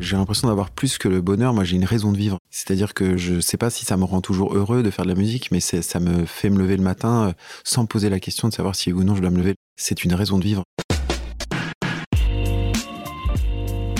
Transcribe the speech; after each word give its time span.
J'ai 0.00 0.16
l'impression 0.16 0.46
d'avoir 0.46 0.70
plus 0.70 0.96
que 0.96 1.08
le 1.08 1.20
bonheur. 1.20 1.52
Moi, 1.52 1.64
j'ai 1.64 1.74
une 1.74 1.84
raison 1.84 2.12
de 2.12 2.16
vivre. 2.16 2.38
C'est-à-dire 2.50 2.94
que 2.94 3.16
je 3.16 3.40
sais 3.40 3.56
pas 3.56 3.68
si 3.68 3.84
ça 3.84 3.96
me 3.96 4.04
rend 4.04 4.20
toujours 4.20 4.54
heureux 4.54 4.84
de 4.84 4.90
faire 4.90 5.04
de 5.04 5.10
la 5.10 5.16
musique, 5.16 5.50
mais 5.50 5.58
ça 5.58 5.98
me 5.98 6.24
fait 6.24 6.50
me 6.50 6.58
lever 6.58 6.76
le 6.76 6.84
matin 6.84 7.28
euh, 7.28 7.32
sans 7.64 7.84
poser 7.84 8.08
la 8.08 8.20
question 8.20 8.48
de 8.48 8.54
savoir 8.54 8.76
si 8.76 8.92
ou 8.92 9.02
non 9.02 9.16
je 9.16 9.22
dois 9.22 9.30
me 9.30 9.38
lever. 9.38 9.56
C'est 9.76 10.04
une 10.04 10.14
raison 10.14 10.38
de 10.38 10.44
vivre. 10.44 10.62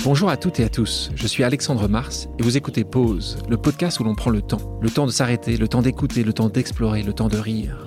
Bonjour 0.05 0.29
à 0.29 0.37
toutes 0.37 0.61
et 0.61 0.63
à 0.63 0.69
tous, 0.69 1.11
je 1.13 1.27
suis 1.27 1.43
Alexandre 1.43 1.89
Mars 1.89 2.29
et 2.39 2.43
vous 2.43 2.55
écoutez 2.55 2.85
Pause, 2.85 3.37
le 3.49 3.57
podcast 3.57 3.99
où 3.99 4.05
l'on 4.05 4.15
prend 4.15 4.31
le 4.31 4.41
temps. 4.41 4.79
Le 4.81 4.89
temps 4.89 5.05
de 5.05 5.11
s'arrêter, 5.11 5.57
le 5.57 5.67
temps 5.67 5.81
d'écouter, 5.81 6.23
le 6.23 6.31
temps 6.31 6.47
d'explorer, 6.47 7.03
le 7.03 7.11
temps 7.11 7.27
de 7.27 7.37
rire. 7.37 7.85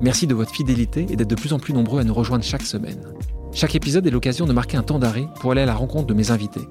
Merci 0.00 0.26
de 0.26 0.34
votre 0.34 0.52
fidélité 0.52 1.06
et 1.08 1.14
d'être 1.14 1.30
de 1.30 1.36
plus 1.36 1.52
en 1.52 1.60
plus 1.60 1.72
nombreux 1.72 2.00
à 2.00 2.04
nous 2.04 2.14
rejoindre 2.14 2.42
chaque 2.42 2.62
semaine. 2.62 3.00
Chaque 3.52 3.76
épisode 3.76 4.04
est 4.06 4.10
l'occasion 4.10 4.46
de 4.46 4.52
marquer 4.52 4.76
un 4.76 4.82
temps 4.82 4.98
d'arrêt 4.98 5.28
pour 5.40 5.52
aller 5.52 5.60
à 5.60 5.66
la 5.66 5.74
rencontre 5.74 6.08
de 6.08 6.14
mes 6.14 6.32
invités. 6.32 6.66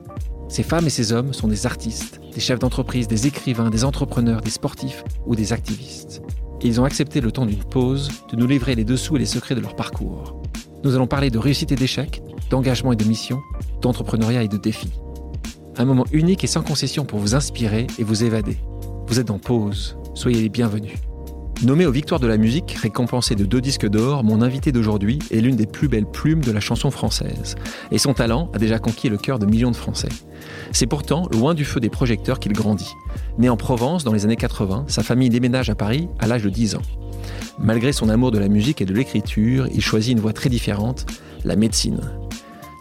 Ces 0.51 0.63
femmes 0.63 0.85
et 0.85 0.89
ces 0.89 1.13
hommes 1.13 1.31
sont 1.31 1.47
des 1.47 1.65
artistes, 1.65 2.19
des 2.33 2.41
chefs 2.41 2.59
d'entreprise, 2.59 3.07
des 3.07 3.25
écrivains, 3.25 3.69
des 3.69 3.85
entrepreneurs, 3.85 4.41
des 4.41 4.49
sportifs 4.49 5.05
ou 5.25 5.33
des 5.33 5.53
activistes. 5.53 6.21
Et 6.59 6.67
ils 6.67 6.81
ont 6.81 6.83
accepté 6.83 7.21
le 7.21 7.31
temps 7.31 7.45
d'une 7.45 7.63
pause 7.63 8.11
de 8.29 8.35
nous 8.35 8.47
livrer 8.47 8.75
les 8.75 8.83
dessous 8.83 9.15
et 9.15 9.19
les 9.19 9.25
secrets 9.25 9.55
de 9.55 9.61
leur 9.61 9.77
parcours. 9.77 10.41
Nous 10.83 10.93
allons 10.93 11.07
parler 11.07 11.29
de 11.29 11.37
réussite 11.37 11.71
et 11.71 11.77
d'échec, 11.77 12.21
d'engagement 12.49 12.91
et 12.91 12.97
de 12.97 13.05
mission, 13.05 13.39
d'entrepreneuriat 13.79 14.43
et 14.43 14.49
de 14.49 14.57
défis. 14.57 14.91
Un 15.77 15.85
moment 15.85 16.05
unique 16.11 16.43
et 16.43 16.47
sans 16.47 16.63
concession 16.63 17.05
pour 17.05 17.19
vous 17.19 17.33
inspirer 17.33 17.87
et 17.97 18.03
vous 18.03 18.25
évader. 18.25 18.57
Vous 19.07 19.21
êtes 19.21 19.31
en 19.31 19.39
pause, 19.39 19.95
soyez 20.15 20.41
les 20.41 20.49
bienvenus. 20.49 20.97
Nommé 21.63 21.85
aux 21.85 21.91
Victoires 21.91 22.19
de 22.19 22.25
la 22.25 22.37
musique, 22.37 22.71
récompensé 22.71 23.35
de 23.35 23.45
deux 23.45 23.61
disques 23.61 23.87
d'or, 23.87 24.23
mon 24.23 24.41
invité 24.41 24.71
d'aujourd'hui 24.71 25.19
est 25.29 25.41
l'une 25.41 25.55
des 25.55 25.67
plus 25.67 25.87
belles 25.87 26.07
plumes 26.07 26.41
de 26.43 26.51
la 26.51 26.59
chanson 26.59 26.89
française. 26.89 27.55
Et 27.91 27.99
son 27.99 28.15
talent 28.15 28.49
a 28.55 28.57
déjà 28.57 28.79
conquis 28.79 29.09
le 29.09 29.17
cœur 29.17 29.37
de 29.37 29.45
millions 29.45 29.69
de 29.69 29.75
Français. 29.75 30.09
C'est 30.71 30.87
pourtant 30.87 31.27
loin 31.31 31.53
du 31.53 31.63
feu 31.63 31.79
des 31.79 31.91
projecteurs 31.91 32.39
qu'il 32.39 32.53
grandit. 32.53 32.91
Né 33.37 33.47
en 33.47 33.57
Provence 33.57 34.03
dans 34.03 34.11
les 34.11 34.25
années 34.25 34.37
80, 34.37 34.85
sa 34.87 35.03
famille 35.03 35.29
déménage 35.29 35.69
à 35.69 35.75
Paris 35.75 36.09
à 36.17 36.25
l'âge 36.25 36.43
de 36.43 36.49
10 36.49 36.77
ans. 36.77 36.81
Malgré 37.59 37.93
son 37.93 38.09
amour 38.09 38.31
de 38.31 38.39
la 38.39 38.47
musique 38.47 38.81
et 38.81 38.85
de 38.85 38.93
l'écriture, 38.95 39.67
il 39.71 39.81
choisit 39.81 40.13
une 40.13 40.19
voie 40.19 40.33
très 40.33 40.49
différente, 40.49 41.05
la 41.45 41.55
médecine. 41.55 42.01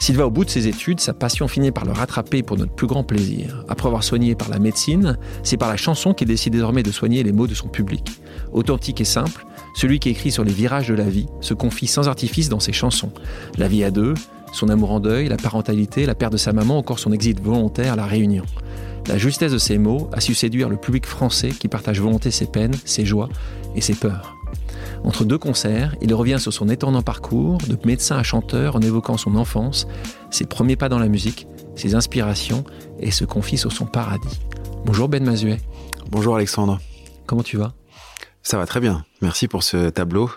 S'il 0.00 0.17
va 0.17 0.27
au 0.27 0.31
bout 0.31 0.47
de 0.47 0.50
ses 0.50 0.67
études, 0.67 0.98
sa 0.98 1.12
passion 1.12 1.47
finit 1.47 1.72
par 1.72 1.84
le 1.84 1.92
rattraper 1.92 2.42
pour 2.42 2.56
notre 2.56 2.72
plus 2.72 2.87
grand 2.87 3.05
plaisir. 3.05 3.67
Après 3.69 3.87
avoir 3.87 4.03
soigné 4.03 4.34
par 4.34 4.48
la 4.48 4.59
médecine, 4.59 5.19
c'est 5.42 5.59
par 5.59 5.69
la 5.69 5.77
chanson 5.77 6.15
qu'il 6.15 6.27
décide 6.27 6.55
désormais 6.55 6.83
de 6.83 6.91
soigner 6.91 7.22
les 7.22 7.33
maux 7.33 7.47
de 7.47 7.53
son 7.53 7.69
public. 7.69 8.11
Authentique 8.53 9.01
et 9.01 9.05
simple, 9.05 9.47
celui 9.75 9.98
qui 10.01 10.09
écrit 10.09 10.31
sur 10.31 10.45
les 10.45 10.53
virages 10.53 10.89
de 10.89 10.95
la 10.95 11.05
vie 11.05 11.27
se 11.41 11.55
confie 11.55 11.87
sans 11.87 12.09
artifice 12.09 12.48
dans 12.48 12.61
ses 12.61 12.73
chansons. 12.73 13.12
La 13.56 13.69
vie 13.69 13.84
à 13.84 13.91
deux, 13.91 14.15
son 14.53 14.69
amour 14.69 14.91
en 14.91 15.01
deuil, 15.01 15.29
la 15.29 15.37
parentalité, 15.37 16.06
la 16.06 16.15
perte 16.15 16.33
de 16.33 16.39
sa 16.39 16.53
maman, 16.53 16.78
encore 16.78 16.98
son 16.98 17.12
exil 17.12 17.37
volontaire 17.41 17.97
la 17.97 18.06
Réunion. 18.06 18.45
La 19.06 19.19
justesse 19.19 19.53
de 19.53 19.59
ces 19.59 19.78
mots 19.78 20.11
a 20.12 20.21
su 20.21 20.34
séduire 20.34 20.69
le 20.69 20.77
public 20.77 21.06
français 21.06 21.51
qui 21.51 21.69
partage 21.69 22.01
volonté 22.01 22.31
ses 22.31 22.47
peines, 22.47 22.75
ses 22.84 23.06
joies 23.06 23.28
et 23.75 23.81
ses 23.81 23.95
peurs. 23.95 24.37
Entre 25.05 25.25
deux 25.25 25.39
concerts, 25.39 25.95
il 26.03 26.12
revient 26.15 26.39
sur 26.39 26.53
son 26.53 26.69
étonnant 26.69 27.03
parcours 27.03 27.59
de 27.59 27.78
médecin 27.87 28.17
à 28.17 28.23
chanteur 28.23 28.77
en 28.77 28.81
évoquant 28.81 29.17
son 29.17 29.37
enfance, 29.37 29.87
ses 30.31 30.45
premiers 30.45 30.77
pas 30.77 30.89
dans 30.89 30.98
la 30.98 31.09
musique, 31.09 31.47
ses 31.75 31.95
inspirations 31.95 32.65
et 32.98 33.11
se 33.11 33.25
confie 33.25 33.56
sur 33.56 33.73
son 33.73 33.87
paradis. 33.87 34.41
Bonjour 34.84 35.09
Ben 35.09 35.25
Mazuet. 35.25 35.59
Bonjour 36.11 36.37
Alexandre. 36.37 36.81
Comment 37.27 37.43
tu 37.43 37.56
vas? 37.56 37.80
Ça 38.42 38.58
va 38.58 38.66
très 38.66 38.80
bien. 38.80 39.05
Merci 39.20 39.48
pour 39.48 39.62
ce 39.62 39.91
tableau 39.91 40.30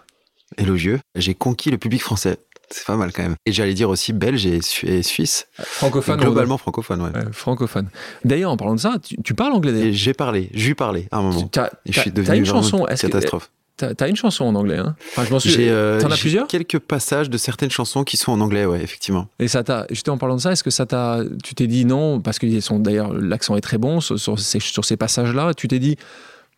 élogieux. 0.58 1.00
J'ai 1.16 1.34
conquis 1.34 1.72
le 1.72 1.78
public 1.78 2.02
français. 2.02 2.38
C'est 2.70 2.86
pas 2.86 2.96
mal 2.96 3.12
quand 3.12 3.24
même. 3.24 3.36
Et 3.46 3.52
j'allais 3.52 3.74
dire 3.74 3.90
aussi 3.90 4.14
belge 4.14 4.46
et, 4.46 4.62
suisse. 5.04 5.48
Francophone. 5.60 6.20
globalement 6.20 6.58
francophone, 6.58 7.02
ouais. 7.02 7.12
francophone. 7.32 7.90
D'ailleurs, 8.26 8.52
en 8.52 8.58
parlant 8.58 8.76
de 8.76 8.80
ça, 8.80 8.96
tu, 9.24 9.34
parles 9.36 9.54
anglais 9.54 9.94
J'ai 9.94 10.14
parlé, 10.14 10.50
j'ai 10.54 10.74
parlé 10.74 11.08
à 11.12 11.18
un 11.18 11.22
moment. 11.22 11.50
je 11.86 12.00
suis 12.00 12.12
devenu 12.12 12.40
une 12.40 12.46
chanson, 12.46 12.86
catastrophe. 12.86 13.52
T'as 13.76 14.08
une 14.08 14.16
chanson 14.16 14.46
en 14.46 14.56
anglais, 14.56 14.78
hein? 14.78 14.96
Enfin, 15.12 15.26
je 15.26 15.32
m'en 15.32 15.40
suis. 15.40 15.68
Euh, 15.68 16.00
T'en 16.00 16.12
as 16.12 16.18
plusieurs? 16.18 16.48
Quelques 16.48 16.80
passages 16.80 17.30
de 17.30 17.38
certaines 17.38 17.72
chansons 17.72 18.04
qui 18.04 18.18
sont 18.18 18.32
en 18.32 18.40
anglais, 18.40 18.66
ouais, 18.66 18.82
effectivement. 18.82 19.28
Et 19.40 19.48
ça 19.48 19.64
t'a. 19.64 19.88
Juste 19.90 20.08
en 20.10 20.18
parlant 20.18 20.36
de 20.36 20.42
ça, 20.42 20.52
est-ce 20.52 20.64
que 20.64 20.70
ça 20.70 20.86
t'a. 20.86 21.22
Tu 21.44 21.56
t'es 21.56 21.66
dit 21.66 21.84
non, 21.84 22.22
parce 22.22 22.38
que 22.38 22.78
d'ailleurs 22.78 23.14
l'accent 23.14 23.58
est 23.58 23.62
très 23.62 23.80
bon 23.80 24.00
sur, 24.00 24.40
ces, 24.40 24.60
sur 24.60 24.86
ces 24.86 24.96
passages-là. 24.96 25.54
Tu 25.56 25.68
t'es 25.68 25.80
dit 25.80 25.98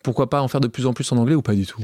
pourquoi 0.05 0.29
pas 0.29 0.41
en 0.41 0.47
faire 0.47 0.61
de 0.61 0.67
plus 0.67 0.85
en 0.85 0.93
plus 0.93 1.11
en 1.11 1.17
anglais 1.17 1.35
ou 1.35 1.41
pas 1.41 1.55
du 1.55 1.65
tout? 1.65 1.81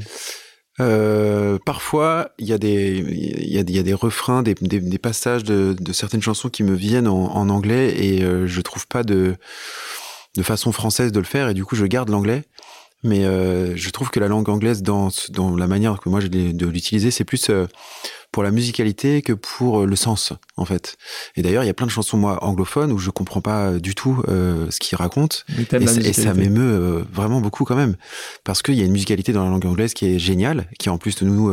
Euh, 0.80 1.58
parfois, 1.66 2.30
il 2.38 2.46
y, 2.46 2.52
a 2.52 2.56
y 2.56 3.58
a, 3.58 3.82
des 3.82 3.94
refrains, 3.94 4.42
des, 4.42 4.54
passages 4.98 5.44
de, 5.44 5.76
certaines 5.92 6.22
chansons 6.22 6.48
qui 6.48 6.62
me 6.62 6.74
viennent 6.74 7.08
en, 7.08 7.36
en 7.36 7.48
anglais 7.50 7.94
et 7.98 8.22
euh, 8.22 8.46
je 8.46 8.60
trouve 8.62 8.86
pas 8.86 9.02
de, 9.02 9.36
de 10.36 10.42
façon 10.42 10.72
française 10.72 11.12
de 11.12 11.18
le 11.18 11.26
faire 11.26 11.48
et 11.48 11.54
du 11.54 11.64
coup 11.64 11.76
je 11.76 11.84
garde 11.84 12.08
l'anglais. 12.08 12.44
Mais 13.02 13.24
euh, 13.24 13.74
je 13.76 13.90
trouve 13.90 14.10
que 14.10 14.20
la 14.20 14.28
langue 14.28 14.48
anglaise, 14.48 14.82
dans, 14.82 15.08
dans 15.30 15.56
la 15.56 15.66
manière 15.66 15.98
que 15.98 16.08
moi 16.08 16.20
j'ai 16.20 16.28
de 16.28 16.66
l'utiliser, 16.66 17.10
c'est 17.10 17.24
plus 17.24 17.50
euh, 17.50 17.66
pour 18.30 18.42
la 18.42 18.52
musicalité 18.52 19.22
que 19.22 19.32
pour 19.32 19.80
euh, 19.80 19.86
le 19.86 19.96
sens, 19.96 20.32
en 20.56 20.64
fait. 20.64 20.96
Et 21.36 21.42
d'ailleurs, 21.42 21.64
il 21.64 21.66
y 21.66 21.70
a 21.70 21.74
plein 21.74 21.86
de 21.86 21.90
chansons, 21.90 22.16
moi, 22.16 22.42
anglophones, 22.44 22.92
où 22.92 22.98
je 22.98 23.10
comprends 23.10 23.40
pas 23.40 23.72
du 23.72 23.94
tout 23.94 24.22
euh, 24.28 24.70
ce 24.70 24.78
qu'ils 24.78 24.96
racontent. 24.96 25.38
Et, 25.58 25.74
et, 25.74 26.12
ça 26.12 26.32
m'émeut 26.32 27.04
vraiment 27.12 27.40
beaucoup 27.40 27.64
quand 27.64 27.76
même. 27.76 27.96
Parce 28.44 28.62
qu'il 28.62 28.74
y 28.74 28.82
a 28.82 28.84
une 28.84 28.92
musicalité 28.92 29.32
dans 29.32 29.44
la 29.44 29.50
langue 29.50 29.66
anglaise 29.66 29.94
qui 29.94 30.06
est 30.06 30.18
géniale, 30.18 30.68
qui 30.78 30.88
en 30.88 30.98
plus 30.98 31.16
de 31.16 31.24
nous, 31.24 31.52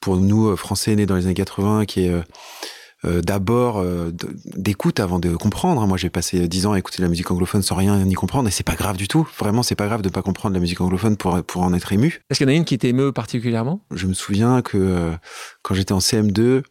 pour 0.00 0.16
nous, 0.16 0.56
Français 0.56 0.94
nés 0.94 1.06
dans 1.06 1.16
les 1.16 1.26
années 1.26 1.34
80, 1.34 1.84
qui 1.86 2.06
est 2.06 2.12
euh, 3.04 3.20
d'abord 3.20 3.78
euh, 3.78 4.12
d'écoute 4.56 5.00
avant 5.00 5.18
de 5.18 5.36
comprendre. 5.36 5.82
Hein. 5.82 5.86
Moi, 5.86 5.96
j'ai 5.96 6.10
passé 6.10 6.48
dix 6.48 6.66
ans 6.66 6.72
à 6.72 6.78
écouter 6.78 7.02
la 7.02 7.08
musique 7.08 7.30
anglophone 7.30 7.62
sans 7.62 7.74
rien 7.74 7.98
ni 8.04 8.14
comprendre, 8.14 8.48
et 8.48 8.50
c'est 8.50 8.64
pas 8.64 8.76
grave 8.76 8.96
du 8.96 9.08
tout. 9.08 9.28
Vraiment, 9.38 9.62
c'est 9.62 9.74
pas 9.74 9.86
grave 9.86 10.02
de 10.02 10.08
pas 10.08 10.22
comprendre 10.22 10.54
la 10.54 10.60
musique 10.60 10.80
anglophone 10.80 11.16
pour 11.16 11.42
pour 11.44 11.62
en 11.62 11.74
être 11.74 11.92
ému. 11.92 12.20
Est-ce 12.30 12.38
qu'il 12.38 12.48
y 12.48 12.50
en 12.50 12.54
a 12.54 12.56
une 12.56 12.64
qui 12.64 12.78
t'émeut 12.78 13.12
particulièrement? 13.12 13.80
Je 13.92 14.06
me 14.06 14.14
souviens 14.14 14.62
que 14.62 14.78
euh, 14.78 15.12
quand 15.62 15.74
j'étais 15.74 15.92
en 15.92 15.98
CM2, 15.98 16.62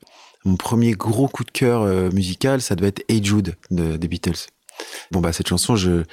mon 0.45 0.55
premier 0.55 0.93
gros 0.93 1.27
coup 1.27 1.43
de 1.43 1.51
cœur 1.51 1.85
musical, 2.11 2.61
ça 2.61 2.75
devait 2.75 2.89
être 2.89 3.03
Hey 3.07 3.23
Jude 3.23 3.55
des 3.71 4.07
Beatles. 4.09 4.47
Bon 5.11 5.19
bah 5.19 5.33
cette 5.33 5.47
chanson, 5.47 5.75
je 5.75 6.03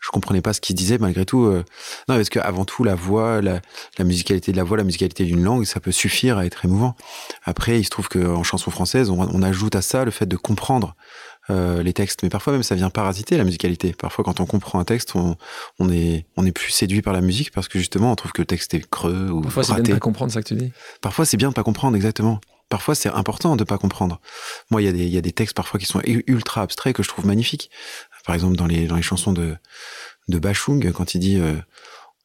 je 0.00 0.10
comprenais 0.10 0.40
pas 0.40 0.52
ce 0.52 0.60
qu'il 0.60 0.76
disait 0.76 0.98
malgré 0.98 1.24
tout. 1.24 1.44
Euh. 1.44 1.64
Non 2.08 2.16
parce 2.16 2.28
que 2.28 2.38
avant 2.38 2.64
tout 2.64 2.84
la 2.84 2.94
voix, 2.94 3.40
la, 3.40 3.60
la 3.98 4.04
musicalité 4.04 4.52
de 4.52 4.56
la 4.56 4.64
voix, 4.64 4.76
la 4.76 4.84
musicalité 4.84 5.24
d'une 5.24 5.42
langue, 5.42 5.64
ça 5.64 5.80
peut 5.80 5.92
suffire 5.92 6.38
à 6.38 6.46
être 6.46 6.64
émouvant. 6.64 6.96
Après, 7.44 7.78
il 7.78 7.84
se 7.84 7.90
trouve 7.90 8.08
qu'en 8.08 8.42
chanson 8.42 8.70
française, 8.70 9.10
on, 9.10 9.20
on, 9.20 9.42
ajoute 9.42 9.74
à 9.74 9.82
ça 9.82 10.04
le 10.04 10.10
fait 10.10 10.26
de 10.26 10.36
comprendre 10.36 10.94
euh, 11.50 11.82
les 11.82 11.92
textes, 11.92 12.22
mais 12.22 12.28
parfois 12.28 12.52
même 12.52 12.62
ça 12.62 12.74
vient 12.74 12.90
parasiter 12.90 13.36
la 13.36 13.44
musicalité. 13.44 13.92
Parfois, 13.92 14.24
quand 14.24 14.40
on 14.40 14.46
comprend 14.46 14.78
un 14.78 14.84
texte, 14.84 15.14
on, 15.14 15.36
on 15.78 15.90
est 15.90 16.26
on 16.36 16.44
est 16.46 16.52
plus 16.52 16.70
séduit 16.70 17.02
par 17.02 17.12
la 17.12 17.20
musique 17.20 17.52
parce 17.52 17.68
que 17.68 17.78
justement, 17.78 18.12
on 18.12 18.16
trouve 18.16 18.32
que 18.32 18.42
le 18.42 18.46
texte 18.46 18.74
est 18.74 18.88
creux 18.88 19.28
ou 19.30 19.42
Parfois, 19.42 19.64
c'est 19.64 19.74
bien 19.74 19.82
de 19.82 19.92
pas 19.92 20.00
comprendre 20.00 20.32
ça 20.32 20.42
que 20.42 20.48
tu 20.48 20.54
dis. 20.54 20.72
Parfois, 21.00 21.24
c'est 21.24 21.36
bien 21.36 21.48
de 21.48 21.54
pas 21.54 21.62
comprendre 21.62 21.96
exactement 21.96 22.40
parfois 22.68 22.94
c'est 22.94 23.08
important 23.08 23.56
de 23.56 23.64
pas 23.64 23.78
comprendre. 23.78 24.20
Moi, 24.70 24.82
il 24.82 24.84
y, 24.84 24.88
a 24.88 24.92
des, 24.92 25.04
il 25.04 25.10
y 25.10 25.18
a 25.18 25.20
des 25.20 25.32
textes 25.32 25.56
parfois 25.56 25.80
qui 25.80 25.86
sont 25.86 26.00
ultra 26.04 26.62
abstraits 26.62 26.94
que 26.94 27.02
je 27.02 27.08
trouve 27.08 27.26
magnifiques. 27.26 27.70
Par 28.28 28.34
exemple, 28.34 28.56
dans 28.56 28.66
les, 28.66 28.86
dans 28.86 28.96
les 28.96 29.00
chansons 29.00 29.32
de, 29.32 29.56
de 30.28 30.38
Bachung, 30.38 30.92
quand 30.92 31.14
il 31.14 31.18
dit 31.18 31.38
euh, 31.40 31.54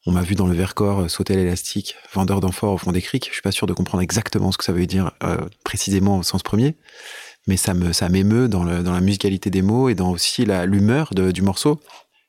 On 0.04 0.12
m'a 0.12 0.20
vu 0.20 0.34
dans 0.34 0.46
le 0.46 0.52
Vercors 0.52 1.00
euh, 1.00 1.08
sauter 1.08 1.34
l'élastique, 1.34 1.96
vendeur 2.12 2.40
d'amphores 2.40 2.74
au 2.74 2.76
fond 2.76 2.92
des 2.92 3.00
criques. 3.00 3.28
Je 3.28 3.32
suis 3.32 3.40
pas 3.40 3.52
sûr 3.52 3.66
de 3.66 3.72
comprendre 3.72 4.02
exactement 4.02 4.52
ce 4.52 4.58
que 4.58 4.64
ça 4.64 4.74
veut 4.74 4.84
dire 4.84 5.12
euh, 5.22 5.38
précisément 5.64 6.18
au 6.18 6.22
sens 6.22 6.42
premier, 6.42 6.76
mais 7.46 7.56
ça 7.56 7.72
me 7.72 7.94
ça 7.94 8.10
m'émeut 8.10 8.48
dans, 8.48 8.64
le, 8.64 8.82
dans 8.82 8.92
la 8.92 9.00
musicalité 9.00 9.48
des 9.48 9.62
mots 9.62 9.88
et 9.88 9.94
dans 9.94 10.10
aussi 10.10 10.44
la 10.44 10.66
l'humeur 10.66 11.14
du 11.14 11.40
morceau. 11.40 11.80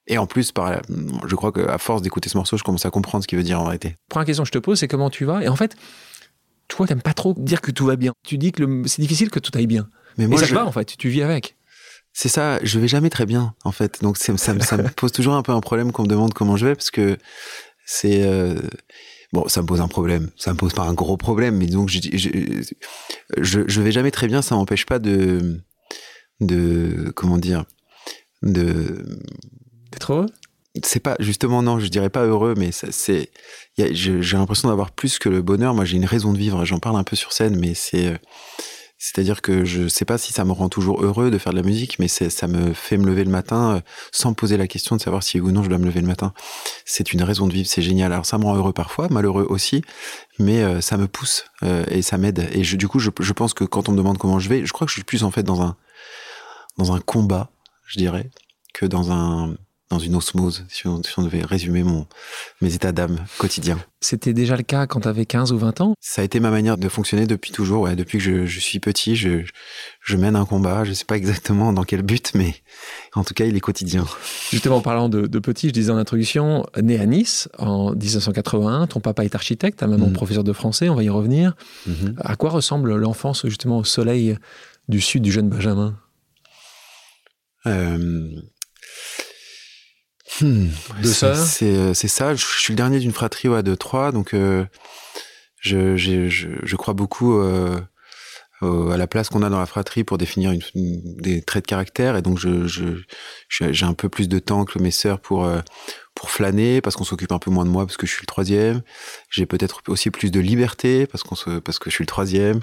Et 0.08 0.18
en 0.18 0.26
plus, 0.26 0.54
par, 0.54 0.82
je 1.28 1.36
crois 1.36 1.52
qu'à 1.52 1.78
force 1.78 2.02
d'écouter 2.02 2.30
ce 2.30 2.38
morceau, 2.38 2.56
je 2.56 2.64
commence 2.64 2.86
à 2.86 2.92
comprendre 2.92 3.26
ce 3.26 3.28
qu'il 3.28 3.38
veut 3.38 3.44
dire 3.44 3.60
en 3.60 3.66
réalité. 3.66 3.98
Première 4.08 4.26
question 4.26 4.44
que 4.44 4.48
je 4.48 4.54
te 4.54 4.58
pose, 4.60 4.80
c'est 4.80 4.88
comment 4.88 5.10
tu 5.10 5.26
vas? 5.26 5.44
Et 5.44 5.50
en 5.50 5.58
fait, 5.58 5.76
toi, 6.70 6.88
t'aimes 6.88 7.02
pas 7.02 7.14
trop 7.14 7.34
dire 7.38 7.60
que 7.60 7.72
tout 7.72 7.88
va 7.88 7.98
bien. 7.98 8.14
Tu 8.26 8.38
dis 8.38 8.54
que 8.54 8.64
c'est 8.86 9.02
difficile 9.02 9.30
que 9.30 9.40
tout 9.40 9.52
aille 9.54 9.68
bien. 9.68 9.90
Mais 10.18 10.28
moi, 10.28 10.42
Et 10.42 10.46
ça 10.46 10.54
va 10.54 10.66
en 10.66 10.72
fait. 10.72 10.96
Tu 10.98 11.10
vis 11.10 11.24
avec. 11.24 11.58
C'est 12.18 12.30
ça, 12.30 12.60
je 12.64 12.80
vais 12.80 12.88
jamais 12.88 13.10
très 13.10 13.26
bien 13.26 13.54
en 13.66 13.74
fait. 13.74 14.02
Donc 14.02 14.16
ça, 14.16 14.38
ça, 14.38 14.54
me 14.54 14.90
pose 14.96 15.12
toujours 15.12 15.34
un 15.36 15.44
peu 15.44 15.52
un 15.52 15.60
problème 15.60 15.92
qu'on 15.92 16.04
me 16.04 16.08
demande 16.08 16.34
comment 16.34 16.56
je 16.56 16.66
vais 16.66 16.74
parce 16.74 16.90
que 16.90 17.18
c'est 17.86 18.24
euh, 18.24 18.56
bon, 19.34 19.50
ça 19.50 19.62
me 19.62 19.68
pose 19.68 19.82
un 19.82 19.90
problème. 19.90 20.32
Ça 20.38 20.54
me 20.54 20.58
pose 20.58 20.72
pas 20.72 20.84
un 20.84 20.94
gros 20.94 21.18
problème, 21.18 21.58
mais 21.58 21.66
donc 21.66 21.90
je 21.90 22.00
je, 22.14 22.30
je, 23.38 23.60
je 23.68 23.82
vais 23.82 23.92
jamais 23.92 24.12
très 24.12 24.28
bien. 24.28 24.42
Ça 24.42 24.56
m'empêche 24.56 24.86
pas 24.86 24.98
de 24.98 25.60
de 26.40 27.12
comment 27.14 27.38
dire 27.38 27.66
de 28.42 29.06
d'être 29.92 30.14
heureux? 30.14 30.30
C'est 30.84 31.02
pas 31.02 31.18
justement 31.20 31.62
non, 31.64 31.80
je 31.80 31.88
dirais 31.88 32.10
pas 32.10 32.24
heureux, 32.24 32.54
mais 32.56 32.72
c'est 32.72 33.30
j'ai 33.78 34.38
l'impression 34.38 34.70
d'avoir 34.70 34.92
plus 34.92 35.20
que 35.20 35.28
le 35.28 35.42
bonheur. 35.42 35.74
Moi, 35.74 35.84
j'ai 35.84 35.98
une 35.98 36.06
raison 36.06 36.32
de 36.32 36.38
vivre. 36.38 36.64
J'en 36.64 36.80
parle 36.80 36.96
un 36.96 37.04
peu 37.04 37.18
sur 37.18 37.34
scène, 37.34 37.60
mais 37.60 37.74
c'est 37.74 38.18
c'est-à-dire 39.06 39.44
que 39.44 39.66
je 39.66 39.88
sais 39.88 40.04
pas 40.04 40.18
si 40.18 40.34
ça 40.34 40.46
me 40.46 40.52
rend 40.52 40.68
toujours 40.68 41.04
heureux 41.04 41.30
de 41.30 41.38
faire 41.38 41.52
de 41.52 41.58
la 41.58 41.64
musique, 41.64 42.00
mais 42.00 42.08
ça 42.08 42.48
me 42.48 42.74
fait 42.74 42.98
me 42.98 43.06
lever 43.06 43.24
le 43.24 43.30
matin 43.30 43.76
euh, 43.76 43.82
sans 44.12 44.34
poser 44.34 44.58
la 44.58 44.66
question 44.66 44.96
de 44.96 45.02
savoir 45.02 45.22
si 45.22 45.40
ou 45.40 45.52
non 45.52 45.62
je 45.62 45.70
dois 45.70 45.78
me 45.78 45.86
lever 45.86 46.02
le 46.02 46.08
matin. 46.08 46.34
C'est 46.86 47.14
une 47.14 47.22
raison 47.22 47.46
de 47.46 47.54
vivre, 47.54 47.68
c'est 47.70 47.84
génial. 47.84 48.12
Alors 48.12 48.26
ça 48.26 48.40
me 48.40 48.46
rend 48.46 48.56
heureux 48.56 48.74
parfois, 48.74 49.08
malheureux 49.10 49.46
aussi, 49.48 49.84
mais 50.40 50.64
euh, 50.64 50.82
ça 50.82 50.98
me 50.98 51.08
pousse 51.08 51.46
euh, 51.62 51.86
et 51.90 52.02
ça 52.02 52.18
m'aide. 52.18 52.50
Et 52.52 52.62
du 52.64 52.88
coup, 52.88 52.98
je, 52.98 53.12
je, 53.20 53.34
pense 53.34 53.54
que 53.54 53.64
quand 53.64 53.90
on 53.90 53.92
me 53.92 53.98
demande 53.98 54.18
comment 54.18 54.40
je 54.40 54.50
vais, 54.50 54.66
je 54.66 54.74
crois 54.74 54.88
que 54.88 54.90
je 54.90 54.96
suis 54.96 55.04
plus 55.04 55.24
en 55.24 55.30
fait 55.30 55.44
dans 55.44 55.62
un 55.62 55.78
dans 56.80 56.92
un 56.92 57.00
combat, 57.00 57.52
je 57.86 58.00
dirais, 58.00 58.32
que 58.74 58.88
dans 58.88 59.12
un 59.12 59.56
dans 59.96 60.00
une 60.00 60.16
osmose, 60.16 60.66
si 60.68 60.88
on, 60.88 61.00
devait 61.24 61.42
résumer 61.42 61.82
mon, 61.82 62.06
mes 62.60 62.76
états 62.76 62.92
d'âme 62.92 63.18
quotidiens. 63.38 63.80
C'était 64.02 64.34
déjà 64.34 64.58
le 64.58 64.64
cas 64.64 64.88
quand 64.88 65.00
tu 65.02 65.08
avais 65.08 65.26
15 65.26 65.54
ou 65.54 65.58
20 65.58 65.80
ans? 65.80 65.94
Ça 66.02 66.22
a 66.22 66.26
été 66.26 66.42
ma 66.42 66.52
manière 66.52 66.78
de 66.78 66.90
fonctionner 66.90 67.26
depuis 67.28 67.54
toujours. 67.54 67.84
Ouais. 67.84 67.96
Depuis 67.96 68.18
que 68.18 68.24
je, 68.26 68.46
je, 68.46 68.60
suis 68.60 68.82
petit, 68.82 69.16
je, 69.16 69.46
je 70.02 70.18
mène 70.18 70.36
un 70.36 70.44
combat. 70.44 70.84
Je 70.84 70.92
sais 70.92 71.06
pas 71.06 71.16
exactement 71.16 71.72
dans 71.72 71.84
quel 71.84 72.02
but, 72.02 72.34
mais 72.36 72.56
en 73.14 73.24
tout 73.24 73.34
cas, 73.34 73.46
il 73.46 73.56
est 73.56 73.62
quotidien. 73.62 74.06
Justement, 74.52 74.78
en 74.78 74.82
parlant 74.82 75.08
de, 75.08 75.28
de 75.28 75.40
petit, 75.40 75.70
je 75.70 75.74
disais 75.74 75.92
en 75.92 75.98
introduction, 75.98 76.66
né 76.82 77.00
à 77.00 77.06
Nice 77.06 77.48
en 77.58 77.92
1981, 77.92 78.88
ton 78.88 79.00
papa 79.00 79.24
est 79.24 79.34
architecte, 79.34 79.80
ta 79.80 79.88
maman 79.88 80.08
mm. 80.08 80.14
professeur 80.14 80.44
de 80.44 80.52
français, 80.52 80.90
on 80.90 80.96
va 80.96 81.04
y 81.04 81.10
revenir. 81.10 81.56
Mm-hmm. 81.88 82.16
À 82.18 82.36
quoi 82.36 82.50
ressemble 82.50 82.94
l'enfance 82.96 83.48
justement 83.48 83.78
au 83.78 83.86
soleil 83.86 84.38
du 84.90 85.00
sud 85.00 85.24
du 85.24 85.32
jeune 85.32 85.48
Benjamin? 85.48 85.98
Euh, 87.66 88.42
Hmm, 90.42 90.68
euh, 91.04 91.94
C'est 91.94 92.08
ça. 92.08 92.36
Je, 92.36 92.46
suis 92.46 92.74
le 92.74 92.78
dernier 92.78 93.00
d'une 93.00 93.14
fratrie 93.14 93.48
de 93.48 93.76
trois, 93.76 94.12
donc 94.12 94.34
euh, 94.34 94.66
je, 95.60 95.96
je, 95.98 96.76
crois 96.76 96.94
beaucoup 96.94 97.40
euh, 97.40 97.80
à 98.62 98.98
la 98.98 99.08
place 99.08 99.30
qu'on 99.30 99.44
a 99.44 99.50
dans 99.50 99.60
la 99.60 99.66
fratrie 99.66 100.04
pour 100.04 100.18
définir 100.18 100.52
une, 100.52 100.62
des 100.74 101.42
traits 101.42 101.66
de 101.66 101.70
caractère, 101.70 102.18
et 102.18 102.22
donc 102.22 102.40
j'ai 102.40 103.86
un 103.86 103.94
peu 103.94 104.10
plus 104.10 104.28
de 104.28 104.40
temps 104.40 104.66
que 104.66 104.80
mes 104.80 104.92
sœurs 104.92 105.20
pour 105.20 105.50
pour 106.16 106.30
flâner 106.32 106.80
parce 106.80 106.96
qu'on 106.96 107.04
s'occupe 107.04 107.34
un 107.34 107.40
peu 107.40 107.52
moins 107.52 107.66
de 107.66 107.70
moi 107.70 107.86
parce 107.86 107.98
que 107.98 108.08
je 108.08 108.14
suis 108.14 108.22
le 108.22 108.28
troisième. 108.28 108.82
J'ai 109.30 109.46
peut-être 109.46 109.82
aussi 109.88 110.10
plus 110.12 110.32
de 110.32 110.40
liberté 110.40 111.08
parce 111.08 111.24
qu'on 111.24 111.36
se 111.36 111.60
parce 111.60 111.78
que 111.78 111.90
je 111.90 111.96
suis 111.96 112.04
le 112.04 112.08
troisième. 112.08 112.62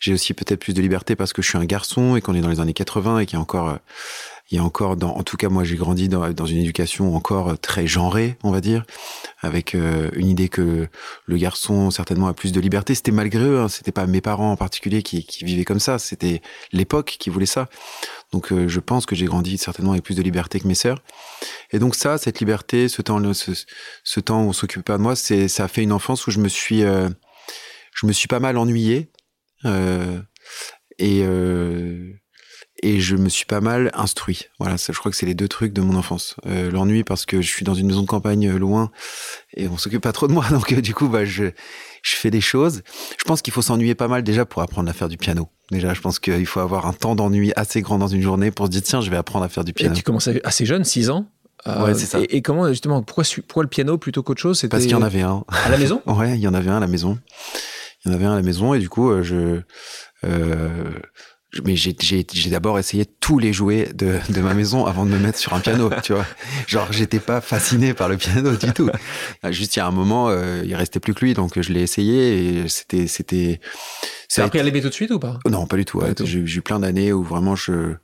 J'ai 0.00 0.12
aussi 0.12 0.34
peut-être 0.34 0.60
plus 0.60 0.74
de 0.74 0.82
liberté 0.82 1.16
parce 1.16 1.32
que 1.32 1.40
je 1.40 1.48
suis 1.48 1.56
un 1.56 1.64
garçon 1.64 2.14
et 2.14 2.20
qu'on 2.20 2.34
est 2.34 2.42
dans 2.42 2.50
les 2.50 2.60
années 2.60 2.74
80 2.74 3.20
et 3.20 3.26
qu'il 3.26 3.36
y 3.36 3.38
a 3.38 3.40
encore 3.40 3.78
il 4.50 4.56
y 4.58 4.60
a 4.60 4.64
encore, 4.64 4.96
dans, 4.96 5.16
en 5.16 5.22
tout 5.22 5.38
cas 5.38 5.48
moi 5.48 5.64
j'ai 5.64 5.76
grandi 5.76 6.08
dans, 6.08 6.30
dans, 6.32 6.44
une 6.44 6.58
éducation 6.58 7.16
encore 7.16 7.58
très 7.58 7.86
genrée, 7.86 8.36
on 8.42 8.50
va 8.50 8.60
dire, 8.60 8.84
avec 9.40 9.74
euh, 9.74 10.10
une 10.14 10.28
idée 10.28 10.50
que 10.50 10.86
le 11.24 11.36
garçon 11.38 11.90
certainement 11.90 12.28
a 12.28 12.34
plus 12.34 12.52
de 12.52 12.60
liberté. 12.60 12.94
C'était 12.94 13.10
malgré 13.10 13.42
eux, 13.42 13.60
hein, 13.60 13.68
c'était 13.68 13.92
pas 13.92 14.06
mes 14.06 14.20
parents 14.20 14.52
en 14.52 14.56
particulier 14.56 15.02
qui, 15.02 15.24
qui 15.24 15.44
vivaient 15.44 15.64
comme 15.64 15.80
ça, 15.80 15.98
c'était 15.98 16.42
l'époque 16.72 17.16
qui 17.18 17.30
voulait 17.30 17.46
ça. 17.46 17.70
Donc 18.32 18.52
euh, 18.52 18.68
je 18.68 18.80
pense 18.80 19.06
que 19.06 19.14
j'ai 19.14 19.24
grandi 19.24 19.56
certainement 19.56 19.92
avec 19.92 20.04
plus 20.04 20.16
de 20.16 20.22
liberté 20.22 20.60
que 20.60 20.68
mes 20.68 20.74
sœurs. 20.74 21.02
Et 21.70 21.78
donc 21.78 21.94
ça, 21.94 22.18
cette 22.18 22.38
liberté, 22.38 22.88
ce 22.88 23.00
temps, 23.00 23.32
ce, 23.32 23.52
ce 24.04 24.20
temps 24.20 24.42
où 24.42 24.48
on 24.48 24.52
s'occupait 24.52 24.82
pas 24.82 24.98
de 24.98 25.02
moi, 25.02 25.16
c'est 25.16 25.48
ça 25.48 25.64
a 25.64 25.68
fait 25.68 25.82
une 25.82 25.92
enfance 25.92 26.26
où 26.26 26.30
je 26.30 26.38
me 26.38 26.48
suis, 26.48 26.84
euh, 26.84 27.08
je 27.94 28.06
me 28.06 28.12
suis 28.12 28.28
pas 28.28 28.40
mal 28.40 28.58
ennuyé. 28.58 29.10
et 30.98 31.24
et 32.84 33.00
je 33.00 33.16
me 33.16 33.30
suis 33.30 33.46
pas 33.46 33.62
mal 33.62 33.90
instruit. 33.94 34.48
Voilà, 34.60 34.76
ça, 34.76 34.92
je 34.92 34.98
crois 34.98 35.10
que 35.10 35.16
c'est 35.16 35.24
les 35.24 35.34
deux 35.34 35.48
trucs 35.48 35.72
de 35.72 35.80
mon 35.80 35.96
enfance. 35.96 36.36
Euh, 36.46 36.70
L'ennui 36.70 37.02
parce 37.02 37.24
que 37.24 37.40
je 37.40 37.48
suis 37.48 37.64
dans 37.64 37.74
une 37.74 37.86
maison 37.86 38.02
de 38.02 38.06
campagne 38.06 38.46
euh, 38.46 38.58
loin 38.58 38.90
et 39.56 39.68
on 39.68 39.78
s'occupe 39.78 40.02
pas 40.02 40.12
trop 40.12 40.28
de 40.28 40.34
moi, 40.34 40.44
donc 40.50 40.70
euh, 40.70 40.82
du 40.82 40.94
coup, 40.94 41.08
bah, 41.08 41.24
je, 41.24 41.44
je 42.02 42.16
fais 42.16 42.30
des 42.30 42.42
choses. 42.42 42.82
Je 43.18 43.24
pense 43.24 43.40
qu'il 43.40 43.54
faut 43.54 43.62
s'ennuyer 43.62 43.94
pas 43.94 44.06
mal 44.06 44.22
déjà 44.22 44.44
pour 44.44 44.60
apprendre 44.60 44.90
à 44.90 44.92
faire 44.92 45.08
du 45.08 45.16
piano. 45.16 45.48
Déjà, 45.70 45.94
je 45.94 46.00
pense 46.02 46.18
qu'il 46.18 46.44
faut 46.44 46.60
avoir 46.60 46.86
un 46.86 46.92
temps 46.92 47.14
d'ennui 47.14 47.54
assez 47.56 47.80
grand 47.80 47.96
dans 47.96 48.06
une 48.06 48.20
journée 48.20 48.50
pour 48.50 48.66
se 48.66 48.70
dire 48.70 48.82
tiens, 48.82 49.00
je 49.00 49.08
vais 49.08 49.16
apprendre 49.16 49.46
à 49.46 49.48
faire 49.48 49.64
du 49.64 49.72
piano. 49.72 49.94
Et 49.94 49.96
tu 49.96 50.02
commences 50.02 50.28
assez 50.44 50.66
jeune, 50.66 50.84
6 50.84 51.08
ans 51.08 51.26
ouais, 51.66 51.94
c'est 51.94 52.04
ça. 52.04 52.18
Et, 52.28 52.42
comment 52.42 52.68
justement, 52.68 53.02
pourquoi, 53.02 53.24
pourquoi 53.48 53.62
le 53.62 53.70
piano 53.70 53.96
plutôt 53.96 54.22
qu'autre 54.22 54.42
chose? 54.42 54.62
Parce 54.70 54.82
qu'il 54.82 54.92
y 54.92 54.94
en 54.94 55.00
avait 55.00 55.22
un. 55.22 55.42
À 55.48 55.70
la 55.70 55.78
maison? 55.78 56.02
Ouais, 56.06 56.34
il 56.34 56.40
y 56.40 56.48
en 56.48 56.52
avait 56.52 56.68
un 56.68 56.76
à 56.76 56.80
la 56.80 56.86
maison. 56.86 57.18
Il 58.04 58.10
y 58.10 58.12
en 58.12 58.14
avait 58.14 58.26
un 58.26 58.32
à 58.32 58.36
la 58.36 58.42
maison 58.42 58.74
et 58.74 58.78
du 58.78 58.90
coup, 58.90 59.10
je 59.22 59.62
mais 61.64 61.76
j'ai 61.76 61.94
d'abord 62.50 62.78
essayé 62.78 63.06
tous 63.06 63.38
les 63.38 63.52
jouets 63.52 63.90
de, 63.94 64.18
de, 64.28 64.40
ma 64.40 64.54
maison 64.54 64.86
avant 64.86 65.04
de 65.04 65.10
me 65.10 65.18
mettre 65.18 65.38
sur 65.38 65.54
un 65.54 65.60
piano, 65.60 65.90
tu 66.02 66.12
vois. 66.12 66.26
Genre, 66.66 66.92
j'étais 66.92 67.20
pas 67.20 67.40
fasciné 67.40 67.94
par 67.94 68.08
le 68.08 68.16
piano 68.16 68.56
du 68.56 68.72
tout. 68.72 68.90
Ah, 69.42 69.52
juste, 69.52 69.76
il 69.76 69.78
y 69.78 69.82
a 69.82 69.86
un 69.86 69.92
moment, 69.92 70.28
euh, 70.30 70.62
il 70.64 70.74
restait 70.74 71.00
plus 71.00 71.14
que 71.14 71.24
lui, 71.24 71.34
donc 71.34 71.60
je 71.60 71.72
l'ai 71.72 71.82
essayé 71.82 72.62
et 72.62 72.68
c'était, 72.68 73.06
c'était. 73.06 73.60
Ça 74.28 74.44
appris 74.44 74.58
à 74.58 74.62
l'aimer 74.62 74.80
tout 74.80 74.88
de 74.88 74.94
suite 74.94 75.10
ou 75.10 75.18
pas? 75.18 75.38
Non, 75.48 75.66
pas 75.66 75.76
du 75.76 75.84
tout. 75.84 76.02
J'ai 76.24 76.40
eu 76.40 76.62
plein 76.62 76.80
d'années 76.80 77.12
où 77.12 77.22
vraiment 77.22 77.54
je 77.54 77.94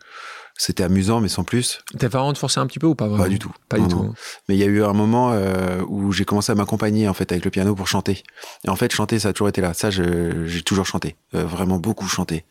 c'était 0.60 0.82
amusant, 0.82 1.22
mais 1.22 1.28
sans 1.28 1.42
plus. 1.42 1.80
Tes 1.98 2.10
parents 2.10 2.34
te 2.34 2.38
forçaient 2.38 2.60
un 2.60 2.66
petit 2.66 2.78
peu 2.78 2.86
ou 2.86 2.94
pas 2.94 3.08
Pas 3.08 3.30
du 3.30 3.38
tout. 3.38 3.50
Pas 3.70 3.78
du 3.78 3.88
tout. 3.88 4.12
Mais 4.46 4.56
il 4.56 4.58
y 4.58 4.62
a 4.62 4.66
eu 4.66 4.84
un 4.84 4.92
moment 4.92 5.32
euh, 5.32 5.80
où 5.88 6.12
j'ai 6.12 6.26
commencé 6.26 6.52
à 6.52 6.54
m'accompagner 6.54 7.08
en 7.08 7.14
fait 7.14 7.32
avec 7.32 7.46
le 7.46 7.50
piano 7.50 7.74
pour 7.74 7.88
chanter. 7.88 8.22
Et 8.66 8.68
en 8.68 8.76
fait, 8.76 8.92
chanter, 8.92 9.18
ça 9.18 9.30
a 9.30 9.32
toujours 9.32 9.48
été 9.48 9.62
là. 9.62 9.72
Ça, 9.72 9.88
j'ai 9.88 10.62
toujours 10.62 10.84
chanté, 10.84 11.16
euh, 11.34 11.46
vraiment 11.46 11.78
beaucoup 11.78 12.06
chanté. 12.08 12.44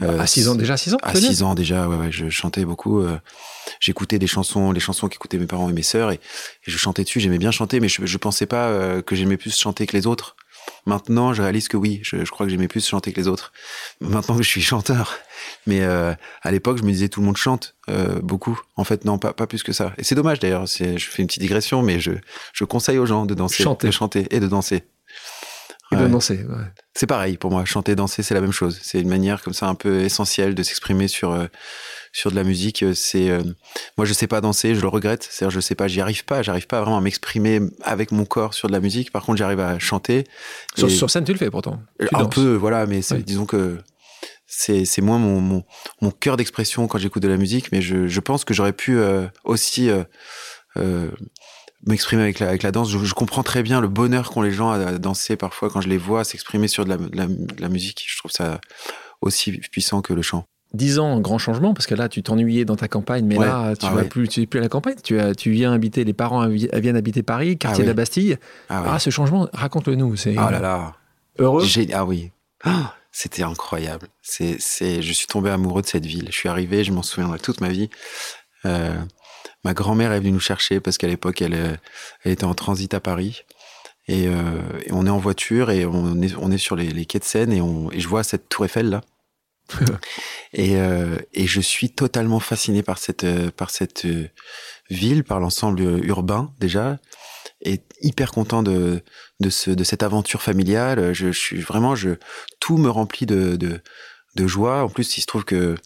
Euh, 0.00 0.18
à 0.18 0.26
6 0.26 0.48
ans 0.48 0.54
déjà, 0.54 0.78
6 0.78 0.94
ans 0.94 0.98
À 1.02 1.14
6 1.14 1.42
ans 1.42 1.54
déjà, 1.54 1.86
ouais, 1.88 1.96
ouais, 1.96 2.10
je 2.10 2.30
chantais 2.30 2.64
beaucoup. 2.64 3.04
J'écoutais 3.80 4.18
des 4.18 4.26
chansons, 4.26 4.72
les 4.72 4.80
chansons 4.80 5.08
qu'écoutaient 5.08 5.36
mes 5.36 5.46
parents 5.46 5.68
et 5.68 5.74
mes 5.74 5.82
sœurs, 5.82 6.10
et, 6.10 6.20
je 6.62 6.78
chantais 6.78 7.04
dessus. 7.04 7.20
J'aimais 7.20 7.36
bien 7.36 7.50
chanter, 7.50 7.80
mais 7.80 7.88
je, 7.88 8.06
je 8.06 8.16
pensais 8.16 8.46
pas 8.46 9.02
que 9.02 9.14
j'aimais 9.14 9.36
plus 9.36 9.54
chanter 9.54 9.86
que 9.86 9.94
les 9.94 10.06
autres. 10.06 10.36
Maintenant, 10.84 11.32
je 11.32 11.42
réalise 11.42 11.68
que 11.68 11.76
oui, 11.76 12.00
je, 12.02 12.24
je 12.24 12.30
crois 12.30 12.46
que 12.46 12.50
j'aimais 12.50 12.68
plus 12.68 12.86
chanter 12.86 13.12
que 13.12 13.20
les 13.20 13.28
autres. 13.28 13.52
Maintenant 14.00 14.36
que 14.36 14.42
je 14.42 14.48
suis 14.48 14.60
chanteur, 14.60 15.16
mais 15.66 15.82
euh, 15.82 16.12
à 16.42 16.50
l'époque, 16.50 16.78
je 16.78 16.82
me 16.82 16.90
disais 16.90 17.08
tout 17.08 17.20
le 17.20 17.26
monde 17.26 17.36
chante 17.36 17.76
euh, 17.88 18.20
beaucoup. 18.20 18.60
En 18.76 18.84
fait, 18.84 19.04
non, 19.04 19.18
pas, 19.18 19.32
pas 19.32 19.46
plus 19.46 19.62
que 19.62 19.72
ça. 19.72 19.92
Et 19.98 20.04
c'est 20.04 20.14
dommage 20.14 20.40
d'ailleurs. 20.40 20.66
Je 20.66 20.96
fais 20.98 21.22
une 21.22 21.28
petite 21.28 21.42
digression, 21.42 21.82
mais 21.82 22.00
je, 22.00 22.12
je 22.52 22.64
conseille 22.64 22.98
aux 22.98 23.06
gens 23.06 23.26
de 23.26 23.34
danser, 23.34 23.62
chanter. 23.62 23.86
de 23.86 23.92
chanter 23.92 24.26
et 24.30 24.40
de 24.40 24.48
danser. 24.48 24.84
Et 25.92 25.96
de 25.96 26.06
danser. 26.06 26.44
Ouais. 26.48 26.64
C'est 26.94 27.06
pareil 27.06 27.36
pour 27.36 27.50
moi. 27.50 27.64
Chanter, 27.64 27.94
danser, 27.94 28.22
c'est 28.22 28.34
la 28.34 28.40
même 28.40 28.52
chose. 28.52 28.78
C'est 28.82 29.00
une 29.00 29.08
manière 29.08 29.42
comme 29.42 29.52
ça 29.52 29.66
un 29.66 29.74
peu 29.74 30.00
essentielle 30.00 30.54
de 30.54 30.62
s'exprimer 30.62 31.08
sur 31.08 31.32
euh, 31.32 31.46
sur 32.12 32.30
de 32.30 32.36
la 32.36 32.44
musique. 32.44 32.84
C'est 32.94 33.30
euh, 33.30 33.42
moi, 33.96 34.04
je 34.04 34.12
sais 34.12 34.26
pas 34.26 34.40
danser, 34.40 34.74
je 34.74 34.80
le 34.80 34.88
regrette. 34.88 35.28
C'est-à-dire, 35.30 35.50
je 35.50 35.60
sais 35.60 35.74
pas, 35.74 35.88
j'y 35.88 36.00
arrive 36.00 36.24
pas. 36.24 36.42
J'arrive 36.42 36.66
pas 36.66 36.80
vraiment 36.80 36.98
à 36.98 37.00
m'exprimer 37.00 37.60
avec 37.82 38.12
mon 38.12 38.24
corps 38.24 38.54
sur 38.54 38.68
de 38.68 38.72
la 38.72 38.80
musique. 38.80 39.10
Par 39.12 39.24
contre, 39.24 39.38
j'arrive 39.38 39.60
à 39.60 39.78
chanter. 39.78 40.24
Sur, 40.76 40.90
sur, 40.90 41.10
scène, 41.10 41.24
tu 41.24 41.32
le 41.32 41.38
fais 41.38 41.50
pourtant. 41.50 41.82
Tu 42.00 42.08
un 42.12 42.26
peu, 42.26 42.54
voilà. 42.54 42.86
Mais 42.86 43.00
disons 43.24 43.46
que 43.46 43.78
c'est 44.54 44.84
c'est 44.84 45.00
moins 45.00 45.18
mon 45.18 45.40
mon, 45.40 45.64
mon 46.02 46.10
cœur 46.10 46.36
d'expression 46.36 46.86
quand 46.86 46.98
j'écoute 46.98 47.22
de 47.22 47.28
la 47.28 47.38
musique, 47.38 47.72
mais 47.72 47.80
je 47.80 48.06
je 48.06 48.20
pense 48.20 48.44
que 48.44 48.52
j'aurais 48.52 48.74
pu 48.74 48.98
euh, 48.98 49.26
aussi 49.44 49.88
euh, 49.88 50.04
euh, 50.76 51.10
m'exprimer 51.86 52.22
avec 52.22 52.38
la 52.38 52.48
avec 52.48 52.62
la 52.62 52.72
danse. 52.72 52.90
Je, 52.90 52.98
je, 52.98 53.14
comprends 53.14 53.42
très 53.42 53.62
bien 53.62 53.80
le 53.80 53.88
bonheur 53.88 54.30
qu'ont 54.30 54.42
les 54.42 54.52
gens 54.52 54.70
à, 54.70 54.98
danser 54.98 55.36
parfois 55.36 55.70
quand 55.70 55.80
je 55.80 55.88
les 55.88 55.98
vois 55.98 56.24
s'exprimer 56.24 56.68
sur 56.68 56.84
de 56.84 56.90
la, 56.90 56.96
de 56.96 57.16
la, 57.16 57.26
de 57.26 57.60
la 57.60 57.68
musique. 57.68 58.04
Je 58.06 58.18
trouve 58.18 58.30
ça 58.30 58.60
aussi 59.20 59.52
puissant 59.52 60.02
que 60.02 60.12
le 60.12 60.22
chant. 60.22 60.44
Dix 60.74 60.98
ans, 60.98 61.20
grand 61.20 61.36
changement, 61.36 61.74
parce 61.74 61.86
que 61.86 61.94
là, 61.94 62.08
tu 62.08 62.22
t'ennuyais 62.22 62.64
dans 62.64 62.76
ta 62.76 62.88
campagne, 62.88 63.26
mais 63.26 63.36
là, 63.36 63.76
tu 63.76 63.84
ah 63.84 63.92
vas 63.92 64.04
plus, 64.04 64.26
tu 64.26 64.40
es 64.40 64.46
plus 64.46 64.58
à 64.58 64.62
la 64.62 64.70
campagne. 64.70 64.96
Tu, 65.04 65.20
as, 65.20 65.34
tu 65.34 65.50
viens 65.50 65.70
habiter, 65.70 66.02
les 66.02 66.14
parents 66.14 66.48
viennent 66.48 66.96
habiter 66.96 67.22
Paris, 67.22 67.58
quartier 67.58 67.82
ah 67.82 67.84
de 67.84 67.90
la 67.90 67.94
Bastille. 67.94 68.38
Ah, 68.70 68.84
ah 68.94 68.98
ce 68.98 69.10
changement, 69.10 69.48
raconte-le-nous. 69.52 70.16
C'est 70.16 70.34
oh 70.38 70.50
là 70.50 70.60
là. 70.60 70.94
Heureux. 71.38 71.64
Ah 71.92 72.06
oui. 72.06 72.30
Ah 72.64 72.94
c'était 73.12 73.42
incroyable. 73.42 74.08
C'est, 74.22 74.56
c'est, 74.58 75.02
je 75.02 75.12
suis 75.12 75.26
tombé 75.26 75.50
amoureux 75.50 75.82
de 75.82 75.86
cette 75.86 76.06
ville. 76.06 76.28
Je 76.30 76.36
suis 76.36 76.48
arrivé, 76.48 76.82
je 76.82 76.92
m'en 76.92 77.02
souviendrai 77.02 77.38
toute 77.38 77.60
ma 77.60 77.68
vie. 77.68 77.90
Euh, 78.64 78.96
ma 79.64 79.74
grand-mère 79.74 80.12
est 80.12 80.20
venue 80.20 80.32
nous 80.32 80.40
chercher 80.40 80.80
parce 80.80 80.98
qu'à 80.98 81.06
l'époque, 81.06 81.42
elle, 81.42 81.54
euh, 81.54 81.76
elle 82.24 82.32
était 82.32 82.44
en 82.44 82.54
transit 82.54 82.92
à 82.94 83.00
Paris. 83.00 83.42
Et, 84.08 84.26
euh, 84.26 84.60
et, 84.84 84.92
on 84.92 85.06
est 85.06 85.10
en 85.10 85.18
voiture 85.18 85.70
et 85.70 85.86
on 85.86 86.20
est, 86.20 86.34
on 86.36 86.50
est 86.50 86.58
sur 86.58 86.74
les, 86.74 86.90
les 86.90 87.06
quais 87.06 87.20
de 87.20 87.24
Seine 87.24 87.52
et, 87.52 87.60
on, 87.60 87.90
et 87.92 88.00
je 88.00 88.08
vois 88.08 88.24
cette 88.24 88.48
tour 88.48 88.64
Eiffel 88.64 88.90
là. 88.90 89.00
et, 90.52 90.76
euh, 90.76 91.16
et 91.32 91.46
je 91.46 91.60
suis 91.60 91.90
totalement 91.90 92.40
fasciné 92.40 92.82
par 92.82 92.98
cette, 92.98 93.24
par 93.52 93.70
cette 93.70 94.06
ville, 94.90 95.22
par 95.22 95.38
l'ensemble 95.38 96.04
urbain 96.04 96.52
déjà, 96.58 96.98
et 97.62 97.80
hyper 98.00 98.32
content 98.32 98.64
de, 98.64 99.02
de, 99.38 99.50
ce, 99.50 99.70
de 99.70 99.84
cette 99.84 100.02
aventure 100.02 100.42
familiale. 100.42 101.14
Je, 101.14 101.30
je 101.30 101.38
suis 101.38 101.60
vraiment, 101.60 101.94
je, 101.94 102.10
tout 102.58 102.76
me 102.76 102.90
remplit 102.90 103.24
de, 103.24 103.54
de, 103.54 103.80
de 104.34 104.46
joie. 104.46 104.82
En 104.82 104.88
plus, 104.88 105.16
il 105.16 105.20
se 105.20 105.26
trouve 105.26 105.44
que 105.44 105.76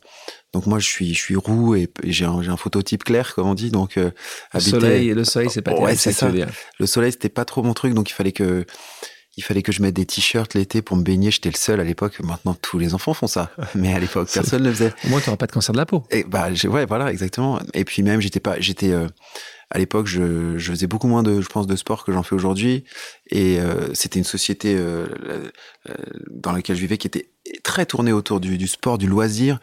donc 0.56 0.66
moi 0.66 0.78
je 0.78 0.86
suis 0.86 1.12
je 1.12 1.20
suis 1.20 1.36
roux 1.36 1.74
et, 1.74 1.90
j'ai 2.04 2.24
un, 2.24 2.38
un 2.48 2.56
phototype 2.56 3.04
clair 3.04 3.34
comme 3.34 3.46
on 3.46 3.54
dit 3.54 3.70
donc 3.70 3.98
euh, 3.98 4.10
le 4.54 4.60
soleil 4.60 5.12
le 5.12 5.22
soleil 5.22 5.50
c'est 5.50 5.60
pas 5.60 5.74
ouais, 5.74 5.96
c'est 5.96 6.12
ça. 6.12 6.30
le 6.30 6.86
soleil 6.86 7.12
c'était 7.12 7.28
pas 7.28 7.44
trop 7.44 7.62
mon 7.62 7.74
truc 7.74 7.92
donc 7.92 8.08
il 8.08 8.14
fallait 8.14 8.32
que 8.32 8.64
il 9.36 9.44
fallait 9.44 9.60
que 9.60 9.70
je 9.70 9.82
mette 9.82 9.92
des 9.94 10.06
t-shirts 10.06 10.54
l'été 10.54 10.80
pour 10.80 10.96
me 10.96 11.02
baigner. 11.02 11.30
J'étais 11.30 11.50
le 11.50 11.56
seul 11.56 11.78
à 11.78 11.84
l'époque. 11.84 12.20
Maintenant, 12.20 12.54
tous 12.54 12.78
les 12.78 12.94
enfants 12.94 13.12
font 13.12 13.26
ça. 13.26 13.50
Mais 13.74 13.92
à 13.92 13.98
l'époque, 13.98 14.30
personne 14.32 14.62
ne 14.62 14.68
le 14.68 14.72
faisait. 14.72 14.94
Au 15.04 15.08
moins, 15.08 15.20
tu 15.20 15.26
n'auras 15.26 15.36
pas 15.36 15.46
de 15.46 15.52
cancer 15.52 15.74
de 15.74 15.78
la 15.78 15.84
peau. 15.84 16.04
Et 16.10 16.24
bah, 16.24 16.48
ouais, 16.64 16.86
voilà, 16.86 17.12
exactement. 17.12 17.60
Et 17.74 17.84
puis 17.84 18.02
même, 18.02 18.22
j'étais 18.22 18.40
pas, 18.40 18.58
j'étais, 18.60 18.92
euh, 18.92 19.08
à 19.70 19.78
l'époque, 19.78 20.06
je, 20.06 20.58
faisais 20.58 20.86
beaucoup 20.86 21.08
moins 21.08 21.24
de, 21.24 21.40
je 21.40 21.48
pense, 21.48 21.66
de 21.66 21.74
sport 21.74 22.04
que 22.04 22.12
j'en 22.12 22.22
fais 22.22 22.36
aujourd'hui. 22.36 22.84
Et 23.30 23.58
euh, 23.58 23.92
c'était 23.94 24.18
une 24.18 24.24
société 24.24 24.76
euh, 24.76 25.06
euh, 25.88 25.94
dans 26.30 26.52
laquelle 26.52 26.76
je 26.76 26.80
vivais 26.80 26.98
qui 26.98 27.08
était 27.08 27.30
très 27.64 27.84
tournée 27.84 28.12
autour 28.12 28.38
du, 28.38 28.68
sport, 28.68 28.96
du 28.96 29.08
loisir. 29.08 29.58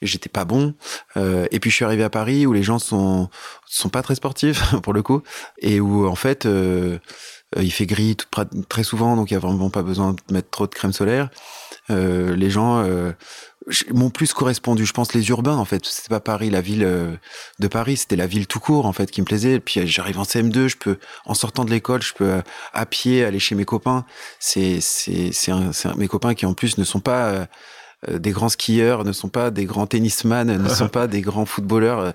J'étais 0.00 0.30
pas 0.30 0.46
bon. 0.46 0.74
Et 1.16 1.60
puis 1.60 1.70
je 1.70 1.76
suis 1.76 1.84
arrivé 1.84 2.02
à 2.02 2.10
Paris 2.10 2.46
où 2.46 2.52
les 2.52 2.62
gens 2.62 2.78
sont 2.78 3.28
sont 3.66 3.88
pas 3.88 4.02
très 4.02 4.14
sportifs 4.14 4.74
pour 4.82 4.92
le 4.92 5.02
coup, 5.02 5.22
et 5.58 5.80
où 5.80 6.06
en 6.06 6.14
fait 6.14 6.46
il 7.56 7.72
fait 7.72 7.86
gris 7.86 8.16
très 8.68 8.82
souvent, 8.82 9.16
donc 9.16 9.30
il 9.30 9.34
y 9.34 9.36
a 9.36 9.40
vraiment 9.40 9.70
pas 9.70 9.82
besoin 9.82 10.12
de 10.12 10.34
mettre 10.34 10.50
trop 10.50 10.66
de 10.66 10.74
crème 10.74 10.92
solaire. 10.92 11.30
Les 11.88 12.50
gens, 12.50 12.84
m'ont 13.92 14.10
plus 14.10 14.32
correspondu. 14.32 14.86
Je 14.86 14.92
pense 14.92 15.14
les 15.14 15.28
urbains, 15.28 15.56
en 15.56 15.64
fait. 15.64 15.84
C'était 15.84 16.08
pas 16.08 16.20
Paris, 16.20 16.50
la 16.50 16.60
ville 16.60 16.84
euh, 16.84 17.14
de 17.58 17.68
Paris, 17.68 17.96
c'était 17.96 18.16
la 18.16 18.26
ville 18.26 18.46
tout 18.46 18.60
court, 18.60 18.86
en 18.86 18.92
fait, 18.92 19.10
qui 19.10 19.20
me 19.20 19.26
plaisait. 19.26 19.60
Puis 19.60 19.86
j'arrive 19.86 20.18
en 20.18 20.24
CM2, 20.24 20.68
je 20.68 20.76
peux, 20.76 20.98
en 21.24 21.34
sortant 21.34 21.64
de 21.64 21.70
l'école, 21.70 22.02
je 22.02 22.14
peux 22.14 22.30
euh, 22.30 22.42
à 22.72 22.86
pied 22.86 23.24
aller 23.24 23.38
chez 23.38 23.54
mes 23.54 23.64
copains. 23.64 24.04
C'est, 24.38 24.80
c'est, 24.80 25.32
c'est, 25.32 25.52
mes 25.96 26.08
copains 26.08 26.34
qui 26.34 26.46
en 26.46 26.54
plus 26.54 26.78
ne 26.78 26.84
sont 26.84 27.00
pas 27.00 27.46
euh, 28.08 28.18
des 28.18 28.30
grands 28.30 28.48
skieurs, 28.48 29.04
ne 29.04 29.12
sont 29.12 29.28
pas 29.28 29.50
des 29.50 29.64
grands 29.64 29.86
tennisman, 29.86 30.56
ne 30.56 30.68
sont 30.68 30.88
pas 30.90 31.06
des 31.06 31.20
grands 31.20 31.46
footballeurs. 31.46 32.14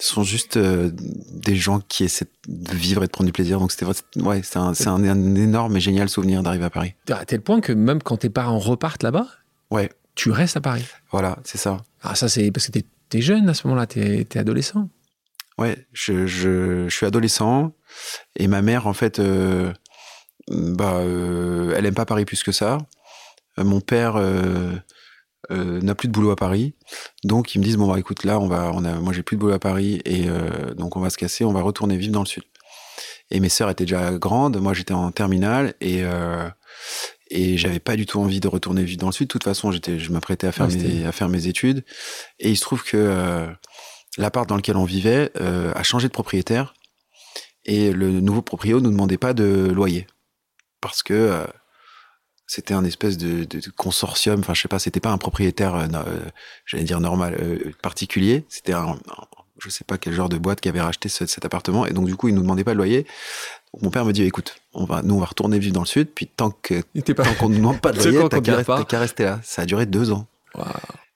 Ce 0.00 0.14
sont 0.14 0.22
juste 0.22 0.56
des 0.56 1.56
gens 1.56 1.80
qui 1.86 2.04
essaient 2.04 2.30
de 2.48 2.74
vivre 2.74 3.02
et 3.02 3.06
de 3.06 3.12
prendre 3.12 3.26
du 3.26 3.32
plaisir. 3.32 3.60
Donc 3.60 3.70
c'était 3.70 3.84
ouais, 4.16 4.40
c'est 4.42 4.56
un, 4.56 4.72
c'est 4.72 4.88
un, 4.88 5.04
un, 5.04 5.34
énorme 5.34 5.76
et 5.76 5.80
génial 5.80 6.08
souvenir 6.08 6.42
d'arriver 6.42 6.64
à 6.64 6.70
Paris. 6.70 6.94
À 7.10 7.26
tel 7.26 7.42
point 7.42 7.60
que 7.60 7.72
même 7.72 8.02
quand 8.02 8.16
tes 8.16 8.30
parents 8.30 8.58
repartent 8.58 9.02
là-bas, 9.02 9.26
ouais 9.70 9.90
tu 10.14 10.30
restes 10.30 10.56
à 10.56 10.60
Paris. 10.60 10.84
Voilà, 11.10 11.38
c'est 11.44 11.58
ça. 11.58 11.78
Ah, 12.02 12.14
ça, 12.14 12.28
c'est 12.28 12.50
parce 12.50 12.66
que 12.66 12.72
t'es 12.72 12.84
es 13.18 13.20
jeune 13.20 13.48
à 13.48 13.54
ce 13.54 13.66
moment-là, 13.66 13.86
t'es 13.86 14.26
es 14.30 14.38
adolescent. 14.38 14.88
Ouais, 15.58 15.86
je, 15.92 16.26
je, 16.26 16.88
suis 16.88 17.04
adolescent 17.04 17.72
et 18.36 18.48
ma 18.48 18.62
mère, 18.62 18.86
en 18.86 18.94
fait, 18.94 19.18
euh, 19.18 19.72
bah, 20.48 20.94
euh, 20.94 21.74
elle 21.76 21.84
aime 21.86 21.94
pas 21.94 22.06
Paris 22.06 22.24
plus 22.24 22.42
que 22.42 22.52
ça. 22.52 22.78
Euh, 23.58 23.64
mon 23.64 23.80
père 23.80 24.14
n'a 25.50 25.94
plus 25.94 26.08
de 26.08 26.12
boulot 26.12 26.30
à 26.30 26.36
Paris, 26.36 26.74
donc 27.24 27.54
ils 27.54 27.58
me 27.58 27.64
disent 27.64 27.76
bon 27.76 27.88
bah 27.88 27.98
écoute 27.98 28.24
là, 28.24 28.38
on 28.38 28.46
va, 28.46 28.70
on 28.72 28.84
a, 28.84 28.94
moi 29.00 29.12
j'ai 29.12 29.24
plus 29.24 29.36
de 29.36 29.40
boulot 29.40 29.54
à 29.54 29.58
Paris 29.58 30.00
et 30.04 30.28
donc 30.76 30.96
on 30.96 31.00
va 31.00 31.10
se 31.10 31.18
casser, 31.18 31.44
on 31.44 31.52
va 31.52 31.60
retourner 31.60 31.96
vivre 31.96 32.12
dans 32.12 32.20
le 32.20 32.26
sud. 32.26 32.44
Et 33.32 33.40
mes 33.40 33.48
sœurs 33.48 33.68
étaient 33.68 33.84
déjà 33.84 34.12
grandes, 34.12 34.58
moi 34.58 34.74
j'étais 34.74 34.94
en 34.94 35.10
terminale 35.10 35.74
et 35.80 36.04
et 37.30 37.56
j'avais 37.56 37.78
pas 37.78 37.96
du 37.96 38.06
tout 38.06 38.20
envie 38.20 38.40
de 38.40 38.48
retourner 38.48 38.82
vivre 38.82 38.98
dans 38.98 39.06
le 39.06 39.12
sud. 39.12 39.28
De 39.28 39.32
toute 39.32 39.44
façon, 39.44 39.70
j'étais, 39.70 39.98
je 39.98 40.12
m'apprêtais 40.12 40.48
à 40.48 40.52
faire 40.52 40.68
mes, 40.68 41.06
à 41.06 41.12
faire 41.12 41.28
mes 41.28 41.46
études. 41.46 41.84
Et 42.40 42.50
il 42.50 42.56
se 42.56 42.62
trouve 42.62 42.82
que 42.82 42.96
euh, 42.96 43.46
l'appart 44.18 44.48
dans 44.48 44.56
lequel 44.56 44.76
on 44.76 44.84
vivait 44.84 45.30
euh, 45.40 45.72
a 45.74 45.82
changé 45.82 46.08
de 46.08 46.12
propriétaire. 46.12 46.74
Et 47.64 47.92
le 47.92 48.20
nouveau 48.20 48.42
proprio 48.42 48.80
nous 48.80 48.90
demandait 48.90 49.18
pas 49.18 49.32
de 49.32 49.70
loyer 49.72 50.06
parce 50.80 51.02
que 51.02 51.14
euh, 51.14 51.46
c'était 52.46 52.74
un 52.74 52.84
espèce 52.84 53.16
de, 53.16 53.44
de, 53.44 53.70
consortium. 53.76 54.40
Enfin, 54.40 54.54
je 54.54 54.62
sais 54.62 54.68
pas, 54.68 54.80
c'était 54.80 54.98
pas 54.98 55.10
un 55.10 55.18
propriétaire, 55.18 55.76
euh, 55.76 55.86
j'allais 56.66 56.84
dire 56.84 57.00
normal, 57.00 57.38
particulier. 57.80 58.44
C'était 58.48 58.72
un, 58.72 58.98
je 59.58 59.68
sais 59.68 59.84
pas 59.84 59.98
quel 59.98 60.14
genre 60.14 60.28
de 60.28 60.38
boîte 60.38 60.60
qui 60.60 60.68
avait 60.68 60.80
racheté 60.80 61.08
cet 61.08 61.44
appartement. 61.44 61.86
Et 61.86 61.92
donc, 61.92 62.06
du 62.06 62.16
coup, 62.16 62.28
il 62.28 62.34
nous 62.34 62.42
demandait 62.42 62.64
pas 62.64 62.72
de 62.72 62.76
loyer. 62.76 63.06
Mon 63.82 63.90
père 63.90 64.04
me 64.04 64.12
dit, 64.12 64.22
écoute, 64.22 64.56
on 64.74 64.84
va, 64.84 65.02
nous, 65.02 65.14
on 65.14 65.20
va 65.20 65.26
retourner 65.26 65.58
vivre 65.58 65.74
dans 65.74 65.82
le 65.82 65.86
sud, 65.86 66.08
puis 66.14 66.26
tant 66.26 66.50
que, 66.50 66.82
tant 67.12 67.34
qu'on 67.38 67.48
ne 67.48 67.56
demande 67.56 67.80
pas 67.80 67.92
de 67.92 68.02
loyer, 68.02 68.28
t'as 68.28 68.84
qu'à 68.84 68.98
rester 68.98 69.24
là. 69.24 69.40
Ça 69.42 69.62
a 69.62 69.66
duré 69.66 69.86
deux 69.86 70.12
ans. 70.12 70.26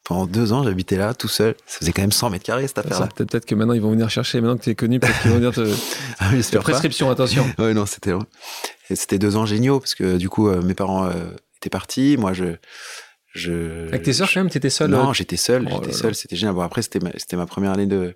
Pendant 0.05 0.27
deux 0.27 0.53
ans, 0.53 0.63
j'habitais 0.63 0.97
là, 0.99 1.15
tout 1.15 1.29
seul. 1.29 1.55
Ça 1.67 1.79
faisait 1.79 1.93
quand 1.93 2.03
même 2.03 2.13
100 2.13 2.29
mètres 2.29 2.45
carrés, 2.45 2.69
cette 2.69 2.77
affaire-là. 2.77 3.09
Peut-être 3.17 3.47
que 3.47 3.55
maintenant, 3.55 3.73
ils 3.73 3.81
vont 3.81 3.91
venir 3.91 4.11
chercher, 4.11 4.39
maintenant 4.43 4.59
que 4.59 4.65
tu 4.65 4.71
es 4.71 4.75
connu, 4.75 5.01
peut-être 5.01 5.19
qu'ils 5.23 5.31
vont 5.31 5.39
venir 5.39 5.53
te. 5.53 5.67
ah, 6.19 6.29
oui, 6.31 6.43
prescription, 6.61 7.11
attention. 7.11 7.47
oui, 7.59 7.73
non, 7.73 7.87
c'était 7.87 8.13
C'était 8.91 9.19
deux 9.19 9.37
ans 9.37 9.47
géniaux, 9.47 9.81
parce 9.81 9.95
que 9.95 10.19
du 10.19 10.29
coup, 10.29 10.49
euh, 10.49 10.61
mes 10.61 10.75
parents 10.75 11.07
euh, 11.07 11.13
étaient 11.57 11.71
partis. 11.71 12.17
Moi, 12.19 12.35
je. 12.35 12.45
Je 13.35 13.89
Avec 13.89 14.05
tes 14.05 14.13
sœurs, 14.13 14.31
quand 14.33 14.41
même, 14.41 14.51
t'étais 14.51 14.71
seul 14.71 14.91
Non, 14.91 15.11
euh 15.11 15.13
j'étais 15.13 15.37
seul, 15.37 15.69
oh 15.71 15.81
j'étais 15.83 15.93
seul, 15.93 16.15
c'était 16.15 16.37
génial. 16.37 16.55
Bon, 16.55 16.63
après, 16.63 16.83
c'était 16.83 17.01
ma, 17.01 17.11
ma 17.33 17.47
première 17.47 17.73
année 17.73 17.87
de, 17.87 18.15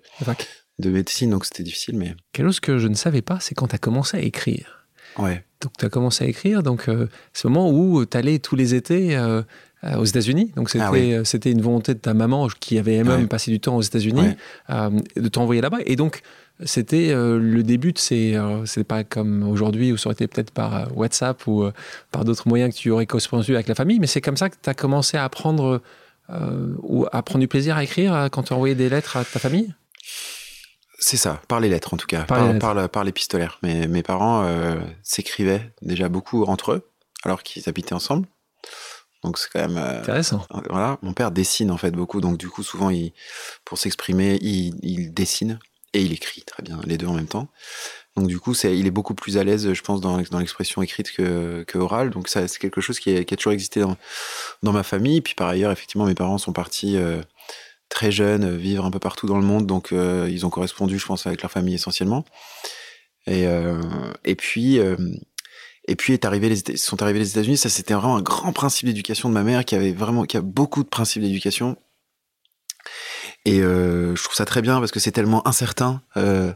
de 0.79 0.89
médecine, 0.89 1.29
donc 1.29 1.45
c'était 1.45 1.63
difficile, 1.63 1.97
mais. 1.97 2.15
Quelque 2.31 2.47
chose 2.47 2.59
que 2.61 2.77
je 2.77 2.87
ne 2.87 2.95
savais 2.95 3.21
pas, 3.21 3.37
c'est 3.41 3.53
quand 3.53 3.67
tu 3.67 3.75
as 3.75 3.79
commencé 3.79 4.17
à 4.17 4.21
écrire. 4.21 4.87
Ouais. 5.17 5.43
Donc, 5.61 5.73
tu 5.77 5.85
as 5.85 5.89
commencé 5.89 6.23
à 6.23 6.27
écrire. 6.27 6.63
Donc, 6.63 6.87
euh, 6.87 7.07
ce 7.33 7.47
moment 7.47 7.69
où 7.69 8.05
tu 8.05 8.17
allais 8.17 8.39
tous 8.39 8.55
les 8.55 8.75
étés 8.75 9.17
euh, 9.17 9.41
euh, 9.83 9.97
aux 9.97 10.05
États-Unis. 10.05 10.53
Donc, 10.55 10.69
c'était, 10.69 11.15
ah 11.15 11.25
c'était 11.25 11.51
une 11.51 11.61
volonté 11.61 11.93
de 11.93 11.99
ta 11.99 12.13
maman 12.13 12.47
qui 12.59 12.77
avait 12.77 12.95
elle-même 12.95 13.27
passé 13.27 13.51
du 13.51 13.59
temps 13.59 13.75
aux 13.75 13.81
États-Unis 13.81 14.35
de 14.69 15.27
t'envoyer 15.27 15.61
là-bas. 15.61 15.79
Et 15.85 15.95
donc, 15.95 16.21
c'était 16.63 17.13
le 17.13 17.61
début 17.63 17.93
de 17.93 17.97
ces. 17.97 18.37
c'est 18.65 18.83
pas 18.83 19.03
comme 19.03 19.47
aujourd'hui 19.47 19.91
où 19.91 19.97
ça 19.97 20.07
aurait 20.07 20.13
été 20.13 20.27
peut-être 20.27 20.51
par 20.51 20.95
WhatsApp 20.97 21.47
ou 21.47 21.69
par 22.11 22.25
d'autres 22.25 22.47
moyens 22.47 22.73
que 22.73 22.79
tu 22.79 22.89
aurais 22.89 23.05
correspondu 23.05 23.53
avec 23.55 23.67
la 23.67 23.75
famille, 23.75 23.99
mais 23.99 24.07
c'est 24.07 24.21
comme 24.21 24.37
ça 24.37 24.49
que 24.49 24.55
tu 24.61 24.69
as 24.69 24.73
commencé 24.73 25.17
à 25.17 25.23
apprendre, 25.23 25.81
ou 26.83 27.05
à 27.11 27.23
prendre 27.23 27.39
du 27.39 27.47
plaisir 27.47 27.77
à 27.77 27.83
écrire 27.83 28.29
quand 28.31 28.43
tu 28.43 28.53
envoyais 28.53 28.75
des 28.75 28.89
lettres 28.89 29.17
à 29.17 29.23
ta 29.23 29.39
famille? 29.39 29.73
C'est 30.99 31.17
ça, 31.17 31.41
par 31.47 31.59
les 31.61 31.69
lettres 31.69 31.93
en 31.93 31.97
tout 31.97 32.07
cas, 32.07 32.23
par, 32.23 32.57
par, 32.59 32.89
par, 32.89 33.03
l'épistolaire. 33.03 33.57
Mais 33.63 33.87
mes 33.87 34.03
parents 34.03 34.43
euh, 34.43 34.75
s'écrivaient 35.01 35.73
déjà 35.81 36.09
beaucoup 36.09 36.43
entre 36.43 36.73
eux, 36.73 36.91
alors 37.23 37.41
qu'ils 37.41 37.69
habitaient 37.69 37.93
ensemble. 37.93 38.27
Donc 39.23 39.37
c'est 39.37 39.49
quand 39.51 39.61
même 39.61 39.77
euh, 39.77 39.99
intéressant. 39.99 40.45
Voilà, 40.69 40.97
mon 41.01 41.13
père 41.13 41.31
dessine 41.31 41.71
en 41.71 41.77
fait 41.77 41.91
beaucoup, 41.91 42.19
donc 42.19 42.37
du 42.37 42.49
coup 42.49 42.63
souvent 42.63 42.89
il, 42.89 43.13
pour 43.63 43.77
s'exprimer, 43.77 44.37
il, 44.41 45.13
dessine 45.13 45.59
et 45.93 46.01
il 46.01 46.13
écrit 46.13 46.41
très 46.41 46.63
bien, 46.63 46.79
les 46.85 46.97
deux 46.97 47.07
en 47.07 47.13
même 47.13 47.27
temps. 47.27 47.47
Donc 48.15 48.27
du 48.27 48.39
coup, 48.39 48.53
il 48.63 48.85
est 48.85 48.91
beaucoup 48.91 49.13
plus 49.13 49.37
à 49.37 49.43
l'aise, 49.43 49.73
je 49.73 49.81
pense, 49.81 50.01
dans, 50.01 50.17
l'expression 50.17 50.81
écrite 50.81 51.11
que, 51.11 51.77
orale. 51.77 52.09
Donc 52.09 52.27
ça, 52.27 52.47
c'est 52.47 52.59
quelque 52.59 52.81
chose 52.81 52.99
qui, 52.99 53.15
a 53.15 53.23
toujours 53.23 53.53
existé 53.53 53.81
dans, 54.61 54.71
ma 54.71 54.83
famille. 54.83 55.21
Puis 55.21 55.35
par 55.35 55.47
ailleurs, 55.47 55.71
effectivement, 55.71 56.05
mes 56.05 56.15
parents 56.15 56.37
sont 56.37 56.51
partis 56.51 56.97
euh, 56.97 57.21
très 57.87 58.11
jeunes, 58.11 58.57
vivre 58.57 58.85
un 58.85 58.91
peu 58.91 58.99
partout 58.99 59.25
dans 59.25 59.37
le 59.37 59.45
monde, 59.45 59.65
donc 59.65 59.93
euh, 59.93 60.27
ils 60.29 60.45
ont 60.45 60.49
correspondu, 60.49 60.99
je 60.99 61.05
pense, 61.05 61.27
avec 61.27 61.41
leur 61.41 61.51
famille 61.51 61.75
essentiellement. 61.75 62.25
Et, 63.25 63.47
euh, 63.47 63.81
puis, 64.37 64.77
et 64.77 65.97
sont 65.97 66.23
arrivés 67.01 67.19
les 67.19 67.29
États-Unis. 67.29 67.57
Ça, 67.57 67.69
c'était 67.69 67.93
vraiment 67.93 68.17
un 68.17 68.21
grand 68.21 68.51
principe 68.51 68.87
d'éducation 68.87 69.29
de 69.29 69.33
ma 69.33 69.43
mère, 69.43 69.65
qui 69.65 69.75
avait 69.75 69.93
vraiment, 69.93 70.25
qui 70.25 70.35
a 70.35 70.41
beaucoup 70.41 70.83
de 70.83 70.89
principes 70.89 71.21
d'éducation. 71.21 71.77
Et 73.49 73.61
euh, 73.61 74.15
je 74.15 74.23
trouve 74.23 74.35
ça 74.35 74.45
très 74.45 74.61
bien 74.61 74.79
parce 74.79 74.91
que 74.91 74.99
c'est 74.99 75.11
tellement 75.11 75.47
incertain 75.47 76.03
euh, 76.17 76.53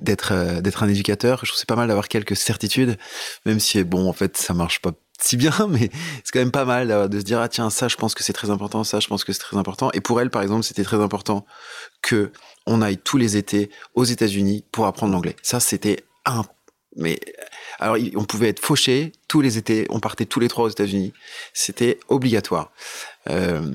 d'être 0.00 0.60
d'être 0.60 0.82
un 0.82 0.88
éducateur. 0.88 1.38
Je 1.44 1.50
trouve 1.50 1.58
c'est 1.60 1.68
pas 1.68 1.76
mal 1.76 1.86
d'avoir 1.86 2.08
quelques 2.08 2.34
certitudes, 2.34 2.98
même 3.46 3.60
si 3.60 3.84
bon 3.84 4.08
en 4.08 4.12
fait 4.12 4.36
ça 4.36 4.54
marche 4.54 4.82
pas 4.82 4.90
si 5.20 5.36
bien, 5.36 5.52
mais 5.68 5.88
c'est 6.24 6.32
quand 6.32 6.40
même 6.40 6.50
pas 6.50 6.64
mal 6.64 7.08
de 7.08 7.20
se 7.20 7.24
dire 7.24 7.38
ah 7.38 7.48
tiens 7.48 7.70
ça 7.70 7.86
je 7.86 7.94
pense 7.94 8.16
que 8.16 8.24
c'est 8.24 8.32
très 8.32 8.50
important, 8.50 8.82
ça 8.82 8.98
je 8.98 9.06
pense 9.06 9.22
que 9.22 9.32
c'est 9.32 9.38
très 9.38 9.56
important. 9.56 9.92
Et 9.92 10.00
pour 10.00 10.20
elle 10.20 10.30
par 10.30 10.42
exemple 10.42 10.64
c'était 10.64 10.82
très 10.82 11.00
important 11.00 11.46
que 12.02 12.32
on 12.66 12.82
aille 12.82 12.98
tous 12.98 13.16
les 13.16 13.36
étés 13.36 13.70
aux 13.94 14.04
États-Unis 14.04 14.64
pour 14.72 14.86
apprendre 14.86 15.12
l'anglais. 15.12 15.36
Ça 15.42 15.60
c'était 15.60 16.02
un 16.24 16.42
mais 16.96 17.20
alors 17.78 17.96
on 18.16 18.24
pouvait 18.24 18.48
être 18.48 18.60
fauché 18.60 19.12
tous 19.28 19.40
les 19.40 19.56
étés, 19.58 19.86
on 19.90 20.00
partait 20.00 20.24
tous 20.24 20.40
les 20.40 20.48
trois 20.48 20.64
aux 20.64 20.70
États-Unis. 20.70 21.12
C'était 21.52 22.00
obligatoire. 22.08 22.72
Euh, 23.28 23.74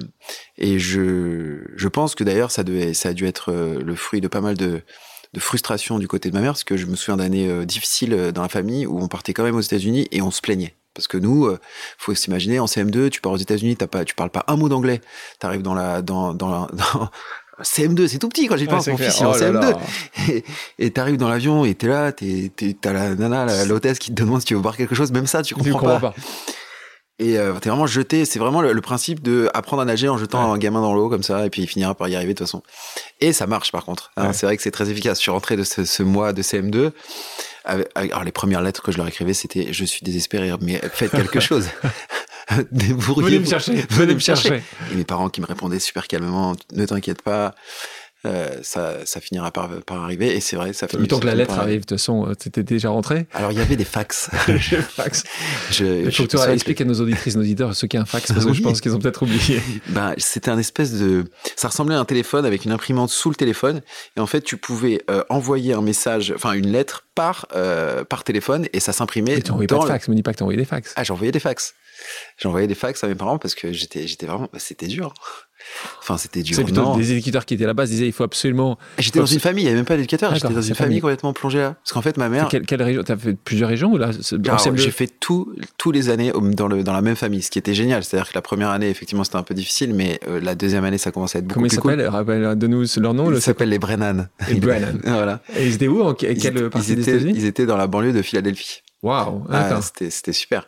et 0.57 0.79
je 0.79 1.59
je 1.75 1.87
pense 1.87 2.15
que 2.15 2.23
d'ailleurs 2.23 2.51
ça 2.51 2.63
devait 2.63 2.93
ça 2.93 3.09
a 3.09 3.13
dû 3.13 3.25
être 3.25 3.51
euh, 3.51 3.79
le 3.83 3.95
fruit 3.95 4.21
de 4.21 4.27
pas 4.27 4.41
mal 4.41 4.57
de 4.57 4.81
de 5.33 5.39
frustration 5.39 5.99
du 5.99 6.07
côté 6.07 6.29
de 6.29 6.35
ma 6.35 6.41
mère, 6.41 6.51
parce 6.51 6.63
que 6.63 6.77
je 6.77 6.85
me 6.85 6.95
souviens 6.95 7.17
d'années 7.17 7.49
euh, 7.49 7.65
difficiles 7.65 8.31
dans 8.33 8.43
la 8.43 8.49
famille 8.49 8.85
où 8.85 8.99
on 9.01 9.07
partait 9.07 9.33
quand 9.33 9.43
même 9.43 9.55
aux 9.55 9.61
États-Unis 9.61 10.07
et 10.11 10.21
on 10.21 10.31
se 10.31 10.41
plaignait. 10.41 10.75
Parce 10.93 11.07
que 11.07 11.17
nous, 11.17 11.47
euh, 11.47 11.59
faut 11.97 12.13
s'imaginer, 12.13 12.59
en 12.59 12.65
CM2, 12.65 13.09
tu 13.09 13.19
pars 13.19 13.31
aux 13.31 13.37
États-Unis, 13.37 13.75
t'as 13.75 13.87
pas, 13.87 14.05
tu 14.05 14.13
parles 14.13 14.29
pas 14.29 14.43
un 14.47 14.55
mot 14.57 14.69
d'anglais. 14.69 15.01
T'arrives 15.39 15.63
dans 15.63 15.73
la, 15.73 16.03
dans, 16.03 16.35
dans, 16.35 16.67
dans 16.67 17.09
CM2, 17.63 18.07
c'est 18.07 18.19
tout 18.19 18.29
petit 18.29 18.47
quand 18.47 18.57
j'y 18.57 18.67
pense. 18.67 18.87
mon 18.87 18.97
fils, 18.97 19.19
il 19.19 19.23
est 19.23 19.25
en 19.25 19.31
oh 19.31 19.35
CM2. 19.35 20.43
Et 20.77 20.91
t'arrives 20.91 21.17
dans 21.17 21.29
l'avion 21.29 21.65
et 21.65 21.73
t'es 21.73 21.87
là, 21.87 22.11
t'es, 22.11 22.51
t'as 22.79 22.93
la 22.93 23.15
nana, 23.15 23.65
l'hôtesse 23.65 23.97
qui 23.97 24.11
te 24.11 24.21
demande 24.21 24.41
si 24.41 24.45
tu 24.45 24.53
veux 24.53 24.61
boire 24.61 24.77
quelque 24.77 24.93
chose. 24.93 25.11
Même 25.11 25.25
ça, 25.25 25.41
tu 25.41 25.55
comprends, 25.55 25.79
comprends 25.79 25.99
pas. 25.99 26.13
Et 27.19 27.37
euh, 27.37 27.53
t'es 27.59 27.69
vraiment 27.69 27.85
jeté. 27.85 28.25
C'est 28.25 28.39
vraiment 28.39 28.61
le, 28.61 28.81
principe 28.81 29.21
de 29.21 29.49
apprendre 29.53 29.81
à 29.81 29.85
nager 29.85 30.09
en 30.09 30.17
jetant 30.17 30.51
un 30.51 30.57
gamin 30.57 30.81
dans 30.81 30.93
l'eau 30.93 31.09
comme 31.09 31.23
ça, 31.23 31.45
et 31.45 31.49
puis 31.49 31.61
il 31.61 31.67
finira 31.67 31.93
par 31.95 32.07
y 32.07 32.15
arriver 32.15 32.33
de 32.33 32.37
toute 32.39 32.47
façon. 32.47 32.63
Et 33.21 33.33
ça 33.33 33.47
marche 33.47 33.71
par 33.71 33.85
contre. 33.85 34.11
Hein, 34.17 34.33
C'est 34.33 34.45
vrai 34.45 34.57
que 34.57 34.63
c'est 34.63 34.71
très 34.71 34.89
efficace. 34.89 35.19
Je 35.19 35.23
suis 35.23 35.31
rentré 35.31 35.55
de 35.55 35.63
ce, 35.63 35.85
ce 35.85 36.03
mois 36.03 36.33
de 36.33 36.41
CM2. 36.41 36.91
alors 37.65 38.23
les 38.23 38.31
premières 38.31 38.61
lettres 38.61 38.81
que 38.81 38.91
je 38.91 38.97
leur 38.97 39.07
écrivais, 39.07 39.33
c'était 39.33 39.71
je 39.71 39.85
suis 39.85 40.03
désespéré, 40.03 40.51
mais 40.61 40.81
faites 40.91 41.11
quelque 41.11 41.39
chose. 41.39 41.67
Venez 42.71 43.39
me 43.39 43.45
chercher. 43.45 43.85
Venez 43.89 44.13
me 44.13 44.19
chercher. 44.19 44.61
Et 44.91 44.95
mes 44.95 45.05
parents 45.05 45.29
qui 45.29 45.39
me 45.39 45.45
répondaient 45.45 45.79
super 45.79 46.07
calmement, 46.07 46.55
ne 46.73 46.85
t'inquiète 46.85 47.21
pas. 47.21 47.55
Euh, 48.25 48.47
ça, 48.61 49.05
ça, 49.05 49.19
finira 49.19 49.51
par, 49.51 49.69
par, 49.81 50.01
arriver. 50.01 50.33
Et 50.33 50.39
c'est 50.39 50.55
vrai, 50.55 50.71
ça 50.71 50.87
finit. 50.87 51.01
Le 51.01 51.07
temps 51.09 51.19
que 51.19 51.25
la 51.25 51.35
lettre 51.35 51.59
arrive, 51.59 51.81
de 51.81 51.85
toute 51.85 51.97
façon, 51.97 52.29
euh, 52.29 52.35
t'étais 52.35 52.63
déjà 52.63 52.89
rentré 52.89 53.27
Alors, 53.33 53.51
il 53.51 53.57
y 53.57 53.61
avait 53.61 53.75
des 53.75 53.83
fax. 53.83 54.29
fax. 54.89 55.23
Je, 55.71 56.05
il 56.05 56.11
faut 56.11 56.23
que 56.23 56.37
tu 56.37 56.51
expliques 56.51 56.79
à 56.79 56.85
nos 56.85 57.01
auditrices, 57.01 57.35
nos 57.35 57.41
auditeurs, 57.41 57.75
ce 57.75 57.85
qu'est 57.85 57.97
un 57.97 58.05
fax, 58.05 58.31
parce 58.31 58.45
que 58.45 58.53
je 58.53 58.61
pense 58.61 58.79
qu'ils 58.79 58.95
ont 58.95 58.99
peut-être 58.99 59.23
oublié. 59.23 59.61
Ben, 59.89 60.13
c'était 60.17 60.49
un 60.49 60.57
espèce 60.57 60.93
de. 60.93 61.25
Ça 61.55 61.67
ressemblait 61.67 61.95
à 61.95 61.99
un 61.99 62.05
téléphone 62.05 62.45
avec 62.45 62.65
une 62.65 62.71
imprimante 62.71 63.09
sous 63.09 63.29
le 63.29 63.35
téléphone. 63.35 63.81
Et 64.15 64.21
en 64.21 64.25
fait, 64.25 64.41
tu 64.41 64.55
pouvais 64.57 65.01
euh, 65.09 65.23
envoyer 65.29 65.73
un 65.73 65.81
message, 65.81 66.33
enfin, 66.35 66.53
une 66.53 66.71
lettre 66.71 67.05
par, 67.15 67.47
par 68.09 68.23
téléphone 68.23 68.67
et 68.73 68.79
ça 68.79 68.93
s'imprimait. 68.93 69.41
Tu 69.41 69.51
envoyais 69.51 69.67
pas 69.67 69.79
de 69.79 69.85
fax, 69.85 70.07
me 70.07 70.15
dis 70.15 70.23
pas 70.23 70.31
que 70.31 70.37
tu 70.37 70.43
envoyais 70.43 70.57
des 70.57 70.65
fax. 70.65 70.93
Ah, 70.95 71.03
j'envoyais 71.03 71.31
des 71.31 71.39
fax. 71.39 71.75
J'envoyais 72.37 72.67
des 72.67 72.75
fax 72.75 73.03
à 73.03 73.07
mes 73.07 73.15
parents 73.15 73.37
parce 73.37 73.55
que 73.55 73.71
j'étais, 73.71 74.07
j'étais 74.07 74.25
vraiment, 74.25 74.49
bah, 74.51 74.59
c'était 74.59 74.87
dur. 74.87 75.13
Enfin, 75.99 76.17
c'était 76.17 76.41
dur. 76.43 76.55
C'est 76.55 76.63
plutôt 76.63 76.95
des 76.95 77.11
éducateurs 77.11 77.45
qui 77.45 77.53
étaient 77.53 77.65
là-bas 77.65 77.85
disaient 77.85 78.05
il 78.07 78.11
faut 78.13 78.23
absolument. 78.23 78.77
J'étais 78.97 79.19
dans 79.19 79.25
une 79.25 79.39
famille, 79.39 79.63
il 79.63 79.65
n'y 79.65 79.69
avait 79.69 79.77
même 79.77 79.85
pas 79.85 79.95
d'éducateur. 79.95 80.33
J'étais 80.35 80.47
dans 80.47 80.53
une 80.55 80.61
famille. 80.61 80.75
famille 80.75 81.01
complètement 81.01 81.33
plongée 81.33 81.59
là. 81.59 81.75
Parce 81.83 81.93
qu'en 81.93 82.01
fait, 82.01 82.17
ma 82.17 82.29
mère. 82.29 82.47
Quelle, 82.49 82.65
quelle 82.65 82.81
région? 82.81 83.03
T'as 83.03 83.17
fait 83.17 83.33
plusieurs 83.33 83.69
régions 83.69 83.91
ou 83.91 83.97
là 83.97 84.11
CM2? 84.11 84.77
j'ai 84.77 84.91
fait 84.91 85.07
tout, 85.19 85.55
tous 85.77 85.91
les 85.91 86.09
années 86.09 86.31
dans, 86.41 86.67
le, 86.67 86.83
dans 86.83 86.93
la 86.93 87.01
même 87.01 87.15
famille, 87.15 87.41
ce 87.41 87.49
qui 87.51 87.59
était 87.59 87.73
génial. 87.73 88.03
C'est-à-dire 88.03 88.29
que 88.29 88.35
la 88.35 88.41
première 88.41 88.69
année, 88.69 88.89
effectivement, 88.89 89.23
c'était 89.23 89.37
un 89.37 89.43
peu 89.43 89.53
difficile, 89.53 89.93
mais 89.93 90.19
euh, 90.27 90.39
la 90.41 90.55
deuxième 90.55 90.83
année, 90.83 90.97
ça 90.97 91.11
commençait 91.11 91.37
à 91.37 91.39
être 91.39 91.47
beaucoup 91.47 91.55
Comment 91.55 91.65
ils 91.67 91.69
plus 91.69 91.79
cool. 91.79 91.91
s'appellent? 91.91 92.07
Rappelle 92.07 92.57
de 92.57 92.67
nous 92.67 92.85
leur 92.97 93.13
nom. 93.13 93.25
Ils 93.29 93.33
Le... 93.33 93.39
s'appellent 93.39 93.69
les 93.69 93.79
Brennan. 93.79 94.27
Les 94.49 94.59
Brennan. 94.59 94.99
voilà. 95.03 95.41
Et 95.57 95.65
ils 95.67 95.75
étaient 95.75 95.87
où? 95.87 96.01
En 96.01 96.13
que- 96.13 96.25
Ils, 96.25 96.37
quelle 96.37 96.57
étaient- 96.57 96.69
partie 96.69 96.91
ils 96.91 96.95
des 96.95 97.01
étaient, 97.01 97.11
États-Unis? 97.11 97.33
ils 97.37 97.45
étaient 97.45 97.65
dans 97.65 97.77
la 97.77 97.87
banlieue 97.87 98.13
de 98.13 98.21
Philadelphie. 98.21 98.81
Waouh, 99.01 99.43
Ah, 99.51 99.79
c'était, 99.81 100.09
c'était 100.09 100.33
super. 100.33 100.65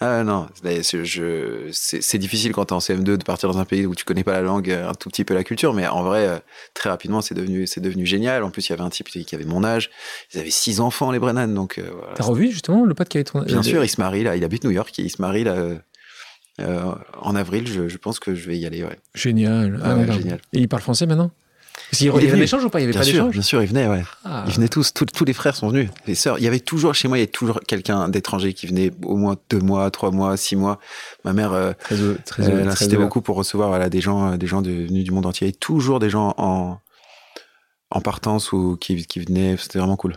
Ah 0.00 0.22
non, 0.22 0.46
c'est- 1.62 2.18
difficile 2.18 2.52
quand 2.52 2.66
t'es 2.66 2.72
en 2.72 2.78
CM2 2.78 3.16
de 3.16 3.24
partir 3.24 3.50
dans 3.52 3.58
un 3.58 3.64
pays 3.64 3.84
où 3.84 3.96
tu 3.96 4.04
connais 4.04 4.22
pas 4.22 4.32
la 4.32 4.42
langue, 4.42 4.70
un 4.70 4.94
tout 4.94 5.08
petit 5.08 5.24
peu 5.24 5.34
la 5.34 5.42
culture, 5.42 5.74
mais 5.74 5.86
en 5.88 6.04
vrai, 6.04 6.26
euh, 6.28 6.38
très 6.72 6.88
rapidement, 6.88 7.20
c'est 7.20 7.34
devenu, 7.34 7.66
devenu 7.80 8.06
génial. 8.06 8.44
En 8.44 8.50
plus, 8.50 8.68
il 8.68 8.70
y 8.70 8.72
avait 8.74 8.82
un 8.82 8.90
type 8.90 9.08
qui 9.08 9.34
avait 9.34 9.44
mon 9.44 9.64
âge. 9.64 9.90
Ils 10.32 10.38
avaient 10.40 10.50
six 10.50 10.78
enfants, 10.80 11.10
les 11.10 11.18
Brennan, 11.18 11.52
donc 11.52 11.78
euh, 11.78 11.90
voilà. 11.92 12.14
T'as 12.14 12.24
revu 12.24 12.50
justement 12.52 12.84
le 12.84 12.94
pote 12.94 13.08
qui 13.08 13.16
avait 13.16 13.24
tourné 13.24 13.46
Bien 13.46 13.62
sûr, 13.64 13.82
il 13.82 13.88
se 13.88 14.00
marie 14.00 14.22
là. 14.22 14.36
Il 14.36 14.44
habite 14.44 14.62
New 14.64 14.70
York. 14.70 14.96
Il 14.98 15.10
se 15.10 15.20
marie 15.20 15.42
là 15.42 15.54
euh, 15.54 15.76
euh, 16.60 16.92
en 17.20 17.34
avril. 17.34 17.66
Je, 17.66 17.88
je 17.88 17.96
pense 17.98 18.20
que 18.20 18.34
je 18.36 18.46
vais 18.48 18.56
y 18.56 18.66
aller. 18.66 18.84
Ouais. 18.84 18.98
Génial. 19.14 19.80
Ah, 19.82 19.90
Ah 19.90 19.96
ouais, 19.96 20.12
génial. 20.12 20.38
Et 20.52 20.60
il 20.60 20.68
parle 20.68 20.82
français 20.82 21.06
maintenant? 21.06 21.32
Y 21.92 22.04
Il 22.04 22.06
est 22.06 22.10
avait 22.10 22.32
un 22.32 22.40
échange 22.40 22.64
ou 22.64 22.68
pas? 22.68 22.80
Il 22.80 22.82
y 22.82 22.84
avait 22.84 22.92
Bien 22.92 23.00
pas 23.00 23.04
sûr, 23.04 23.12
d'échange 23.14 23.32
bien 23.32 23.42
sûr, 23.42 23.62
il 23.62 23.68
venait. 23.68 23.86
Ouais. 23.88 24.04
Ah. 24.24 24.44
Ils 24.46 24.52
venaient 24.54 24.68
tous, 24.68 24.92
tous. 24.92 25.06
Tous 25.06 25.24
les 25.24 25.32
frères 25.32 25.56
sont 25.56 25.68
venus. 25.68 25.88
Les 26.06 26.14
sœurs. 26.14 26.38
Il 26.38 26.44
y 26.44 26.46
avait 26.46 26.60
toujours 26.60 26.94
chez 26.94 27.08
moi. 27.08 27.16
Il 27.16 27.20
y 27.20 27.24
avait 27.24 27.30
toujours 27.32 27.60
quelqu'un 27.66 28.08
d'étranger 28.08 28.52
qui 28.52 28.66
venait 28.66 28.90
au 29.04 29.16
moins 29.16 29.36
deux 29.50 29.60
mois, 29.60 29.90
trois 29.90 30.10
mois, 30.10 30.36
six 30.36 30.54
mois. 30.56 30.78
Ma 31.24 31.32
mère. 31.32 31.52
euh, 31.52 31.72
Très, 31.84 31.96
très, 32.24 32.42
elle 32.52 32.68
insistait 32.68 32.96
beaucoup 32.96 33.22
pour 33.22 33.36
recevoir 33.36 33.68
voilà, 33.70 33.88
des 33.88 34.00
gens, 34.00 34.32
euh, 34.32 34.36
des 34.36 34.46
gens 34.46 34.60
de- 34.62 34.70
venus 34.70 35.04
du 35.04 35.10
monde 35.12 35.24
entier. 35.26 35.48
Et 35.48 35.52
toujours 35.52 35.98
des 35.98 36.10
gens 36.10 36.34
en, 36.36 36.78
en 37.90 38.00
partance 38.00 38.52
ou 38.52 38.76
qui, 38.78 39.06
qui 39.06 39.20
venaient. 39.20 39.56
C'était 39.58 39.78
vraiment 39.78 39.96
cool. 39.96 40.14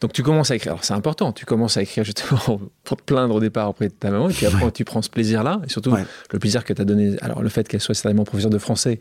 Donc 0.00 0.12
tu 0.12 0.22
commences 0.22 0.50
à 0.50 0.56
écrire. 0.56 0.72
Alors 0.72 0.84
c'est 0.84 0.94
important. 0.94 1.32
Tu 1.32 1.44
commences 1.44 1.76
à 1.76 1.82
écrire 1.82 2.04
justement 2.04 2.60
pour 2.84 2.96
te 2.96 3.02
plaindre 3.02 3.34
au 3.34 3.40
départ 3.40 3.68
auprès 3.68 3.88
de 3.88 3.92
ta 3.92 4.10
maman, 4.10 4.30
et 4.30 4.32
puis 4.32 4.46
après 4.46 4.70
tu 4.72 4.84
prends 4.84 5.02
ce 5.02 5.10
plaisir-là, 5.10 5.60
et 5.66 5.68
surtout 5.68 5.90
Ouais. 5.90 6.04
le 6.32 6.38
plaisir 6.38 6.64
que 6.64 6.72
tu 6.72 6.80
as 6.80 6.84
donné. 6.84 7.16
Alors 7.20 7.42
le 7.42 7.48
fait 7.48 7.66
qu'elle 7.68 7.80
soit 7.80 7.94
certainement 7.94 8.24
professeure 8.24 8.50
de 8.50 8.58
français 8.58 8.98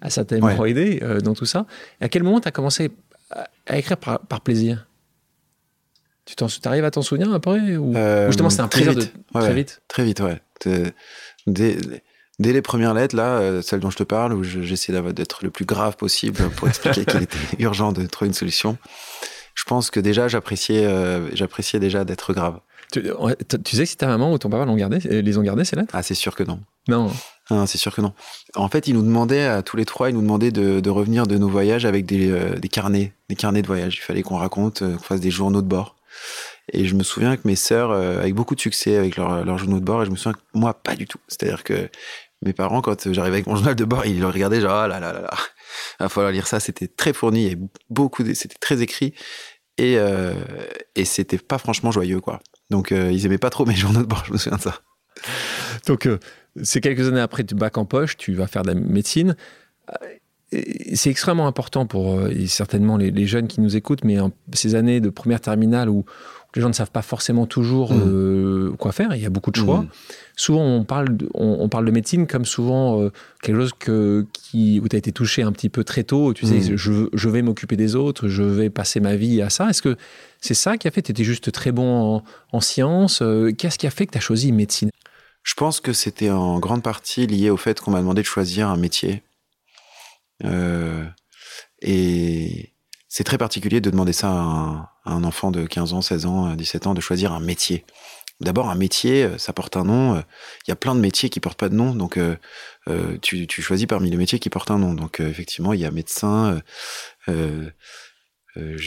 a 0.00 0.10
certainement 0.10 0.46
Ouais. 0.56 0.70
aidé 0.70 1.00
euh, 1.02 1.20
dans 1.20 1.34
tout 1.34 1.44
ça. 1.46 1.66
Et 2.00 2.04
à 2.04 2.08
quel 2.08 2.22
moment 2.22 2.40
tu 2.40 2.48
as 2.48 2.52
commencé 2.52 2.90
à, 3.30 3.48
à 3.66 3.78
écrire 3.78 3.96
par, 3.96 4.20
par 4.20 4.40
plaisir? 4.40 4.86
Tu 6.26 6.34
arrives 6.66 6.84
à 6.84 6.90
t'en 6.90 7.00
souvenir 7.02 7.32
après 7.32 7.76
ou, 7.76 7.96
Euh, 7.96 8.26
ou 8.26 8.30
justement 8.30 8.50
c'était 8.50 8.62
un 8.62 8.68
très 8.68 8.82
plaisir 8.82 9.00
vite. 9.00 9.14
de 9.32 9.38
Ouais, 9.38 9.44
très 9.44 9.54
vite? 9.54 9.80
Très 9.88 10.04
vite, 10.04 10.20
ouais. 10.20 10.42
Dès, 11.46 11.78
dès 12.38 12.52
les 12.52 12.60
premières 12.62 12.92
lettres, 12.92 13.16
là, 13.16 13.38
euh, 13.38 13.62
celles 13.62 13.80
dont 13.80 13.88
je 13.90 13.96
te 13.96 14.02
parle, 14.02 14.34
où 14.34 14.42
je- 14.42 14.60
j'essaie 14.60 14.92
d'être 15.12 15.42
le 15.42 15.50
plus 15.50 15.64
grave 15.64 15.96
possible 15.96 16.50
pour 16.50 16.68
expliquer 16.68 17.06
qu'il 17.06 17.22
était 17.22 17.38
urgent 17.58 17.92
de 17.92 18.04
trouver 18.06 18.28
une 18.28 18.34
solution, 18.34 18.76
je 19.54 19.64
pense 19.64 19.90
que 19.90 20.00
déjà, 20.00 20.28
j'appréciais 20.28 20.84
euh, 20.84 21.28
j'appréciais 21.34 21.80
déjà 21.80 22.04
d'être 22.04 22.34
grave. 22.34 22.60
tu, 22.92 23.02
tu 23.64 23.76
sais 23.76 23.84
que 23.84 23.88
si 23.88 23.96
ta 23.96 24.06
maman 24.06 24.30
ou 24.32 24.36
ton 24.38 24.50
papa 24.50 24.66
l'ont 24.66 24.76
gardé, 24.76 24.98
les 24.98 25.38
ont 25.38 25.42
gardés 25.42 25.64
ces 25.64 25.76
lettres? 25.76 25.94
Ah, 25.94 26.02
c'est 26.02 26.14
sûr 26.14 26.34
que 26.36 26.42
non. 26.42 26.60
Non. 26.88 27.10
Ah, 27.50 27.66
c'est 27.66 27.78
sûr 27.78 27.94
que 27.94 28.02
non. 28.02 28.12
En 28.56 28.68
fait, 28.68 28.88
ils 28.88 28.94
nous 28.94 29.02
demandaient, 29.02 29.46
à 29.46 29.62
tous 29.62 29.76
les 29.78 29.86
trois, 29.86 30.10
ils 30.10 30.14
nous 30.14 30.20
demandaient 30.20 30.50
de, 30.50 30.90
revenir 30.90 31.26
de 31.26 31.38
nos 31.38 31.48
voyages 31.48 31.86
avec 31.86 32.04
des, 32.04 32.30
euh, 32.30 32.54
carnets, 32.70 33.14
des 33.30 33.36
carnets 33.36 33.62
de 33.62 33.66
voyage. 33.66 33.96
Il 33.96 34.02
fallait 34.02 34.22
qu'on 34.22 34.36
raconte, 34.36 34.82
euh, 34.82 34.96
qu'on 34.96 35.02
fasse 35.02 35.20
des 35.20 35.30
journaux 35.30 35.62
de 35.62 35.66
bord. 35.66 35.96
Et 36.72 36.84
je 36.84 36.94
me 36.94 37.02
souviens 37.02 37.36
que 37.36 37.42
mes 37.48 37.56
sœurs, 37.56 37.90
euh, 37.90 38.18
avec 38.18 38.34
beaucoup 38.34 38.54
de 38.54 38.60
succès 38.60 38.96
avec 38.96 39.16
leurs 39.16 39.56
journaux 39.56 39.80
de 39.80 39.84
bord, 39.84 40.02
et 40.02 40.06
je 40.06 40.10
me 40.10 40.16
souviens 40.16 40.34
que 40.34 40.40
moi, 40.52 40.74
pas 40.74 40.94
du 40.94 41.06
tout. 41.06 41.18
C'est-à-dire 41.28 41.64
que 41.64 41.88
mes 42.42 42.52
parents, 42.52 42.82
quand 42.82 43.10
j'arrivais 43.10 43.36
avec 43.36 43.46
mon 43.46 43.56
journal 43.56 43.74
de 43.74 43.84
bord, 43.84 44.04
ils 44.04 44.20
le 44.20 44.26
regardaient 44.28 44.60
genre, 44.60 44.72
ah 44.72 44.88
là 44.88 45.00
là 45.00 45.14
là 45.14 45.22
là, 45.22 45.30
il 46.00 46.02
va 46.02 46.08
falloir 46.10 46.32
lire 46.32 46.46
ça. 46.46 46.60
C'était 46.60 46.88
très 46.88 47.14
fourni, 47.14 47.46
avait 47.46 47.58
beaucoup, 47.88 48.22
de- 48.24 48.34
c'était 48.34 48.58
très 48.60 48.82
écrit. 48.82 49.14
Et, 49.78 49.96
et 50.96 51.04
c'était 51.04 51.38
pas 51.38 51.56
franchement 51.56 51.92
joyeux, 51.92 52.20
quoi. 52.20 52.40
Donc, 52.68 52.90
ils 52.90 53.24
aimaient 53.24 53.38
pas 53.38 53.48
trop 53.50 53.64
mes 53.64 53.76
journaux 53.76 54.00
de 54.00 54.06
bord, 54.06 54.24
je 54.26 54.32
me 54.32 54.36
souviens 54.38 54.58
de 54.58 54.62
ça. 54.62 54.80
Donc, 55.86 56.08
c'est 56.62 56.80
quelques 56.80 57.06
années 57.08 57.20
après 57.20 57.42
du 57.42 57.54
bac 57.54 57.78
en 57.78 57.84
poche, 57.84 58.16
tu 58.16 58.34
vas 58.34 58.46
faire 58.46 58.62
de 58.62 58.68
la 58.68 58.74
médecine. 58.74 59.36
Euh, 59.90 60.06
C'est 60.94 61.10
extrêmement 61.10 61.46
important 61.46 61.84
pour 61.84 62.18
euh, 62.18 62.30
et 62.30 62.46
certainement 62.46 62.96
les, 62.96 63.10
les 63.10 63.26
jeunes 63.26 63.48
qui 63.48 63.60
nous 63.60 63.76
écoutent, 63.76 64.02
mais 64.04 64.18
en 64.18 64.32
ces 64.54 64.74
années 64.74 65.00
de 65.00 65.10
première 65.10 65.40
terminale 65.42 65.90
où 65.90 66.06
les 66.56 66.62
gens 66.62 66.68
ne 66.68 66.72
savent 66.74 66.90
pas 66.90 67.02
forcément 67.02 67.44
toujours 67.46 67.92
Mm. 67.92 68.02
euh, 68.06 68.70
quoi 68.78 68.92
faire, 68.92 69.14
il 69.14 69.20
y 69.22 69.26
a 69.26 69.30
beaucoup 69.30 69.50
de 69.50 69.56
choix. 69.56 69.80
Mm. 69.82 69.88
Souvent, 70.36 70.62
on 70.64 70.84
parle, 70.84 71.14
de, 71.18 71.28
on, 71.34 71.58
on 71.60 71.68
parle 71.68 71.84
de 71.84 71.90
médecine 71.90 72.26
comme 72.26 72.46
souvent 72.46 72.98
euh, 73.02 73.10
quelque 73.42 73.56
chose 73.60 73.72
que, 73.78 74.26
qui, 74.32 74.80
où 74.82 74.88
tu 74.88 74.96
as 74.96 74.98
été 74.98 75.12
touché 75.12 75.42
un 75.42 75.52
petit 75.52 75.68
peu 75.68 75.84
très 75.84 76.02
tôt. 76.04 76.32
Tu 76.32 76.46
sais, 76.46 76.72
Mm. 76.72 76.76
je, 76.76 76.92
je 77.12 77.28
vais 77.28 77.42
m'occuper 77.42 77.76
des 77.76 77.94
autres, 77.94 78.28
je 78.28 78.42
vais 78.42 78.70
passer 78.70 79.00
ma 79.00 79.16
vie 79.16 79.42
à 79.42 79.50
ça. 79.50 79.68
Est-ce 79.68 79.82
que 79.82 79.96
c'est 80.40 80.54
ça 80.54 80.78
qui 80.78 80.88
a 80.88 80.90
fait 80.90 81.02
Tu 81.02 81.10
étais 81.10 81.24
juste 81.24 81.52
très 81.52 81.72
bon 81.72 82.16
en, 82.16 82.22
en 82.52 82.60
sciences 82.60 83.22
Qu'est-ce 83.58 83.76
qui 83.78 83.86
a 83.86 83.90
fait 83.90 84.06
que 84.06 84.12
tu 84.12 84.18
as 84.18 84.22
choisi 84.22 84.50
médecine? 84.50 84.88
Je 85.42 85.54
pense 85.54 85.80
que 85.80 85.92
c'était 85.92 86.30
en 86.30 86.58
grande 86.58 86.82
partie 86.82 87.26
lié 87.26 87.50
au 87.50 87.56
fait 87.56 87.80
qu'on 87.80 87.90
m'a 87.90 88.00
demandé 88.00 88.22
de 88.22 88.26
choisir 88.26 88.68
un 88.68 88.76
métier. 88.76 89.22
Euh, 90.44 91.04
et 91.80 92.74
c'est 93.08 93.24
très 93.24 93.38
particulier 93.38 93.80
de 93.80 93.90
demander 93.90 94.12
ça 94.12 94.28
à 94.30 94.90
un, 95.04 95.24
enfant 95.24 95.50
de 95.50 95.66
15 95.66 95.92
ans, 95.94 96.02
16 96.02 96.26
ans, 96.26 96.54
17 96.54 96.86
ans, 96.86 96.94
de 96.94 97.00
choisir 97.00 97.32
un 97.32 97.40
métier. 97.40 97.84
D'abord, 98.40 98.70
un 98.70 98.76
métier, 98.76 99.28
ça 99.38 99.52
porte 99.52 99.76
un 99.76 99.84
nom. 99.84 100.16
Il 100.66 100.68
y 100.68 100.70
a 100.70 100.76
plein 100.76 100.94
de 100.94 101.00
métiers 101.00 101.28
qui 101.28 101.40
portent 101.40 101.58
pas 101.58 101.68
de 101.68 101.74
nom, 101.74 101.94
donc 101.94 102.16
euh, 102.16 102.36
euh, 102.88 103.18
tu, 103.20 103.48
choisis 103.48 103.86
parmi 103.86 104.10
les 104.10 104.16
métiers 104.16 104.38
qui 104.38 104.48
portent 104.48 104.70
un 104.70 104.78
nom. 104.78 104.94
Donc 104.94 105.18
effectivement, 105.20 105.72
il 105.72 105.80
y 105.80 105.84
a 105.84 105.90
médecin, 105.90 106.62
je 107.26 107.72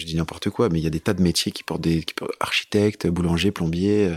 dis 0.06 0.16
n'importe 0.16 0.50
quoi, 0.50 0.70
mais 0.70 0.80
il 0.80 0.84
y 0.84 0.88
a 0.88 0.92
des 0.92 1.02
tas 1.02 1.14
de 1.14 1.22
métiers 1.22 1.52
qui 1.52 1.64
portent 1.64 1.82
des 1.82 2.04
qui 2.04 2.14
portent- 2.14 2.36
architecte, 2.40 3.08
boulanger, 3.08 3.52
plombier. 3.52 4.16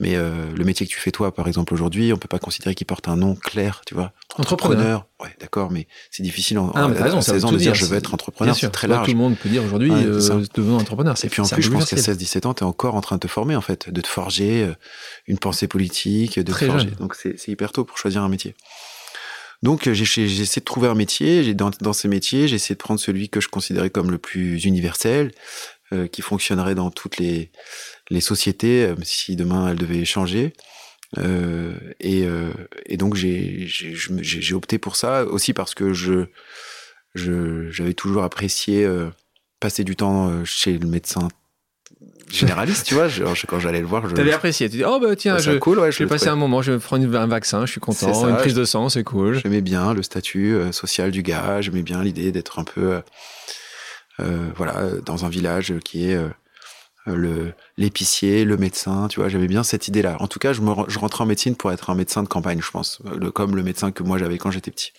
Mais 0.00 0.16
euh, 0.16 0.52
le 0.54 0.64
métier 0.64 0.86
que 0.86 0.90
tu 0.90 0.98
fais 0.98 1.12
toi, 1.12 1.32
par 1.32 1.46
exemple 1.46 1.72
aujourd'hui, 1.72 2.12
on 2.12 2.16
peut 2.16 2.28
pas 2.28 2.38
considérer 2.38 2.74
qu'il 2.74 2.86
porte 2.86 3.08
un 3.08 3.16
nom 3.16 3.34
clair, 3.36 3.82
tu 3.86 3.94
vois. 3.94 4.12
Entrepreneur. 4.36 5.06
Ouais, 5.22 5.30
d'accord, 5.40 5.70
mais 5.70 5.86
c'est 6.10 6.22
difficile 6.22 6.58
en, 6.58 6.72
Ah, 6.74 6.88
mais 6.88 6.96
t'as 6.96 7.04
raison, 7.04 7.18
à 7.18 7.22
ça 7.22 7.32
veut 7.32 7.38
16 7.38 7.44
ans 7.44 7.52
de 7.52 7.56
dire 7.58 7.72
dire, 7.72 7.74
je 7.74 7.86
veux 7.86 7.96
être 7.96 8.12
entrepreneur, 8.12 8.54
c'est 8.56 8.70
très 8.70 8.88
large. 8.88 9.06
Tout 9.06 9.12
le 9.12 9.18
monde 9.18 9.36
peut 9.36 9.48
dire 9.48 9.64
aujourd'hui, 9.64 9.90
Ouais, 9.90 10.04
euh, 10.04 10.44
devenons 10.54 10.78
entrepreneur. 10.78 11.14
Et 11.22 11.28
puis 11.28 11.40
en 11.40 11.46
plus, 11.46 11.62
je 11.62 11.70
pense 11.70 11.88
qu'à 11.88 11.96
versatile. 11.96 12.26
16-17 12.26 12.46
ans, 12.46 12.54
tu 12.54 12.64
es 12.64 12.66
encore 12.66 12.96
en 12.96 13.00
train 13.00 13.16
de 13.16 13.20
te 13.20 13.28
former, 13.28 13.54
en 13.56 13.60
fait, 13.60 13.90
de 13.90 14.00
te 14.00 14.08
forger 14.08 14.64
euh, 14.64 14.74
une 15.26 15.38
pensée 15.38 15.68
politique, 15.68 16.38
de 16.38 16.52
te 16.52 16.64
forger. 16.64 16.88
jeune. 16.88 16.96
Donc 16.98 17.14
c'est 17.14 17.48
hyper 17.48 17.72
tôt 17.72 17.84
pour 17.84 17.98
choisir 17.98 18.22
un 18.22 18.28
métier. 18.28 18.54
Donc 19.62 19.90
j'ai 19.90 20.24
essayé 20.24 20.60
de 20.60 20.64
trouver 20.64 20.88
un 20.88 20.94
métier. 20.94 21.42
J'ai 21.42 21.54
dans, 21.54 21.70
dans 21.80 21.94
ces 21.94 22.08
métiers, 22.08 22.48
j'ai 22.48 22.56
essayé 22.56 22.74
de 22.74 22.80
prendre 22.80 23.00
celui 23.00 23.30
que 23.30 23.40
je 23.40 23.48
considérais 23.48 23.88
comme 23.88 24.10
le 24.10 24.18
plus 24.18 24.64
universel, 24.64 25.30
euh, 25.94 26.06
qui 26.06 26.20
fonctionnerait 26.22 26.74
dans 26.74 26.90
toutes 26.90 27.18
les, 27.18 27.50
les 28.10 28.20
sociétés, 28.20 28.84
euh, 28.86 28.94
si 29.02 29.36
demain 29.36 29.68
elles 29.70 29.78
devaient 29.78 30.04
changer. 30.04 30.52
Euh, 31.18 31.74
et, 32.00 32.24
et 32.86 32.96
donc 32.96 33.14
j'ai 33.14 34.54
opté 34.54 34.78
pour 34.78 34.96
ça 34.96 35.24
aussi 35.24 35.52
parce 35.52 35.74
que 35.74 35.92
je 35.92 36.26
je- 37.14 37.70
j'avais 37.70 37.94
toujours 37.94 38.24
apprécié 38.24 38.84
passer 39.60 39.84
du 39.84 39.94
temps 39.94 40.44
chez 40.44 40.76
le 40.76 40.88
médecin 40.88 41.28
généraliste, 42.30 42.86
tu 42.86 42.94
vois. 42.94 43.06
Je- 43.06 43.22
quand 43.46 43.60
j'allais 43.60 43.80
le 43.80 43.86
voir, 43.86 44.08
je 44.08 44.14
T'avais 44.14 44.32
apprécié. 44.32 44.68
Tu 44.68 44.78
dis, 44.78 44.84
oh 44.84 44.98
bah 45.00 45.14
tiens, 45.14 45.38
je 45.38 45.52
cool, 45.58 45.78
ouais, 45.78 45.92
je 45.92 45.98
vais 46.00 46.06
passer 46.08 46.26
un 46.28 46.36
moment, 46.36 46.62
je 46.62 46.72
vais 46.72 46.78
prendre 46.78 47.16
un 47.16 47.26
vaccin, 47.28 47.64
je 47.66 47.70
suis 47.72 47.80
content, 47.80 48.12
ça, 48.12 48.28
une 48.30 48.36
prise 48.38 48.54
de 48.54 48.64
sang, 48.64 48.88
c'est 48.88 49.04
cool. 49.04 49.38
J'aimais 49.40 49.60
bien 49.60 49.94
le 49.94 50.02
statut 50.02 50.54
euh, 50.54 50.72
social 50.72 51.12
du 51.12 51.22
gars, 51.22 51.60
j'aimais 51.60 51.82
bien 51.82 52.02
l'idée 52.02 52.32
d'être 52.32 52.58
un 52.58 52.64
peu, 52.64 52.94
euh, 52.94 53.00
voilà, 54.18 54.78
euh, 54.78 55.00
dans 55.00 55.24
un 55.24 55.28
village 55.28 55.74
qui 55.84 56.10
est 56.10 56.14
euh, 56.14 56.28
euh, 57.06 57.52
l'épicier, 57.76 58.44
le 58.44 58.56
médecin, 58.56 59.08
tu 59.08 59.20
vois, 59.20 59.28
j'avais 59.28 59.46
bien 59.46 59.62
cette 59.62 59.88
idée-là. 59.88 60.16
En 60.20 60.26
tout 60.26 60.38
cas, 60.38 60.52
je, 60.52 60.62
me, 60.62 60.72
je 60.88 60.98
rentrais 60.98 61.22
en 61.22 61.26
médecine 61.26 61.54
pour 61.54 61.70
être 61.70 61.90
un 61.90 61.94
médecin 61.94 62.22
de 62.22 62.28
campagne, 62.28 62.60
je 62.62 62.70
pense, 62.70 63.00
euh, 63.06 63.30
comme 63.30 63.56
le 63.56 63.62
médecin 63.62 63.92
que 63.92 64.02
moi 64.02 64.16
j'avais 64.16 64.38
quand 64.38 64.50
j'étais 64.50 64.70
petit. 64.70 64.92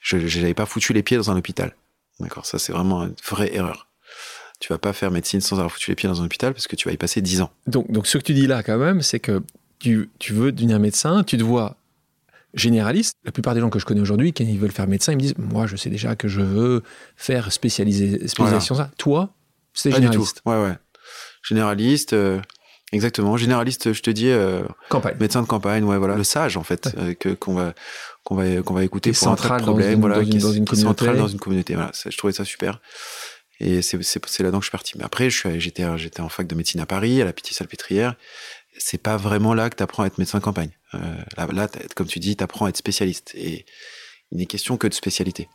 Je 0.00 0.16
n'avais 0.16 0.54
pas 0.54 0.66
foutu 0.66 0.92
les 0.92 1.02
pieds 1.02 1.16
dans 1.16 1.30
un 1.30 1.36
hôpital. 1.36 1.74
D'accord, 2.20 2.46
ça 2.46 2.58
c'est 2.58 2.72
vraiment 2.72 3.02
une 3.02 3.14
vraie 3.28 3.54
erreur. 3.54 3.88
Tu 4.60 4.72
vas 4.72 4.78
pas 4.78 4.92
faire 4.92 5.10
médecine 5.10 5.40
sans 5.40 5.56
avoir 5.56 5.72
foutu 5.72 5.90
les 5.90 5.96
pieds 5.96 6.08
dans 6.08 6.22
un 6.22 6.24
hôpital 6.24 6.54
parce 6.54 6.68
que 6.68 6.76
tu 6.76 6.88
vas 6.88 6.94
y 6.94 6.96
passer 6.96 7.20
10 7.20 7.42
ans. 7.42 7.50
Donc, 7.66 7.90
donc 7.90 8.06
ce 8.06 8.18
que 8.18 8.22
tu 8.22 8.34
dis 8.34 8.46
là 8.46 8.62
quand 8.62 8.78
même, 8.78 9.02
c'est 9.02 9.20
que 9.20 9.42
tu, 9.78 10.10
tu 10.18 10.32
veux 10.32 10.52
devenir 10.52 10.78
médecin, 10.78 11.24
tu 11.24 11.36
te 11.36 11.42
vois 11.42 11.76
généraliste. 12.54 13.16
La 13.24 13.32
plupart 13.32 13.54
des 13.54 13.60
gens 13.60 13.70
que 13.70 13.78
je 13.78 13.84
connais 13.84 14.00
aujourd'hui, 14.00 14.32
quand 14.32 14.44
ils 14.44 14.58
veulent 14.58 14.72
faire 14.72 14.86
médecin, 14.86 15.12
ils 15.12 15.16
me 15.16 15.20
disent, 15.20 15.34
moi 15.38 15.66
je 15.66 15.76
sais 15.76 15.90
déjà 15.90 16.16
que 16.16 16.28
je 16.28 16.40
veux 16.40 16.82
faire 17.16 17.52
spécialiser, 17.52 18.26
spécialisation 18.28 18.74
ça. 18.74 18.90
Toi, 18.98 19.30
du 19.74 19.90
tout. 19.90 19.96
généraliste. 19.96 20.42
Ouais, 20.46 20.60
ouais. 20.62 20.74
Généraliste, 21.46 22.12
euh, 22.12 22.40
exactement. 22.92 23.36
Généraliste, 23.36 23.92
je 23.92 24.02
te 24.02 24.10
dis, 24.10 24.28
euh, 24.28 24.62
Campagne. 24.88 25.16
médecin 25.20 25.42
de 25.42 25.46
campagne, 25.46 25.84
ouais, 25.84 25.98
voilà. 25.98 26.16
Le 26.16 26.24
sage, 26.24 26.56
en 26.56 26.62
fait, 26.62 26.86
Ouais. 26.86 26.92
euh, 27.02 27.14
que, 27.14 27.28
qu'on 27.30 27.54
va, 27.54 27.72
qu'on 28.24 28.34
va, 28.34 28.62
qu'on 28.62 28.74
va 28.74 28.84
écouter 28.84 29.12
pour 29.12 29.22
un 29.22 29.30
central 29.30 29.60
de 29.60 29.66
dans 29.66 29.72
problèmes, 29.72 29.94
une- 29.94 30.00
voilà, 30.00 30.16
dans 30.16 30.22
une- 30.22 30.30
qui 30.30 30.36
est- 30.36 30.40
dans 30.40 30.52
une 30.52 30.64
qui 30.64 30.74
est 30.74 30.78
central 30.78 30.96
communauté. 31.10 31.20
dans 31.22 31.28
une 31.28 31.38
communauté, 31.40 31.74
voilà. 31.74 31.90
Ça, 31.94 32.10
je 32.10 32.16
trouvais 32.18 32.32
ça 32.32 32.44
super. 32.44 32.80
Et 33.60 33.82
c'est, 33.82 34.02
c'est, 34.02 34.24
c'est 34.26 34.42
là-dedans 34.42 34.58
que 34.58 34.64
je 34.64 34.68
suis 34.68 34.72
parti. 34.72 34.92
Mais 34.98 35.04
après, 35.04 35.28
je 35.30 35.38
suis, 35.38 35.48
allé- 35.48 35.60
j'étais, 35.60 35.84
j'étais 35.98 36.20
en 36.20 36.28
fac 36.28 36.46
de 36.46 36.54
médecine 36.54 36.80
à 36.80 36.86
Paris, 36.86 37.20
à 37.20 37.24
la 37.24 37.32
Pitié-Salpêtrière. 37.32 38.14
C'est 38.78 38.98
pas 38.98 39.16
vraiment 39.18 39.52
là 39.54 39.68
que 39.68 39.76
tu 39.76 39.82
apprends 39.82 40.02
à 40.02 40.06
être 40.06 40.16
médecin 40.18 40.38
de 40.38 40.42
campagne. 40.42 40.70
Euh, 40.94 40.98
là, 41.36 41.68
comme 41.94 42.06
tu 42.06 42.18
dis, 42.18 42.36
tu 42.36 42.44
apprends 42.44 42.66
à 42.66 42.68
être 42.70 42.76
spécialiste. 42.76 43.32
Et, 43.34 43.64
il 44.32 44.38
n'est 44.38 44.46
question 44.46 44.76
que 44.76 44.86
de 44.86 44.94
spécialité. 44.94 45.48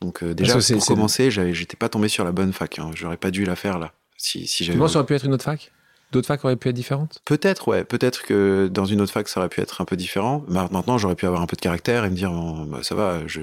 Donc 0.00 0.22
euh, 0.22 0.34
déjà, 0.34 0.58
pour 0.58 0.86
commencer, 0.86 1.30
j'étais 1.30 1.76
pas 1.76 1.88
tombé 1.88 2.08
sur 2.08 2.24
la 2.24 2.32
bonne 2.32 2.52
fac. 2.52 2.78
Hein. 2.78 2.90
J'aurais 2.94 3.16
pas 3.16 3.30
dû 3.30 3.44
la 3.44 3.54
faire 3.54 3.78
là. 3.78 3.92
Si, 4.16 4.46
si 4.46 4.64
tu 4.64 4.76
penses 4.76 4.94
ça 4.94 4.98
aurait 4.98 5.06
pu 5.06 5.14
être 5.14 5.24
une 5.24 5.34
autre 5.34 5.44
fac? 5.44 5.70
D'autres 6.10 6.26
facs 6.26 6.42
auraient 6.42 6.56
pu 6.56 6.70
être 6.70 6.74
différentes? 6.74 7.20
Peut-être, 7.26 7.68
ouais. 7.68 7.84
Peut-être 7.84 8.22
que 8.22 8.68
dans 8.72 8.86
une 8.86 9.02
autre 9.02 9.12
fac, 9.12 9.28
ça 9.28 9.40
aurait 9.40 9.50
pu 9.50 9.60
être 9.60 9.82
un 9.82 9.84
peu 9.84 9.94
différent. 9.94 10.42
Maintenant, 10.48 10.96
j'aurais 10.96 11.16
pu 11.16 11.26
avoir 11.26 11.42
un 11.42 11.46
peu 11.46 11.54
de 11.54 11.60
caractère 11.60 12.06
et 12.06 12.10
me 12.10 12.14
dire, 12.16 12.32
bah, 12.66 12.78
ça 12.82 12.94
va, 12.94 13.26
je... 13.26 13.42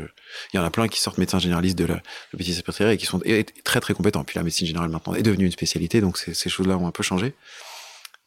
il 0.52 0.58
y 0.58 0.60
en 0.60 0.64
a 0.64 0.72
plein 0.72 0.88
qui 0.88 1.00
sortent 1.00 1.20
médecins 1.20 1.38
généralistes 1.38 1.78
de 1.78 1.86
la 1.86 2.02
de 2.34 2.38
petit 2.38 2.60
et 2.82 2.98
qui 2.98 3.06
sont 3.06 3.22
très 3.64 3.80
très 3.82 3.94
compétents. 3.94 4.24
Puis 4.24 4.38
la 4.38 4.44
médecine 4.44 4.66
générale 4.66 4.90
maintenant 4.90 5.14
est 5.14 5.22
devenue 5.22 5.46
une 5.46 5.52
spécialité, 5.52 6.02
donc 6.02 6.18
ces 6.18 6.50
choses-là 6.50 6.76
ont 6.76 6.88
un 6.88 6.92
peu 6.92 7.04
changé. 7.04 7.36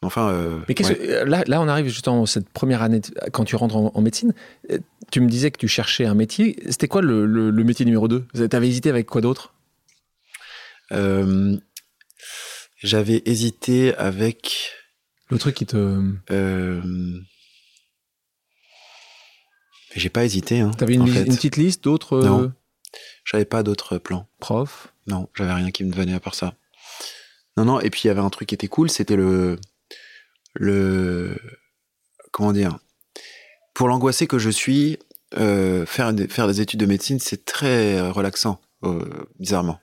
Enfin, 0.01 0.29
euh, 0.29 0.59
mais 0.69 0.75
que, 0.75 1.25
là, 1.25 1.43
là, 1.45 1.61
on 1.61 1.67
arrive 1.67 1.87
justement 1.87 2.25
cette 2.25 2.49
première 2.49 2.81
année 2.81 3.01
quand 3.33 3.43
tu 3.43 3.57
rentres 3.57 3.75
en, 3.75 4.01
médecine. 4.01 4.33
Euh, 4.71 4.79
tu 5.11 5.19
me 5.19 5.27
disais 5.27 5.51
que 5.51 5.57
tu 5.57 5.67
cherchais 5.67 6.05
un 6.05 6.13
métier. 6.13 6.57
C'était 6.69 6.87
quoi 6.87 7.01
le, 7.01 7.25
le, 7.25 7.63
métier 7.65 7.85
numéro 7.85 8.07
2 8.07 8.25
Tu 8.33 8.55
avais 8.55 8.69
hésité 8.69 8.89
avec 8.89 9.07
quoi 9.07 9.19
d'autre? 9.19 9.53
Euh, 10.93 11.57
J'avais 12.77 13.21
hésité 13.25 13.93
avec. 13.95 14.71
Le 15.29 15.37
truc 15.37 15.55
qui 15.55 15.65
te. 15.65 16.01
J'ai 19.95 20.09
pas 20.09 20.23
hésité. 20.23 20.61
Hein, 20.61 20.71
T'avais 20.77 20.93
une, 20.93 21.07
une, 21.07 21.35
petite 21.35 21.57
liste 21.57 21.83
d'autres. 21.83 22.23
Non. 22.23 22.53
J'avais 23.25 23.45
pas 23.45 23.63
d'autres 23.63 23.97
plans. 23.97 24.27
Prof? 24.39 24.93
Non, 25.07 25.27
j'avais 25.35 25.53
rien 25.53 25.71
qui 25.71 25.83
me 25.83 25.93
venait 25.93 26.13
à 26.13 26.19
part 26.21 26.35
ça. 26.35 26.53
Non, 27.57 27.65
non. 27.65 27.79
Et 27.81 27.89
puis 27.89 28.01
il 28.05 28.07
y 28.07 28.09
avait 28.09 28.21
un 28.21 28.29
truc 28.29 28.47
qui 28.47 28.55
était 28.55 28.67
cool, 28.67 28.89
c'était 28.89 29.17
le 29.17 29.59
le 30.59 31.35
comment 32.31 32.51
dire 32.51 32.77
pour 33.73 33.87
l'angoissé 33.87 34.27
que 34.27 34.37
je 34.37 34.49
suis 34.49 34.99
euh, 35.37 35.85
faire 35.85 36.13
des, 36.13 36.27
faire 36.27 36.47
des 36.47 36.59
études 36.59 36.81
de 36.81 36.85
médecine 36.85 37.19
c'est 37.19 37.45
très 37.45 38.01
relaxant 38.09 38.59
euh, 38.83 39.05
bizarrement. 39.39 39.79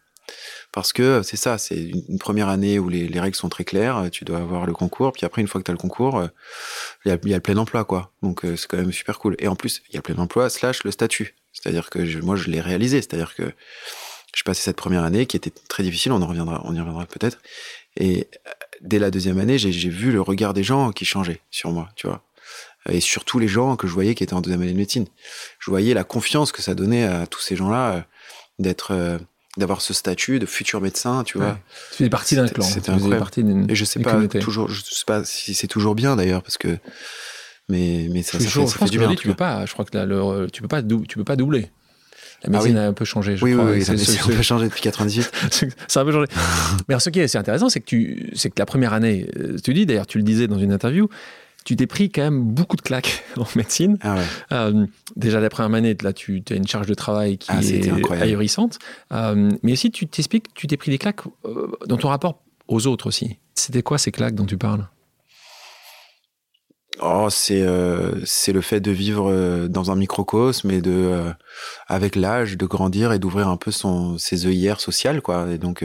Parce 0.72 0.92
que 0.92 1.22
c'est 1.22 1.38
ça 1.38 1.56
c'est 1.56 1.80
une, 1.80 2.18
première 2.18 2.48
année 2.48 2.78
où 2.78 2.90
les, 2.90 3.08
les, 3.08 3.20
règles 3.20 3.36
sont 3.36 3.48
très 3.48 3.64
claires 3.64 4.08
tu 4.12 4.24
dois 4.24 4.38
avoir 4.38 4.66
le 4.66 4.74
concours 4.74 5.12
puis 5.12 5.24
après 5.24 5.40
une 5.40 5.48
fois 5.48 5.60
que 5.60 5.64
tu 5.64 5.70
as 5.70 5.74
le 5.74 5.78
concours 5.78 6.18
euh, 6.18 6.26
il 7.04 7.08
y, 7.08 7.12
a, 7.12 7.18
y, 7.24 7.32
a, 7.32 7.36
le 7.36 7.42
plein 7.42 7.56
emploi 7.56 7.84
quoi. 7.84 8.12
Donc 8.22 8.42
c'est 8.42 8.66
quand 8.66 8.76
même 8.76 8.92
super 8.92 9.18
cool. 9.18 9.34
Et 9.38 9.48
en 9.48 9.56
plus 9.56 9.82
il 9.88 9.94
y 9.94 9.96
a 9.96 10.00
le 10.00 10.02
plein 10.02 10.22
emploi 10.22 10.50
slash 10.50 10.84
le 10.84 10.90
statut. 10.90 11.34
C'est-à-dire 11.54 11.88
que 11.88 12.04
je, 12.04 12.18
moi 12.18 12.36
je 12.36 12.50
l'ai 12.50 12.60
réalisé. 12.60 13.00
C'est-à-dire 13.00 13.34
que 13.34 13.44
j'ai 13.44 14.42
passé 14.44 14.60
cette 14.60 14.76
première 14.76 15.04
année 15.04 15.24
qui 15.24 15.38
était 15.38 15.52
très 15.68 15.84
difficile. 15.84 16.12
On 16.12 16.20
en 16.20 16.26
reviendra 16.26 16.60
on 16.64 16.74
y 16.74 16.80
reviendra 16.80 17.06
peut-être. 17.06 17.38
Et 17.96 18.28
dès 18.80 18.98
la 18.98 19.10
deuxième 19.10 19.38
année, 19.38 19.58
j'ai 19.58 19.90
vu 19.90 20.12
le 20.12 20.20
regard 20.20 20.54
des 20.54 20.62
gens 20.62 20.92
qui 20.92 21.04
changeait 21.04 21.40
sur 21.50 21.70
moi, 21.70 21.88
tu 21.96 22.06
vois. 22.06 22.22
Et 22.88 23.00
surtout 23.00 23.38
les 23.38 23.48
gens 23.48 23.76
que 23.76 23.86
je 23.86 23.92
voyais 23.92 24.14
qui 24.14 24.22
étaient 24.22 24.34
en 24.34 24.40
deuxième 24.40 24.62
année 24.62 24.72
de 24.72 24.76
médecine. 24.76 25.06
Je 25.58 25.70
voyais 25.70 25.92
la 25.92 26.04
confiance 26.04 26.52
que 26.52 26.62
ça 26.62 26.74
donnait 26.74 27.04
à 27.04 27.26
tous 27.26 27.40
ces 27.40 27.56
gens-là 27.56 27.94
euh, 27.94 28.00
d'être, 28.60 28.92
euh, 28.92 29.18
d'avoir 29.56 29.80
ce 29.80 29.92
statut 29.92 30.38
de 30.38 30.46
futur 30.46 30.80
médecin, 30.80 31.24
tu 31.24 31.38
vois. 31.38 31.58
Tu 31.90 32.04
fais 32.04 32.10
partie 32.10 32.36
d'un 32.36 32.46
clan. 32.46 32.64
C'était 32.64 32.90
incroyable. 32.90 33.30
Et 33.68 33.74
je 33.74 33.84
sais 33.84 34.00
pas 34.00 34.26
toujours, 34.28 34.68
je 34.68 34.82
sais 34.82 35.04
pas 35.04 35.24
si 35.24 35.54
c'est 35.54 35.66
toujours 35.66 35.94
bien 35.96 36.14
d'ailleurs, 36.14 36.42
parce 36.42 36.58
que 36.58 36.78
mais 37.68 38.08
mais 38.12 38.22
ça, 38.22 38.38
ça, 38.38 38.48
fait, 38.48 38.66
ça 38.66 38.78
fait 38.78 38.84
du 38.90 38.98
bien. 38.98 39.14
Tu 39.14 39.26
peux 39.26 39.34
pas. 39.34 39.66
Je 39.66 39.72
crois 39.72 39.84
que 39.84 39.96
là, 39.96 40.06
le, 40.06 40.48
tu 40.52 40.62
peux 40.62 40.68
pas, 40.68 40.82
tu 40.82 41.16
peux 41.16 41.24
pas 41.24 41.36
doubler. 41.36 41.70
La 42.42 42.48
ah 42.48 42.50
médecine 42.50 42.76
a 42.76 42.86
un 42.86 42.92
peu 42.92 43.04
changé, 43.04 43.36
je 43.36 43.44
oui, 43.44 43.52
crois. 43.52 43.64
Oui, 43.64 43.72
oui, 43.80 43.90
médecine 43.90 44.18
a 44.20 44.24
un 44.24 44.36
peu 44.36 44.42
changé 44.42 44.64
depuis 44.66 44.82
98. 44.82 45.30
ça 45.88 46.00
a 46.00 46.02
un 46.02 46.06
peu 46.06 46.12
changé. 46.12 46.26
Mais 46.88 46.98
ce 46.98 47.10
qui 47.10 47.20
est 47.20 47.24
assez 47.24 47.38
intéressant, 47.38 47.68
c'est 47.68 47.80
que, 47.80 47.86
tu, 47.86 48.30
c'est 48.34 48.50
que 48.50 48.58
la 48.58 48.66
première 48.66 48.92
année, 48.92 49.28
euh, 49.38 49.56
tu 49.62 49.74
dis, 49.74 49.86
d'ailleurs, 49.86 50.06
tu 50.06 50.18
le 50.18 50.24
disais 50.24 50.46
dans 50.46 50.58
une 50.58 50.72
interview, 50.72 51.08
tu 51.64 51.74
t'es 51.76 51.86
pris 51.86 52.10
quand 52.10 52.22
même 52.22 52.42
beaucoup 52.42 52.76
de 52.76 52.82
claques 52.82 53.24
en 53.36 53.46
médecine. 53.56 53.98
Ah 54.02 54.14
ouais. 54.14 54.22
euh, 54.52 54.86
déjà, 55.16 55.40
la 55.40 55.48
première 55.48 55.76
année, 55.76 55.96
là, 56.02 56.12
tu 56.12 56.42
as 56.50 56.54
une 56.54 56.68
charge 56.68 56.86
de 56.86 56.94
travail 56.94 57.38
qui 57.38 57.50
ah, 57.50 57.62
est 57.62 58.22
ahurissante. 58.22 58.78
Euh, 59.12 59.50
mais 59.62 59.72
aussi, 59.72 59.90
tu 59.90 60.06
t'expliques, 60.06 60.52
tu 60.54 60.66
t'es 60.66 60.76
pris 60.76 60.90
des 60.90 60.98
claques 60.98 61.22
dans 61.86 61.96
ton 61.96 62.08
rapport 62.08 62.42
aux 62.68 62.86
autres 62.86 63.06
aussi. 63.06 63.38
C'était 63.54 63.82
quoi 63.82 63.98
ces 63.98 64.12
claques 64.12 64.34
dont 64.34 64.46
tu 64.46 64.58
parles? 64.58 64.86
Oh, 67.00 67.28
c'est 67.30 67.60
euh, 67.60 68.24
c'est 68.24 68.52
le 68.52 68.62
fait 68.62 68.80
de 68.80 68.90
vivre 68.90 69.30
euh, 69.30 69.68
dans 69.68 69.90
un 69.90 69.96
microcosme 69.96 70.70
et 70.70 70.80
de 70.80 70.92
euh, 70.92 71.30
avec 71.88 72.16
l'âge 72.16 72.56
de 72.56 72.64
grandir 72.64 73.12
et 73.12 73.18
d'ouvrir 73.18 73.48
un 73.48 73.58
peu 73.58 73.70
son 73.70 74.16
ses 74.16 74.46
œillères 74.46 74.80
sociales 74.80 75.20
quoi. 75.20 75.46
Et 75.50 75.58
donc 75.58 75.84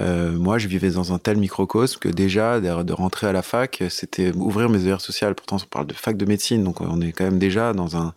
moi, 0.00 0.58
je 0.58 0.68
vivais 0.68 0.90
dans 0.90 1.12
un 1.12 1.18
tel 1.18 1.36
microcosme 1.38 1.98
que 1.98 2.08
déjà 2.08 2.60
de, 2.60 2.82
de 2.82 2.92
rentrer 2.92 3.26
à 3.26 3.32
la 3.32 3.42
fac, 3.42 3.82
c'était 3.90 4.30
ouvrir 4.32 4.68
mes 4.68 4.78
œillères 4.78 5.00
sociales. 5.00 5.34
Pourtant, 5.34 5.56
on 5.56 5.66
parle 5.66 5.86
de 5.86 5.94
fac 5.94 6.16
de 6.16 6.24
médecine, 6.26 6.64
donc 6.64 6.80
on 6.80 7.00
est 7.00 7.12
quand 7.12 7.24
même 7.24 7.38
déjà 7.38 7.72
dans 7.72 7.96
un 7.96 8.14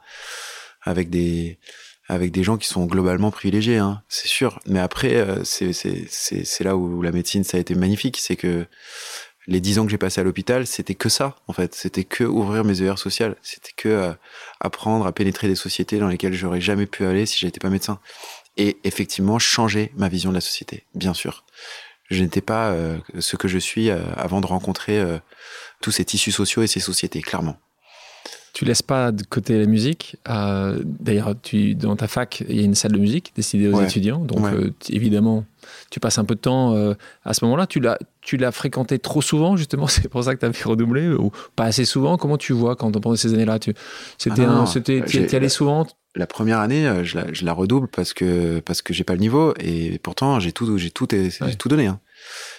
avec 0.84 1.10
des 1.10 1.60
avec 2.08 2.32
des 2.32 2.44
gens 2.44 2.58
qui 2.58 2.68
sont 2.68 2.86
globalement 2.86 3.32
privilégiés, 3.32 3.78
hein, 3.78 4.02
c'est 4.10 4.28
sûr. 4.28 4.60
Mais 4.66 4.80
après, 4.80 5.26
c'est 5.44 5.74
c'est 5.74 6.08
c'est 6.10 6.64
là 6.64 6.76
où 6.78 7.02
la 7.02 7.12
médecine 7.12 7.44
ça 7.44 7.58
a 7.58 7.60
été 7.60 7.76
magnifique, 7.76 8.18
c'est 8.20 8.36
que 8.36 8.66
les 9.50 9.60
dix 9.62 9.80
ans 9.80 9.86
que 9.86 9.92
j'ai 9.92 9.98
passé 9.98 10.22
à 10.22 10.24
l'hôpital, 10.24 10.68
c'était 10.68 10.94
que 10.94 11.10
ça, 11.10 11.36
en 11.48 11.54
fait. 11.54 11.74
C'était 11.74 12.04
que 12.04 12.24
ouvrir 12.24 12.64
mes 12.64 12.82
œillères 12.82 13.00
sociales. 13.00 13.36
C'était 13.42 13.72
que 13.76 13.90
euh, 13.90 14.14
apprendre 14.60 15.08
à 15.08 15.12
pénétrer 15.12 15.48
des 15.48 15.56
sociétés 15.56 15.98
dans 15.98 16.08
lesquelles 16.08 16.36
j'aurais 16.36 16.62
jamais 16.62 16.86
pu 16.86 17.04
aller 17.04 17.26
si 17.26 17.40
j'étais 17.40 17.60
pas 17.60 17.72
médecin. 17.72 18.00
Et 18.58 18.78
effectivement, 18.84 19.40
changer 19.40 19.92
ma 19.98 20.08
vision 20.08 20.30
de 20.30 20.36
la 20.36 20.42
société, 20.42 20.86
bien 20.94 21.16
sûr. 21.16 21.46
Je 22.12 22.22
n'étais 22.22 22.42
pas 22.42 22.70
euh, 22.70 23.00
ce 23.18 23.38
que 23.38 23.48
je 23.48 23.58
suis 23.58 23.90
euh, 23.90 24.04
avant 24.16 24.40
de 24.40 24.46
rencontrer 24.46 25.04
tous 25.82 25.92
ces 25.92 26.06
tissus 26.06 26.32
sociaux 26.32 26.62
et 26.62 26.68
ces 26.68 26.80
sociétés, 26.80 27.22
clairement. 27.22 27.58
Tu 28.54 28.66
laisses 28.66 28.82
pas 28.82 29.12
de 29.12 29.24
côté 29.24 29.58
la 29.60 29.66
musique. 29.66 30.18
Euh, 30.30 30.80
D'ailleurs, 30.84 31.36
dans 31.76 31.96
ta 31.96 32.08
fac, 32.08 32.44
il 32.48 32.56
y 32.56 32.62
a 32.62 32.64
une 32.64 32.76
salle 32.76 32.94
de 32.94 32.98
musique 32.98 33.32
destinée 33.36 33.68
aux 33.68 33.82
étudiants. 33.82 34.20
Donc, 34.20 34.46
euh, 34.46 34.72
évidemment, 34.90 35.46
tu 35.92 36.00
passes 36.00 36.18
un 36.18 36.26
peu 36.26 36.36
de 36.36 36.40
temps 36.40 36.74
euh, 36.74 36.94
à 37.24 37.34
ce 37.34 37.46
moment-là. 37.46 37.68
Tu 37.68 37.80
l'as, 37.80 37.98
tu 38.22 38.38
l'as 38.38 38.52
fréquenté 38.52 39.00
trop 39.00 39.22
souvent, 39.22 39.56
justement. 39.56 39.88
C'est 39.88 40.10
pour 40.10 40.24
ça 40.24 40.36
que 40.36 40.40
tu 40.40 40.46
as 40.46 40.54
fait 40.54 40.68
redoubler 40.68 41.10
ou 41.10 41.32
pas 41.56 41.66
assez 41.66 41.86
souvent. 41.86 42.18
Comment 42.18 42.38
tu 42.38 42.54
vois 42.54 42.76
quand 42.76 42.92
pendant 42.92 43.16
ces 43.16 43.34
années-là? 43.34 43.60
Tu, 43.60 43.74
C'était, 44.18 44.46
ah 44.46 44.66
c'était, 44.66 45.04
tu 45.06 45.36
allais 45.36 45.50
souvent? 45.50 45.88
la 46.16 46.26
première 46.26 46.60
année, 46.60 46.92
je 47.04 47.18
la, 47.18 47.32
je 47.32 47.46
la, 47.46 47.54
redouble 47.54 47.88
parce 47.88 48.14
que 48.14 48.60
parce 48.62 48.82
que 48.82 48.96
j'ai 48.96 49.04
pas 49.04 49.14
le 49.14 49.20
niveau 49.20 49.54
et 49.60 50.00
pourtant 50.00 50.40
j'ai 50.40 50.52
tout 50.52 50.78
j'ai 50.78 50.90
tout 50.90 51.08
j'ai 51.12 51.56
tout 51.56 51.70
donné. 51.70 51.86
Hein. 51.86 52.00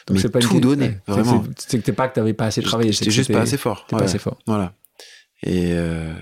Donc 0.06 0.22
Mais 0.22 0.28
pas 0.28 0.38
tout 0.38 0.60
donné, 0.60 0.98
vraiment. 1.06 1.44
T'es 1.68 1.92
pas 1.92 2.08
que 2.08 2.14
t'avais 2.14 2.32
pas 2.32 2.46
assez 2.46 2.62
travaillé. 2.62 2.92
C'était 2.92 3.10
juste 3.10 3.32
pas 3.32 3.40
assez 3.40 3.56
fort. 3.56 3.86
Pas 3.88 4.02
assez 4.02 4.18
fort. 4.18 4.38
Voilà. 4.46 4.72
Et, 5.42 5.72
euh, 5.72 6.12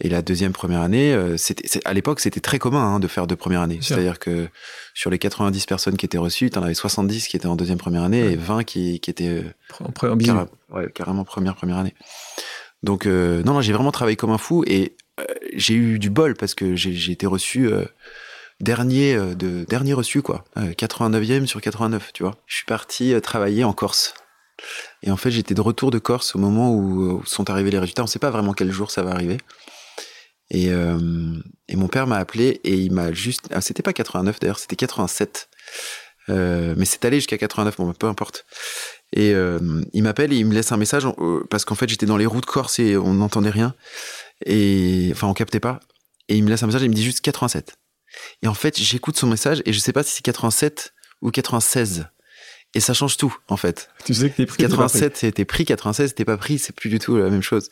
et 0.00 0.08
la 0.08 0.22
deuxième 0.22 0.52
première 0.52 0.80
année, 0.80 1.12
euh, 1.12 1.36
c'était 1.36 1.80
à 1.84 1.92
l'époque 1.92 2.20
c'était 2.20 2.40
très 2.40 2.58
commun 2.58 2.94
hein, 2.94 3.00
de 3.00 3.06
faire 3.06 3.26
deux 3.26 3.36
premières 3.36 3.60
années. 3.60 3.80
C'est-à-dire 3.82 4.18
que 4.18 4.48
sur 4.94 5.10
les 5.10 5.18
90 5.18 5.66
personnes 5.66 5.96
qui 5.96 6.06
étaient 6.06 6.18
reçues, 6.18 6.50
tu 6.50 6.58
en 6.58 6.62
avais 6.62 6.74
70 6.74 7.28
qui 7.28 7.36
étaient 7.36 7.46
en 7.46 7.56
deuxième 7.56 7.78
première 7.78 8.02
année 8.02 8.20
et 8.32 8.36
20 8.36 8.64
qui, 8.64 9.00
qui 9.00 9.10
étaient 9.10 9.28
euh, 9.28 9.42
en 9.80 9.90
carré, 10.16 10.46
ouais, 10.70 10.90
carrément 10.92 11.24
première 11.24 11.54
première 11.54 11.76
année. 11.76 11.94
Donc 12.82 13.06
euh, 13.06 13.42
non, 13.42 13.54
non 13.54 13.60
j'ai 13.60 13.74
vraiment 13.74 13.92
travaillé 13.92 14.16
comme 14.16 14.30
un 14.30 14.38
fou 14.38 14.64
et 14.66 14.96
euh, 15.20 15.24
j'ai 15.54 15.74
eu 15.74 15.98
du 15.98 16.08
bol 16.08 16.34
parce 16.34 16.54
que 16.54 16.74
j'ai 16.76 17.12
été 17.12 17.26
reçu 17.26 17.70
dernier 18.60 19.16
de 19.16 19.64
dernier 19.64 19.92
reçu 19.92 20.22
quoi, 20.22 20.44
89e 20.56 21.44
sur 21.44 21.60
89, 21.60 22.12
tu 22.14 22.22
vois. 22.22 22.36
Je 22.46 22.56
suis 22.56 22.66
parti 22.66 23.14
travailler 23.20 23.64
en 23.64 23.74
Corse. 23.74 24.14
Et 25.02 25.10
en 25.10 25.16
fait, 25.16 25.30
j'étais 25.30 25.54
de 25.54 25.60
retour 25.60 25.90
de 25.90 25.98
Corse 25.98 26.34
au 26.34 26.38
moment 26.38 26.74
où, 26.74 27.22
sont 27.24 27.50
arrivés 27.50 27.70
les 27.70 27.78
résultats. 27.78 28.02
On 28.02 28.06
ne 28.06 28.10
sait 28.10 28.18
pas 28.18 28.30
vraiment 28.30 28.52
quel 28.52 28.70
jour 28.70 28.90
ça 28.90 29.02
va 29.02 29.10
arriver. 29.12 29.38
Et, 30.50 30.70
euh, 30.70 30.98
mon 31.72 31.88
père 31.88 32.06
m'a 32.06 32.16
appelé 32.16 32.60
et 32.64 32.74
il 32.74 32.92
m'a 32.92 33.12
juste. 33.12 33.48
Ah, 33.50 33.60
c'était 33.60 33.82
pas 33.82 33.92
89 33.92 34.40
d'ailleurs, 34.40 34.58
c'était 34.58 34.76
87. 34.76 35.48
Euh, 36.28 36.74
mais 36.76 36.84
c'est 36.84 37.04
allé 37.04 37.16
jusqu'à 37.16 37.38
89, 37.38 37.76
bon, 37.76 37.92
peu 37.92 38.06
importe. 38.06 38.46
Et 39.12 39.32
euh, 39.34 39.82
il 39.92 40.02
m'appelle 40.02 40.32
et 40.32 40.36
il 40.36 40.46
me 40.46 40.54
laisse 40.54 40.70
un 40.72 40.76
message 40.76 41.04
euh, 41.06 41.44
parce 41.50 41.64
qu'en 41.64 41.74
fait 41.74 41.88
j'étais 41.88 42.06
dans 42.06 42.16
les 42.16 42.26
routes 42.26 42.46
Corse 42.46 42.78
et 42.78 42.96
on 42.96 43.14
n'entendait 43.14 43.50
rien. 43.50 43.74
Et 44.46 45.10
enfin, 45.12 45.26
on 45.26 45.34
captait 45.34 45.60
pas. 45.60 45.80
Et 46.28 46.36
il 46.36 46.44
me 46.44 46.50
laisse 46.50 46.62
un 46.62 46.66
message 46.66 46.82
et 46.82 46.86
il 46.86 46.90
me 46.90 46.94
dit 46.94 47.02
juste 47.02 47.20
87. 47.20 47.76
Et 48.42 48.48
en 48.48 48.54
fait, 48.54 48.78
j'écoute 48.78 49.16
son 49.16 49.26
message 49.26 49.62
et 49.66 49.72
je 49.72 49.78
sais 49.78 49.92
pas 49.92 50.02
si 50.02 50.16
c'est 50.16 50.22
87 50.22 50.94
ou 51.22 51.30
96. 51.30 52.06
Et 52.74 52.80
ça 52.80 52.94
change 52.94 53.16
tout, 53.16 53.36
en 53.48 53.56
fait. 53.56 53.90
Tu 54.04 54.14
sais 54.14 54.30
que 54.30 54.36
t'es 54.36 54.46
pris. 54.46 54.58
87, 54.58 55.16
c'était 55.16 55.44
pris, 55.44 55.64
96, 55.64 56.10
c'était 56.10 56.24
pas 56.24 56.36
pris, 56.36 56.58
c'est 56.58 56.74
plus 56.74 56.88
du 56.88 56.98
tout 57.00 57.16
la 57.16 57.28
même 57.28 57.42
chose. 57.42 57.68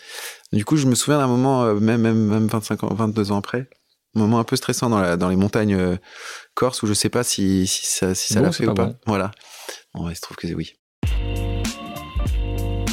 Du 0.53 0.65
coup, 0.65 0.77
je 0.77 0.87
me 0.87 0.95
souviens 0.95 1.19
d'un 1.19 1.29
moment, 1.29 1.65
euh, 1.65 1.75
même, 1.75 2.01
même, 2.01 2.19
même 2.19 2.47
25 2.49 2.85
ans, 2.85 2.95
22 2.95 3.31
ans 3.31 3.39
après, 3.39 3.69
un 4.17 4.21
moment 4.21 4.41
un 4.41 4.45
peu 4.45 4.57
stressant 4.57 4.91
dans, 4.91 4.99
la, 4.99 5.17
dans 5.17 5.29
les 5.29 5.37
montagnes 5.37 5.77
euh, 5.77 5.97
corse 6.55 6.83
où 6.83 6.87
je 6.87 6.95
sais 6.95 7.11
pas 7.11 7.23
si, 7.23 7.67
si 7.69 7.87
ça, 7.87 8.15
si 8.15 8.33
ça 8.33 8.41
l'a 8.41 8.51
fait 8.51 8.67
ou 8.67 8.75
pas. 8.75 8.95
Voilà. 9.07 9.31
Bon, 9.95 10.09
il 10.11 10.17
se 10.17 10.21
trouve 10.21 10.37
que 10.37 10.49
c'est 10.49 10.55
oui. 10.55 10.75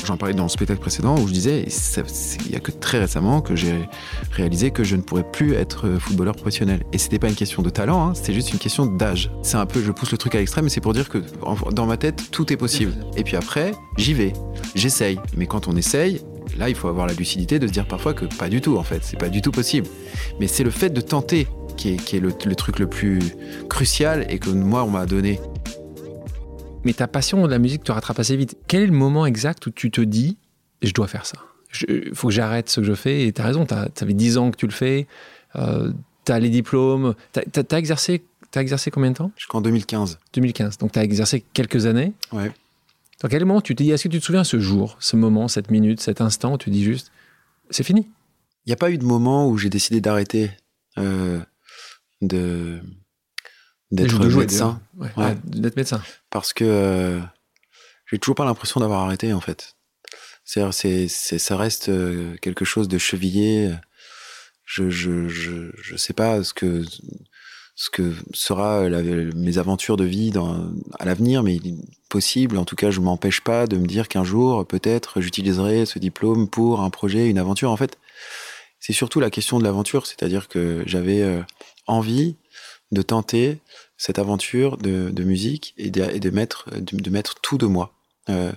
J'en 0.06 0.18
parlais 0.18 0.36
dans 0.36 0.44
le 0.44 0.50
spectacle 0.50 0.80
précédent 0.80 1.16
où 1.20 1.28
je 1.28 1.34
disais, 1.34 1.66
il 2.46 2.52
y 2.52 2.56
a 2.56 2.60
que 2.60 2.70
très 2.70 3.00
récemment 3.00 3.42
que 3.42 3.56
j'ai 3.56 3.90
réalisé 4.32 4.70
que 4.70 4.84
je 4.84 4.96
ne 4.96 5.02
pourrais 5.02 5.30
plus 5.30 5.54
être 5.54 5.88
euh, 5.88 6.00
footballeur 6.00 6.36
professionnel. 6.36 6.84
Et 6.94 7.00
c'était 7.00 7.18
pas 7.18 7.28
une 7.28 7.36
question 7.36 7.64
de 7.64 7.72
talent, 7.72 8.10
hein, 8.10 8.14
c'était 8.14 8.34
juste 8.34 8.54
une 8.54 8.60
question 8.60 8.86
d'âge. 8.86 9.32
C'est 9.42 9.58
un 9.58 9.66
peu, 9.66 9.82
je 9.82 9.92
pousse 9.92 10.12
le 10.12 10.20
truc 10.20 10.36
à 10.36 10.38
l'extrême, 10.38 10.70
c'est 10.70 10.82
pour 10.82 10.94
dire 10.94 11.10
que 11.10 11.18
dans 11.72 11.88
ma 11.88 11.98
tête, 11.98 12.30
tout 12.30 12.54
est 12.54 12.58
possible. 12.58 12.94
Et 13.18 13.24
puis 13.24 13.36
après, 13.36 13.74
j'y 13.98 14.14
vais, 14.14 14.34
j'essaye. 14.76 15.20
Mais 15.36 15.48
quand 15.48 15.68
on 15.68 15.76
essaye, 15.76 16.22
là, 16.58 16.70
il 16.70 16.76
faut 16.76 16.88
avoir 16.88 17.08
la 17.08 17.14
lucidité 17.14 17.58
de 17.58 17.66
se 17.66 17.72
dire 17.72 17.88
parfois 17.88 18.14
que 18.14 18.26
pas 18.26 18.48
du 18.48 18.62
tout, 18.62 18.78
en 18.78 18.84
fait. 18.84 19.00
C'est 19.02 19.20
pas 19.20 19.30
du 19.30 19.42
tout 19.42 19.52
possible. 19.52 19.88
Mais 20.40 20.48
c'est 20.48 20.64
le 20.64 20.70
fait 20.70 20.90
de 20.90 21.02
tenter 21.02 21.48
qui 21.76 21.90
est, 21.94 22.20
le, 22.20 22.56
truc 22.56 22.80
le 22.80 22.88
plus 22.88 23.20
crucial 23.70 24.26
et 24.30 24.40
que 24.40 24.50
moi, 24.50 24.84
on 24.84 24.90
m'a 24.90 25.06
donné. 25.06 25.40
Mais 26.86 26.94
ta 26.94 27.08
passion 27.08 27.46
de 27.46 27.52
la 27.52 27.60
musique 27.60 27.84
te 27.84 27.92
rattrape 27.92 28.20
assez 28.20 28.38
vite. 28.38 28.56
Quel 28.68 28.84
est 28.84 28.88
le 28.88 28.94
moment 28.94 29.26
exact 29.26 29.66
où 29.68 29.72
tu 29.72 29.92
te 29.92 30.02
dis, 30.02 30.38
je 30.82 30.94
dois 30.94 31.08
faire 31.08 31.26
ça? 31.26 31.38
Il 31.90 32.16
faut 32.16 32.30
que 32.30 32.34
j'arrête 32.34 32.70
ce 32.70 32.80
que 32.80 32.86
je 32.86 32.94
fais. 32.94 33.28
Et 33.28 33.34
tu 33.34 33.42
as 33.42 33.46
raison, 33.46 33.68
ça 33.68 33.90
fait 33.98 34.14
10 34.14 34.38
ans 34.38 34.52
que 34.52 34.56
tu 34.56 34.68
le 34.68 34.72
fais. 34.72 35.08
Euh, 35.56 35.92
tu 36.26 36.32
as 36.32 36.40
les 36.40 36.50
diplômes. 36.50 37.16
Tu 37.34 37.42
as, 37.42 37.78
exercé, 37.78 38.24
as 38.54 38.62
exercé 38.62 38.92
combien 38.92 39.12
de 39.12 39.18
temps? 39.18 39.32
Jusqu'en 39.36 39.62
2015. 39.62 40.20
2015. 40.34 40.78
Donc 40.78 40.94
tu 40.94 41.00
as 41.00 41.04
exercé 41.04 41.44
quelques 41.54 41.86
années. 41.86 42.14
Ouais. 42.32 42.52
Donc 43.22 43.32
quel 43.32 43.44
moment 43.44 43.62
tu 43.62 43.76
te 43.76 43.84
dis, 43.84 43.92
est-ce 43.92 44.04
que 44.04 44.10
tu 44.10 44.20
te 44.20 44.26
souviens 44.26 44.44
ce 44.44 44.60
jour, 44.60 44.96
ce 45.00 45.16
moment, 45.16 45.48
cette 45.48 45.72
minute, 45.72 46.00
cet 46.00 46.22
instant 46.22 46.54
où 46.54 46.58
tu 46.58 46.70
dis 46.70 46.84
juste, 46.84 47.12
c'est 47.72 47.84
fini? 47.84 48.08
Il 48.66 48.70
n'y 48.70 48.74
a 48.74 48.78
pas 48.78 48.92
eu 48.92 48.98
de 48.98 49.06
moment 49.06 49.50
où 49.50 49.58
j'ai 49.58 49.70
décidé 49.70 50.02
d'arrêter. 50.02 50.52
Euh, 50.98 51.40
de 52.22 52.80
d'être 53.96 54.20
médecin. 54.20 54.82
D'être 55.46 55.76
médecin. 55.76 56.02
Parce 56.30 56.54
que 56.54 56.64
euh, 56.66 57.20
j'ai 58.08 58.20
toujours 58.20 58.36
pas 58.36 58.46
l'impression 58.46 58.80
d'avoir 58.80 59.02
arrêté 59.02 59.34
en 59.34 59.42
fait. 59.42 59.76
C'est, 60.44 60.62
c'est, 60.72 61.40
ça 61.40 61.58
reste 61.58 61.90
euh, 61.90 62.36
quelque 62.42 62.66
chose 62.66 62.88
de 62.88 62.98
chevillé. 62.98 63.72
Je, 64.64 64.90
je, 64.90 65.28
je, 65.28 65.72
je 65.76 65.96
sais 65.96 66.14
pas 66.14 66.44
ce 66.44 66.54
que 66.54 66.84
ce 67.78 67.90
que 67.90 68.14
sera 68.34 68.88
mes 69.36 69.58
aventures 69.58 69.98
de 69.98 70.06
vie 70.06 70.32
dans, 70.32 70.72
à 70.98 71.04
l'avenir, 71.04 71.44
mais 71.44 71.56
il 71.58 71.68
est 71.68 71.76
possible. 72.10 72.58
En 72.58 72.64
tout 72.64 72.78
cas, 72.78 72.90
je 72.90 73.02
m'empêche 73.02 73.42
pas 73.42 73.68
de 73.68 73.78
me 73.78 73.86
dire 73.86 74.08
qu'un 74.08 74.24
jour, 74.24 74.66
peut-être, 74.66 75.20
j'utiliserai 75.20 75.86
ce 75.86 76.00
diplôme 76.00 76.48
pour 76.48 76.80
un 76.80 76.90
projet, 76.90 77.30
une 77.30 77.38
aventure. 77.38 77.72
En 77.72 77.78
fait, 77.78 77.98
c'est 78.80 78.94
surtout 78.94 79.20
la 79.20 79.30
question 79.30 79.60
de 79.60 79.66
l'aventure, 79.66 80.08
c'est-à-dire 80.08 80.48
que 80.48 80.84
j'avais 80.86 81.22
euh, 81.22 81.42
envie 81.86 82.38
de 82.92 83.02
tenter 83.02 83.60
cette 83.98 84.20
aventure 84.20 84.78
de, 84.78 85.24
musique 85.24 85.74
et 85.78 85.90
de, 85.90 86.04
et 86.04 86.20
de 86.20 86.30
mettre, 86.30 86.70
de, 86.80 87.10
mettre 87.10 87.36
tout 87.42 87.58
de 87.58 87.66
moi. 87.66 87.94
Euh, 88.30 88.52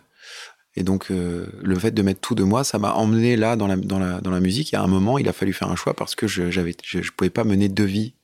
et 0.77 0.83
donc, 0.83 1.11
euh, 1.11 1.46
le 1.62 1.79
fait 1.79 1.90
de 1.90 2.03
mettre 2.03 2.20
tout 2.20 2.35
de 2.35 2.44
moi, 2.44 2.64
ça 2.64 2.79
m'a 2.79 2.92
emmené 2.92 3.37
là 3.37 3.57
dans 3.57 3.66
la, 3.66 3.77
dans, 3.77 3.98
la, 3.98 4.20
dans 4.20 4.31
la 4.31 4.40
musique. 4.40 4.72
Et 4.74 4.77
à 4.77 4.83
un 4.83 4.87
moment, 4.87 5.18
il 5.18 5.29
a 5.29 5.33
fallu 5.33 5.53
faire 5.53 5.70
un 5.70 5.77
choix 5.77 5.94
parce 5.94 6.14
que 6.14 6.27
je 6.27 6.51
je 6.51 7.11
pouvais 7.12 7.31
pas 7.31 7.44
mener 7.44 7.68
deux 7.68 7.85
vies 7.85 8.14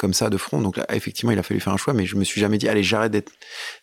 comme 0.00 0.14
ça 0.14 0.30
de 0.30 0.38
front. 0.38 0.62
Donc 0.62 0.78
là, 0.78 0.86
effectivement, 0.94 1.30
il 1.30 1.38
a 1.38 1.42
fallu 1.42 1.60
faire 1.60 1.74
un 1.74 1.76
choix, 1.76 1.92
mais 1.92 2.06
je 2.06 2.16
me 2.16 2.24
suis 2.24 2.40
jamais 2.40 2.56
dit, 2.56 2.68
allez, 2.68 2.82
j'arrête 2.82 3.12
d'être, 3.12 3.32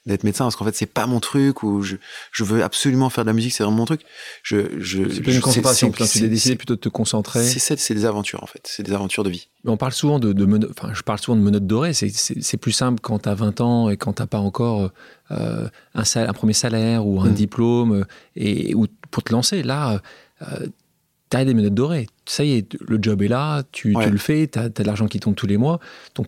d'être 0.08 0.24
médecin 0.24 0.46
parce 0.46 0.56
qu'en 0.56 0.66
fait, 0.66 0.76
c'est 0.76 0.88
pas 0.88 1.06
mon 1.06 1.20
truc 1.20 1.62
ou 1.62 1.84
je, 1.84 1.98
je 2.32 2.44
veux 2.44 2.64
absolument 2.64 3.12
faire 3.12 3.24
de 3.24 3.30
la 3.30 3.34
musique, 3.34 3.54
c'est 3.54 3.64
vraiment 3.64 3.78
mon 3.78 3.86
truc. 3.86 4.02
Je, 4.42 4.80
je, 4.80 5.08
c'est 5.08 5.32
une 5.32 5.42
concentration. 5.42 5.92
Tu 5.92 6.24
as 6.24 6.28
décidé 6.28 6.56
plutôt 6.56 6.74
de 6.74 6.80
te 6.80 6.90
concentrer. 6.90 7.44
C'est, 7.44 7.78
c'est 7.78 7.94
des 7.94 8.06
aventures, 8.06 8.42
en 8.42 8.48
fait. 8.48 8.62
C'est 8.64 8.82
des 8.82 8.94
aventures 8.94 9.24
de 9.24 9.30
vie. 9.30 9.48
on 9.66 9.78
parle 9.78 9.92
souvent 9.92 10.18
de, 10.18 10.34
de 10.34 10.70
enfin, 10.72 10.92
je 10.92 11.04
parle 11.04 11.20
souvent 11.20 11.38
de 11.38 11.44
menottes 11.44 11.68
dorées. 11.68 11.94
C'est, 11.94 12.10
c'est, 12.10 12.58
plus 12.58 12.72
simple 12.72 13.00
quand 13.00 13.20
tu 13.20 13.30
as 13.30 13.36
20 13.36 13.62
ans 13.62 13.90
et 13.92 13.98
quand 13.98 14.14
tu 14.14 14.26
pas 14.26 14.40
encore 14.40 14.90
euh, 15.30 15.70
un, 15.94 16.04
un, 16.16 16.34
premier 16.34 16.54
salaire 16.54 17.06
ou 17.06 17.22
un 17.22 17.30
mm. 17.30 17.34
diplôme 17.34 18.06
et, 18.36 18.74
ou 18.74 18.88
pour 19.12 19.22
te 19.22 19.32
lancer. 19.32 19.62
Là, 19.62 20.02
euh, 20.42 20.68
tu 21.30 21.38
as 21.38 21.46
des 21.46 21.54
menottes 21.54 21.74
dorées. 21.74 22.08
Ça 22.26 22.44
y 22.44 22.54
est, 22.54 22.78
le 22.82 23.00
job 23.02 23.22
est 23.22 23.28
là, 23.28 23.64
tu, 23.72 23.94
le 23.94 24.18
fais, 24.18 24.48
tu 24.48 24.60
as, 24.60 24.70
de 24.70 24.84
l'argent 24.84 25.08
qui 25.08 25.20
tombe 25.20 25.36
tous 25.36 25.48
les 25.48 25.58
mois. 25.58 25.80
Donc, 26.16 26.28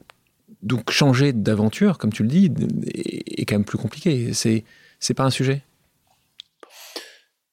donc 0.61 0.91
changer 0.91 1.33
d'aventure, 1.33 1.97
comme 1.97 2.11
tu 2.11 2.23
le 2.23 2.29
dis, 2.29 2.51
est, 2.93 3.45
quand 3.45 3.55
même 3.55 3.65
plus 3.65 3.77
compliqué. 3.77 4.33
C'est 4.33 4.65
c'est 4.99 5.13
pas 5.13 5.23
un 5.23 5.29
sujet. 5.29 5.63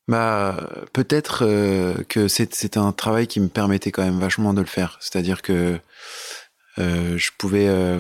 Bah, 0.09 0.69
peut-être 0.93 1.45
euh, 1.45 1.95
que 2.09 2.29
c'est 2.29 2.77
un 2.77 2.93
travail 2.93 3.27
qui 3.27 3.41
me 3.41 3.49
permettait 3.49 3.91
quand 3.91 4.05
même 4.05 4.21
vachement 4.21 4.55
de 4.55 4.61
le 4.61 4.67
faire. 4.67 4.99
C'est-à-dire 5.01 5.43
que 5.43 5.79
euh, 6.79 7.19
je 7.19 7.31
pouvais 7.37 7.69
euh, 7.69 7.99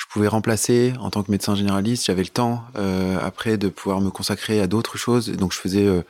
je 0.00 0.06
pouvais 0.06 0.28
remplacer 0.28 0.94
en 0.98 1.10
tant 1.10 1.22
que 1.22 1.30
médecin 1.30 1.54
généraliste. 1.54 2.06
J'avais 2.06 2.22
le 2.22 2.30
temps 2.30 2.64
euh, 2.76 3.18
après 3.22 3.58
de 3.58 3.68
pouvoir 3.68 4.00
me 4.00 4.08
consacrer 4.08 4.58
à 4.58 4.66
d'autres 4.66 4.96
choses. 4.96 5.30
Donc 5.30 5.52
je 5.52 5.58
faisais 5.58 5.86
euh, 5.86 6.00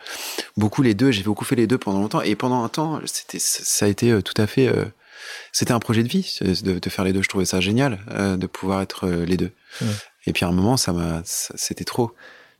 beaucoup 0.56 0.82
les 0.82 0.94
deux. 0.94 1.10
J'ai 1.10 1.24
beaucoup 1.24 1.44
fait 1.44 1.56
les 1.56 1.66
deux 1.66 1.76
pendant 1.76 1.98
longtemps. 2.00 2.22
Et 2.22 2.36
pendant 2.36 2.62
un 2.62 2.68
temps, 2.68 3.00
c'était 3.04 3.40
ça 3.40 3.86
a 3.86 3.88
été 3.88 4.12
euh, 4.12 4.22
tout 4.22 4.40
à 4.40 4.46
fait. 4.46 4.68
Euh, 4.68 4.84
c'était 5.50 5.72
un 5.72 5.80
projet 5.80 6.04
de 6.04 6.08
vie 6.08 6.38
de, 6.40 6.78
de, 6.78 6.90
faire 6.90 7.04
les 7.04 7.12
deux. 7.12 7.20
Je 7.20 7.28
trouvais 7.28 7.44
ça 7.44 7.60
génial 7.60 7.98
euh, 8.10 8.36
de 8.36 8.46
pouvoir 8.46 8.80
être 8.80 9.08
les 9.08 9.36
deux. 9.36 9.50
Ouais. 9.80 9.88
Et 10.26 10.32
puis 10.32 10.44
à 10.44 10.48
un 10.48 10.52
moment, 10.52 10.76
ça 10.76 10.92
m'a, 10.92 11.22
c'était 11.24 11.84
trop. 11.84 12.12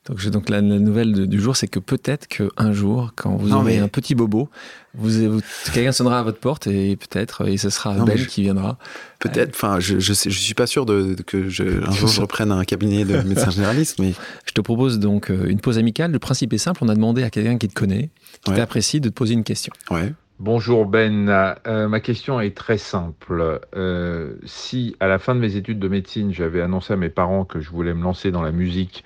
Donc, 0.08 0.26
donc 0.28 0.48
la, 0.48 0.62
nouvelle 0.62 1.26
du 1.26 1.40
jour, 1.40 1.56
c'est 1.56 1.68
que 1.68 1.78
peut-être 1.78 2.26
qu'un 2.26 2.72
jour, 2.72 3.12
quand 3.16 3.36
vous 3.36 3.52
aurez 3.52 3.78
un 3.78 3.88
petit 3.88 4.14
bobo, 4.14 4.48
vous, 4.94 5.40
quelqu'un 5.74 5.92
sonnera 5.92 6.20
à 6.20 6.22
votre 6.22 6.38
porte 6.38 6.66
et 6.66 6.96
peut-être, 6.96 7.46
et 7.46 7.58
ce 7.58 7.68
sera 7.68 7.94
non, 7.94 8.04
Ben 8.04 8.16
qui 8.26 8.42
viendra. 8.42 8.78
Peut-être, 9.18 9.50
enfin, 9.50 9.78
je, 9.78 9.98
je, 9.98 10.14
je, 10.14 10.30
suis 10.30 10.54
pas 10.54 10.66
sûr 10.66 10.86
de, 10.86 11.14
que 11.26 11.50
je, 11.50 11.86
un 11.86 11.92
jour 11.92 12.08
je 12.08 12.20
reprenne 12.22 12.50
un 12.50 12.64
cabinet 12.64 13.04
de 13.04 13.20
médecin 13.22 13.50
généraliste, 13.50 13.98
mais. 13.98 14.14
Je 14.46 14.52
te 14.52 14.60
propose 14.60 14.98
donc 14.98 15.30
euh, 15.30 15.46
une 15.48 15.60
pause 15.60 15.78
amicale. 15.78 16.10
Le 16.10 16.18
principe 16.18 16.52
est 16.52 16.58
simple, 16.58 16.80
on 16.82 16.88
a 16.88 16.94
demandé 16.94 17.22
à 17.22 17.30
quelqu'un 17.30 17.56
qui 17.56 17.68
te 17.68 17.74
connaît, 17.74 18.10
qui 18.42 18.50
ouais. 18.50 18.56
t'apprécie, 18.56 19.00
de 19.00 19.08
te 19.08 19.14
poser 19.14 19.34
une 19.34 19.44
question. 19.44 19.72
Ouais. 19.90 20.12
Bonjour 20.40 20.86
Ben, 20.86 21.28
euh, 21.66 21.86
ma 21.86 22.00
question 22.00 22.40
est 22.40 22.56
très 22.56 22.78
simple. 22.78 23.60
Euh, 23.76 24.36
si 24.44 24.96
à 24.98 25.06
la 25.06 25.18
fin 25.18 25.34
de 25.34 25.40
mes 25.40 25.56
études 25.56 25.78
de 25.78 25.86
médecine, 25.86 26.32
j'avais 26.32 26.62
annoncé 26.62 26.94
à 26.94 26.96
mes 26.96 27.10
parents 27.10 27.44
que 27.44 27.60
je 27.60 27.68
voulais 27.68 27.92
me 27.92 28.02
lancer 28.02 28.30
dans 28.30 28.40
la 28.40 28.50
musique, 28.50 29.04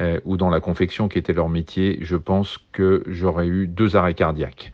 euh, 0.00 0.20
ou 0.24 0.36
dans 0.36 0.50
la 0.50 0.60
confection 0.60 1.08
qui 1.08 1.18
était 1.18 1.32
leur 1.32 1.48
métier, 1.48 1.98
je 2.00 2.16
pense 2.16 2.58
que 2.72 3.02
j'aurais 3.06 3.46
eu 3.46 3.66
deux 3.66 3.96
arrêts 3.96 4.14
cardiaques. 4.14 4.72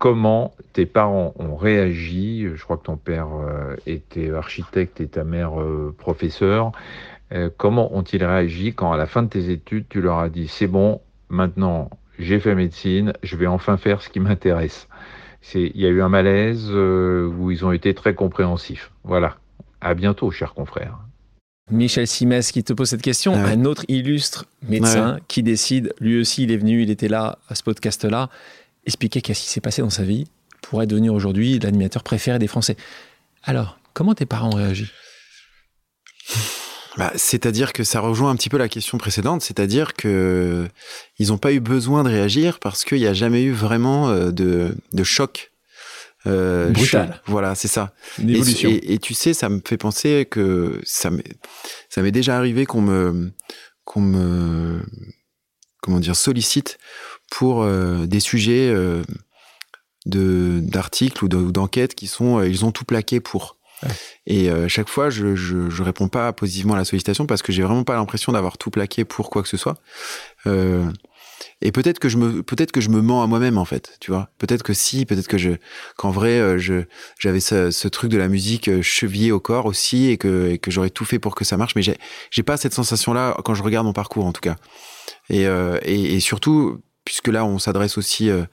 Comment 0.00 0.54
tes 0.72 0.86
parents 0.86 1.34
ont 1.38 1.56
réagi? 1.56 2.48
Je 2.54 2.64
crois 2.64 2.78
que 2.78 2.84
ton 2.84 2.96
père 2.96 3.28
euh, 3.34 3.76
était 3.86 4.30
architecte 4.30 4.98
et 5.02 5.06
ta 5.06 5.24
mère 5.24 5.60
euh, 5.60 5.94
professeur. 5.98 6.72
Euh, 7.32 7.50
comment 7.54 7.94
ont-ils 7.94 8.24
réagi 8.24 8.72
quand 8.72 8.92
à 8.92 8.96
la 8.96 9.04
fin 9.04 9.22
de 9.22 9.28
tes 9.28 9.50
études, 9.50 9.84
tu 9.90 10.00
leur 10.00 10.18
as 10.20 10.30
dit 10.30 10.48
c'est 10.48 10.66
bon, 10.66 11.02
maintenant 11.28 11.90
j'ai 12.18 12.40
fait 12.40 12.54
médecine, 12.54 13.12
je 13.22 13.36
vais 13.36 13.46
enfin 13.46 13.76
faire 13.76 14.00
ce 14.00 14.08
qui 14.08 14.20
m'intéresse 14.20 14.88
Il 15.54 15.76
y 15.76 15.84
a 15.84 15.90
eu 15.90 16.00
un 16.00 16.08
malaise 16.08 16.70
où 16.70 17.50
ils 17.50 17.66
ont 17.66 17.72
été 17.72 17.92
très 17.92 18.14
compréhensifs. 18.14 18.90
Voilà. 19.04 19.36
À 19.82 19.92
bientôt, 19.92 20.30
chers 20.30 20.54
confrères. 20.54 20.98
Michel 21.70 22.06
Simès 22.06 22.52
qui 22.52 22.64
te 22.64 22.72
pose 22.72 22.88
cette 22.88 23.02
question, 23.02 23.34
ah 23.34 23.44
ouais. 23.44 23.52
un 23.52 23.64
autre 23.64 23.84
illustre 23.88 24.46
médecin 24.68 25.14
ouais. 25.14 25.20
qui 25.28 25.42
décide, 25.42 25.92
lui 26.00 26.20
aussi 26.20 26.44
il 26.44 26.52
est 26.52 26.56
venu, 26.56 26.82
il 26.82 26.90
était 26.90 27.08
là 27.08 27.38
à 27.48 27.54
ce 27.54 27.62
podcast-là, 27.62 28.28
expliquer 28.86 29.20
qu'est-ce 29.22 29.42
qui 29.42 29.48
s'est 29.48 29.60
passé 29.60 29.82
dans 29.82 29.90
sa 29.90 30.02
vie 30.02 30.26
pour 30.62 30.82
être 30.82 30.88
devenir 30.88 31.14
aujourd'hui 31.14 31.58
l'animateur 31.58 32.02
préféré 32.02 32.38
des 32.38 32.48
Français. 32.48 32.76
Alors, 33.42 33.78
comment 33.94 34.14
tes 34.14 34.26
parents 34.26 34.50
ont 34.52 34.56
réagi? 34.56 34.90
Bah, 36.96 37.12
c'est-à-dire 37.14 37.72
que 37.72 37.84
ça 37.84 38.00
rejoint 38.00 38.30
un 38.30 38.36
petit 38.36 38.48
peu 38.48 38.58
la 38.58 38.68
question 38.68 38.98
précédente, 38.98 39.42
c'est-à-dire 39.42 39.94
que 39.94 40.66
ils 41.18 41.28
n'ont 41.28 41.38
pas 41.38 41.52
eu 41.52 41.60
besoin 41.60 42.02
de 42.02 42.08
réagir 42.08 42.58
parce 42.58 42.84
qu'il 42.84 42.98
n'y 42.98 43.06
a 43.06 43.14
jamais 43.14 43.42
eu 43.42 43.52
vraiment 43.52 44.10
euh, 44.10 44.32
de, 44.32 44.76
de 44.92 45.04
choc 45.04 45.49
euh, 46.26 46.70
Brutal. 46.70 47.20
Je, 47.26 47.30
voilà, 47.30 47.54
c'est 47.54 47.68
ça. 47.68 47.94
Une 48.18 48.30
évolution. 48.30 48.68
Et, 48.68 48.74
et, 48.74 48.92
et, 48.94 48.98
tu 48.98 49.14
sais, 49.14 49.32
ça 49.34 49.48
me 49.48 49.60
fait 49.66 49.78
penser 49.78 50.26
que 50.30 50.80
ça 50.84 51.10
m'est, 51.10 51.38
ça 51.88 52.02
m'est 52.02 52.12
déjà 52.12 52.36
arrivé 52.36 52.66
qu'on 52.66 52.82
me, 52.82 53.32
qu'on 53.84 54.00
me, 54.00 54.82
comment 55.82 56.00
dire, 56.00 56.16
sollicite 56.16 56.78
pour 57.30 57.62
euh, 57.62 58.06
des 58.06 58.20
sujets 58.20 58.68
euh, 58.68 59.02
de 60.06 60.60
d'articles 60.62 61.24
ou 61.24 61.28
d'enquêtes 61.28 61.94
qui 61.94 62.06
sont, 62.06 62.42
ils 62.42 62.64
ont 62.64 62.72
tout 62.72 62.84
plaqué 62.84 63.20
pour. 63.20 63.56
Ouais. 63.82 63.88
Et 64.26 64.50
euh, 64.50 64.68
chaque 64.68 64.88
fois, 64.88 65.08
je, 65.08 65.34
je, 65.34 65.70
je 65.70 65.82
réponds 65.82 66.08
pas 66.08 66.32
positivement 66.32 66.74
à 66.74 66.76
la 66.76 66.84
sollicitation 66.84 67.26
parce 67.26 67.40
que 67.40 67.50
j'ai 67.50 67.62
vraiment 67.62 67.84
pas 67.84 67.94
l'impression 67.94 68.32
d'avoir 68.32 68.58
tout 68.58 68.70
plaqué 68.70 69.04
pour 69.04 69.30
quoi 69.30 69.42
que 69.42 69.48
ce 69.48 69.56
soit. 69.56 69.78
Euh, 70.46 70.84
et 71.62 71.72
peut-être 71.72 71.98
que 71.98 72.08
je 72.08 72.16
me 72.16 72.42
peut-être 72.42 72.72
que 72.72 72.80
je 72.80 72.88
me 72.88 73.00
mens 73.00 73.22
à 73.22 73.26
moi-même 73.26 73.58
en 73.58 73.64
fait 73.64 73.96
tu 74.00 74.10
vois. 74.10 74.30
Peut-être 74.38 74.62
que 74.62 74.72
si 74.72 75.06
peut-être 75.06 75.28
que 75.28 75.38
je 75.38 75.50
qu'en 75.96 76.10
vrai 76.10 76.38
euh, 76.40 76.58
je 76.58 76.84
j'avais 77.18 77.40
ce, 77.40 77.70
ce, 77.70 77.88
truc 77.88 78.10
de 78.10 78.18
la 78.18 78.28
musique 78.28 78.68
euh, 78.68 78.82
chevillé 78.82 79.32
au 79.32 79.40
corps 79.40 79.66
aussi 79.66 80.08
et 80.08 80.16
que 80.16 80.50
et 80.50 80.58
que 80.58 80.70
j'aurais 80.70 80.90
tout 80.90 81.04
fait 81.04 81.18
pour 81.18 81.34
que 81.34 81.44
ça 81.44 81.56
marche 81.56 81.74
mais 81.74 81.82
j'ai 81.82 81.96
j'ai 82.30 82.42
pas 82.42 82.56
cette 82.56 82.74
sensation 82.74 83.12
là 83.12 83.36
quand 83.44 83.54
je 83.54 83.62
regarde 83.62 83.86
mon 83.86 83.92
parcours 83.92 84.26
en 84.26 84.32
tout 84.32 84.40
cas. 84.40 84.56
Et 85.30 85.46
euh, 85.46 85.78
et, 85.82 86.16
et, 86.16 86.20
surtout 86.20 86.80
puisque 87.04 87.28
là 87.28 87.44
on 87.44 87.58
s'adresse 87.58 87.96
aussi 87.96 88.30
euh, 88.30 88.44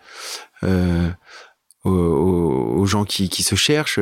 euh, 0.63 1.10
aux, 1.84 1.91
aux, 1.91 2.86
gens 2.86 3.04
qui 3.04 3.30
qui 3.30 3.43
se 3.43 3.56
cherchent 3.56 4.00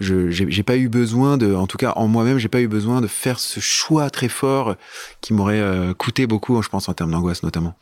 je 0.00 0.30
j'ai 0.30 0.62
pas 0.62 0.76
eu 0.76 0.88
besoin 0.88 1.36
de 1.36 1.54
en 1.54 1.66
tout 1.66 1.78
cas 1.78 1.92
en 1.96 2.08
moi-même 2.08 2.38
j'ai 2.38 2.48
pas 2.48 2.60
eu 2.60 2.68
besoin 2.68 3.00
de 3.00 3.06
faire 3.06 3.38
ce 3.38 3.60
choix 3.60 4.10
très 4.10 4.28
fort 4.28 4.76
qui 5.20 5.32
m'aurait 5.32 5.62
coûté 5.96 6.26
beaucoup 6.26 6.60
je 6.62 6.68
pense 6.68 6.88
en 6.88 6.94
termes 6.94 7.12
d'angoisse 7.12 7.42
notamment 7.42 7.74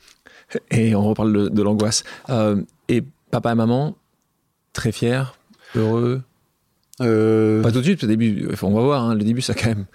et 0.71 0.95
on 0.95 1.03
reparle 1.03 1.33
de, 1.33 1.49
de 1.49 1.63
l'angoisse. 1.63 2.05
Euh, 2.29 2.63
et 2.89 3.03
papa 3.31 3.53
et 3.53 3.55
maman, 3.55 3.97
très 4.73 4.93
fiers, 4.93 5.25
heureux 5.75 6.23
euh... 7.01 7.63
Pas 7.63 7.73
tout 7.73 7.79
de 7.79 7.85
suite, 7.85 8.05
au 8.05 8.07
début, 8.07 8.49
on 8.63 8.75
va 8.75 8.83
voir, 8.83 9.03
hein, 9.05 9.15
le 9.15 9.25
début, 9.25 9.41
ça 9.41 9.55
quand 9.55 9.69
même. 9.69 9.87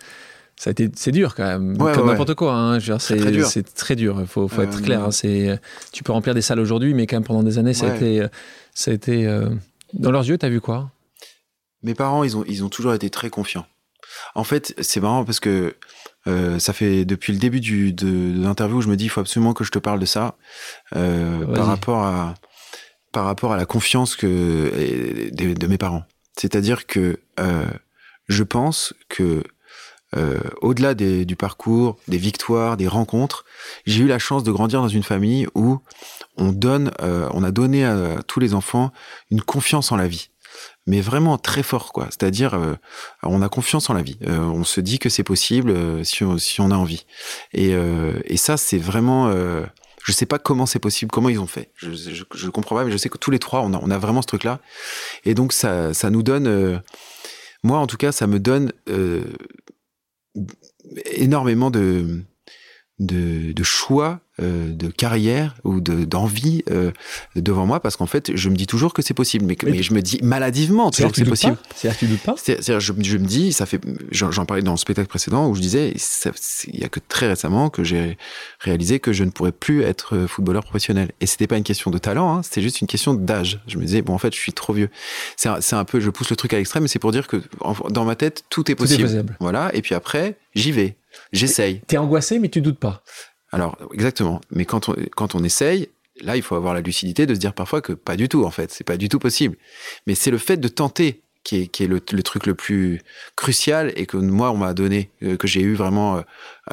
ça 0.55 0.69
a 0.69 0.71
été, 0.71 0.89
c'est 0.95 1.11
dur 1.11 1.35
quand 1.35 1.43
même, 1.43 1.77
comme 1.77 2.07
n'importe 2.07 2.33
quoi. 2.33 2.53
Hein. 2.53 2.79
C'est 2.79 3.17
très 3.17 3.31
dur. 3.31 3.47
C'est 3.47 3.73
très 3.73 3.95
dur. 3.95 4.17
Il 4.21 4.27
faut, 4.27 4.47
faut 4.47 4.61
être 4.61 4.81
clair. 4.81 5.03
Hein. 5.03 5.11
C'est, 5.11 5.59
tu 5.91 6.03
peux 6.03 6.13
remplir 6.13 6.33
des 6.33 6.41
salles 6.41 6.59
aujourd'hui, 6.59 6.93
mais 6.93 7.05
quand 7.07 7.17
même 7.17 7.23
pendant 7.23 7.43
des 7.43 7.59
années, 7.59 7.73
ça 7.73 7.91
a 7.91 7.95
été, 7.95 8.25
ça 8.73 8.91
a 8.91 8.93
été. 8.93 9.27
Dans 9.93 10.11
leurs 10.11 10.27
yeux, 10.27 10.37
t'as 10.37 10.49
vu 10.49 10.61
quoi? 10.61 10.91
Mes 11.83 11.93
parents, 11.93 12.23
ils 12.23 12.35
ont, 12.35 12.43
ils 12.47 12.63
ont 12.63 12.69
toujours 12.69 12.93
été 12.93 13.09
très 13.09 13.29
confiants. 13.29 13.67
En 14.33 14.43
fait, 14.43 14.73
c'est 14.81 14.99
marrant 14.99 15.23
parce 15.25 15.39
que 15.39 15.75
euh, 16.27 16.59
ça 16.59 16.73
fait 16.73 17.05
depuis 17.05 17.33
le 17.33 17.39
début 17.39 17.59
du, 17.59 17.93
de, 17.93 18.07
de 18.07 18.41
l'interview 18.41 18.77
où 18.77 18.81
je 18.81 18.89
me 18.89 18.95
dis 18.95 19.05
il 19.05 19.09
faut 19.09 19.21
absolument 19.21 19.53
que 19.53 19.63
je 19.63 19.71
te 19.71 19.79
parle 19.79 19.99
de 19.99 20.05
ça 20.05 20.35
euh, 20.95 21.45
par 21.53 21.67
rapport 21.67 22.03
à 22.03 22.33
par 23.11 23.25
rapport 23.25 23.53
à 23.53 23.57
la 23.57 23.65
confiance 23.65 24.15
que 24.15 25.29
de, 25.31 25.53
de 25.53 25.67
mes 25.67 25.77
parents. 25.77 26.03
C'est-à-dire 26.37 26.85
que 26.85 27.19
euh, 27.39 27.65
je 28.27 28.43
pense 28.43 28.93
que 29.07 29.43
euh, 30.17 30.39
au-delà 30.61 30.93
du 30.93 31.35
parcours, 31.35 31.97
des 32.07 32.17
victoires, 32.17 32.77
des 32.77 32.87
rencontres, 32.87 33.45
j'ai 33.85 34.03
eu 34.03 34.07
la 34.07 34.19
chance 34.19 34.43
de 34.43 34.51
grandir 34.51 34.81
dans 34.81 34.87
une 34.87 35.03
famille 35.03 35.47
où 35.55 35.79
on 36.37 36.51
donne, 36.51 36.91
euh, 37.01 37.29
on 37.33 37.43
a 37.43 37.51
donné 37.51 37.85
à 37.85 38.21
tous 38.27 38.39
les 38.39 38.53
enfants 38.53 38.91
une 39.31 39.41
confiance 39.41 39.91
en 39.91 39.95
la 39.95 40.07
vie 40.07 40.29
mais 40.87 41.01
vraiment 41.01 41.37
très 41.37 41.63
fort, 41.63 41.93
quoi. 41.93 42.05
C'est-à-dire, 42.09 42.53
euh, 42.53 42.75
on 43.23 43.41
a 43.41 43.49
confiance 43.49 43.89
en 43.89 43.93
la 43.93 44.03
vie. 44.03 44.17
Euh, 44.27 44.39
on 44.39 44.63
se 44.63 44.81
dit 44.81 44.99
que 44.99 45.09
c'est 45.09 45.23
possible 45.23 45.71
euh, 45.71 46.03
si, 46.03 46.23
on, 46.23 46.71
a 46.71 46.75
envie. 46.75 47.05
Et, 47.53 47.73
et 48.25 48.37
ça, 48.37 48.57
c'est 48.57 48.77
vraiment. 48.77 49.31
je 49.31 50.11
sais 50.11 50.25
pas 50.25 50.39
comment 50.39 50.65
c'est 50.65 50.79
possible, 50.79 51.11
comment 51.11 51.29
ils 51.29 51.39
ont 51.39 51.47
fait. 51.47 51.71
Je, 51.75 51.89
je, 51.91 52.49
comprends 52.49 52.75
pas, 52.75 52.85
mais 52.85 52.91
je 52.91 52.97
sais 52.97 53.09
que 53.09 53.17
tous 53.17 53.31
les 53.31 53.39
trois, 53.39 53.61
on 53.61 53.73
a, 53.73 53.79
on 53.81 53.89
a 53.89 53.97
vraiment 53.97 54.21
ce 54.21 54.27
truc-là. 54.27 54.59
Et 55.23 55.33
donc, 55.33 55.53
ça, 55.53 55.93
ça 55.93 56.09
nous 56.09 56.23
donne. 56.23 56.81
moi, 57.63 57.79
en 57.79 57.87
tout 57.87 57.97
cas, 57.97 58.11
ça 58.11 58.27
me 58.27 58.39
donne 58.39 58.71
énormément 61.15 61.71
de, 61.71 62.21
de 62.99 63.63
choix 63.63 64.21
euh, 64.41 64.69
de 64.69 64.89
carrière 64.89 65.55
ou 65.63 65.79
de 65.79 66.03
d'envie 66.03 66.61
euh, 66.69 66.91
devant 67.37 67.65
moi 67.65 67.79
parce 67.79 67.95
qu'en 67.95 68.05
fait 68.05 68.35
je 68.35 68.49
me 68.49 68.57
dis 68.57 68.67
toujours 68.67 68.93
que 68.93 69.01
c'est 69.01 69.13
possible. 69.13 69.45
Mais, 69.45 69.55
mais, 69.63 69.81
je 69.81 69.93
me 69.93 70.01
dis 70.01 70.19
maladivement 70.21 70.91
toujours 70.91 71.13
que 71.13 71.17
c'est 71.17 71.23
possible. 71.23 71.55
c'est-à-dire 71.73 71.97
que 71.97 72.05
tu 72.05 72.11
doutes 72.11 72.21
pas 72.21 72.35
c'est-à-dire 72.35 72.81
je, 72.81 72.91
je, 73.01 73.17
me 73.17 73.25
dis 73.25 73.53
ça 73.53 73.65
fait 73.65 73.79
j'en 74.11 74.45
parlais 74.45 74.61
dans 74.61 74.73
le 74.73 74.77
spectacle 74.77 75.07
précédent 75.07 75.47
où 75.47 75.55
je 75.55 75.61
disais 75.61 75.93
il 76.67 76.79
y 76.79 76.83
a 76.83 76.89
que 76.89 76.99
très 77.07 77.29
récemment 77.29 77.69
que 77.69 77.85
j'ai 77.85 78.17
réalisé 78.59 78.99
que 78.99 79.13
je 79.13 79.23
ne 79.23 79.29
pourrais 79.29 79.53
plus 79.53 79.83
être 79.83 80.17
euh, 80.17 80.27
footballeur 80.27 80.63
professionnel. 80.63 81.11
Et 81.21 81.27
c'était 81.27 81.47
pas 81.47 81.55
une 81.55 81.63
question 81.63 81.89
de 81.89 81.97
talent 81.97 82.35
hein, 82.35 82.43
c'était 82.43 82.61
juste 82.61 82.81
une 82.81 82.87
question 82.87 83.13
d'âge. 83.13 83.61
Je 83.67 83.77
me 83.77 83.85
disais 83.85 84.01
bon 84.01 84.13
en 84.13 84.17
fait 84.17 84.35
je 84.35 84.39
suis 84.39 84.51
trop 84.51 84.73
vieux. 84.73 84.89
C'est 85.37 85.47
un, 85.47 85.59
un 85.79 85.85
peu 85.85 86.01
je 86.01 86.09
pousse 86.09 86.29
le 86.29 86.35
truc 86.35 86.53
à 86.53 86.57
l'extrême 86.57 86.83
mais 86.83 86.89
c'est 86.89 86.99
pour 86.99 87.13
dire 87.13 87.27
que 87.27 87.41
dans 87.89 88.03
ma 88.03 88.17
tête 88.17 88.43
tout 88.49 88.69
est 88.69 88.75
possible, 88.75 89.03
tout 89.03 89.09
est 89.09 89.13
possible. 89.13 89.37
voilà. 89.39 89.73
Et 89.73 89.81
puis 89.81 89.95
après 89.95 90.37
j'y 90.55 90.73
vais. 90.73 90.97
J'essaye. 91.31 91.81
T'es 91.87 91.97
angoissé, 91.97 92.39
mais 92.39 92.49
tu 92.49 92.61
doutes 92.61 92.79
pas. 92.79 93.03
Alors, 93.51 93.77
exactement. 93.93 94.41
Mais 94.51 94.65
quand 94.65 94.89
on, 94.89 94.95
quand 95.15 95.35
on 95.35 95.43
essaye, 95.43 95.89
là, 96.21 96.35
il 96.35 96.41
faut 96.41 96.55
avoir 96.55 96.73
la 96.73 96.81
lucidité 96.81 97.25
de 97.25 97.33
se 97.33 97.39
dire 97.39 97.53
parfois 97.53 97.81
que 97.81 97.93
pas 97.93 98.15
du 98.15 98.29
tout, 98.29 98.43
en 98.43 98.51
fait. 98.51 98.71
C'est 98.71 98.83
pas 98.83 98.97
du 98.97 99.09
tout 99.09 99.19
possible. 99.19 99.57
Mais 100.07 100.15
c'est 100.15 100.31
le 100.31 100.37
fait 100.37 100.57
de 100.57 100.67
tenter 100.67 101.21
qui 101.45 101.61
est, 101.61 101.67
qui 101.67 101.83
est 101.83 101.87
le, 101.87 102.01
truc 102.01 102.47
le 102.47 102.55
plus 102.55 103.01
crucial 103.35 103.93
et 103.95 104.07
que 104.07 104.17
moi, 104.17 104.51
on 104.51 104.57
m'a 104.57 104.73
donné, 104.73 105.11
euh, 105.21 105.37
que 105.37 105.47
j'ai 105.47 105.61
eu 105.61 105.75
vraiment 105.75 106.17
euh, 106.17 106.21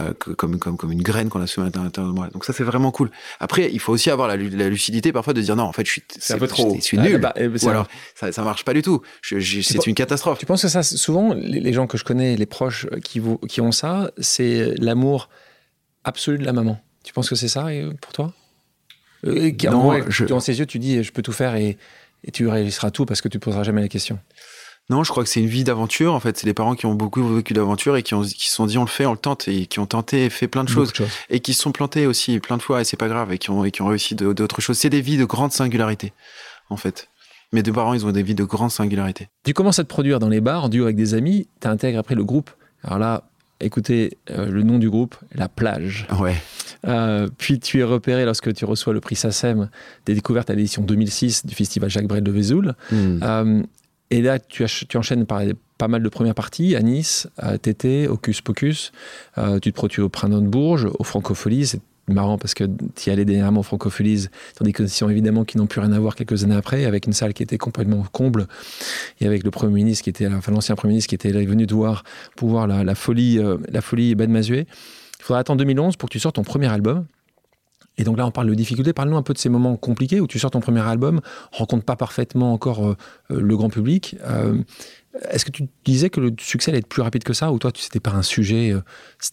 euh, 0.01 0.15
comme, 0.15 0.59
comme, 0.59 0.79
comme 0.79 0.91
une 0.91 1.03
graine 1.03 1.29
qu'on 1.29 1.43
a 1.43 1.47
semée 1.47 1.67
à 1.67 1.83
l'intérieur 1.83 2.11
de 2.11 2.17
moi. 2.17 2.29
Donc 2.33 2.47
ça, 2.47 2.55
c'est 2.55 2.65
vraiment 2.65 2.91
cool. 2.91 3.11
Après, 3.39 3.71
il 3.71 3.79
faut 3.79 3.93
aussi 3.93 4.11
avoir 4.11 4.29
la, 4.29 4.37
lucidité 4.37 5.13
parfois 5.13 5.35
de 5.35 5.43
dire 5.43 5.55
non, 5.55 5.65
en 5.65 5.73
fait, 5.73 5.85
je 5.85 5.93
suis, 5.93 6.03
c'est 6.19 6.33
un 6.33 6.39
peu 6.39 6.49
trop. 6.49 6.75
Je, 6.75 6.81
suis 6.81 6.99
nul. 6.99 7.19
Bah, 7.19 7.35
Ou 7.37 7.69
alors, 7.69 7.87
ça, 8.15 8.33
ça 8.33 8.43
marche 8.43 8.65
pas 8.65 8.73
du 8.73 8.81
tout. 8.81 9.03
c'est 9.23 9.87
une 9.87 9.95
catastrophe. 9.95 10.39
Tu 10.39 10.47
penses 10.47 10.63
que 10.63 10.69
ça, 10.69 10.83
souvent, 10.83 11.35
les, 11.35 11.73
gens 11.75 11.87
que 11.87 11.99
je 11.99 12.05
connais, 12.05 12.35
les 12.37 12.47
proches 12.47 12.87
qui, 13.05 13.19
vous, 13.19 13.37
qui 13.37 13.61
ont 13.61 13.73
ça, 13.73 14.11
c'est 14.19 14.75
l'amour 14.79 15.29
absolu 16.05 16.39
de 16.39 16.45
la 16.45 16.53
maman. 16.53 16.81
Tu 17.05 17.13
penses 17.13 17.29
que 17.29 17.35
c'est 17.35 17.49
ça 17.49 17.67
pour 18.01 18.13
toi? 18.13 18.33
Non, 19.25 19.93
Dans 20.29 20.41
ses 20.41 20.59
yeux, 20.59 20.67
tu 20.67 20.79
dis 20.79 21.03
je 21.03 21.13
peux 21.13 21.23
tout 21.23 21.33
faire 21.33 21.55
et, 21.55 21.79
et 22.25 22.31
tu 22.31 22.49
réaliseras 22.49 22.91
tout 22.91 23.07
parce 23.07 23.21
que 23.21 23.29
tu 23.29 23.39
poseras 23.39 23.63
jamais 23.63 23.81
la 23.81 23.89
question. 23.89 24.19
Non, 24.91 25.05
je 25.05 25.11
crois 25.11 25.23
que 25.23 25.29
c'est 25.29 25.41
une 25.41 25.47
vie 25.47 25.63
d'aventure. 25.63 26.13
En 26.13 26.21
fait, 26.21 26.37
c'est 26.37 26.45
des 26.45 26.55
parents 26.55 26.75
qui 26.75 26.87
ont 26.87 26.95
beaucoup 26.95 27.23
vécu 27.37 27.55
d'aventure 27.55 27.97
et 27.97 28.03
qui, 28.03 28.15
ont, 28.15 28.23
qui 28.23 28.49
se 28.49 28.55
sont 28.55 28.67
dit 28.67 28.79
on 28.79 28.83
le 28.83 28.89
fait, 28.89 29.07
on 29.07 29.13
le 29.13 29.19
tente 29.19 29.47
et 29.47 29.67
qui 29.67 29.79
ont 29.79 29.87
tenté 29.87 30.25
et 30.25 30.31
fait 30.31 30.49
plein 30.49 30.65
de 30.65 30.69
choses, 30.69 30.93
et 31.31 31.39
qui 31.41 31.55
se 31.55 31.63
sont 31.63 31.71
plantés 31.73 32.07
aussi 32.07 32.41
plein 32.41 32.57
de 32.57 32.63
fois 32.63 32.81
et 32.81 32.85
c'est 32.85 32.97
pas 32.97 33.09
grave 33.09 33.33
et 33.33 33.39
qui 33.39 33.51
ont, 33.51 33.65
et 33.65 33.71
qui 33.71 33.81
ont 33.83 33.87
réussi 33.87 34.17
d'autres 34.17 34.61
choses. 34.61 34.77
C'est 34.79 34.91
des 34.91 35.01
vies 35.01 35.17
de 35.17 35.25
grande 35.25 35.53
singularité, 35.53 36.13
en 36.69 36.77
fait. 36.77 37.09
Mes 37.53 37.63
deux 37.63 37.73
parents, 37.73 37.95
ils 37.95 38.05
ont 38.07 38.13
des 38.13 38.23
vies 38.23 38.35
de 38.35 38.45
grande 38.45 38.71
singularité. 38.71 39.29
Tu 39.45 39.53
commences 39.55 39.79
à 39.79 39.85
te 39.85 39.89
produire 39.89 40.19
dans 40.19 40.29
les 40.29 40.41
bars, 40.41 40.65
en 40.65 40.69
duo 40.69 40.85
avec 40.85 40.97
des 40.97 41.15
amis. 41.15 41.49
Tu 41.61 41.69
intègres 41.69 41.99
après 41.99 42.15
le 42.15 42.25
groupe. 42.25 42.51
Alors 42.83 42.99
là, 42.99 43.25
écoutez 43.63 44.19
euh, 44.31 44.47
le 44.47 44.63
nom 44.63 44.79
du 44.79 44.91
groupe, 44.91 45.17
La 45.35 45.49
Plage. 45.49 46.07
Ouais. 46.19 46.37
Euh, 46.87 47.29
puis 47.39 47.61
tu 47.61 47.79
es 47.81 47.85
repéré 47.85 48.25
lorsque 48.25 48.53
tu 48.55 48.65
reçois 48.65 48.93
le 48.93 49.01
prix 49.01 49.15
SACEM 49.15 49.69
des 50.05 50.15
découvertes 50.15 50.51
à 50.51 50.55
l'édition 50.55 50.83
2006 50.83 51.47
du 51.47 51.55
festival 51.55 51.89
Jacques 51.89 52.07
Brel 52.07 52.25
de 52.25 52.33
Vesoul. 52.33 52.75
Hmm. 52.91 53.19
Euh, 53.23 53.63
et 54.11 54.21
là, 54.21 54.39
tu, 54.39 54.65
tu 54.89 54.97
enchaînes 54.97 55.25
par 55.25 55.43
pas 55.79 55.89
mal 55.89 56.03
de 56.03 56.09
premières 56.09 56.35
parties, 56.35 56.77
à 56.77 56.81
Nice, 56.81 57.29
à 57.39 57.59
Tété, 57.59 58.09
Pocus. 58.45 58.93
Euh, 59.39 59.59
tu 59.59 59.73
te 59.73 59.77
produis 59.77 60.03
au 60.03 60.09
Printemps 60.09 60.41
de 60.41 60.47
Bourges, 60.47 60.89
au 60.99 61.03
Francopholies. 61.03 61.67
C'est 61.67 61.81
marrant 62.09 62.39
parce 62.39 62.55
que 62.55 62.65
tu 62.65 63.11
y 63.11 63.13
allais 63.13 63.25
dernièrement 63.25 63.61
au 63.61 63.63
Francopholies 63.63 64.29
dans 64.59 64.65
des 64.65 64.73
conditions 64.73 65.09
évidemment 65.09 65.45
qui 65.45 65.57
n'ont 65.57 65.67
plus 65.67 65.81
rien 65.81 65.93
à 65.93 65.99
voir 65.99 66.15
quelques 66.15 66.45
années 66.45 66.57
après, 66.57 66.85
avec 66.85 67.07
une 67.07 67.13
salle 67.13 67.33
qui 67.33 67.43
était 67.43 67.59
complètement 67.59 68.05
comble 68.13 68.47
et 69.21 69.27
avec 69.27 69.45
le 69.45 69.51
Premier 69.51 69.73
ministre 69.73 70.05
qui 70.05 70.11
était, 70.11 70.27
enfin 70.27 70.53
l'ancien 70.53 70.75
Premier 70.75 70.93
ministre 70.93 71.09
qui 71.09 71.15
était 71.15 71.33
venu 71.33 71.67
te 71.67 71.75
voir 71.75 72.05
pour 72.37 72.49
voir 72.49 72.67
la, 72.67 72.95
folie, 72.95 73.39
euh, 73.39 73.59
la 73.69 73.81
folie 73.81 74.15
Ben 74.15 74.31
Mazuet. 74.31 74.67
Il 75.19 75.25
faudra 75.25 75.41
attendre 75.41 75.59
2011 75.59 75.97
pour 75.97 76.09
que 76.09 76.13
tu 76.13 76.19
sortes 76.19 76.35
ton 76.35 76.43
premier 76.43 76.67
album. 76.67 77.07
Et 77.99 78.05
donc 78.05 78.17
là, 78.17 78.27
on 78.27 78.31
parle 78.31 78.49
de 78.49 78.55
difficultés. 78.55 78.93
Parle-nous 78.93 79.17
un 79.17 79.23
peu 79.23 79.35
de 79.35 79.39
ces 79.39 79.49
moments 79.49 79.77
compliqués 79.77 80.21
où 80.21 80.27
tu 80.27 80.39
sors 80.39 80.51
ton 80.51 80.61
premier 80.61 80.81
album, 80.81 81.21
rencontre 81.51 81.85
pas 81.85 81.97
parfaitement 81.97 82.53
encore 82.53 82.87
euh, 82.87 82.97
euh, 83.31 83.41
le 83.41 83.57
grand 83.57 83.69
public. 83.69 84.17
Euh, 84.25 84.59
est-ce 85.31 85.45
que 85.45 85.51
tu 85.51 85.69
disais 85.85 86.09
que 86.09 86.21
le 86.21 86.33
succès 86.41 86.71
allait 86.71 86.79
être 86.79 86.89
plus 86.89 87.03
rapide 87.03 87.23
que 87.23 87.35
ça, 87.35 87.53
ou 87.53 87.59
toi, 87.59 87.71
tu 87.71 87.83
c'était 87.83 88.01
pas 88.01 88.13
un 88.13 88.23
sujet, 88.23 88.75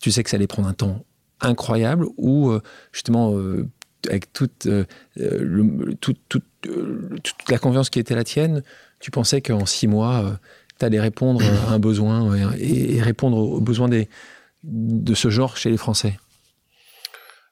tu 0.01 0.11
sais 0.11 0.23
que 0.23 0.29
ça 0.29 0.35
allait 0.35 0.45
prendre 0.45 0.67
un 0.67 0.73
temps 0.73 1.05
incroyable, 1.41 2.05
ou 2.17 2.51
justement 2.91 3.35
avec 4.07 4.31
toute, 4.33 4.67
toute, 6.29 6.43
la 7.49 7.57
confiance 7.57 7.89
qui 7.89 7.99
était 7.99 8.15
la 8.15 8.23
tienne, 8.23 8.63
tu 8.99 9.11
pensais 9.11 9.41
qu'en 9.41 9.65
six 9.65 9.87
mois, 9.87 10.39
tu 10.79 10.85
allais 10.85 10.99
répondre 10.99 11.41
à 11.67 11.73
un 11.73 11.79
besoin 11.79 12.35
et, 12.57 12.95
et, 12.95 13.01
répondre 13.01 13.37
aux 13.37 13.61
besoins 13.61 13.89
des, 13.89 14.09
de 14.63 15.13
ce 15.13 15.29
genre 15.29 15.57
chez 15.57 15.69
les 15.69 15.77
Français? 15.77 16.19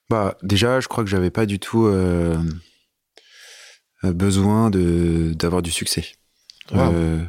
Bah, 0.09 0.37
déjà, 0.41 0.79
je 0.79 0.87
crois 0.87 1.03
que 1.03 1.09
j'avais 1.09 1.29
pas 1.29 1.45
du 1.45 1.59
tout 1.59 1.85
euh, 1.85 2.37
euh 4.03 4.13
besoin 4.13 4.69
d'avoir 4.71 5.61
du 5.61 5.71
succès. 5.71 6.05
Euh, 6.73 7.23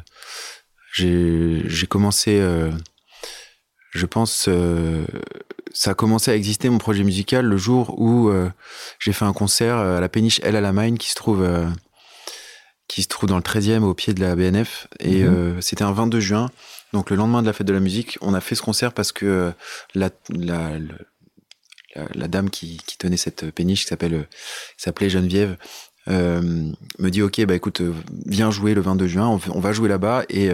j'ai 0.93 1.87
commencé, 1.87 2.39
euh, 2.39 2.71
je 3.91 4.05
pense, 4.05 4.45
euh, 4.47 5.05
ça 5.73 5.91
a 5.91 5.93
commencé 5.93 6.31
à 6.31 6.35
exister 6.35 6.69
mon 6.69 6.77
projet 6.77 7.03
musical 7.03 7.45
le 7.45 7.57
jour 7.57 7.99
où 7.99 8.31
j'ai 8.99 9.13
fait 9.13 9.25
un 9.25 9.33
concert 9.33 9.77
à 9.77 9.99
la 9.99 10.09
péniche 10.09 10.39
El 10.43 10.55
Alamein 10.55 10.95
qui 10.95 11.09
se 11.09 11.15
trouve 11.15 11.47
qui 12.87 13.03
se 13.03 13.07
trouve 13.07 13.29
dans 13.29 13.35
le 13.35 13.43
13e 13.43 13.83
au 13.83 13.93
pied 13.93 14.13
de 14.13 14.21
la 14.21 14.35
BNF 14.35 14.87
et 14.99 15.23
mhm. 15.23 15.61
c'était 15.61 15.83
un 15.83 15.91
22 15.91 16.19
juin. 16.19 16.49
Donc 16.91 17.11
le 17.11 17.15
lendemain 17.15 17.41
de 17.41 17.47
la 17.47 17.53
fête 17.53 17.67
de 17.67 17.73
la 17.73 17.79
musique, 17.79 18.17
on 18.21 18.33
a 18.33 18.41
fait 18.41 18.55
ce 18.55 18.63
concert 18.63 18.93
parce 18.93 19.11
que 19.11 19.53
la, 19.93 20.09
la, 20.29 20.71
la, 22.15 22.27
dame 22.27 22.49
qui, 22.49 22.79
tenait 22.97 23.17
cette 23.17 23.51
péniche, 23.51 23.83
qui 23.83 23.89
s'appelle, 23.89 24.13
euh, 24.13 24.27
s'appelait 24.77 25.09
Geneviève, 25.09 25.57
euh, 26.07 26.71
me 26.97 27.09
dit 27.09 27.21
ok 27.21 27.45
bah 27.45 27.53
écoute 27.53 27.81
euh, 27.81 27.93
viens 28.25 28.49
jouer 28.49 28.73
le 28.73 28.81
22 28.81 29.05
juin 29.05 29.27
on, 29.27 29.59
va 29.59 29.73
jouer 29.73 29.89
là-bas 29.89 30.23
et 30.29 30.49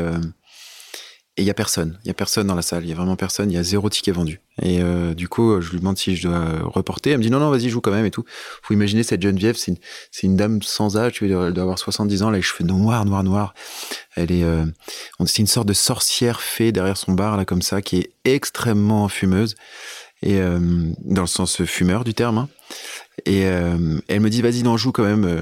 il 1.37 1.43
y 1.43 1.49
a 1.49 1.53
personne. 1.53 1.99
Il 2.03 2.07
y 2.07 2.11
a 2.11 2.13
personne 2.13 2.47
dans 2.47 2.55
la 2.55 2.61
salle. 2.61 2.83
Il 2.83 2.89
y 2.89 2.93
a 2.93 2.95
vraiment 2.95 3.15
personne. 3.15 3.51
Il 3.51 3.55
y 3.55 3.57
a 3.57 3.63
zéro 3.63 3.89
ticket 3.89 4.11
vendu. 4.11 4.41
Et 4.61 4.79
du 5.15 5.27
coup 5.27 5.59
je 5.59 5.71
lui 5.71 5.79
demande 5.79 5.97
si 5.97 6.15
je 6.15 6.29
dois 6.29 6.59
reporter. 6.63 7.11
Elle 7.11 7.17
me 7.17 7.23
dit 7.23 7.29
non 7.29 7.39
non 7.39 7.49
vas-y 7.49 7.69
joue 7.69 7.81
quand 7.81 7.91
même 7.91 8.05
et 8.05 8.11
tout. 8.11 8.23
Faut 8.61 8.73
imaginer 8.73 9.03
cette 9.03 9.21
Geneviève 9.21 9.57
c'est 9.57 9.71
une, 9.71 9.77
c'est 10.11 10.27
une 10.27 10.37
dame 10.37 10.61
sans 10.61 10.95
âge 10.95 11.19
elle 11.21 11.29
doit 11.29 11.63
avoir 11.63 11.77
70 11.77 12.23
ans 12.23 12.29
là 12.29 12.37
les 12.37 12.41
cheveux 12.41 12.63
noirs 12.63 13.03
noirs 13.03 13.23
noirs. 13.23 13.53
Elle 14.15 14.31
est 14.31 14.45
c'est 15.25 15.39
une 15.39 15.47
sorte 15.47 15.67
de 15.67 15.73
sorcière 15.73 16.39
fée 16.39 16.71
derrière 16.71 16.95
son 16.95 17.11
bar 17.11 17.35
là 17.35 17.43
comme 17.43 17.61
ça 17.61 17.81
qui 17.81 17.97
est 17.97 18.13
extrêmement 18.23 19.09
fumeuse. 19.09 19.55
Et 20.21 20.39
euh, 20.39 20.59
dans 21.01 21.21
le 21.21 21.27
sens 21.27 21.63
fumeur 21.65 22.03
du 22.03 22.13
terme. 22.13 22.37
Hein. 22.37 22.49
Et 23.25 23.45
euh, 23.45 23.99
elle 24.07 24.21
me 24.21 24.29
dit 24.29 24.41
vas-y, 24.41 24.63
non, 24.63 24.77
joue 24.77 24.91
quand 24.91 25.03
même, 25.03 25.25
euh, 25.25 25.41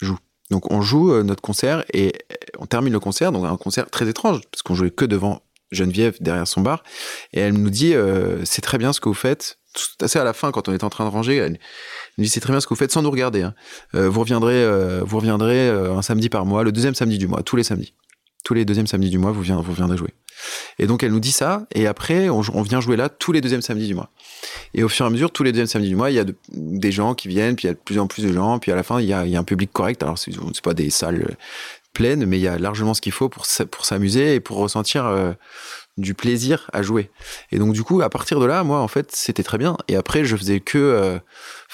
joue. 0.00 0.18
Donc 0.52 0.70
on 0.70 0.82
joue 0.82 1.22
notre 1.22 1.42
concert 1.42 1.84
et 1.92 2.12
on 2.58 2.66
termine 2.66 2.92
le 2.92 3.00
concert, 3.00 3.32
donc 3.32 3.44
un 3.44 3.56
concert 3.56 3.90
très 3.90 4.08
étrange 4.08 4.40
parce 4.50 4.62
qu'on 4.62 4.74
jouait 4.74 4.90
que 4.90 5.04
devant 5.04 5.42
Geneviève 5.70 6.16
derrière 6.20 6.46
son 6.46 6.60
bar 6.60 6.84
et 7.32 7.40
elle 7.40 7.54
nous 7.54 7.70
dit 7.70 7.94
c'est 8.44 8.62
très 8.62 8.78
bien 8.78 8.92
ce 8.92 9.00
que 9.00 9.08
vous 9.08 9.14
faites. 9.14 9.58
Tout 9.74 10.04
assez 10.04 10.18
à 10.18 10.24
la 10.24 10.34
fin 10.34 10.52
quand 10.52 10.68
on 10.68 10.74
est 10.74 10.84
en 10.84 10.90
train 10.90 11.06
de 11.06 11.10
ranger, 11.10 11.36
elle 11.36 11.58
nous 12.18 12.24
dit 12.24 12.28
c'est 12.28 12.40
très 12.40 12.52
bien 12.52 12.60
ce 12.60 12.66
que 12.66 12.74
vous 12.74 12.78
faites 12.78 12.92
sans 12.92 13.02
nous 13.02 13.10
regarder. 13.10 13.42
Hein. 13.42 13.54
vous 13.94 14.20
reviendrez, 14.20 14.66
vous 15.00 15.16
reviendrez 15.16 15.68
un 15.70 16.02
samedi 16.02 16.28
par 16.28 16.44
mois, 16.44 16.62
le 16.62 16.70
deuxième 16.72 16.94
samedi 16.94 17.16
du 17.16 17.26
mois, 17.26 17.42
tous 17.42 17.56
les 17.56 17.64
samedis, 17.64 17.94
tous 18.44 18.54
les 18.54 18.66
deuxièmes 18.66 18.86
samedis 18.86 19.10
du 19.10 19.18
mois, 19.18 19.32
vous, 19.32 19.42
viendrez, 19.42 19.64
vous 19.64 19.72
viendrez 19.72 19.96
jouer. 19.96 20.10
Et 20.78 20.86
donc 20.86 21.02
elle 21.02 21.12
nous 21.12 21.20
dit 21.20 21.32
ça, 21.32 21.66
et 21.74 21.86
après 21.86 22.28
on, 22.28 22.40
vient 22.62 22.80
jouer 22.80 22.96
là 22.96 23.08
tous 23.08 23.32
les 23.32 23.40
deuxièmes 23.40 23.62
samedis 23.62 23.86
du 23.86 23.94
mois. 23.94 24.10
Et 24.74 24.82
au 24.82 24.88
fur 24.88 25.04
et 25.04 25.08
à 25.08 25.10
mesure, 25.10 25.30
tous 25.30 25.42
les 25.42 25.52
deuxièmes 25.52 25.66
samedis 25.66 25.88
du 25.88 25.96
mois, 25.96 26.10
il 26.10 26.14
y 26.14 26.18
a 26.18 26.24
de- 26.24 26.36
des 26.52 26.92
gens 26.92 27.14
qui 27.14 27.28
viennent, 27.28 27.56
puis 27.56 27.64
il 27.64 27.68
y 27.68 27.70
a 27.70 27.74
de 27.74 27.78
plus 27.78 27.98
en 27.98 28.06
plus 28.06 28.22
de 28.22 28.32
gens, 28.32 28.58
puis 28.58 28.72
à 28.72 28.76
la 28.76 28.82
fin, 28.82 29.00
il 29.00 29.06
y 29.06 29.12
a, 29.12 29.20
un 29.20 29.44
public 29.44 29.72
correct. 29.72 30.02
Alors, 30.02 30.18
c'est 30.18 30.32
pas 30.62 30.74
des 30.74 30.90
salles 30.90 31.26
euh, 31.28 31.34
pleines, 31.92 32.24
mais 32.26 32.38
il 32.38 32.42
y 32.42 32.48
a 32.48 32.58
largement 32.58 32.94
ce 32.94 33.00
qu'il 33.00 33.12
faut 33.12 33.28
pour 33.28 33.46
s'amuser 33.46 34.34
et 34.34 34.40
pour 34.40 34.56
ressentir 34.56 35.06
euh, 35.06 35.32
du 35.98 36.14
plaisir 36.14 36.70
à 36.72 36.82
jouer. 36.82 37.10
Et 37.50 37.58
donc, 37.58 37.72
du 37.74 37.82
coup, 37.82 38.00
à 38.00 38.08
partir 38.08 38.40
de 38.40 38.46
là, 38.46 38.64
moi, 38.64 38.80
en 38.80 38.88
fait, 38.88 39.14
c'était 39.14 39.42
très 39.42 39.58
bien. 39.58 39.76
Et 39.88 39.96
après, 39.96 40.24
je 40.24 40.36
faisais 40.36 40.60
que 40.60 40.78
euh, 40.78 41.18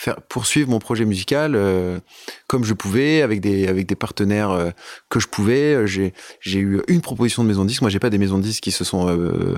faire 0.01 0.23
poursuivre 0.23 0.71
mon 0.71 0.79
projet 0.79 1.05
musical 1.05 1.55
euh, 1.57 1.99
comme 2.47 2.63
je 2.63 2.73
pouvais, 2.73 3.21
avec 3.23 3.41
des, 3.41 3.67
avec 3.67 3.87
des 3.87 3.97
partenaires 3.97 4.51
euh, 4.53 4.71
que 5.09 5.19
je 5.19 5.27
pouvais. 5.27 5.87
J'ai 5.89 6.15
j'ai 6.41 6.61
eu 6.61 6.81
une 6.87 7.01
proposition 7.01 7.43
de 7.43 7.49
maison 7.49 7.65
de 7.65 7.69
disque. 7.69 7.81
Moi, 7.83 7.91
j'ai 7.91 7.99
pas 7.99 8.09
des 8.11 8.19
maisons 8.19 8.39
de 8.39 8.45
disques 8.45 8.63
qui 8.63 8.71
se 8.71 8.85
sont 8.85 9.09
euh, 9.09 9.57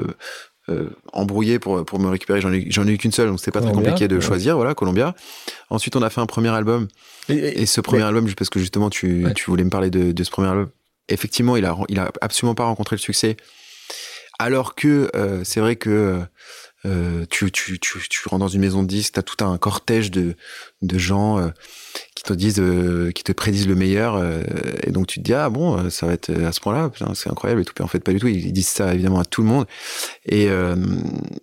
euh, 0.70 0.88
embrouillées 1.12 1.58
pour, 1.58 1.84
pour 1.84 1.98
me 1.98 2.08
récupérer. 2.08 2.40
J'en 2.40 2.52
ai, 2.52 2.66
j'en 2.70 2.86
ai 2.88 2.92
eu 2.92 2.96
qu'une 2.98 3.12
seule, 3.12 3.28
donc 3.28 3.38
c'était 3.38 3.50
pas 3.50 3.60
très 3.60 3.72
compliqué 3.72 4.08
de 4.08 4.14
ouais. 4.14 4.20
choisir. 4.22 4.56
Voilà, 4.56 4.74
Columbia. 4.74 5.14
Ensuite, 5.68 5.94
on 5.96 6.02
a 6.02 6.08
fait 6.08 6.22
un 6.22 6.26
premier 6.26 6.48
album. 6.50 6.88
Et, 7.28 7.34
et- 7.34 7.60
Et 7.62 7.66
ce 7.66 7.82
premier 7.82 8.00
mais- 8.00 8.08
album, 8.08 8.32
parce 8.34 8.48
que 8.48 8.58
justement, 8.60 8.88
tu, 8.88 9.26
Ouais. 9.26 9.34
tu 9.34 9.44
voulais 9.50 9.64
me 9.64 9.70
parler 9.70 9.90
de, 9.90 10.12
de 10.12 10.24
ce 10.24 10.30
premier 10.30 10.48
album. 10.48 10.70
Effectivement, 11.10 11.56
il 11.56 11.66
a, 11.66 11.76
il 11.88 11.98
a 11.98 12.10
absolument 12.22 12.54
pas 12.54 12.64
rencontré 12.64 12.96
le 12.96 13.00
succès. 13.00 13.36
Alors 14.38 14.74
que 14.74 15.10
euh, 15.14 15.42
c'est 15.44 15.60
vrai 15.60 15.76
que 15.76 16.22
euh, 16.86 17.26
tu, 17.28 17.50
tu, 17.52 17.78
tu, 17.78 17.98
tu 18.08 18.28
rentres 18.28 18.40
dans 18.40 18.48
une 18.48 18.60
maison 18.60 18.82
de 18.82 18.88
disques, 18.88 19.14
t'as 19.14 19.22
tout 19.22 19.44
un 19.44 19.58
cortège 19.58 20.10
de, 20.10 20.34
de 20.82 20.98
gens 20.98 21.38
euh, 21.38 21.50
qui 22.20 22.24
te 22.24 22.32
disent, 22.34 22.60
euh, 22.60 23.10
qui 23.12 23.24
te 23.24 23.32
prédisent 23.32 23.66
le 23.66 23.74
meilleur, 23.74 24.14
euh, 24.16 24.42
et 24.82 24.90
donc 24.90 25.06
tu 25.06 25.20
te 25.20 25.24
dis 25.24 25.32
ah 25.32 25.48
bon, 25.48 25.78
euh, 25.78 25.90
ça 25.90 26.06
va 26.06 26.12
être 26.12 26.30
à 26.30 26.52
ce 26.52 26.60
point-là, 26.60 26.90
c'est 27.14 27.30
incroyable 27.30 27.62
et 27.62 27.64
tout. 27.64 27.72
Puis 27.74 27.82
en 27.82 27.88
fait 27.88 28.00
pas 28.00 28.12
du 28.12 28.18
tout. 28.18 28.28
Ils, 28.28 28.52
disent 28.52 28.68
ça 28.68 28.92
évidemment 28.92 29.20
à 29.20 29.24
tout 29.24 29.40
le 29.40 29.48
monde, 29.48 29.64
et 30.26 30.48
euh, 30.50 30.76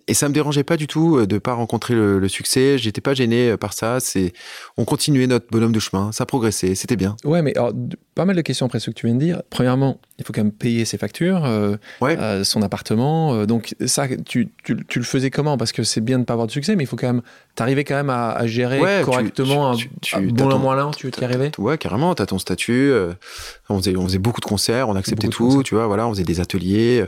et 0.06 0.14
ça 0.14 0.28
me 0.28 0.34
dérangeait 0.34 0.62
pas 0.62 0.76
du 0.76 0.86
tout 0.86 1.26
de 1.26 1.38
pas 1.38 1.54
rencontrer 1.54 1.94
le, 1.94 2.20
le 2.20 2.28
succès. 2.28 2.78
J'étais 2.78 3.00
pas 3.00 3.14
gêné 3.14 3.56
par 3.56 3.72
ça. 3.72 3.98
C'est 3.98 4.32
on 4.76 4.84
continuait 4.84 5.26
notre 5.26 5.46
bonhomme 5.50 5.72
de 5.72 5.80
chemin, 5.80 6.12
ça 6.12 6.26
progressait, 6.26 6.76
c'était 6.76 6.96
bien. 6.96 7.16
Ouais, 7.24 7.42
mais 7.42 7.56
alors, 7.56 7.72
pas 8.14 8.24
mal 8.24 8.36
de 8.36 8.42
questions 8.42 8.66
après 8.66 8.78
ce 8.78 8.90
que 8.90 8.94
tu 8.94 9.06
viens 9.06 9.16
de 9.16 9.20
dire. 9.20 9.42
Premièrement, 9.50 10.00
il 10.18 10.24
faut 10.24 10.32
quand 10.32 10.44
même 10.44 10.52
payer 10.52 10.84
ses 10.84 10.98
factures, 10.98 11.42
Ouais. 12.00 12.44
son 12.44 12.62
appartement. 12.62 13.46
donc 13.46 13.74
ça, 13.86 14.06
tu, 14.24 14.48
tu, 14.62 14.76
tu 14.86 14.98
le 15.00 15.04
faisais 15.04 15.30
comment? 15.30 15.56
Parce 15.56 15.72
que 15.72 15.82
c'est 15.82 16.00
bien 16.00 16.20
de 16.20 16.24
pas 16.24 16.34
avoir 16.34 16.46
de 16.46 16.52
succès, 16.52 16.76
mais 16.76 16.84
il 16.84 16.86
faut 16.86 16.96
quand 16.96 17.12
même, 17.12 17.22
t'arrivais 17.58 17.84
quand 17.84 17.94
même 17.96 18.08
à, 18.10 18.30
à 18.30 18.46
gérer 18.46 18.80
Ouais, 18.80 19.02
correctement 19.04 19.74
tu- 19.74 19.88
tu- 20.00 20.16
un, 20.16 20.20
tu- 20.20 20.26
bon 20.32 20.48
ton- 20.48 20.72
là, 20.72 20.90
tu 20.96 21.08
y 21.10 21.24
arrivais? 21.24 21.50
Ouais, 21.58 21.76
carrément, 21.76 22.14
t'as 22.14 22.26
ton 22.26 22.38
statut. 22.38 22.72
euh, 22.90 23.12
on, 23.68 23.78
faisait, 23.78 23.96
on 23.96 24.04
faisait 24.04 24.18
beaucoup 24.18 24.40
de 24.40 24.46
concerts, 24.46 24.88
on 24.88 24.96
acceptait 24.96 25.26
Beaucoup 25.28 25.56
tout, 25.56 25.62
tu 25.62 25.74
vois, 25.74 25.86
voilà, 25.86 26.06
on 26.06 26.10
faisait 26.12 26.24
des 26.24 26.40
ateliers, 26.40 27.00
euh, 27.02 27.06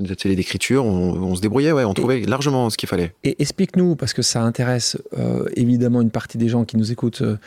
des 0.00 0.12
ateliers 0.12 0.36
d'écriture, 0.36 0.84
on, 0.84 1.12
on 1.14 1.34
se 1.36 1.40
débrouillait, 1.40 1.72
ouais, 1.72 1.84
on 1.84 1.94
trouvait 1.94 2.20
largement 2.20 2.68
ce 2.68 2.76
qu'il 2.76 2.88
fallait. 2.88 3.14
Et 3.24 3.40
explique-nous, 3.40 3.96
parce 3.96 4.12
que 4.12 4.20
ça 4.22 4.42
intéresse 4.42 4.98
euh, 5.18 5.46
évidemment 5.56 6.02
une 6.02 6.10
partie 6.10 6.36
des 6.36 6.48
gens 6.48 6.64
qui 6.64 6.76
nous 6.76 6.92
écoutent, 6.92 7.22
euh, 7.22 7.38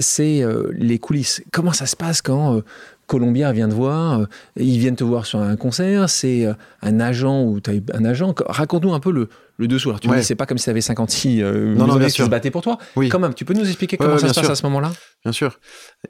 c'est 0.00 0.42
les 0.72 0.98
coulisses. 0.98 1.42
Comment 1.52 1.72
ça 1.72 1.86
se 1.86 1.94
passe 1.96 2.22
quand 2.22 2.62
Columbia 3.10 3.50
vient 3.52 3.68
te 3.68 3.74
voir, 3.74 4.20
euh, 4.20 4.26
ils 4.56 4.78
viennent 4.78 4.94
te 4.94 5.02
voir 5.04 5.26
sur 5.26 5.40
un 5.40 5.56
concert, 5.56 6.08
c'est 6.08 6.46
euh, 6.46 6.54
un 6.82 7.00
agent 7.00 7.42
ou 7.42 7.60
tu 7.60 7.70
as 7.70 7.96
un 7.96 8.04
agent. 8.04 8.32
Raconte-nous 8.46 8.94
un 8.94 9.00
peu 9.00 9.10
le, 9.10 9.28
le 9.56 9.66
dessous. 9.66 9.88
Alors 9.88 9.98
tu 9.98 10.08
me 10.08 10.16
dis, 10.16 10.22
c'est 10.24 10.36
pas 10.36 10.46
comme 10.46 10.58
si 10.58 10.64
tu 10.64 10.70
avais 10.70 10.80
56 10.80 11.42
euh, 11.42 11.74
Non, 11.74 11.86
non, 11.88 11.96
bien 11.96 12.06
qui 12.06 12.12
sûr. 12.14 12.24
se 12.26 12.30
battaient 12.30 12.52
pour 12.52 12.62
toi. 12.62 12.78
Oui. 12.94 13.08
Quand 13.08 13.18
même, 13.18 13.34
tu 13.34 13.44
peux 13.44 13.54
nous 13.54 13.66
expliquer 13.66 13.96
comment 13.96 14.14
ouais, 14.14 14.18
ça 14.20 14.28
se 14.32 14.40
passe 14.40 14.50
à 14.50 14.54
ce 14.54 14.62
moment-là? 14.66 14.92
Bien 15.24 15.32
sûr. 15.32 15.58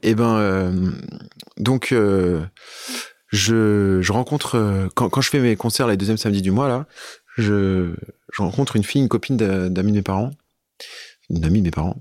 Eh 0.03 0.13
ben, 0.13 0.35
euh, 0.37 0.91
donc, 1.57 1.91
euh, 1.91 2.41
je, 3.29 3.99
je 4.01 4.11
rencontre, 4.11 4.89
quand, 4.95 5.09
quand 5.09 5.21
je 5.21 5.29
fais 5.29 5.39
mes 5.39 5.55
concerts 5.55 5.87
les 5.87 5.97
deuxièmes 5.97 6.17
samedis 6.17 6.41
du 6.43 6.51
mois, 6.51 6.67
là, 6.67 6.85
je, 7.37 7.93
je 8.31 8.41
rencontre 8.41 8.75
une 8.75 8.83
fille, 8.83 9.01
une 9.01 9.07
copine 9.09 9.37
d'a- 9.37 9.69
d'amis 9.69 9.91
de 9.91 9.97
mes 9.97 10.01
parents, 10.03 10.31
une 11.29 11.43
amie 11.45 11.59
de 11.59 11.65
mes 11.65 11.71
parents, 11.71 11.95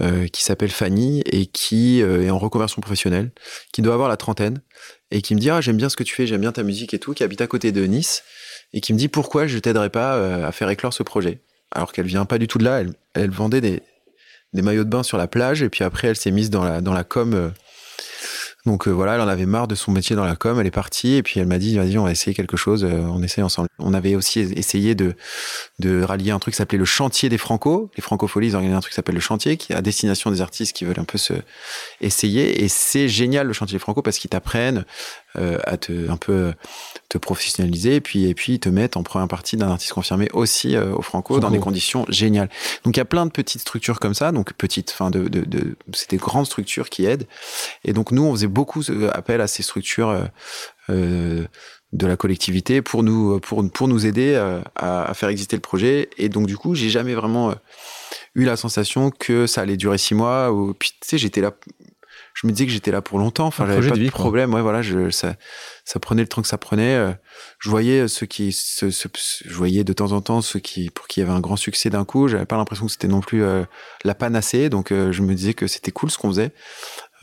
euh, 0.00 0.26
qui 0.26 0.42
s'appelle 0.42 0.70
Fanny 0.70 1.22
et 1.26 1.44
qui 1.44 2.00
euh, 2.00 2.22
est 2.22 2.30
en 2.30 2.38
reconversion 2.38 2.80
professionnelle, 2.80 3.30
qui 3.72 3.82
doit 3.82 3.92
avoir 3.92 4.08
la 4.08 4.16
trentaine, 4.16 4.62
et 5.10 5.20
qui 5.20 5.34
me 5.34 5.40
dit, 5.40 5.50
ah, 5.50 5.60
j'aime 5.60 5.76
bien 5.76 5.90
ce 5.90 5.96
que 5.96 6.02
tu 6.02 6.14
fais, 6.14 6.26
j'aime 6.26 6.40
bien 6.40 6.52
ta 6.52 6.62
musique 6.62 6.94
et 6.94 6.98
tout, 6.98 7.12
qui 7.12 7.22
habite 7.22 7.42
à 7.42 7.46
côté 7.46 7.72
de 7.72 7.84
Nice, 7.84 8.22
et 8.72 8.80
qui 8.80 8.94
me 8.94 8.98
dit, 8.98 9.08
pourquoi 9.08 9.46
je 9.46 9.58
t'aiderais 9.58 9.90
pas 9.90 10.16
euh, 10.16 10.46
à 10.46 10.52
faire 10.52 10.70
éclore 10.70 10.94
ce 10.94 11.02
projet 11.02 11.42
Alors 11.72 11.92
qu'elle 11.92 12.06
vient 12.06 12.24
pas 12.24 12.38
du 12.38 12.48
tout 12.48 12.56
de 12.56 12.64
là, 12.64 12.82
elle, 13.12 13.30
vendait 13.30 13.60
des, 13.60 13.82
maillots 14.54 14.84
de 14.84 14.88
bain 14.88 15.02
sur 15.02 15.18
la 15.18 15.28
plage 15.28 15.62
et 15.62 15.68
puis 15.68 15.84
après 15.84 16.08
elle 16.08 16.16
s'est 16.16 16.30
mise 16.30 16.48
dans 16.48 16.64
la 16.64 16.80
dans 16.80 16.94
la 16.94 17.04
com. 17.04 17.52
Donc 18.64 18.86
euh, 18.86 18.90
voilà 18.90 19.14
elle 19.14 19.20
en 19.20 19.28
avait 19.28 19.46
marre 19.46 19.66
de 19.66 19.74
son 19.74 19.90
métier 19.90 20.14
dans 20.14 20.24
la 20.24 20.36
com 20.36 20.60
elle 20.60 20.66
est 20.66 20.70
partie 20.70 21.14
et 21.14 21.22
puis 21.22 21.40
elle 21.40 21.46
m'a 21.46 21.58
dit 21.58 21.76
vas-y 21.76 21.98
on 21.98 22.04
va 22.04 22.12
essayer 22.12 22.32
quelque 22.34 22.56
chose 22.56 22.84
euh, 22.84 23.00
on 23.02 23.22
essaye 23.22 23.42
ensemble. 23.42 23.68
On 23.78 23.92
avait 23.92 24.14
aussi 24.14 24.40
essayé 24.40 24.94
de 24.94 25.14
rallier 26.02 26.30
un 26.30 26.38
truc 26.38 26.54
qui 26.54 26.58
s'appelait 26.58 26.78
le 26.78 26.84
chantier 26.84 27.28
des 27.28 27.38
Franco 27.38 27.90
les 27.96 28.02
Francopholies 28.02 28.48
ils 28.48 28.54
organisent 28.54 28.76
un 28.76 28.80
truc 28.80 28.92
qui 28.92 28.96
s'appelle 28.96 29.16
le 29.16 29.20
chantier 29.20 29.56
qui 29.56 29.72
est 29.72 29.76
à 29.76 29.82
destination 29.82 30.30
des 30.30 30.40
artistes 30.40 30.74
qui 30.76 30.84
veulent 30.84 31.00
un 31.00 31.04
peu 31.04 31.18
se 31.18 31.34
essayer 32.00 32.62
et 32.62 32.68
c'est 32.68 33.08
génial 33.08 33.46
le 33.46 33.52
chantier 33.52 33.76
des 33.76 33.80
Franco 33.80 34.02
parce 34.02 34.18
qu'ils 34.18 34.30
t'apprennent 34.30 34.84
euh, 35.38 35.58
à 35.64 35.76
te 35.76 36.10
un 36.10 36.16
peu 36.16 36.52
te 37.08 37.18
professionnaliser 37.18 37.96
et 37.96 38.00
puis 38.00 38.26
et 38.26 38.34
puis 38.34 38.60
te 38.60 38.68
mettent 38.68 38.96
en 38.96 39.02
première 39.02 39.28
partie 39.28 39.56
d'un 39.56 39.70
artiste 39.70 39.92
confirmé 39.92 40.28
aussi 40.32 40.76
euh, 40.76 40.94
au 40.94 41.02
Franco, 41.02 41.40
dans 41.40 41.50
des 41.50 41.58
conditions 41.58 42.04
géniales. 42.08 42.48
Donc 42.84 42.96
il 42.96 43.00
y 43.00 43.02
a 43.02 43.04
plein 43.04 43.26
de 43.26 43.30
petites 43.30 43.60
structures 43.60 44.00
comme 44.00 44.14
ça, 44.14 44.32
donc 44.32 44.52
petites, 44.54 44.90
enfin 44.92 45.10
de, 45.10 45.28
de, 45.28 45.40
de 45.44 45.76
c'est 45.92 46.10
des 46.10 46.16
grandes 46.16 46.46
structures 46.46 46.90
qui 46.90 47.06
aident. 47.06 47.26
Et 47.84 47.92
donc 47.92 48.12
nous 48.12 48.24
on 48.24 48.32
faisait 48.32 48.46
beaucoup 48.46 48.82
euh, 48.88 49.10
appel 49.12 49.40
à 49.40 49.46
ces 49.46 49.62
structures 49.62 50.08
euh, 50.10 50.24
euh, 50.90 51.44
de 51.92 52.06
la 52.06 52.16
collectivité 52.16 52.80
pour 52.80 53.02
nous 53.02 53.38
pour 53.40 53.70
pour 53.70 53.88
nous 53.88 54.06
aider 54.06 54.32
euh, 54.34 54.60
à, 54.74 55.04
à 55.04 55.14
faire 55.14 55.28
exister 55.28 55.56
le 55.56 55.62
projet. 55.62 56.08
Et 56.16 56.28
donc 56.28 56.46
du 56.46 56.56
coup 56.56 56.74
j'ai 56.74 56.88
jamais 56.88 57.14
vraiment 57.14 57.50
euh, 57.50 57.54
eu 58.34 58.44
la 58.44 58.56
sensation 58.56 59.10
que 59.10 59.46
ça 59.46 59.60
allait 59.60 59.76
durer 59.76 59.98
six 59.98 60.14
mois. 60.14 60.50
Ou 60.52 60.72
puis 60.72 60.92
tu 61.00 61.08
sais 61.08 61.18
j'étais 61.18 61.42
là 61.42 61.52
je 62.34 62.46
me 62.46 62.52
disais 62.52 62.66
que 62.66 62.72
j'étais 62.72 62.90
là 62.90 63.02
pour 63.02 63.18
longtemps. 63.18 63.46
Enfin, 63.46 63.66
j'avais 63.66 63.88
pas 63.88 63.94
de 63.96 64.00
vie, 64.00 64.10
quoi. 64.10 64.20
problème. 64.20 64.54
Ouais, 64.54 64.62
voilà, 64.62 64.82
je, 64.82 65.10
ça, 65.10 65.34
ça 65.84 66.00
prenait 66.00 66.22
le 66.22 66.28
temps 66.28 66.42
que 66.42 66.48
ça 66.48 66.58
prenait. 66.58 66.94
Euh, 66.94 67.12
Je 67.58 67.68
voyais 67.70 68.08
ceux 68.08 68.26
qui, 68.26 68.50
je 68.50 69.54
voyais 69.54 69.84
de 69.84 69.92
temps 69.92 70.12
en 70.12 70.20
temps 70.20 70.40
ceux 70.40 70.58
qui, 70.60 70.90
pour 70.90 71.06
qui 71.08 71.20
il 71.20 71.24
y 71.24 71.26
avait 71.26 71.36
un 71.36 71.40
grand 71.40 71.56
succès 71.56 71.90
d'un 71.90 72.04
coup. 72.04 72.28
J'avais 72.28 72.46
pas 72.46 72.56
l'impression 72.56 72.86
que 72.86 72.92
c'était 72.92 73.08
non 73.08 73.20
plus 73.20 73.42
euh, 73.44 73.64
la 74.04 74.14
panacée. 74.14 74.68
Donc, 74.68 74.92
euh, 74.92 75.12
je 75.12 75.22
me 75.22 75.34
disais 75.34 75.54
que 75.54 75.66
c'était 75.66 75.90
cool 75.92 76.10
ce 76.10 76.18
qu'on 76.18 76.28
faisait. 76.28 76.52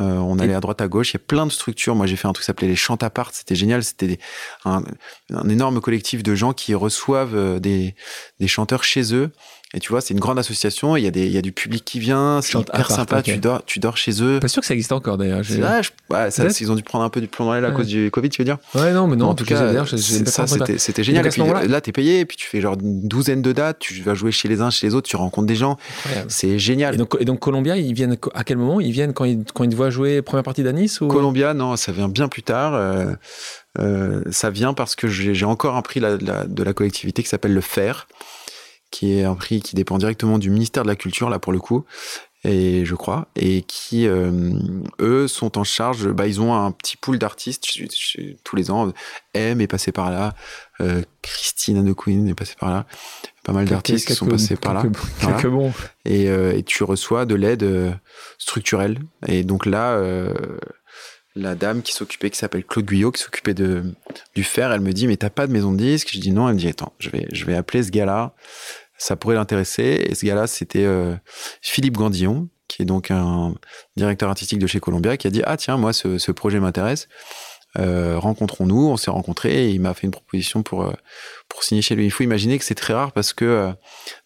Euh, 0.02 0.16
on 0.16 0.40
allait 0.40 0.54
à 0.54 0.62
droite 0.62 0.80
à 0.80 0.88
gauche. 0.88 1.12
Il 1.12 1.16
y 1.16 1.18
a 1.18 1.24
plein 1.28 1.46
de 1.46 1.52
structures. 1.52 1.94
Moi, 1.94 2.06
j'ai 2.06 2.16
fait 2.16 2.28
un 2.28 2.32
truc 2.32 2.44
qui 2.44 2.46
s'appelait 2.46 2.70
les 2.70 2.78
Chantapart. 2.78 3.32
C'était 3.34 3.56
génial. 3.56 3.84
C'était 3.84 4.18
un, 4.64 4.82
un 5.34 5.50
énorme 5.50 5.82
collectif 5.82 6.24
de 6.24 6.36
gens 6.36 6.54
qui 6.54 6.74
reçoivent 6.74 7.60
des, 7.60 7.96
des 8.40 8.48
chanteurs 8.48 8.86
chez 8.86 9.14
eux. 9.14 9.32
Et 9.76 9.80
tu 9.80 9.90
vois, 9.90 10.02
c'est 10.02 10.16
une 10.16 10.20
grande 10.20 10.40
association. 10.40 10.96
Il 10.98 11.04
y 11.04 11.08
a 11.08 11.12
des, 11.12 11.28
il 11.28 11.32
y 11.32 11.38
a 11.38 11.44
du 11.44 11.52
public 11.52 11.86
qui 11.86 12.00
vient. 12.00 12.40
C'est 12.42 12.58
hyper 12.60 12.90
sympa. 12.90 13.22
Tu 13.22 13.38
dors, 13.38 13.64
tu 13.66 13.78
dors 13.80 13.98
chez 13.98 14.24
eux. 14.24 14.40
Pas 14.40 14.48
sûr 14.48 14.62
que 14.62 14.68
ça 14.68 14.74
existe 14.74 14.92
encore 14.92 15.18
d'ailleurs. 15.20 15.44
Je- 15.44 15.60
ouais, 15.62 16.32
ça, 16.32 16.46
ils 16.60 16.72
ont 16.72 16.76
dû 16.76 16.82
prendre 16.82 17.04
un 17.06 17.10
peu 17.10 17.22
du 17.22 17.28
plomb 17.28 17.46
dans 17.46 17.54
l'aile 17.54 17.66
à 17.66 17.70
Ouais. 17.70 17.76
cause 17.76 17.86
du 17.88 18.10
Covid, 18.10 18.30
tu 18.30 18.42
veux 18.42 18.46
dire? 18.46 18.58
Ouais, 18.74 18.94
non, 18.94 19.06
mais 19.06 19.16
non, 19.16 19.28
En 19.28 19.36
tout 19.36 19.46
cas, 19.46 19.60
d'ailleurs, 19.68 19.88
ça, 19.88 19.96
c'était 20.48 21.04
génial. 21.04 21.24
à 21.24 21.28
Et 21.28 21.32
ce 21.32 21.36
puis 21.36 21.42
moment-là- 21.44 21.66
là, 21.68 21.82
t'es 21.82 21.92
payé, 21.92 22.22
et 22.22 22.26
puis 22.26 22.36
tu 22.36 22.48
fais 22.48 22.62
genre 22.62 22.76
une 22.82 23.08
douzaine 23.08 23.44
de 23.44 23.52
dates, 23.52 23.78
tu 23.80 24.02
vas 24.02 24.16
jouer 24.16 24.32
chez 24.32 24.48
les 24.48 24.60
uns, 24.62 24.72
chez 24.72 24.88
les 24.88 24.96
autres, 24.96 25.08
tu 25.08 25.16
rencontres 25.16 25.48
des 25.48 25.56
gens. 25.56 25.78
C'est 26.30 26.58
génial. 26.58 26.96
Et 26.96 26.98
donc, 26.98 27.16
et 27.20 27.26
donc 27.26 27.40
Columbia, 27.40 27.78
ils 27.78 27.94
viennent 27.94 28.18
à 28.34 28.44
quel 28.44 28.58
moment? 28.58 28.80
Ils 28.80 28.92
viennent 28.92 29.14
quand 29.14 29.26
ils, 29.26 29.44
quand 29.54 29.64
ils 29.66 29.70
te 29.70 29.76
voient 29.76 29.92
jouer 29.92 30.22
première 30.24 30.44
partie 30.44 30.64
d'Anis 30.64 30.98
ou... 31.02 31.08
Columbia, 31.08 31.54
non, 31.54 31.76
ça 31.76 31.92
vient 31.92 32.10
bien 32.10 32.28
plus 32.28 32.42
tard. 32.44 32.74
euh, 32.74 33.14
euh, 33.78 34.22
ça 34.32 34.50
vient 34.50 34.74
parce 34.74 34.96
que 34.96 35.08
j'ai 35.08 35.36
j'ai 35.36 35.46
encore 35.46 35.76
un 35.76 35.82
prix 35.84 36.00
la- 36.00 36.18
la- 36.18 36.46
de 36.46 36.64
la 36.64 36.74
collectivité 36.74 37.22
qui 37.22 37.30
s'appelle 37.30 37.54
le 37.54 37.62
FER, 37.62 38.08
qui 38.92 39.14
est 39.20 39.24
un 39.24 39.36
prix 39.36 39.62
qui 39.62 39.76
dépend 39.76 39.98
directement 39.98 40.38
du 40.40 40.50
ministère 40.50 40.84
de 40.84 40.88
la 40.90 40.96
Culture, 40.96 41.30
là 41.30 41.40
pour 41.40 41.54
le 41.54 41.60
coup, 41.60 41.86
et 42.46 42.86
je 42.86 42.96
crois, 42.96 43.28
et 43.36 43.64
qui, 43.64 44.08
euh, 44.08 44.52
eux, 45.02 45.28
sont 45.28 45.58
en 45.58 45.66
charge, 45.66 46.08
bah, 46.08 46.26
ils 46.26 46.40
ont 46.40 46.56
un 46.56 46.72
petit 46.72 46.96
pool 46.96 47.20
d'artistes 47.20 47.66
tous 48.46 48.56
les 48.56 48.72
ans. 48.72 48.94
M 49.34 49.60
est 49.60 49.68
passé 49.68 49.92
par 49.92 50.10
là, 50.10 50.34
euh, 50.80 51.02
Christine 51.22 51.78
Anne 51.78 51.94
Queen 51.94 52.30
est 52.30 52.34
passée 52.36 52.56
par 52.58 52.70
là, 52.70 52.86
pas 53.44 53.52
mal 53.52 53.66
d'artistes 53.66 54.08
qui 54.08 54.14
sont 54.16 54.26
passés 54.26 54.56
par 54.56 54.74
là. 54.74 54.82
quelques- 54.84 54.98
Voilà. 55.20 55.50
Bons. 55.50 55.74
et, 56.06 56.30
euh, 56.30 56.56
et 56.56 56.64
tu 56.64 56.86
reçois 56.86 57.26
de 57.26 57.36
l'aide 57.36 57.64
euh, 57.64 57.92
structurelle. 58.38 59.00
Et 59.28 59.44
donc 59.44 59.66
là, 59.66 60.00
la 61.36 61.56
dame 61.56 61.82
qui 61.82 61.94
s'occupait, 61.94 62.30
qui 62.30 62.38
s'appelle 62.38 62.66
Claude 62.66 62.86
Guyot, 62.86 63.12
qui 63.12 63.22
s'occupait 63.22 63.54
de 63.54 63.94
du 64.36 64.44
fer, 64.44 64.72
elle 64.72 64.82
me 64.82 64.92
dit 64.92 65.08
mais 65.08 65.18
t'as 65.18 65.30
pas 65.30 65.48
de 65.48 65.52
maison 65.52 65.72
de 65.72 65.78
disque 65.78 66.10
Je 66.12 66.20
dis 66.20 66.32
non. 66.32 66.48
Elle 66.48 66.56
me 66.56 66.60
dit 66.60 66.68
attends, 66.68 66.94
je 67.00 67.10
vais 67.10 67.28
je 67.32 67.46
vais 67.46 67.56
appeler 67.56 67.84
ce 67.84 67.92
gars-là, 67.92 68.34
ça 68.98 69.16
pourrait 69.16 69.36
l'intéresser. 69.36 70.06
Et 70.10 70.16
ce 70.16 70.26
gars-là, 70.26 70.48
c'était 70.48 70.86
euh, 70.86 71.16
Philippe 71.62 71.98
Gandillon, 71.98 72.50
qui 72.68 72.82
est 72.82 72.86
donc 72.86 73.12
un 73.12 73.56
directeur 73.96 74.30
artistique 74.30 74.60
de 74.60 74.68
chez 74.68 74.80
Columbia, 74.80 75.18
qui 75.18 75.28
a 75.28 75.30
dit 75.30 75.42
ah 75.46 75.58
tiens 75.58 75.78
moi 75.78 75.94
ce, 75.94 76.18
ce 76.18 76.32
projet 76.32 76.60
m'intéresse. 76.60 77.08
Euh, 77.78 78.18
rencontrons-nous, 78.18 78.88
on 78.88 78.98
s'est 78.98 79.12
rencontrés 79.12 79.68
et 79.68 79.70
il 79.70 79.82
m'a 79.82 79.94
fait 79.94 80.08
une 80.08 80.12
proposition 80.12 80.64
pour 80.64 80.84
euh, 80.84 80.94
pour 81.50 81.64
signer 81.64 81.82
chez 81.82 81.96
lui. 81.96 82.06
Il 82.06 82.12
faut 82.12 82.24
imaginer 82.24 82.58
que 82.60 82.64
c'est 82.64 82.76
très 82.76 82.94
rare 82.94 83.12
parce 83.12 83.34
que 83.34 83.44
euh, 83.44 83.72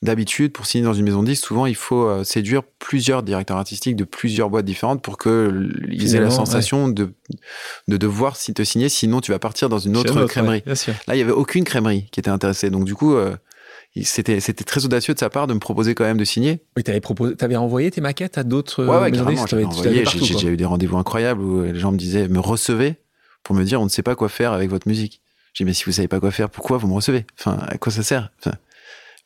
d'habitude, 0.02 0.52
pour 0.52 0.66
signer 0.66 0.84
dans 0.84 0.94
une 0.94 1.06
maison 1.06 1.24
de 1.24 1.28
disques, 1.28 1.46
souvent 1.46 1.66
il 1.66 1.76
faut 1.76 2.04
euh, 2.04 2.24
séduire 2.24 2.62
plusieurs 2.80 3.24
directeurs 3.24 3.58
artistiques 3.58 3.96
de 3.96 4.04
plusieurs 4.04 4.50
boîtes 4.50 4.66
différentes 4.66 5.02
pour 5.02 5.18
qu'ils 5.18 6.16
aient 6.16 6.20
la 6.20 6.30
sensation 6.30 6.90
de, 6.90 7.14
de 7.88 7.98
devoir 7.98 8.38
te 8.38 8.64
signer, 8.64 8.90
sinon 8.90 9.22
tu 9.22 9.32
vas 9.32 9.40
partir 9.40 9.70
dans 9.70 9.80
une 9.80 9.98
autre 9.98 10.26
crèmerie. 10.26 10.64
Là, 10.66 11.16
il 11.16 11.18
y 11.18 11.22
avait 11.22 11.32
aucune 11.32 11.64
crèmerie 11.64 12.08
qui 12.12 12.20
était 12.20 12.30
intéressée. 12.30 12.70
Donc 12.70 12.84
du 12.84 12.94
coup, 12.94 13.16
euh, 13.16 13.36
c'était 14.04 14.42
c'était 14.42 14.66
très 14.66 14.84
audacieux 14.84 15.14
de 15.14 15.20
sa 15.20 15.30
part 15.30 15.48
de 15.48 15.54
me 15.54 15.60
proposer 15.60 15.96
quand 15.96 16.04
même 16.04 16.18
de 16.18 16.26
signer. 16.26 16.62
Oui, 16.76 16.84
t'avais 16.84 17.00
proposé, 17.00 17.36
t'avais 17.36 17.56
envoyé 17.56 17.90
tes 17.90 18.02
maquettes 18.02 18.38
à 18.38 18.44
d'autres 18.44 18.84
ouais, 18.84 19.12
ouais, 19.12 20.06
J'ai 20.06 20.48
eu 20.50 20.58
des 20.58 20.66
rendez-vous 20.66 20.98
incroyables 20.98 21.42
où 21.42 21.64
les 21.64 21.80
gens 21.80 21.94
me 21.94 21.98
disaient, 21.98 22.28
me 22.28 22.40
recevaient 22.40 23.00
pour 23.44 23.56
me 23.56 23.64
dire, 23.64 23.82
on 23.82 23.86
ne 23.86 23.90
sait 23.90 24.04
pas 24.04 24.16
quoi 24.16 24.30
faire 24.30 24.54
avec 24.54 24.70
votre 24.70 24.88
musique. 24.88 25.22
J'ai 25.54 25.64
dit, 25.64 25.68
mais 25.68 25.74
si 25.74 25.86
vous 25.86 25.92
savez 25.92 26.08
pas 26.08 26.20
quoi 26.20 26.32
faire, 26.32 26.50
pourquoi 26.50 26.78
vous 26.78 26.88
me 26.88 26.94
recevez? 26.94 27.26
Enfin, 27.40 27.58
à 27.68 27.78
quoi 27.78 27.92
ça 27.92 28.04
sert? 28.04 28.32
Enfin, 28.40 28.56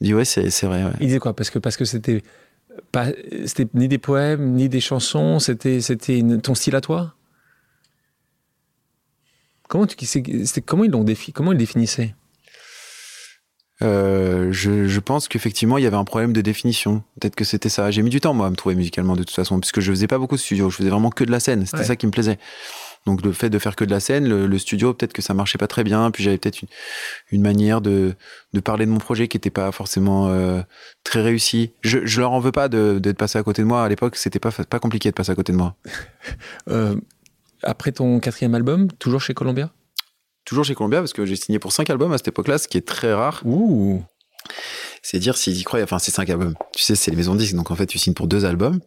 Il 0.01 0.07
dit, 0.07 0.13
ouais, 0.13 0.25
c'est, 0.25 0.43
vrai. 0.63 0.84
Ouais. 0.84 0.91
Il 0.99 1.07
disait 1.07 1.19
quoi? 1.19 1.36
Parce 1.36 1.49
que 1.49 1.59
parce 1.59 1.78
que 1.78 1.86
c'était 1.86 2.21
pas, 2.91 3.07
c'était 3.45 3.67
ni 3.73 3.88
des 3.88 3.97
poèmes, 3.97 4.53
ni 4.53 4.69
des 4.69 4.82
chansons, 4.82 5.39
c'était, 5.39 5.82
c'était 5.82 6.21
ton 6.43 6.53
style 6.53 6.75
à 6.75 6.82
toi? 6.82 7.13
Comment, 9.69 9.86
tu, 9.86 10.05
c'était, 10.05 10.61
comment 10.61 10.84
ils 10.84 10.91
l'ont 10.91 11.03
défini 11.03 11.34
Comment 11.34 11.51
ils 11.51 11.55
le 11.55 11.59
définissaient? 11.59 12.15
Euh, 13.84 14.51
je, 14.51 14.88
je, 14.88 14.99
pense 14.99 15.28
qu'effectivement 15.28 15.78
il 15.78 15.84
y 15.84 15.88
avait 15.88 15.97
un 15.97 16.03
problème 16.03 16.34
de 16.34 16.41
définition. 16.41 17.03
Peut-être 17.19 17.36
que 17.36 17.43
c'était 17.43 17.69
ça. 17.69 17.91
J'ai 17.91 18.01
mis 18.01 18.09
du 18.09 18.19
temps 18.19 18.34
moi 18.34 18.47
à 18.47 18.49
me 18.49 18.55
trouver 18.55 18.75
musicalement 18.75 19.15
de 19.15 19.23
toute 19.23 19.36
façon, 19.36 19.59
puisque 19.59 19.82
je 19.82 19.91
faisais 19.91 20.07
pas 20.07 20.17
beaucoup 20.17 20.36
de 20.36 20.39
studio. 20.39 20.69
Je 20.69 20.78
faisais 20.78 20.89
vraiment 20.89 21.11
que 21.11 21.23
de 21.23 21.32
la 21.32 21.39
scène. 21.39 21.65
C'était 21.65 21.84
ça 21.84 21.95
qui 21.95 22.07
me 22.07 22.11
plaisait. 22.11 22.39
Donc 23.08 23.24
le 23.24 23.32
fait 23.32 23.49
de 23.49 23.58
faire 23.58 23.78
que 23.78 23.86
de 23.86 23.89
la 23.89 24.01
scène, 24.01 24.28
le, 24.28 24.58
studio, 24.60 24.93
peut-être 24.93 25.14
que 25.14 25.22
ça 25.22 25.34
marchait 25.34 25.58
pas 25.58 25.68
très 25.68 25.86
bien. 25.86 26.12
Puis 26.12 26.26
j'avais 26.26 26.38
peut-être 26.38 26.60
une, 27.32 27.41
manière 27.41 27.80
de, 27.80 28.16
parler 28.66 28.86
de 28.86 28.91
mon 28.91 28.97
projet 28.97 29.30
qui 29.30 29.38
était 29.38 29.49
pas 29.49 29.72
forcément 29.72 30.28
euh, 30.28 30.62
très 31.05 31.22
réussi. 31.22 31.72
Je, 31.84 32.05
je 32.05 32.20
leur 32.20 32.34
en 32.34 32.41
veux 32.41 32.51
pas 32.51 32.68
d'être 32.68 33.18
passé 33.18 33.39
à 33.39 33.43
côté 33.43 33.62
de 33.62 33.68
moi. 33.68 33.86
À 33.86 33.88
l'époque, 33.88 34.18
c'était 34.18 34.39
pas, 34.39 34.51
pas 34.51 34.80
compliqué 34.80 35.10
de 35.10 35.16
passer 35.16 35.32
à 35.32 35.36
côté 35.36 35.53
de 35.53 35.58
moi. 35.58 35.76
Euh, 36.70 36.95
après 37.64 37.93
ton 37.93 38.20
quatrième 38.20 38.53
album, 38.53 38.91
toujours 38.99 39.22
chez 39.22 39.34
Columbia? 39.34 39.72
Toujours 40.43 40.66
chez 40.66 40.76
Columbia, 40.76 40.99
parce 40.99 41.14
que 41.14 41.26
j'ai 41.26 41.38
signé 41.38 41.60
pour 41.60 41.72
cinq 41.72 41.89
albums 41.89 42.12
à 42.12 42.18
cette 42.18 42.28
époque-là, 42.28 42.58
ce 42.58 42.68
qui 42.68 42.78
est 42.78 42.86
très 42.86 43.14
rare. 43.14 43.41
Ouh 43.45 44.03
C'est 45.01 45.20
dire 45.20 45.38
s'ils 45.38 45.58
y 45.58 45.64
croient. 45.64 45.82
Enfin, 45.82 45.97
c'est 45.97 46.12
cinq 46.12 46.30
albums. 46.30 46.55
Tu 46.76 46.84
sais, 46.84 46.95
c'est 46.95 47.10
les 47.10 47.18
maisons 47.18 47.36
de 47.36 47.39
disques. 47.39 47.55
Donc 47.55 47.72
en 47.72 47.76
fait, 47.76 47.88
tu 47.88 47.97
signes 47.97 48.14
pour 48.14 48.28
deux 48.28 48.43
albums. 48.43 48.82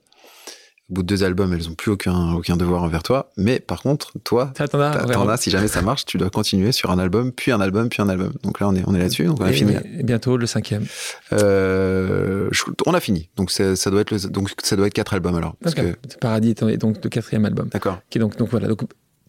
Au 0.91 0.95
bout 0.95 1.03
de 1.03 1.07
deux 1.07 1.22
albums, 1.22 1.53
elles 1.53 1.68
n'ont 1.68 1.76
plus 1.76 1.93
aucun, 1.93 2.32
aucun 2.32 2.57
devoir 2.57 2.82
envers 2.82 3.05
toi. 3.05 3.30
Mais 3.36 3.61
par 3.61 3.80
contre, 3.80 4.12
toi, 4.24 4.53
t'en 4.72 5.28
as, 5.28 5.36
si 5.36 5.49
jamais 5.49 5.68
ça 5.68 5.82
marche, 5.82 6.05
tu 6.05 6.18
dois 6.18 6.30
continuer 6.30 6.72
sur 6.72 6.91
un 6.91 6.99
album, 6.99 7.30
puis 7.30 7.53
un 7.53 7.61
album, 7.61 7.88
puis 7.88 8.03
un 8.03 8.09
album. 8.09 8.32
Donc 8.43 8.59
là, 8.59 8.68
on 8.68 8.74
est, 8.74 8.82
on 8.88 8.95
est 8.97 8.99
là-dessus. 8.99 9.26
Donc 9.26 9.41
on 9.41 9.45
a 9.45 9.53
fini. 9.53 9.74
Et 9.99 10.03
bientôt 10.03 10.36
le 10.36 10.47
cinquième. 10.47 10.84
Euh, 11.32 12.51
on 12.86 12.95
a 12.95 12.99
fini. 12.99 13.28
Donc 13.36 13.53
ça 13.53 13.91
doit 13.91 14.01
être 14.01 14.11
le, 14.11 14.18
donc 14.28 14.51
ça 14.64 14.74
doit 14.74 14.88
être 14.88 14.93
quatre 14.93 15.14
albums 15.14 15.36
alors. 15.36 15.55
Parce 15.62 15.76
que... 15.76 15.97
Paradis 16.20 16.51
est 16.51 16.76
donc 16.76 16.97
le 17.05 17.09
quatrième 17.09 17.45
album. 17.45 17.68
D'accord. 17.68 18.01
Qui 18.11 18.18
donc 18.18 18.36
donc 18.36 18.49
voilà 18.49 18.66
donc 18.66 18.82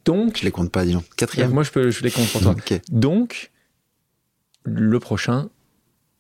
donc. 0.04 0.40
Je 0.40 0.46
les 0.46 0.52
compte 0.52 0.72
pas, 0.72 0.84
disons. 0.84 1.04
Quatrième. 1.16 1.52
Moi 1.52 1.62
je 1.62 1.70
peux 1.70 1.92
je 1.92 2.02
les 2.02 2.10
compte 2.10 2.28
pour 2.32 2.42
toi. 2.42 2.56
Donc 2.92 3.52
le 4.64 5.00
prochain 5.00 5.50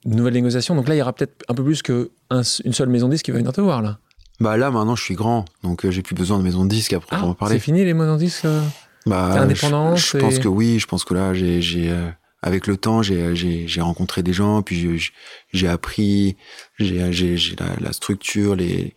nouvelle 0.05 0.33
négociation. 0.33 0.75
Donc 0.75 0.87
là 0.87 0.93
il 0.93 0.99
y 0.99 1.01
aura 1.01 1.13
peut-être 1.13 1.43
un 1.49 1.55
peu 1.55 1.63
plus 1.63 1.81
que 1.81 2.11
une 2.29 2.73
seule 2.73 2.89
maison 2.89 3.07
disque 3.07 3.25
qui 3.25 3.31
va 3.31 3.39
venir 3.39 3.53
te 3.53 3.61
voir 3.61 3.81
là. 3.81 3.97
Bah 4.41 4.57
là, 4.57 4.71
maintenant, 4.71 4.95
je 4.95 5.03
suis 5.03 5.13
grand, 5.13 5.45
donc 5.63 5.85
euh, 5.85 5.91
j'ai 5.91 6.01
plus 6.01 6.15
besoin 6.15 6.39
de 6.39 6.43
maison 6.43 6.63
de 6.63 6.69
disque 6.69 6.93
après 6.93 7.15
ah, 7.19 7.35
parler. 7.37 7.55
C'est 7.55 7.61
fini 7.61 7.85
les 7.85 7.93
maisons 7.93 8.15
de 8.15 8.19
disques 8.19 8.45
euh, 8.45 8.63
Bah, 9.05 9.39
indépendant. 9.39 9.95
Je, 9.95 10.17
pense 10.17 10.39
que 10.39 10.47
oui. 10.47 10.79
Je 10.79 10.87
pense 10.87 11.03
que 11.03 11.13
là, 11.13 11.31
j'ai, 11.35 11.61
euh, 11.91 12.09
avec 12.41 12.65
le 12.65 12.75
temps, 12.75 13.03
j'ai, 13.03 13.81
rencontré 13.81 14.23
des 14.23 14.33
gens, 14.33 14.63
puis 14.63 15.11
j'ai 15.53 15.67
appris, 15.67 16.37
j'ai 16.79 16.97
la, 16.97 17.65
la, 17.79 17.93
structure, 17.93 18.55
les, 18.55 18.95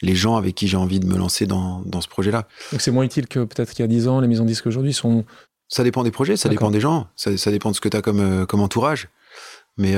les 0.00 0.14
gens 0.14 0.36
avec 0.36 0.54
qui 0.54 0.68
j'ai 0.68 0.76
envie 0.76 1.00
de 1.00 1.06
me 1.06 1.18
lancer 1.18 1.46
dans, 1.46 1.82
dans 1.84 2.00
ce 2.00 2.06
projet-là. 2.06 2.46
Donc 2.70 2.80
c'est 2.80 2.92
moins 2.92 3.04
utile 3.04 3.26
que 3.26 3.40
peut-être 3.40 3.72
qu'il 3.72 3.82
y 3.82 3.84
a 3.84 3.88
10 3.88 4.06
ans, 4.06 4.20
les 4.20 4.28
maisons 4.28 4.44
de 4.44 4.48
disques 4.48 4.68
aujourd'hui 4.68 4.92
sont. 4.92 5.24
Ça 5.66 5.82
dépend 5.82 6.04
des 6.04 6.12
projets, 6.12 6.36
ça 6.36 6.48
dépend 6.48 6.70
des 6.70 6.80
gens, 6.80 7.08
ça, 7.16 7.36
ça 7.36 7.50
dépend 7.50 7.70
de 7.70 7.74
ce 7.74 7.80
que 7.80 7.88
tu 7.88 7.96
as 7.96 8.02
comme, 8.02 8.46
comme 8.46 8.60
entourage. 8.60 9.08
Mais 9.76 9.96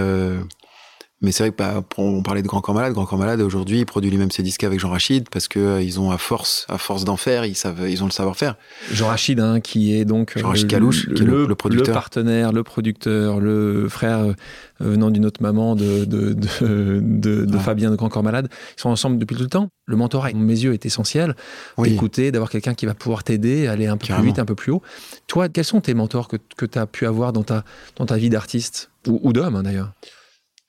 mais 1.23 1.33
c'est 1.33 1.45
vrai 1.45 1.51
que 1.51 1.57
bah, 1.57 1.83
on 1.97 2.23
parlait 2.23 2.43
de 2.43 2.47
Grand 2.47 2.61
Corps 2.61 2.75
Malade. 2.75 2.93
Grand 2.93 3.07
Corps 3.07 3.19
Malade 3.19 3.41
aujourd'hui, 3.41 3.79
il 3.79 3.87
produit 3.87 4.11
lui-même 4.11 4.31
ses 4.31 4.43
disques 4.43 4.65
avec 4.65 4.79
Jean 4.79 4.91
Rachid 4.91 5.29
parce 5.31 5.49
que 5.49 5.59
euh, 5.59 5.83
ils 5.83 5.99
ont 5.99 6.11
à 6.11 6.19
force, 6.19 6.67
à 6.69 6.77
force 6.77 7.05
d'en 7.05 7.17
faire, 7.17 7.47
ils 7.47 7.55
savent, 7.55 7.89
ils 7.89 8.03
ont 8.03 8.07
le 8.07 8.13
savoir-faire. 8.13 8.57
Jean 8.93 9.09
Rachid, 9.09 9.41
hein, 9.41 9.61
qui 9.61 9.95
est 9.95 10.05
donc 10.05 10.37
Jean 10.37 10.49
Rachid 10.49 10.69
Kalouche, 10.69 11.07
le, 11.07 11.47
le, 11.47 11.55
producteur, 11.55 11.87
le 11.89 11.93
partenaire, 11.95 12.53
le 12.53 12.63
producteur, 12.63 13.41
le 13.41 13.89
frère 13.89 14.19
euh, 14.19 14.35
venant 14.81 15.11
d'une 15.11 15.25
autre 15.25 15.43
maman 15.43 15.75
de 15.75 16.05
de, 16.05 16.35
de, 16.35 17.01
de, 17.01 17.45
de 17.47 17.59
Fabien 17.59 17.91
de 17.91 17.97
Grand 17.97 18.11
Corps 18.11 18.23
Malade. 18.23 18.49
Ils 18.77 18.81
sont 18.81 18.91
ensemble 18.91 19.19
depuis 19.19 19.37
tout 19.37 19.43
le 19.43 19.49
temps. 19.49 19.69
Le 19.87 19.97
mentorat, 19.97 20.33
mes 20.33 20.53
yeux, 20.53 20.75
est 20.75 20.85
essentiel. 20.85 21.35
D'écouter, 21.79 22.31
d'avoir 22.31 22.51
quelqu'un 22.51 22.75
qui 22.75 22.85
va 22.85 22.95
pouvoir 22.95 23.25
t'aider, 23.25 23.69
aller 23.69 23.87
un 23.87 23.97
peu 23.97 24.07
plus 24.13 24.23
vite, 24.23 24.39
un 24.39 24.45
peu 24.45 24.55
plus 24.55 24.73
haut. 24.73 24.83
Toi, 25.29 25.49
quels 25.49 25.65
sont 25.65 25.81
tes 25.81 25.95
mentors 25.95 26.29
que, 26.29 26.37
que 26.57 26.67
tu 26.67 26.79
as 26.79 26.87
pu 26.87 27.07
avoir 27.07 27.33
dans 27.33 27.45
ta 27.45 27.65
dans 27.97 28.05
ta 28.05 28.17
vie 28.17 28.29
d'artiste? 28.29 28.91
Ou, 29.07 29.21
ou 29.23 29.33
d'homme 29.33 29.57
hein, 29.57 29.63
d'ailleurs? 29.63 29.93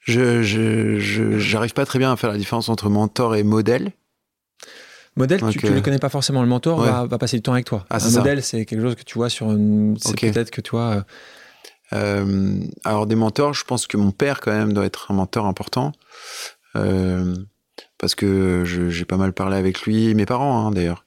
Je, 0.07 0.41
je, 0.41 1.37
j'arrive 1.37 1.73
pas 1.73 1.85
très 1.85 1.99
bien 1.99 2.11
à 2.11 2.15
faire 2.15 2.31
la 2.31 2.37
différence 2.37 2.69
entre 2.69 2.89
mentor 2.89 3.35
et 3.35 3.43
modèle. 3.43 3.91
Modèle, 5.17 5.41
tu, 5.49 5.65
ne 5.65 5.79
connais 5.79 5.97
pas 5.97 6.09
forcément. 6.09 6.41
Le 6.43 6.47
mentor 6.47 6.79
va, 6.79 7.05
va, 7.05 7.17
passer 7.17 7.37
du 7.37 7.41
temps 7.41 7.53
avec 7.53 7.65
toi. 7.65 7.85
Ah, 7.89 7.97
un 8.01 8.11
modèle, 8.11 8.43
c'est 8.43 8.65
quelque 8.65 8.81
chose 8.81 8.95
que 8.95 9.03
tu 9.03 9.15
vois 9.15 9.29
sur 9.29 9.51
une. 9.51 9.97
C'est 9.99 10.15
peut-être 10.15 10.51
que 10.51 10.61
tu 10.61 10.71
vois. 10.71 10.91
Euh, 10.91 11.01
euh, 11.93 12.59
alors 12.83 13.07
des 13.07 13.15
mentors, 13.15 13.53
je 13.53 13.63
pense 13.63 13.87
que 13.87 13.97
mon 13.97 14.11
père 14.11 14.39
quand 14.41 14.51
même 14.51 14.73
doit 14.73 14.85
être 14.85 15.09
un 15.09 15.15
mentor 15.15 15.45
important 15.45 15.93
euh, 16.75 17.33
parce 17.97 18.13
que 18.13 18.63
j'ai 18.65 19.05
pas 19.05 19.17
mal 19.17 19.33
parlé 19.33 19.57
avec 19.57 19.81
lui, 19.83 20.13
mes 20.13 20.25
parents 20.25 20.67
hein, 20.67 20.71
d'ailleurs, 20.71 21.05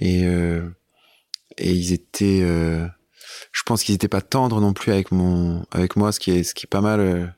et 0.00 0.22
et 0.22 1.72
ils 1.72 1.92
étaient, 1.92 2.40
je 2.40 3.62
pense 3.66 3.82
qu'ils 3.82 3.96
étaient 3.96 4.08
pas 4.08 4.22
tendres 4.22 4.60
non 4.60 4.72
plus 4.72 4.92
avec 4.92 5.10
mon 5.10 5.66
avec 5.72 5.96
moi, 5.96 6.12
ce 6.12 6.20
qui 6.20 6.30
est 6.30 6.44
ce 6.44 6.54
qui 6.54 6.66
est 6.66 6.70
pas 6.70 6.80
mal 6.80 7.34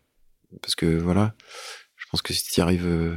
parce 0.63 0.75
que 0.75 0.87
voilà, 0.87 1.35
je 1.97 2.07
pense 2.11 2.23
que 2.23 2.33
si 2.33 2.45
tu 2.45 2.61
arrives, 2.61 2.87
euh, 2.87 3.17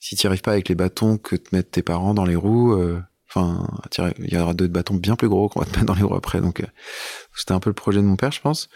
si 0.00 0.16
tu 0.16 0.26
arrives 0.26 0.42
pas 0.42 0.52
avec 0.52 0.68
les 0.68 0.74
bâtons 0.74 1.16
que 1.16 1.36
te 1.36 1.54
mettent 1.54 1.70
tes 1.70 1.82
parents 1.82 2.14
dans 2.14 2.24
les 2.24 2.36
roues, 2.36 2.72
euh, 2.74 3.00
enfin, 3.28 3.66
il 4.18 4.32
y 4.32 4.36
aura 4.36 4.54
d'autres 4.54 4.72
bâtons 4.72 4.94
bien 4.94 5.16
plus 5.16 5.28
gros 5.28 5.48
qu'on 5.48 5.60
va 5.60 5.66
te 5.66 5.72
mettre 5.72 5.86
dans 5.86 5.94
les 5.94 6.02
roues 6.02 6.16
après. 6.16 6.40
Donc, 6.40 6.60
euh, 6.60 6.66
c'était 7.36 7.52
un 7.52 7.60
peu 7.60 7.70
le 7.70 7.74
projet 7.74 8.00
de 8.00 8.06
mon 8.06 8.16
père, 8.16 8.32
je 8.32 8.40
pense. 8.40 8.68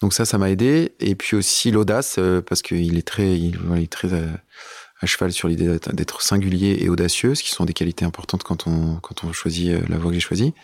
Donc 0.00 0.12
ça, 0.12 0.24
ça 0.24 0.38
m'a 0.38 0.50
aidé. 0.50 0.94
Et 1.00 1.14
puis 1.14 1.36
aussi 1.36 1.70
l'audace, 1.70 2.18
parce 2.46 2.62
qu'il 2.62 2.96
est 2.98 3.06
très, 3.06 3.38
il, 3.38 3.58
est 3.76 3.92
très 3.92 4.08
à 5.00 5.06
cheval 5.06 5.32
sur 5.32 5.48
l'idée 5.48 5.78
d'être 5.92 6.22
singulier 6.22 6.78
et 6.80 6.88
audacieux, 6.88 7.34
ce 7.34 7.42
qui 7.42 7.50
sont 7.50 7.64
des 7.64 7.72
qualités 7.72 8.04
importantes 8.04 8.42
quand 8.42 8.66
on 8.66 8.96
quand 8.96 9.24
on 9.24 9.32
choisit 9.32 9.88
la 9.88 9.96
voie 9.98 10.10
que 10.10 10.14
j'ai 10.14 10.20
choisie. 10.20 10.54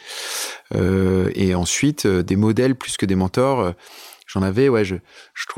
Euh, 0.75 1.31
et 1.35 1.55
ensuite 1.55 2.07
des 2.07 2.37
modèles 2.37 2.75
plus 2.75 2.97
que 2.97 3.07
des 3.07 3.15
mentors 3.15 3.75
j'en 4.35 4.43
avais 4.43 4.69
ouais 4.69 4.85
je 4.85 4.97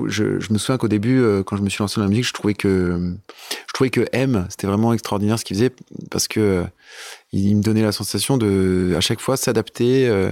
me 0.07 0.59
souviens 0.59 0.77
qu'au 0.77 0.89
début 0.89 1.19
euh, 1.21 1.43
quand 1.43 1.57
je 1.57 1.63
me 1.63 1.69
suis 1.69 1.83
lancé 1.83 1.97
dans 1.99 2.05
la 2.05 2.11
musique 2.11 2.27
je 2.27 2.33
trouvais 2.33 2.55
que 2.55 3.15
je 3.67 3.73
trouvais 3.73 3.91
que 3.91 4.07
M 4.13 4.47
c'était 4.51 4.67
vraiment 4.67 4.93
extraordinaire 4.93 5.39
ce 5.39 5.45
qu'il 5.45 5.57
faisait 5.57 5.73
parce 6.11 6.29
que 6.29 6.65
euh, 7.37 7.41
il 7.41 7.57
me 7.57 7.63
donnait 7.63 7.83
la 7.83 7.93
sensation 7.93 8.37
de 8.37 8.95
à 8.97 9.01
chaque 9.01 9.21
fois 9.21 9.37
s'adapter 9.37 10.09
euh, 10.09 10.31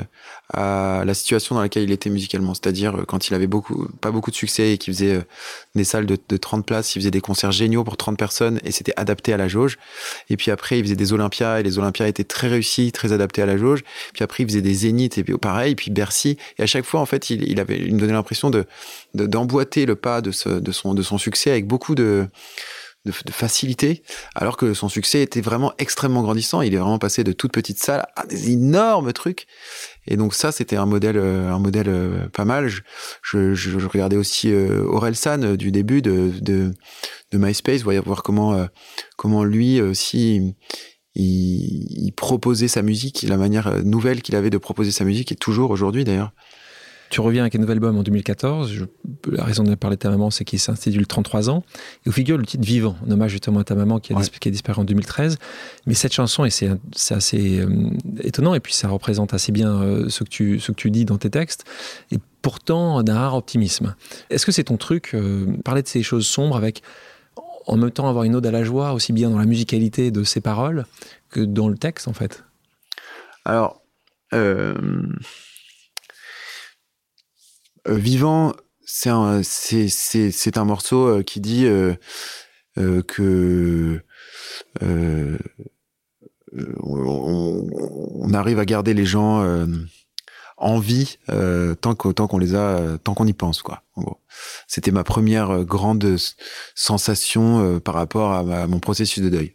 à 0.52 1.04
la 1.04 1.14
situation 1.14 1.54
dans 1.54 1.60
laquelle 1.60 1.84
il 1.84 1.92
était 1.92 2.10
musicalement. 2.10 2.54
C'est-à-dire 2.54 3.04
quand 3.06 3.28
il 3.28 3.34
avait 3.34 3.48
pas 4.00 4.10
beaucoup 4.10 4.30
de 4.30 4.36
succès 4.36 4.72
et 4.72 4.78
qu'il 4.78 4.92
faisait 4.94 5.20
des 5.74 5.84
salles 5.84 6.06
de, 6.06 6.18
de 6.28 6.36
30 6.36 6.66
places 6.66 6.94
il 6.94 7.00
faisait 7.00 7.10
des 7.10 7.20
concerts 7.20 7.52
géniaux 7.52 7.84
pour 7.84 7.96
30 7.96 8.18
personnes 8.18 8.60
et 8.64 8.72
c'était 8.72 8.94
adapté 8.96 9.32
à 9.32 9.36
la 9.36 9.48
jauge. 9.48 9.78
Et 10.30 10.36
puis 10.36 10.50
après 10.50 10.78
il 10.78 10.84
faisait 10.84 10.96
des 10.96 11.12
Olympias 11.12 11.60
et 11.60 11.62
les 11.62 11.78
Olympias 11.78 12.06
étaient 12.06 12.24
très 12.24 12.48
réussis 12.48 12.92
très 12.92 13.12
adaptés 13.12 13.42
à 13.42 13.46
la 13.46 13.56
jauge. 13.56 13.82
Puis 14.12 14.24
après 14.24 14.44
il 14.44 14.48
faisait 14.48 14.62
des 14.62 14.74
Zéniths 14.74 15.18
et 15.18 15.24
puis 15.24 15.36
pareil 15.38 15.74
puis 15.74 15.90
Bercy. 15.90 16.36
Et 16.58 16.62
à 16.62 16.66
chaque 16.66 16.84
fois 16.84 17.00
en 17.00 17.06
fait 17.06 17.30
il, 17.30 17.60
avait 17.60 17.78
me 17.78 17.98
donnait 17.98 18.12
l'impression 18.12 18.50
de 18.50 18.64
d'emboîter 19.14 19.86
le 19.86 19.96
pas 19.96 20.20
de 20.20 20.32
son 20.32 21.18
succès 21.18 21.50
avec 21.50 21.66
beaucoup 21.66 21.94
de, 21.94 22.28
de, 23.04 23.12
facilité, 23.12 24.02
alors 24.34 24.56
que 24.56 24.72
son 24.72 24.88
succès 24.88 25.20
était 25.20 25.40
vraiment 25.40 25.72
extrêmement 25.78 26.22
grandissant. 26.22 26.62
Il 26.62 26.74
est 26.74 26.78
vraiment 26.78 26.98
passé 26.98 27.22
de 27.22 27.32
toutes 27.32 27.52
petites 27.52 27.78
salles 27.78 28.06
à 28.16 28.26
des 28.26 28.52
énormes 28.52 29.12
trucs. 29.12 29.46
Et 30.06 30.16
donc 30.16 30.34
ça, 30.34 30.52
c'était 30.52 30.76
un 30.76 30.86
modèle, 30.86 31.16
euh, 31.18 31.52
un 31.52 31.58
modèle 31.58 31.88
euh, 31.88 32.28
pas 32.28 32.44
mal. 32.44 32.70
Je, 33.22 33.86
regardais 33.86 34.16
aussi 34.16 34.50
euh, 34.50 34.84
Aurel 34.84 35.16
San 35.16 35.56
du 35.56 35.70
début 35.70 36.00
de, 36.00 36.32
de, 36.40 36.72
MySpace, 37.32 37.82
voir, 37.82 38.02
voir 38.04 38.22
comment, 38.22 38.66
comment 39.16 39.44
lui 39.44 39.80
aussi 39.80 40.54
il, 41.14 42.06
il, 42.06 42.12
proposait 42.12 42.68
sa 42.68 42.82
musique, 42.82 43.22
la 43.28 43.36
manière 43.36 43.84
nouvelle 43.84 44.22
qu'il 44.22 44.36
avait 44.36 44.50
de 44.50 44.58
proposer 44.58 44.92
sa 44.92 45.04
musique, 45.04 45.32
et 45.32 45.36
toujours 45.36 45.70
aujourd'hui 45.70 46.04
d'ailleurs. 46.04 46.32
Tu 47.10 47.20
reviens 47.20 47.42
avec 47.42 47.54
un 47.54 47.58
nouvel 47.58 47.76
album 47.76 47.96
en 47.96 48.02
2014. 48.02 48.86
la 49.30 49.44
raison 49.44 49.62
de 49.62 49.74
parler 49.74 49.96
de 49.96 50.00
ta 50.00 50.10
maman, 50.10 50.30
c'est 50.30 50.44
qu'il 50.44 50.58
s'intitule 50.58 51.06
33 51.06 51.50
ans. 51.50 51.62
Et 52.04 52.08
où 52.08 52.12
figure 52.12 52.38
le 52.38 52.46
titre 52.46 52.64
Vivant, 52.64 52.96
en 53.06 53.10
hommage 53.10 53.30
justement 53.30 53.60
à 53.60 53.64
ta 53.64 53.74
maman 53.74 53.98
qui 53.98 54.12
a, 54.12 54.50
disparu 54.50 54.80
en 54.80 54.84
2013. 54.84 55.38
Mais 55.86 55.94
cette 55.94 56.12
chanson, 56.12 56.44
et 56.44 56.50
c'est 56.50 56.70
assez 57.10 57.60
euh, 57.60 57.90
étonnant, 58.20 58.54
et 58.54 58.60
puis 58.60 58.72
ça 58.72 58.88
représente 58.88 59.34
assez 59.34 59.52
bien 59.52 59.70
euh, 59.82 60.08
ce, 60.08 60.24
que 60.24 60.28
tu, 60.28 60.60
ce 60.60 60.72
que 60.72 60.76
tu 60.76 60.90
dis 60.90 61.04
dans 61.04 61.18
tes 61.18 61.30
textes, 61.30 61.64
et 62.10 62.18
pourtant 62.42 63.02
d'un 63.02 63.18
rare 63.18 63.34
optimisme. 63.34 63.94
Est-ce 64.30 64.46
que 64.46 64.52
c'est 64.52 64.64
ton 64.64 64.76
truc, 64.76 65.10
euh, 65.14 65.46
parler 65.64 65.82
de 65.82 65.88
ces 65.88 66.02
choses 66.02 66.26
sombres 66.26 66.56
avec 66.56 66.82
en 67.66 67.76
même 67.76 67.90
temps 67.90 68.08
avoir 68.08 68.24
une 68.24 68.34
ode 68.34 68.46
à 68.46 68.50
la 68.50 68.64
joie, 68.64 68.92
aussi 68.92 69.12
bien 69.12 69.30
dans 69.30 69.38
la 69.38 69.46
musicalité 69.46 70.10
de 70.10 70.24
ses 70.24 70.40
paroles 70.40 70.84
que 71.30 71.40
dans 71.40 71.68
le 71.68 71.76
texte, 71.76 72.08
en 72.08 72.12
fait? 72.12 72.44
Alors, 73.44 73.82
euh, 74.32 74.74
Vivant, 77.86 78.54
c'est 78.84 79.10
un, 79.10 79.42
c'est, 79.42 80.58
un 80.58 80.64
morceau 80.64 81.06
euh, 81.06 81.22
qui 81.22 81.40
dit 81.40 81.66
euh, 81.66 81.94
que 82.76 84.00
on, 84.80 85.38
on, 86.80 88.34
arrive 88.34 88.58
à 88.58 88.64
garder 88.64 88.94
les 88.94 89.06
gens 89.06 89.44
en 90.56 90.78
vie 90.78 91.18
tant 91.80 91.94
qu'on 91.94 92.12
tant 92.12 92.26
qu'on 92.26 92.38
les 92.38 92.54
a 92.54 92.98
tant 93.02 93.14
qu'on 93.14 93.26
y 93.26 93.32
pense 93.32 93.62
quoi 93.62 93.82
c'était 94.66 94.90
ma 94.90 95.04
première 95.04 95.64
grande 95.64 96.16
sensation 96.74 97.80
par 97.80 97.94
rapport 97.94 98.32
à, 98.32 98.66
mon 98.66 98.80
processus 98.80 99.22
de 99.22 99.28
deuil. 99.28 99.54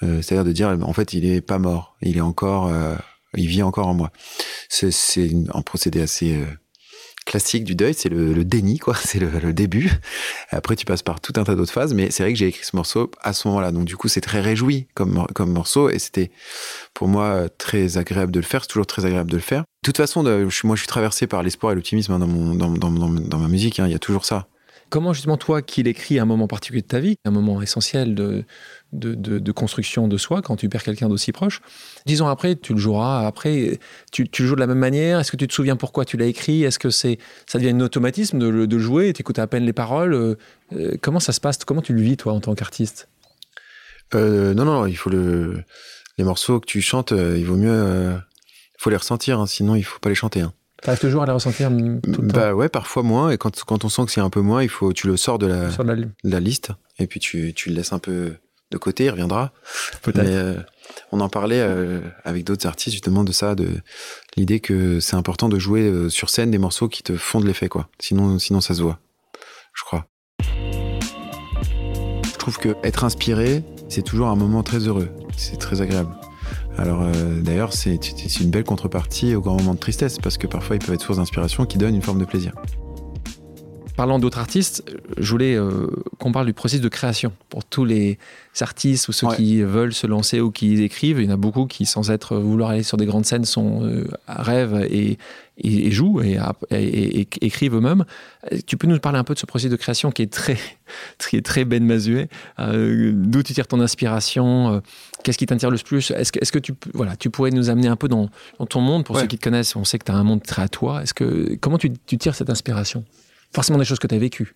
C'est-à-dire 0.00 0.44
de 0.44 0.52
dire 0.52 0.76
en 0.82 0.92
fait 0.92 1.12
il 1.12 1.26
est 1.26 1.40
pas 1.40 1.58
mort. 1.58 1.96
Il 2.00 2.16
est 2.16 2.22
encore 2.22 2.70
il 3.34 3.46
vit 3.46 3.62
encore 3.62 3.88
en 3.88 3.94
moi. 3.94 4.10
C'est 4.68 5.30
un 5.52 5.62
procédé 5.62 6.00
assez 6.00 6.42
classique 7.30 7.62
du 7.62 7.76
deuil, 7.76 7.94
c'est 7.94 8.08
le, 8.08 8.44
déni, 8.44 8.80
quoi. 8.80 8.96
C'est 9.04 9.20
le, 9.20 9.52
début. 9.52 9.88
Après, 10.50 10.74
tu 10.74 10.84
passes 10.84 11.02
par 11.02 11.20
tout 11.20 11.32
un 11.36 11.44
tas 11.44 11.54
d'autres 11.54 11.72
phases, 11.72 11.94
mais 11.94 12.10
c'est 12.10 12.24
vrai 12.24 12.32
que 12.32 12.38
j'ai 12.38 12.48
écrit 12.48 12.64
ce 12.64 12.74
morceau 12.74 13.10
à 13.22 13.32
ce 13.32 13.46
moment-là. 13.46 13.70
Donc, 13.70 13.84
du 13.84 13.96
coup, 13.96 14.08
c'est 14.08 14.20
très 14.20 14.40
réjoui 14.40 14.88
comme, 14.94 15.26
comme 15.34 15.52
morceau 15.52 15.90
et 15.90 15.98
c'était 16.00 16.30
pour 16.92 17.06
moi 17.06 17.48
très 17.56 17.98
agréable 17.98 18.32
de 18.32 18.40
le 18.40 18.44
faire. 18.44 18.62
C'est 18.62 18.68
toujours 18.68 18.86
très 18.86 19.04
agréable 19.04 19.30
de 19.30 19.36
le 19.36 19.42
faire. 19.42 19.60
De 19.60 19.86
toute 19.86 19.96
façon, 19.96 20.22
moi, 20.24 20.76
je 20.76 20.80
suis 20.80 20.88
traversé 20.88 21.28
par 21.28 21.42
l'espoir 21.42 21.72
et 21.72 21.76
l'optimisme 21.76 22.12
hein, 22.12 22.18
dans, 22.18 22.26
mon, 22.26 22.54
dans, 22.54 22.70
dans, 22.70 22.90
dans, 22.90 23.38
ma 23.38 23.48
musique. 23.48 23.78
Hein. 23.78 23.86
Il 23.86 23.92
y 23.92 23.96
a 23.96 24.00
toujours 24.00 24.24
ça. 24.24 24.48
Comment 24.90 25.12
justement 25.12 25.36
toi 25.36 25.62
qui 25.62 25.84
l'écris 25.84 26.18
à 26.18 26.22
un 26.22 26.26
moment 26.26 26.48
particulier 26.48 26.82
de 26.82 26.86
ta 26.86 26.98
vie, 26.98 27.14
un 27.24 27.30
moment 27.30 27.62
essentiel 27.62 28.16
de, 28.16 28.44
de, 28.92 29.52
construction 29.52 30.08
de 30.08 30.16
soi 30.16 30.42
quand 30.42 30.56
tu 30.56 30.68
perds 30.68 30.82
quelqu'un 30.82 31.08
d'aussi 31.08 31.30
proche, 31.30 31.60
dix 32.06 32.22
ans 32.22 32.28
après 32.28 32.56
tu 32.56 32.74
le 32.74 32.80
joueras, 32.80 33.24
après 33.24 33.78
tu, 34.10 34.24
le 34.24 34.46
joues 34.46 34.56
de 34.56 34.60
la 34.60 34.66
même 34.66 34.78
manière, 34.78 35.20
est-ce 35.20 35.30
que 35.30 35.36
tu 35.36 35.46
te 35.46 35.54
souviens 35.54 35.76
pourquoi 35.76 36.04
tu 36.04 36.16
l'as 36.16 36.26
écrit, 36.26 36.64
est-ce 36.64 36.80
que 36.80 36.90
c'est 36.90 37.18
ça 37.46 37.58
devient 37.58 37.70
un 37.70 37.80
automatisme 37.80 38.38
de, 38.38 38.66
de 38.66 38.78
jouer, 38.78 39.12
tu 39.12 39.20
écoutes 39.20 39.38
à 39.38 39.46
peine 39.46 39.64
les 39.64 39.72
paroles, 39.72 40.12
euh, 40.12 40.34
euh, 40.72 40.96
comment 41.00 41.20
ça 41.20 41.32
se 41.32 41.40
passe, 41.40 41.64
comment 41.64 41.82
tu 41.82 41.92
le 41.92 42.02
vis 42.02 42.16
toi 42.16 42.32
en 42.32 42.40
tant 42.40 42.54
qu'artiste? 42.56 43.08
Euh, 44.14 44.54
non, 44.54 44.64
non, 44.64 44.86
il 44.86 44.96
faut 44.96 45.10
le, 45.10 45.62
les 46.18 46.24
morceaux 46.24 46.58
que 46.58 46.66
tu 46.66 46.80
chantes, 46.80 47.12
il 47.12 47.44
vaut 47.44 47.56
mieux, 47.56 48.12
il 48.12 48.76
faut 48.78 48.90
les 48.90 48.96
ressentir, 48.96 49.38
hein, 49.38 49.46
sinon 49.46 49.76
il 49.76 49.84
faut 49.84 50.00
pas 50.00 50.08
les 50.08 50.16
chanter. 50.16 50.40
Hein. 50.40 50.52
T'arrives 50.82 51.00
toujours 51.00 51.22
à 51.22 51.26
les 51.26 51.32
ressentir 51.32 51.68
tout 51.68 52.22
le 52.22 52.28
Bah 52.28 52.54
ouais, 52.54 52.68
parfois 52.68 53.02
moins. 53.02 53.30
Et 53.30 53.38
quand, 53.38 53.64
quand 53.64 53.84
on 53.84 53.88
sent 53.88 54.06
que 54.06 54.12
c'est 54.12 54.20
un 54.20 54.30
peu 54.30 54.40
moins, 54.40 54.62
il 54.62 54.68
faut, 54.68 54.92
tu 54.92 55.06
le 55.06 55.16
sors 55.16 55.38
de 55.38 55.46
la, 55.46 55.68
la, 56.24 56.40
liste 56.40 56.70
et 56.98 57.06
puis 57.06 57.20
tu, 57.20 57.52
tu 57.54 57.68
le 57.68 57.74
laisses 57.76 57.92
un 57.92 57.98
peu 57.98 58.34
de 58.70 58.78
côté. 58.78 59.04
Il 59.04 59.10
reviendra. 59.10 59.52
Peut-être. 60.02 60.26
Euh, 60.26 60.56
on 61.12 61.20
en 61.20 61.28
parlait 61.28 61.60
euh, 61.60 62.00
avec 62.24 62.44
d'autres 62.44 62.66
artistes 62.66 62.92
justement 62.92 63.24
de 63.24 63.32
ça, 63.32 63.54
de 63.54 63.68
l'idée 64.36 64.60
que 64.60 65.00
c'est 65.00 65.16
important 65.16 65.48
de 65.48 65.58
jouer 65.58 65.82
euh, 65.82 66.08
sur 66.08 66.30
scène 66.30 66.50
des 66.50 66.58
morceaux 66.58 66.88
qui 66.88 67.02
te 67.02 67.16
font 67.16 67.40
de 67.40 67.46
l'effet, 67.46 67.68
quoi. 67.68 67.88
Sinon, 67.98 68.38
sinon 68.38 68.60
ça 68.60 68.74
se 68.74 68.82
voit. 68.82 68.98
Je 69.74 69.84
crois. 69.84 70.06
Je 72.24 72.38
trouve 72.38 72.58
que 72.58 72.74
être 72.82 73.04
inspiré, 73.04 73.62
c'est 73.88 74.02
toujours 74.02 74.28
un 74.28 74.36
moment 74.36 74.62
très 74.62 74.78
heureux. 74.78 75.10
C'est 75.36 75.58
très 75.58 75.82
agréable. 75.82 76.10
Alors 76.80 77.02
euh, 77.02 77.40
d'ailleurs, 77.42 77.74
c'est 77.74 78.40
une 78.40 78.48
belle 78.48 78.64
contrepartie 78.64 79.34
au 79.34 79.42
grand 79.42 79.58
moment 79.58 79.74
de 79.74 79.78
tristesse, 79.78 80.16
parce 80.18 80.38
que 80.38 80.46
parfois 80.46 80.76
ils 80.76 80.78
peuvent 80.78 80.94
être 80.94 81.02
source 81.02 81.18
d'inspiration 81.18 81.66
qui 81.66 81.76
donnent 81.76 81.94
une 81.94 82.00
forme 82.00 82.18
de 82.18 82.24
plaisir. 82.24 82.54
Parlant 84.00 84.18
d'autres 84.18 84.38
artistes, 84.38 84.82
je 85.18 85.30
voulais 85.30 85.54
euh, 85.56 85.86
qu'on 86.16 86.32
parle 86.32 86.46
du 86.46 86.54
processus 86.54 86.80
de 86.80 86.88
création. 86.88 87.34
Pour 87.50 87.66
tous 87.66 87.84
les 87.84 88.16
artistes 88.62 89.08
ou 89.08 89.12
ceux 89.12 89.28
qui 89.36 89.60
veulent 89.60 89.92
se 89.92 90.06
lancer 90.06 90.40
ou 90.40 90.50
qui 90.50 90.82
écrivent, 90.82 91.20
il 91.20 91.26
y 91.26 91.28
en 91.28 91.34
a 91.34 91.36
beaucoup 91.36 91.66
qui, 91.66 91.84
sans 91.84 92.10
être 92.10 92.38
vouloir 92.38 92.70
aller 92.70 92.82
sur 92.82 92.96
des 92.96 93.04
grandes 93.04 93.26
scènes, 93.26 93.44
sont 93.44 93.84
euh, 93.84 94.08
rêvent 94.26 94.86
et, 94.90 95.18
et, 95.58 95.90
jouent 95.90 96.22
et, 96.22 96.38
écrivent 97.42 97.74
eux-mêmes. 97.74 98.06
Tu 98.66 98.78
peux 98.78 98.86
nous 98.86 98.98
parler 99.00 99.18
un 99.18 99.24
peu 99.24 99.34
de 99.34 99.38
ce 99.38 99.44
processus 99.44 99.70
de 99.70 99.76
création 99.76 100.10
qui 100.10 100.22
est 100.22 100.32
très, 100.32 100.56
très, 101.18 101.42
très 101.42 101.66
Ben 101.66 101.84
Mazuet 101.84 102.30
euh, 102.58 103.12
D'où 103.14 103.42
tu 103.42 103.52
tires 103.52 103.66
ton 103.66 103.80
inspiration 103.80 104.76
euh, 104.76 104.80
Qu'est-ce 105.24 105.36
qui 105.36 105.44
t'inspire 105.44 105.70
le 105.70 105.76
plus? 105.76 106.10
Est-ce 106.10 106.32
que, 106.32 106.38
est 106.38 106.50
que 106.50 106.58
tu, 106.58 106.72
voilà, 106.94 107.16
tu 107.16 107.28
pourrais 107.28 107.50
nous 107.50 107.68
amener 107.68 107.88
un 107.88 107.96
peu 107.96 108.08
dans, 108.08 108.30
ton 108.66 108.80
monde? 108.80 109.04
Pour 109.04 109.18
ceux 109.18 109.26
qui 109.26 109.36
te 109.36 109.44
connaissent, 109.44 109.76
on 109.76 109.84
sait 109.84 109.98
que 109.98 110.06
tu 110.06 110.12
as 110.12 110.16
un 110.16 110.24
monde 110.24 110.42
très 110.42 110.62
à 110.62 110.68
toi. 110.68 111.02
Est-ce 111.02 111.12
que, 111.12 111.54
comment 111.60 111.76
tu, 111.76 111.92
tu 112.06 112.16
tires 112.16 112.34
cette 112.34 112.48
inspiration? 112.48 113.04
Forcément 113.52 113.78
des 113.78 113.84
choses 113.84 113.98
que 113.98 114.06
tu 114.06 114.14
as 114.14 114.18
vécues. 114.18 114.54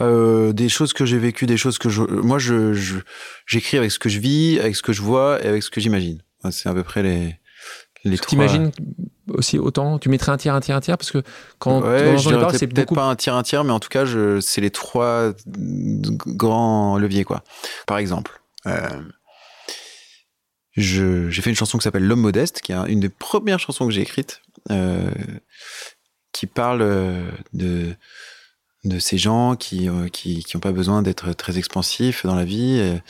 Euh, 0.00 0.52
des 0.54 0.70
choses 0.70 0.94
que 0.94 1.04
j'ai 1.04 1.18
vécues, 1.18 1.46
des 1.46 1.58
choses 1.58 1.76
que 1.76 1.90
je, 1.90 2.02
moi 2.02 2.38
je, 2.38 2.72
j'écris 3.46 3.76
avec 3.76 3.90
ce 3.90 3.98
que 3.98 4.08
je 4.08 4.18
vis, 4.18 4.58
avec 4.58 4.74
ce 4.74 4.82
que 4.82 4.94
je 4.94 5.02
vois 5.02 5.44
et 5.44 5.46
avec 5.46 5.62
ce 5.62 5.70
que 5.70 5.80
j'imagine. 5.80 6.22
C'est 6.50 6.70
à 6.70 6.72
peu 6.72 6.82
près 6.82 7.02
les, 7.02 7.38
les 8.04 8.16
tu 8.16 8.28
t'imagines 8.28 8.70
aussi 9.28 9.58
autant? 9.58 9.98
Tu 9.98 10.08
mettrais 10.08 10.32
un 10.32 10.38
tiers, 10.38 10.54
un 10.54 10.60
tiers, 10.60 10.76
un 10.76 10.80
tiers? 10.80 10.96
Parce 10.96 11.10
que 11.10 11.22
quand 11.58 11.82
ouais, 11.82 12.16
tu 12.16 12.30
parles, 12.30 12.56
c'est 12.56 12.66
peut-être 12.66 12.94
pas 12.94 13.04
un 13.04 13.14
tiers, 13.14 13.34
un 13.34 13.42
tiers, 13.42 13.62
mais 13.62 13.72
en 13.72 13.80
tout 13.80 13.90
cas, 13.90 14.06
je, 14.06 14.40
c'est 14.40 14.62
les 14.62 14.70
trois 14.70 15.32
grands 15.46 16.96
leviers, 16.96 17.24
quoi. 17.24 17.44
Par 17.86 17.98
exemple, 17.98 18.40
euh, 18.66 18.88
je, 20.76 21.28
j'ai 21.28 21.42
fait 21.42 21.50
une 21.50 21.56
chanson 21.56 21.76
qui 21.76 21.84
s'appelle 21.84 22.06
L'homme 22.06 22.22
modeste, 22.22 22.62
qui 22.62 22.72
est 22.72 22.76
une 22.88 23.00
des 23.00 23.10
premières 23.10 23.58
chansons 23.58 23.86
que 23.86 23.92
j'ai 23.92 24.00
écrites, 24.00 24.40
euh, 24.70 25.10
qui 26.32 26.46
parle 26.46 26.82
euh, 26.82 27.30
de 27.52 27.94
de 28.84 28.98
ces 28.98 29.18
gens 29.18 29.56
qui 29.56 29.88
euh, 29.88 30.08
qui 30.08 30.42
qui 30.44 30.56
ont 30.56 30.60
pas 30.60 30.72
besoin 30.72 31.02
d'être 31.02 31.32
très 31.32 31.58
expansifs 31.58 32.24
dans 32.24 32.34
la 32.34 32.44
vie 32.44 32.78
et, 32.78 33.02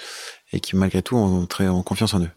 et 0.52 0.60
qui 0.60 0.76
malgré 0.76 1.02
tout 1.02 1.16
ont 1.16 1.46
très 1.46 1.68
ont 1.68 1.82
confiance 1.82 2.14
en 2.14 2.20
eux. 2.20 2.30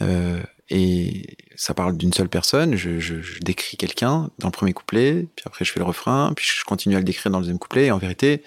Euh, 0.00 0.40
et 0.70 1.38
ça 1.56 1.72
parle 1.72 1.96
d'une 1.96 2.12
seule 2.12 2.28
personne. 2.28 2.76
Je, 2.76 2.98
je, 2.98 3.22
je 3.22 3.40
décris 3.40 3.76
quelqu'un 3.76 4.30
dans 4.38 4.48
le 4.48 4.52
premier 4.52 4.74
couplet, 4.74 5.26
puis 5.34 5.44
après 5.46 5.64
je 5.64 5.72
fais 5.72 5.80
le 5.80 5.86
refrain, 5.86 6.32
puis 6.36 6.46
je 6.46 6.64
continue 6.64 6.94
à 6.94 6.98
le 6.98 7.04
décrire 7.04 7.32
dans 7.32 7.38
le 7.38 7.44
deuxième 7.44 7.58
couplet. 7.58 7.86
Et 7.86 7.90
en 7.90 7.98
vérité, 7.98 8.42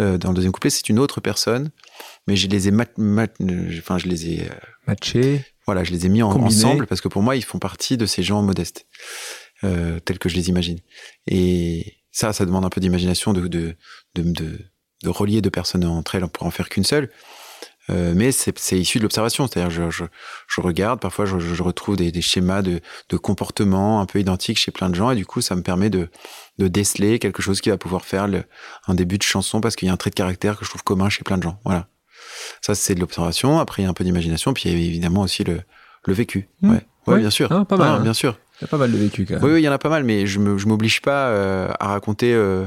euh, 0.00 0.18
dans 0.18 0.30
le 0.30 0.34
deuxième 0.34 0.52
couplet, 0.52 0.70
c'est 0.70 0.88
une 0.88 0.98
autre 0.98 1.20
personne, 1.20 1.70
mais 2.26 2.34
je 2.36 2.48
les 2.48 2.68
ai 2.68 2.70
mat, 2.72 2.92
enfin 3.78 3.98
je 3.98 4.06
les 4.06 4.30
ai 4.30 4.40
euh, 4.42 4.54
matchés. 4.86 5.44
Voilà, 5.66 5.84
je 5.84 5.92
les 5.92 6.06
ai 6.06 6.08
mis 6.08 6.22
en, 6.22 6.32
ensemble 6.32 6.88
parce 6.88 7.00
que 7.00 7.06
pour 7.06 7.22
moi, 7.22 7.36
ils 7.36 7.44
font 7.44 7.60
partie 7.60 7.96
de 7.96 8.06
ces 8.06 8.24
gens 8.24 8.42
modestes, 8.42 8.86
euh, 9.64 10.00
tels 10.00 10.18
que 10.18 10.28
je 10.28 10.36
les 10.36 10.48
imagine. 10.48 10.78
Et 11.26 11.98
ça, 12.10 12.32
ça 12.32 12.44
demande 12.44 12.64
un 12.64 12.70
peu 12.70 12.80
d'imagination 12.80 13.32
de 13.32 13.48
de, 13.48 13.76
de, 14.14 14.22
de, 14.22 14.58
de 15.02 15.08
relier 15.08 15.40
deux 15.40 15.50
personnes 15.50 15.84
entre 15.84 16.14
elles 16.14 16.26
pour 16.28 16.46
en 16.46 16.50
faire 16.50 16.68
qu'une 16.68 16.84
seule. 16.84 17.10
Euh, 17.90 18.12
mais 18.14 18.30
c'est 18.30 18.78
issu 18.78 18.98
de 18.98 19.02
l'observation, 19.02 19.48
c'est-à-dire 19.48 19.70
je, 19.70 19.90
je, 19.90 20.04
je, 20.46 20.60
regarde, 20.60 21.00
parfois 21.00 21.26
je, 21.26 21.40
je 21.40 21.62
retrouve 21.64 21.96
des, 21.96 22.12
des, 22.12 22.22
schémas 22.22 22.62
de, 22.62 22.80
de, 23.08 23.16
comportement 23.16 24.00
un 24.00 24.06
peu 24.06 24.20
identiques 24.20 24.58
chez 24.58 24.70
plein 24.70 24.88
de 24.88 24.94
gens, 24.94 25.10
et 25.10 25.16
du 25.16 25.26
coup 25.26 25.40
ça 25.40 25.56
me 25.56 25.62
permet 25.62 25.90
de, 25.90 26.08
de 26.58 26.68
déceler 26.68 27.18
quelque 27.18 27.42
chose 27.42 27.60
qui 27.60 27.70
va 27.70 27.78
pouvoir 27.78 28.04
faire 28.04 28.28
le, 28.28 28.44
un 28.86 28.94
début 28.94 29.18
de 29.18 29.24
chanson, 29.24 29.60
parce 29.60 29.74
qu'il 29.74 29.86
y 29.86 29.90
a 29.90 29.94
un 29.94 29.96
trait 29.96 30.10
de 30.10 30.14
caractère 30.14 30.56
que 30.56 30.64
je 30.64 30.70
trouve 30.70 30.84
commun 30.84 31.08
chez 31.08 31.24
plein 31.24 31.38
de 31.38 31.42
gens. 31.42 31.58
Voilà. 31.64 31.88
Ça 32.60 32.76
c'est 32.76 32.94
de 32.94 33.00
l'observation, 33.00 33.58
après 33.58 33.82
il 33.82 33.86
y 33.86 33.88
a 33.88 33.90
un 33.90 33.94
peu 33.94 34.04
d'imagination, 34.04 34.54
puis 34.54 34.68
il 34.68 34.72
y 34.72 34.74
a 34.76 34.86
évidemment 34.86 35.22
aussi 35.22 35.42
le, 35.42 35.62
le 36.04 36.14
vécu. 36.14 36.48
Mmh. 36.60 36.70
Ouais. 36.70 36.86
ouais, 37.08 37.18
bien 37.18 37.30
sûr. 37.30 37.50
Ah, 37.50 37.64
pas 37.64 37.76
mal. 37.76 37.88
Ah, 37.88 37.94
hein. 37.94 38.00
Bien 38.00 38.14
sûr. 38.14 38.38
Il 38.62 38.66
y 38.66 38.68
a 38.68 38.68
pas 38.68 38.78
mal 38.78 38.92
de 38.92 38.96
vécu 38.96 39.26
quand 39.26 39.34
même. 39.34 39.44
Oui, 39.44 39.60
il 39.60 39.64
y 39.64 39.68
en 39.68 39.72
a 39.72 39.78
pas 39.78 39.88
mal, 39.88 40.04
mais 40.04 40.24
je 40.24 40.38
m'oblige 40.38 41.02
pas 41.02 41.26
euh, 41.28 41.68
à 41.80 41.88
raconter... 41.88 42.32
Euh, 42.32 42.64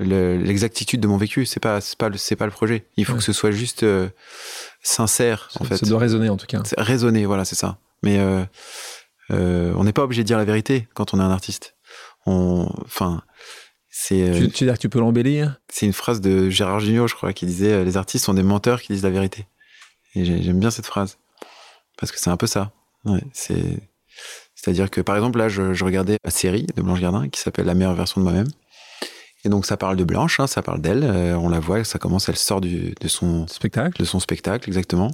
l'exactitude 0.00 1.00
de 1.00 1.06
mon 1.06 1.16
vécu. 1.16 1.46
C'est 1.46 1.60
pas, 1.60 1.78
pas, 1.96 2.10
c'est 2.16 2.34
pas 2.34 2.46
le 2.46 2.50
projet. 2.50 2.88
Il 2.96 3.04
faut 3.04 3.14
que 3.14 3.22
ce 3.22 3.32
soit 3.32 3.52
juste 3.52 3.84
euh, 3.84 4.08
sincère, 4.82 5.48
en 5.60 5.64
fait. 5.64 5.76
Ça 5.76 5.86
doit 5.86 6.00
résonner, 6.00 6.28
en 6.28 6.36
tout 6.36 6.46
cas. 6.46 6.60
Résonner, 6.76 7.24
voilà, 7.24 7.44
c'est 7.44 7.54
ça. 7.54 7.78
Mais 8.02 8.18
on 9.30 9.84
n'est 9.84 9.92
pas 9.92 10.02
obligé 10.02 10.22
de 10.24 10.26
dire 10.26 10.38
la 10.38 10.44
vérité 10.44 10.88
quand 10.94 11.14
on 11.14 11.20
est 11.20 11.22
un 11.22 11.30
artiste. 11.30 11.76
On, 12.26 12.68
enfin, 12.84 13.22
c'est. 13.90 14.32
Tu, 14.34 14.48
tu, 14.50 14.64
veux 14.64 14.70
dire 14.70 14.74
que 14.74 14.80
tu 14.80 14.88
peux 14.88 14.98
l'embellir? 14.98 15.60
C'est 15.68 15.86
une 15.86 15.92
phrase 15.92 16.20
de 16.20 16.50
Gérard 16.50 16.80
Jugnot, 16.80 17.06
je 17.06 17.14
crois, 17.14 17.32
qui 17.32 17.46
disait 17.46 17.84
les 17.84 17.96
artistes 17.96 18.24
sont 18.24 18.34
des 18.34 18.42
menteurs 18.42 18.82
qui 18.82 18.92
disent 18.92 19.04
la 19.04 19.10
vérité. 19.10 19.46
Et 20.16 20.24
j'aime 20.24 20.58
bien 20.58 20.72
cette 20.72 20.86
phrase 20.86 21.18
parce 21.96 22.10
que 22.10 22.18
c'est 22.18 22.30
un 22.30 22.36
peu 22.36 22.48
ça. 22.48 22.72
Ouais, 23.04 23.22
c'est. 23.32 23.78
C'est-à-dire 24.62 24.90
que, 24.90 25.00
par 25.00 25.16
exemple, 25.16 25.38
là, 25.38 25.48
je, 25.48 25.74
je 25.74 25.84
regardais 25.84 26.18
la 26.24 26.30
série 26.30 26.66
de 26.76 26.82
Blanche 26.82 27.00
Gardin 27.00 27.28
qui 27.28 27.40
s'appelle 27.40 27.66
La 27.66 27.74
meilleure 27.74 27.94
version 27.94 28.20
de 28.20 28.24
moi-même. 28.24 28.46
Et 29.44 29.48
donc 29.48 29.66
ça 29.66 29.76
parle 29.76 29.96
de 29.96 30.04
Blanche, 30.04 30.38
hein, 30.38 30.46
ça 30.46 30.62
parle 30.62 30.80
d'elle. 30.80 31.02
Euh, 31.02 31.36
on 31.36 31.48
la 31.48 31.58
voit, 31.58 31.82
ça 31.82 31.98
commence, 31.98 32.28
elle 32.28 32.36
sort 32.36 32.60
du, 32.60 32.94
de 33.00 33.08
son 33.08 33.48
spectacle, 33.48 33.98
de 33.98 34.04
son 34.04 34.20
spectacle 34.20 34.70
exactement. 34.70 35.10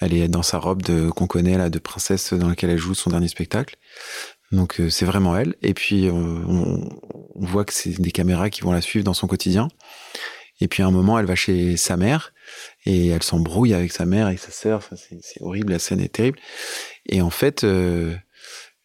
Elle 0.00 0.14
est 0.14 0.28
dans 0.28 0.44
sa 0.44 0.58
robe 0.58 0.82
de 0.82 1.10
qu'on 1.10 1.26
connaît 1.26 1.58
là, 1.58 1.68
de 1.68 1.80
princesse 1.80 2.32
dans 2.32 2.48
laquelle 2.48 2.70
elle 2.70 2.78
joue 2.78 2.94
son 2.94 3.10
dernier 3.10 3.26
spectacle. 3.26 3.74
Donc 4.52 4.80
c'est 4.90 5.04
vraiment 5.04 5.36
elle. 5.36 5.56
Et 5.60 5.74
puis 5.74 6.08
on, 6.08 6.88
on 7.34 7.44
voit 7.44 7.64
que 7.64 7.72
c'est 7.72 8.00
des 8.00 8.12
caméras 8.12 8.48
qui 8.48 8.60
vont 8.60 8.70
la 8.70 8.80
suivre 8.80 9.04
dans 9.04 9.12
son 9.12 9.26
quotidien. 9.26 9.66
Et 10.60 10.68
puis 10.68 10.84
à 10.84 10.86
un 10.86 10.92
moment, 10.92 11.18
elle 11.18 11.26
va 11.26 11.34
chez 11.34 11.76
sa 11.76 11.96
mère 11.96 12.32
et 12.84 13.08
elle 13.08 13.22
s'embrouille 13.24 13.74
avec 13.74 13.92
sa 13.92 14.06
mère 14.06 14.28
et 14.28 14.36
sa 14.36 14.52
sœur. 14.52 14.78
Enfin, 14.78 14.96
c'est 14.96 15.42
horrible, 15.42 15.72
la 15.72 15.78
scène 15.80 16.00
est 16.00 16.12
terrible. 16.12 16.38
Et 17.06 17.22
en 17.22 17.30
fait, 17.30 17.64
euh, 17.64 18.14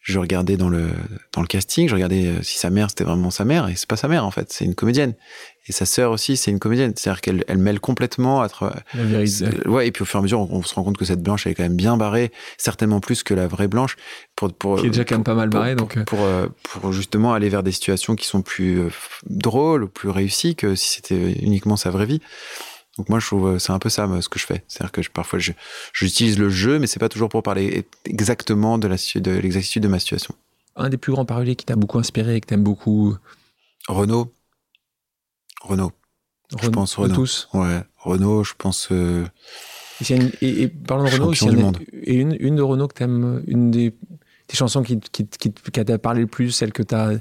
je 0.04 0.20
regardais 0.20 0.58
dans 0.58 0.68
le 0.68 0.90
dans 1.32 1.42
le 1.42 1.48
casting, 1.48 1.88
je 1.88 1.96
regardais 1.96 2.28
euh, 2.28 2.44
si 2.44 2.58
sa 2.58 2.70
mère 2.70 2.90
c'était 2.90 3.06
vraiment 3.06 3.32
sa 3.32 3.46
mère 3.46 3.70
et 3.70 3.76
c'est 3.76 3.88
pas 3.88 3.96
sa 3.96 4.10
mère 4.10 4.26
en 4.26 4.32
fait, 4.32 4.52
c'est 4.52 4.66
une 4.66 4.76
comédienne. 4.76 5.14
Et 5.66 5.72
sa 5.72 5.86
sœur 5.86 6.12
aussi, 6.12 6.36
c'est 6.36 6.52
une 6.52 6.60
comédienne. 6.60 6.92
C'est-à-dire 6.94 7.22
qu'elle 7.22 7.46
elle 7.48 7.58
mêle 7.58 7.80
complètement 7.80 8.42
à 8.42 8.50
la 8.96 9.04
vérité. 9.04 9.46
Ouais, 9.66 9.88
et 9.88 9.92
puis 9.94 10.02
au 10.02 10.06
fur 10.06 10.18
et 10.18 10.20
à 10.20 10.24
mesure, 10.24 10.42
on, 10.52 10.62
se 10.62 10.76
rend 10.76 10.84
compte 10.84 10.98
que 10.98 11.06
cette 11.06 11.24
blanche 11.24 11.48
elle 11.48 11.54
est 11.54 11.56
quand 11.56 11.64
même 11.64 11.78
bien 11.78 11.96
barrée, 11.96 12.34
certainement 12.58 13.00
plus 13.00 13.24
que 13.24 13.34
la 13.34 13.48
vraie 13.48 13.70
blanche. 13.70 13.96
Pour, 14.36 14.52
pour 14.52 14.82
qui 14.82 14.88
est 14.88 14.90
déjà 14.90 15.06
quand 15.06 15.16
même 15.16 15.24
pas 15.24 15.36
mal 15.36 15.48
barrée, 15.48 15.76
donc 15.76 15.96
euh. 15.96 16.04
pour, 16.04 16.20
pour, 16.64 16.92
justement 16.92 17.34
aller 17.34 17.48
vers 17.48 17.64
des 17.64 17.72
situations 17.72 18.16
qui 18.16 18.28
sont 18.28 18.42
plus 18.42 18.82
drôles 19.26 19.86
ou 19.86 19.88
plus 19.88 20.10
réussies 20.10 20.58
que 20.58 20.76
si 20.76 20.96
c'était 20.96 21.32
uniquement 21.42 21.78
sa 21.78 21.92
vraie 21.92 22.08
vie. 22.08 22.20
Donc 22.98 23.10
moi, 23.10 23.20
je 23.20 23.26
trouve 23.26 23.48
euh, 23.48 23.60
c'est 23.60 23.72
un 23.72 23.80
peu 23.80 23.90
ça 23.90 24.08
ce 24.22 24.30
que 24.30 24.40
je 24.40 24.46
fais. 24.46 24.64
C'est-à-dire 24.68 24.92
que 24.92 25.02
je, 25.02 25.10
parfois, 25.10 25.40
j'utilise 25.94 26.38
le 26.38 26.50
jeu, 26.50 26.80
mais 26.80 26.88
c'est 26.88 27.00
pas 27.00 27.10
toujours 27.10 27.30
pour 27.30 27.42
parler 27.42 27.86
exactement 28.06 28.78
de 28.78 28.88
l'exactitude 28.88 29.84
de, 29.84 29.88
de 29.88 29.92
ma 29.92 30.00
situation. 30.00 30.36
Un 30.76 30.90
des 30.90 30.98
plus 30.98 31.12
grands 31.12 31.26
paroliers 31.26 31.56
qui 31.56 31.66
t'a 31.66 31.76
beaucoup 31.76 32.00
inspiré 32.00 32.36
et 32.36 32.42
que 32.42 32.48
t'aimes 32.48 32.64
beaucoup 32.64 33.16
Renaud. 33.88 34.32
Renaud. 35.62 35.92
je 36.62 36.70
pense 36.70 36.96
Renaud. 36.96 37.16
Tous. 37.16 37.50
Ouais, 37.54 37.82
Renaud, 37.98 38.44
je 38.44 38.54
pense. 38.58 38.90
Euh... 38.92 39.26
Et, 40.10 40.64
et, 40.64 40.68
parlant 40.68 41.06
de 41.06 41.10
Renaud, 41.10 41.32
du 41.32 41.52
monde. 41.56 41.80
et 41.94 42.16
une, 42.16 42.36
une 42.40 42.56
de 42.56 42.62
Renaud 42.62 42.88
que 42.88 42.96
t'aimes, 42.96 43.44
une 43.48 43.72
des, 43.72 43.92
des 43.92 44.56
chansons 44.56 44.84
qui, 44.84 45.00
qui, 45.00 45.28
qui, 45.28 45.52
qui 45.52 45.72
t'a 45.72 45.98
parlé 45.98 46.22
le 46.22 46.28
plus, 46.28 46.52
celle 46.52 46.74
que 46.74 46.84
t'as 46.84 47.14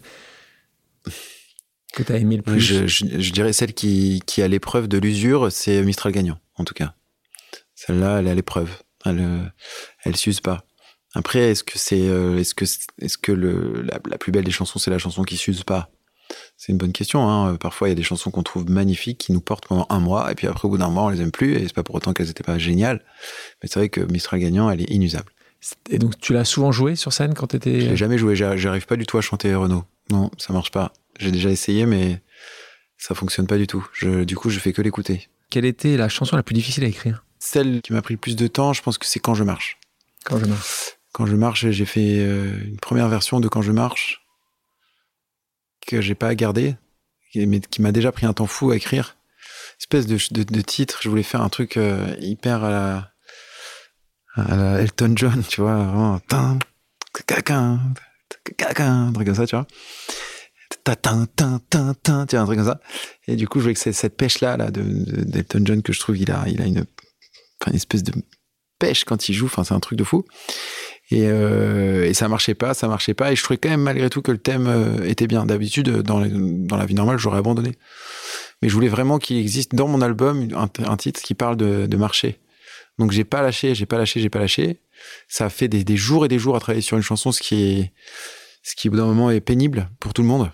que 1.93 2.03
tu 2.03 2.13
as 2.13 2.17
aimé 2.17 2.37
le 2.37 2.43
plus 2.43 2.61
je, 2.61 2.87
je, 2.87 3.33
dirais 3.33 3.53
celle 3.53 3.75
qui, 3.75 4.23
qui 4.27 4.43
a 4.43 4.49
l'épreuve 4.49 4.89
de 4.89 4.99
l'usure, 4.99 5.53
c'est 5.53 5.83
Mistral 5.83 6.13
gagnant, 6.13 6.39
en 6.57 6.65
tout 6.65 6.75
cas. 6.75 6.95
Celle-là, 7.75 8.21
elle 8.21 8.29
a 8.29 8.35
l'épreuve. 8.35 8.71
Elle, 9.05 9.21
euh, 9.21 9.43
elle 10.05 10.17
s'use 10.17 10.41
pas. 10.41 10.65
Après, 11.15 11.51
est-ce 11.51 11.65
que 11.65 11.79
c'est, 11.79 12.09
euh, 12.09 12.39
est-ce 12.39 12.55
que, 12.55 12.65
est-ce 12.65 13.19
que 13.19 13.33
le, 13.33 13.83
la, 13.83 13.99
la, 14.09 14.19
plus 14.19 14.33
belle 14.33 14.45
des 14.45 14.51
chansons, 14.51 14.79
c'est 14.79 14.91
la 14.91 14.99
chanson 14.99 15.25
qui 15.25 15.37
s'use 15.37 15.65
pas? 15.65 15.91
C'est 16.57 16.73
une 16.73 16.79
bonne 16.79 16.93
question. 16.93 17.29
Hein. 17.29 17.57
Parfois, 17.57 17.89
il 17.89 17.91
y 17.91 17.93
a 17.93 17.97
des 17.97 18.03
chansons 18.03 18.31
qu'on 18.31 18.43
trouve 18.43 18.71
magnifiques, 18.71 19.19
qui 19.19 19.33
nous 19.33 19.41
portent 19.41 19.67
pendant 19.67 19.87
un 19.91 20.01
mois, 20.01 20.31
et 20.33 20.35
puis 20.35 20.47
après, 20.47 20.67
au 20.67 20.71
bout 20.71 20.79
d'un 20.79 20.89
mois, 20.89 21.05
on 21.05 21.09
les 21.11 21.21
aime 21.21 21.33
plus, 21.33 21.57
et 21.57 21.67
c'est 21.67 21.75
pas 21.75 21.83
pour 21.83 21.95
autant 21.95 22.13
qu'elles 22.13 22.31
étaient 22.31 22.45
pas 22.45 22.59
géniales. 22.59 23.05
Mais 23.63 23.69
c'est 23.69 23.79
vrai 23.79 23.89
que 23.91 24.01
Mistral 24.01 24.41
gagnant, 24.41 24.71
elle 24.71 24.81
est 24.81 24.91
inusable. 24.91 25.33
Et 25.91 25.99
donc, 25.99 26.19
tu 26.19 26.33
l'as 26.33 26.45
souvent 26.45 26.73
joué 26.73 26.97
sur 26.97 27.13
scène 27.13 27.35
quand 27.35 27.49
tu 27.49 27.57
étais. 27.57 27.81
Je 27.81 27.91
l'ai 27.91 27.97
jamais 27.97 28.19
joué. 28.19 28.35
J'arrive 28.35 28.87
pas 28.87 28.97
du 28.97 29.07
tout 29.07 29.19
à 29.19 29.21
chanter 29.21 29.55
Renault. 29.55 29.85
Non, 30.11 30.31
ça 30.39 30.53
marche 30.53 30.71
pas. 30.71 30.93
J'ai 31.19 31.31
déjà 31.31 31.51
essayé, 31.51 31.87
mais 31.87 32.21
ça 32.99 33.15
fonctionne 33.15 33.47
pas 33.47 33.59
du 33.59 33.67
tout. 33.67 33.87
Je, 33.93 34.25
du 34.25 34.37
coup, 34.37 34.51
je 34.51 34.59
fais 34.59 34.73
que 34.73 34.83
l'écouter. 34.83 35.29
Quelle 35.51 35.65
était 35.65 35.97
la 35.97 36.09
chanson 36.09 36.37
la 36.37 36.43
plus 36.43 36.55
difficile 36.55 36.85
à 36.85 36.87
écrire? 36.87 37.25
Celle 37.39 37.83
qui 37.83 37.93
m'a 37.93 38.03
pris 38.03 38.15
le 38.15 38.19
plus 38.19 38.37
de 38.37 38.47
temps, 38.47 38.73
je 38.73 38.83
pense 38.83 38.99
que 38.99 39.07
c'est 39.07 39.21
Quand 39.21 39.35
je 39.35 39.45
marche. 39.45 39.79
Quand 40.25 40.39
je 40.39 40.47
marche. 40.47 40.97
Quand 41.13 41.27
je 41.27 41.37
marche, 41.37 41.69
j'ai 41.69 41.85
fait 41.85 42.21
euh, 42.21 42.59
une 42.65 42.79
première 42.79 43.09
version 43.09 43.41
de 43.41 43.49
Quand 43.49 43.63
je 43.63 43.73
marche 43.73 44.25
que 45.87 46.01
j'ai 46.01 46.15
pas 46.15 46.35
gardée, 46.35 46.77
mais 47.35 47.61
qui 47.61 47.83
m'a 47.83 47.93
déjà 47.93 48.13
pris 48.13 48.25
un 48.25 48.33
temps 48.33 48.47
fou 48.47 48.71
à 48.71 48.77
écrire. 48.77 49.17
Espèce 49.81 50.07
de, 50.07 50.17
de, 50.31 50.61
titre, 50.61 51.01
je 51.03 51.09
voulais 51.09 51.25
faire 51.25 51.43
un 51.43 51.49
truc 51.49 51.77
euh, 51.77 52.15
hyper 52.21 52.63
à 52.63 52.71
la, 52.71 53.13
à 54.37 54.57
la 54.57 54.81
Elton 54.81 55.13
John, 55.17 55.43
tu 55.49 55.61
vois, 55.61 55.75
vraiment, 55.75 56.15
un 56.15 56.59
truc 59.13 59.27
comme 59.27 59.35
ça, 59.35 59.47
tu 59.47 59.57
vois 59.57 59.67
ta 60.85 60.97
tin 60.97 61.27
tin 61.37 61.61
tin 61.71 61.95
tin 62.03 62.27
un 62.33 62.45
truc 62.45 62.59
comme 62.59 62.67
ça. 62.67 62.81
Et 63.29 63.37
du 63.37 63.49
coup 63.49 63.59
je 63.59 63.65
voulais 63.65 63.75
que 63.75 63.93
cette 63.93 64.17
pêche 64.17 64.41
là 64.41 64.57
là 64.57 64.71
de 64.71 64.83
d'Elton 64.83 65.63
John 65.65 65.83
que 65.83 65.93
je 65.93 66.01
trouve 66.01 66.17
il 66.19 66.31
a 66.31 66.47
une 66.49 66.87
espèce 67.73 68.03
de 68.03 68.13
pêche 68.83 69.05
quand 69.05 69.29
il 69.29 69.33
joue 69.33 69.47
enfin 69.47 69.65
c'est 69.65 69.75
un 69.75 69.81
truc 69.81 69.99
de 69.99 70.05
fou. 70.05 70.25
Et, 71.11 71.27
euh, 71.27 72.09
et 72.09 72.15
ça 72.15 72.27
marchait 72.29 72.55
pas 72.55 72.75
ça 72.75 72.89
marchait 72.89 73.15
pas. 73.15 73.33
Et 73.33 73.37
je 73.37 73.43
trouvais 73.43 73.59
quand 73.59 73.69
même 73.69 73.83
malgré 73.83 74.11
tout 74.11 74.23
que 74.23 74.33
le 74.33 74.39
thème 74.39 74.67
euh, 74.67 75.09
était 75.09 75.27
bien. 75.27 75.47
D'habitude 75.47 75.89
dans 75.89 76.21
dans 76.21 76.77
la 76.77 76.87
vie 76.87 76.95
normale 76.95 77.19
j'aurais 77.19 77.39
abandonné. 77.39 77.73
Mais 78.61 78.69
je 78.69 78.75
voulais 78.75 78.89
vraiment 78.89 79.19
qu'il 79.19 79.39
existe 79.39 79.75
dans 79.75 79.89
mon 79.89 80.01
album 80.01 80.49
un, 80.55 80.97
titre 80.97 81.21
qui 81.21 81.35
parle 81.35 81.57
de, 81.57 81.87
de 81.87 81.97
marché. 81.97 82.39
Donc 82.99 83.13
j'ai 83.13 83.25
pas 83.25 83.43
lâché 83.43 83.75
j'ai 83.75 83.87
pas 83.87 83.99
lâché 83.99 84.21
j'ai 84.21 84.31
pas 84.31 84.41
lâché. 84.41 84.81
Ça 85.29 85.47
a 85.47 85.51
fait 85.51 85.69
des, 85.69 85.85
des 85.85 85.97
jours 85.97 86.25
et 86.25 86.29
des 86.29 86.39
jours 86.39 86.57
à 86.57 86.61
travailler 86.61 86.83
sur 86.83 86.97
une 86.97 87.03
chanson 87.03 87.31
ce 87.31 87.41
qui 87.41 87.63
est 87.63 87.93
ce 88.65 88.75
qui 88.75 88.89
au 88.89 88.93
bout 88.93 88.97
d'un 88.97 89.07
moment 89.07 89.31
est 89.31 89.41
pénible 89.41 89.89
pour 90.01 90.15
tout 90.15 90.23
le 90.23 90.29
monde 90.29 90.51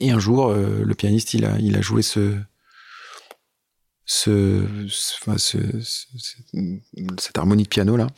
et 0.00 0.10
un 0.10 0.18
jour, 0.18 0.48
euh, 0.48 0.82
le 0.84 0.94
pianiste, 0.94 1.34
il 1.34 1.44
a, 1.44 1.58
il 1.58 1.76
a 1.76 1.80
joué 1.80 2.02
ce, 2.02 2.36
ce, 4.04 4.64
ce, 4.88 5.58
cette 7.18 7.38
harmonie 7.38 7.64
de 7.64 7.68
piano 7.68 7.96
là, 7.96 8.08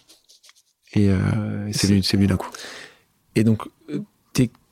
et 0.94 1.10
euh, 1.10 1.70
c'est 1.72 1.88
venu, 2.14 2.26
d'un 2.26 2.36
coup. 2.36 2.50
Et 3.34 3.44
donc, 3.44 3.68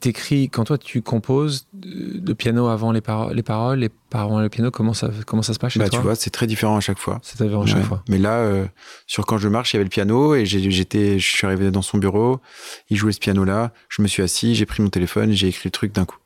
t'écris 0.00 0.50
quand 0.50 0.64
toi 0.64 0.76
tu 0.76 1.00
composes 1.00 1.66
le 1.82 2.32
piano 2.34 2.66
avant 2.66 2.92
les, 2.92 3.00
paroles, 3.00 3.34
les 3.34 3.42
paroles, 3.42 3.78
les 3.78 3.88
paroles 3.88 4.42
le 4.42 4.48
piano. 4.48 4.70
Comment 4.70 4.92
ça, 4.92 5.10
comment 5.26 5.42
ça 5.42 5.54
se 5.54 5.58
passe 5.58 5.72
chez 5.72 5.78
bah, 5.78 5.88
toi 5.88 5.98
Tu 5.98 6.02
vois, 6.02 6.14
c'est 6.14 6.30
très 6.30 6.46
différent 6.46 6.76
à 6.76 6.80
chaque 6.80 6.98
fois. 6.98 7.20
C'est 7.22 7.42
différent 7.42 7.62
à 7.62 7.66
chaque 7.66 7.84
fois. 7.84 8.02
Mais 8.08 8.18
là, 8.18 8.38
euh, 8.38 8.66
sur 9.06 9.24
quand 9.24 9.38
je 9.38 9.48
marche, 9.48 9.72
il 9.72 9.76
y 9.76 9.78
avait 9.78 9.84
le 9.84 9.90
piano 9.90 10.34
et 10.34 10.44
j'étais, 10.44 11.18
je 11.18 11.26
suis 11.26 11.46
arrivé 11.46 11.70
dans 11.70 11.82
son 11.82 11.98
bureau. 11.98 12.40
Il 12.90 12.96
jouait 12.96 13.12
ce 13.12 13.20
piano 13.20 13.44
là. 13.44 13.72
Je 13.88 14.02
me 14.02 14.06
suis 14.06 14.22
assis, 14.22 14.54
j'ai 14.54 14.66
pris 14.66 14.82
mon 14.82 14.90
téléphone, 14.90 15.32
j'ai 15.32 15.48
écrit 15.48 15.68
le 15.68 15.72
truc 15.72 15.92
d'un 15.92 16.04
coup 16.04 16.18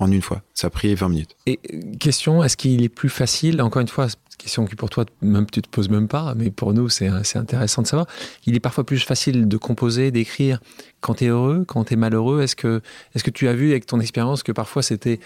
en 0.00 0.10
une 0.10 0.22
fois. 0.22 0.42
Ça 0.54 0.66
a 0.66 0.70
pris 0.70 0.94
20 0.94 1.08
minutes. 1.08 1.36
Et 1.46 1.58
question, 1.98 2.42
est-ce 2.42 2.56
qu'il 2.56 2.82
est 2.82 2.88
plus 2.88 3.08
facile, 3.08 3.62
encore 3.62 3.80
une 3.80 3.88
fois, 3.88 4.08
question 4.38 4.66
qui 4.66 4.74
pour 4.74 4.90
toi, 4.90 5.04
même 5.22 5.46
tu 5.50 5.62
te 5.62 5.68
poses 5.68 5.88
même 5.88 6.08
pas, 6.08 6.34
mais 6.34 6.50
pour 6.50 6.74
nous, 6.74 6.88
c'est 6.88 7.08
intéressant 7.08 7.82
de 7.82 7.86
savoir. 7.86 8.06
Il 8.46 8.54
est 8.54 8.60
parfois 8.60 8.84
plus 8.84 8.98
facile 8.98 9.48
de 9.48 9.56
composer, 9.56 10.10
d'écrire 10.10 10.60
quand 11.00 11.14
tu 11.14 11.24
es 11.24 11.28
heureux, 11.28 11.64
quand 11.66 11.84
tu 11.84 11.94
es 11.94 11.96
malheureux. 11.96 12.42
Est-ce 12.42 12.56
que, 12.56 12.80
est 13.14 13.22
que 13.22 13.30
tu 13.30 13.48
as 13.48 13.54
vu 13.54 13.70
avec 13.70 13.86
ton 13.86 14.00
expérience 14.00 14.42
que 14.42 14.52
parfois 14.52 14.82
c'était 14.82 15.20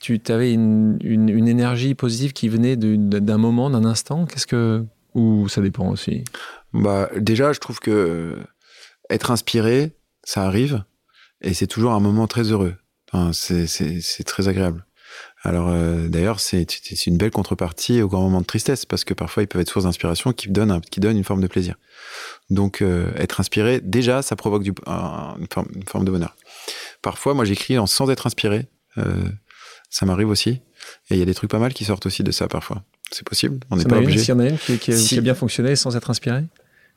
tu 0.00 0.20
avais 0.30 0.52
une, 0.52 0.98
une, 1.00 1.46
énergie 1.46 1.94
positive 1.94 2.32
qui 2.32 2.48
venait 2.48 2.74
d'un 2.76 3.38
moment, 3.38 3.70
d'un 3.70 3.84
instant? 3.84 4.26
Qu'est-ce 4.26 4.48
que 4.48 4.84
ou 5.14 5.48
ça 5.48 5.60
dépend 5.60 5.88
aussi? 5.90 6.24
Bah 6.72 7.08
déjà, 7.16 7.52
je 7.52 7.60
trouve 7.60 7.78
que 7.78 8.36
être 9.10 9.30
inspiré, 9.30 9.92
ça 10.24 10.44
arrive 10.44 10.82
et 11.40 11.54
c'est 11.54 11.68
toujours 11.68 11.92
un 11.92 12.00
moment 12.00 12.26
très 12.26 12.50
heureux 12.50 12.74
c'est 13.32 14.24
très 14.24 14.48
agréable. 14.48 14.84
Alors 15.44 15.68
euh, 15.70 16.08
d'ailleurs, 16.08 16.38
c'est 16.40 16.64
une 17.06 17.16
belle 17.16 17.32
contrepartie 17.32 18.00
au 18.00 18.08
grand 18.08 18.22
moment 18.22 18.40
de 18.40 18.46
tristesse 18.46 18.86
parce 18.86 19.04
que 19.04 19.12
parfois 19.12 19.42
ils 19.42 19.48
peuvent 19.48 19.60
être 19.60 19.70
source 19.70 19.84
d'inspiration 19.84 20.32
qui 20.32 20.48
donnent 20.48 20.80
qui 20.80 21.00
donne 21.00 21.16
une 21.16 21.24
forme 21.24 21.40
de 21.40 21.48
plaisir. 21.48 21.74
Donc 22.50 22.80
euh, 22.80 23.12
être 23.16 23.40
inspiré, 23.40 23.80
déjà, 23.82 24.22
ça 24.22 24.36
provoque 24.36 24.62
du, 24.62 24.72
une, 24.86 25.46
forme, 25.86 26.04
de 26.04 26.10
bonheur. 26.10 26.36
Parfois, 27.02 27.34
moi 27.34 27.44
j'écris 27.44 27.76
sans 27.86 28.08
être 28.10 28.26
inspiré. 28.26 28.68
Euh, 28.98 29.28
ça 29.90 30.06
m'arrive 30.06 30.28
aussi. 30.28 30.60
Et 31.10 31.14
il 31.14 31.18
y 31.18 31.22
a 31.22 31.26
des 31.26 31.34
trucs 31.34 31.50
pas 31.50 31.58
mal 31.58 31.74
qui 31.74 31.84
sortent 31.84 32.06
aussi 32.06 32.22
de 32.22 32.30
ça 32.30 32.46
parfois. 32.46 32.82
C'est 33.10 33.26
possible. 33.26 33.60
On 33.70 33.76
n'est 33.76 33.84
pas 33.84 33.98
obligé. 33.98 34.18
S'il 34.20 34.28
y 34.30 34.32
en 34.32 34.38
a 34.38 34.48
une 34.48 34.58
qui, 34.58 34.78
qui, 34.78 35.18
a 35.18 35.20
bien 35.20 35.34
fonctionné 35.34 35.76
sans 35.76 35.96
être 35.96 36.08
inspiré? 36.08 36.44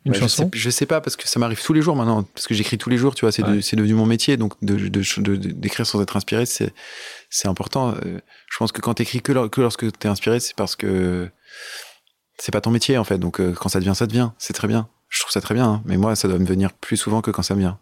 Une 0.06 0.14
chanson 0.14 0.50
je 0.54 0.70
sais, 0.70 0.72
sais, 0.80 0.86
pas 0.86 1.02
parce 1.02 1.16
que 1.16 1.28
ça 1.28 1.40
m'arrive 1.40 1.62
tous 1.62 1.74
les 1.74 1.82
jours 1.82 1.96
maintenant 1.96 2.24
parce 2.24 2.48
que 2.48 2.54
j'écris 2.54 2.78
tous 2.78 2.90
les 2.90 2.98
jours 2.98 3.16
tu 3.16 3.26
vois 3.26 3.32
c'est 3.32 3.44
devenu 3.76 3.94
mon 3.94 4.06
métier 4.06 4.38
donc 4.38 4.54
d'écrire 4.62 5.22
de, 5.24 5.36
de, 5.36 5.84
sans 5.84 6.02
être 6.02 6.16
inspiré 6.16 6.46
c'est 6.46 6.74
c'est 7.30 7.48
important 7.48 7.96
euh, 8.06 8.20
je 8.50 8.58
pense 8.58 8.72
que 8.72 8.82
quand 8.82 8.94
t'écris 8.94 9.22
que, 9.22 9.48
que 9.48 9.62
lorsque 9.62 9.92
t'es 9.98 10.08
inspiré 10.08 10.40
c'est 10.40 10.56
parce 10.56 10.76
que 10.76 11.30
c'est 12.38 12.52
pas 12.52 12.62
ton 12.62 12.72
métier 12.72 12.98
en 12.98 13.04
fait 13.04 13.18
donc 13.18 13.40
euh, 13.40 13.54
quand 13.54 13.70
ça 13.70 13.80
devient 13.80 13.96
ça 13.96 14.06
devient 14.06 14.30
c'est 14.38 14.54
très 14.54 14.68
bien 14.68 14.88
je 15.10 15.22
trouve 15.22 15.32
ça 15.32 15.42
très 15.42 15.56
bien 15.56 15.66
hein. 15.66 15.82
mais 15.86 15.98
moi 15.98 16.16
ça 16.16 16.28
doit 16.28 16.38
me 16.38 16.46
venir 16.46 16.72
plus 16.74 16.98
souvent 16.98 17.22
que 17.22 17.32
quand 17.32 17.44
ça 17.44 17.56
me 17.56 17.62
vient 17.62 17.80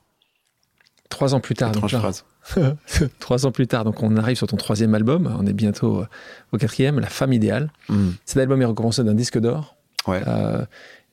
trois 1.10 1.36
ans 1.36 1.42
plus 1.42 1.56
tard 1.56 1.72
donc 1.72 1.90
phrase. 1.90 2.24
trois 3.20 3.46
ans 3.46 3.52
plus 3.52 3.68
tard 3.68 3.84
donc 3.84 4.02
on 4.02 4.16
arrive 4.16 4.38
sur 4.38 4.48
ton 4.48 4.58
troisième 4.58 4.96
album 4.96 5.36
on 5.38 5.46
est 5.46 5.54
bientôt 5.54 6.02
euh, 6.02 6.08
au 6.54 6.58
quatrième 6.58 7.00
La 7.00 7.10
femme 7.10 7.34
idéale 7.34 7.72
mmh. 7.90 8.10
cet 8.26 8.38
album 8.38 8.62
est 8.62 8.66
récompensé 8.66 9.04
d'un 9.04 9.14
disque 9.14 9.40
d'or 9.40 9.76
ouais. 10.08 10.22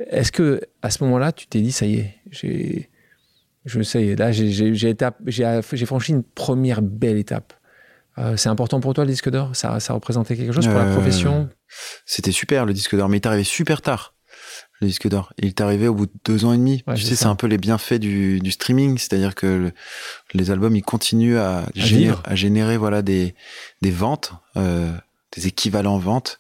Est-ce 0.09 0.33
que 0.33 0.61
à 0.83 0.91
ce 0.91 1.05
moment-là, 1.05 1.33
tu 1.33 1.47
t'es 1.47 1.61
dit 1.61 1.73
ça 1.73 1.87
y 1.87 1.97
est, 1.97 2.15
j'ai, 2.31 2.91
je 3.65 3.83
sais, 3.83 4.17
là 4.17 4.33
j'ai 4.33 5.87
franchi 5.87 6.13
une 6.13 6.23
première 6.23 6.83
belle 6.83 7.19
étape. 7.19 7.53
Euh, 8.19 8.37
c'est 8.37 8.49
important 8.49 8.81
pour 8.81 8.93
toi 8.95 9.05
le 9.05 9.11
disque 9.11 9.31
d'or? 9.31 9.55
Ça, 9.55 9.81
ça 9.81 9.95
représentait 9.95 10.37
quelque 10.37 10.53
chose 10.53 10.67
pour 10.67 10.79
la 10.79 10.87
euh, 10.87 10.95
profession? 10.95 11.49
C'était 12.05 12.33
super 12.33 12.67
le 12.67 12.73
disque 12.73 12.97
d'or, 12.97 13.09
mais 13.09 13.19
il 13.19 13.21
est 13.21 13.27
arrivé 13.27 13.45
super 13.45 13.83
tard. 13.83 14.15
Le 14.81 14.87
disque 14.87 15.09
d'or, 15.09 15.33
il 15.39 15.47
est 15.47 15.61
arrivé 15.61 15.89
au 15.89 15.95
bout 15.95 16.07
de 16.07 16.13
deux 16.25 16.45
ans 16.45 16.53
et 16.53 16.57
demi. 16.57 16.83
tu 16.95 17.03
sais, 17.03 17.15
c'est 17.15 17.27
un 17.27 17.37
peu 17.37 17.47
les 17.47 17.59
bienfaits 17.59 17.95
du, 17.95 18.51
streaming, 18.51 18.99
c'est-à-dire 18.99 19.35
que 19.35 19.73
les 20.33 20.51
albums 20.51 20.75
ils 20.75 20.83
continuent 20.83 21.37
à, 21.37 21.67
générer, 21.75 22.77
voilà 22.77 23.03
des 23.03 23.35
des 23.83 23.91
ventes, 23.91 24.33
euh, 24.57 24.91
des 25.37 25.47
équivalents 25.47 25.99
ventes 25.99 26.40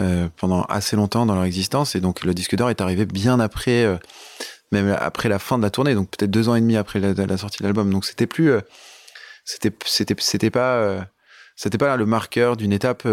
euh, 0.00 0.28
pendant 0.36 0.62
assez 0.64 0.96
longtemps 0.96 1.26
dans 1.26 1.34
leur 1.34 1.44
existence. 1.44 1.94
Et 1.94 2.00
donc 2.00 2.24
le 2.24 2.34
disque 2.34 2.56
d'or 2.56 2.70
est 2.70 2.80
arrivé 2.80 3.06
bien 3.06 3.40
après 3.40 3.84
euh, 3.84 3.96
même 4.72 4.96
après 4.98 5.28
la 5.28 5.38
fin 5.38 5.58
de 5.58 5.62
la 5.62 5.70
tournée, 5.70 5.94
donc 5.94 6.10
peut-être 6.10 6.30
deux 6.30 6.48
ans 6.48 6.54
et 6.54 6.60
demi 6.60 6.76
après 6.76 6.98
la, 6.98 7.36
sortie 7.36 7.58
de 7.58 7.64
l'album. 7.64 7.90
Donc 7.90 8.04
c'était 8.04 8.26
plus, 8.26 8.52
c'était, 9.44 9.72
c'était, 9.84 10.16
c'était 10.18 10.50
pas, 10.50 11.06
c'était 11.54 11.78
pas 11.78 11.96
le 11.96 12.06
marqueur 12.06 12.56
d'une 12.56 12.72
étape 12.72 13.06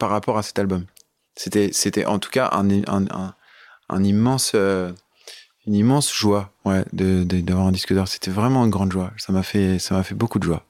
par 0.00 0.10
rapport 0.10 0.38
à 0.38 0.42
cet 0.42 0.58
album. 0.58 0.86
C'était, 1.36 1.70
c'était 1.72 2.04
en 2.04 2.18
tout 2.18 2.30
cas 2.30 2.48
un, 2.52 2.68
un, 2.68 3.06
un, 3.10 3.34
un 3.90 4.02
immense 4.02 4.56
une 5.66 5.74
immense 5.74 6.12
joie 6.12 6.52
ouais, 6.64 6.84
de, 6.92 7.24
d'avoir 7.24 7.66
un 7.66 7.72
disque 7.72 7.94
d'or. 7.94 8.08
C'était 8.08 8.30
vraiment 8.30 8.64
une 8.64 8.70
grande 8.70 8.92
joie. 8.92 9.12
Ça 9.16 9.32
m'a 9.32 9.42
fait, 9.42 9.78
ça 9.78 9.94
m'a 9.94 10.02
fait 10.02 10.14
beaucoup 10.14 10.38
de 10.38 10.44
joie. 10.44 10.64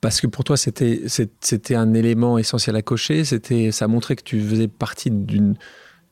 Parce 0.00 0.20
que 0.20 0.26
pour 0.26 0.44
toi, 0.44 0.56
c'était, 0.56 1.02
c'était 1.40 1.74
un 1.74 1.94
élément 1.94 2.38
essentiel 2.38 2.76
à 2.76 2.82
cocher. 2.82 3.24
C'était, 3.24 3.72
ça 3.72 3.88
montrait 3.88 4.16
que 4.16 4.22
tu 4.22 4.40
faisais 4.40 4.68
partie 4.68 5.10
d'une, 5.10 5.56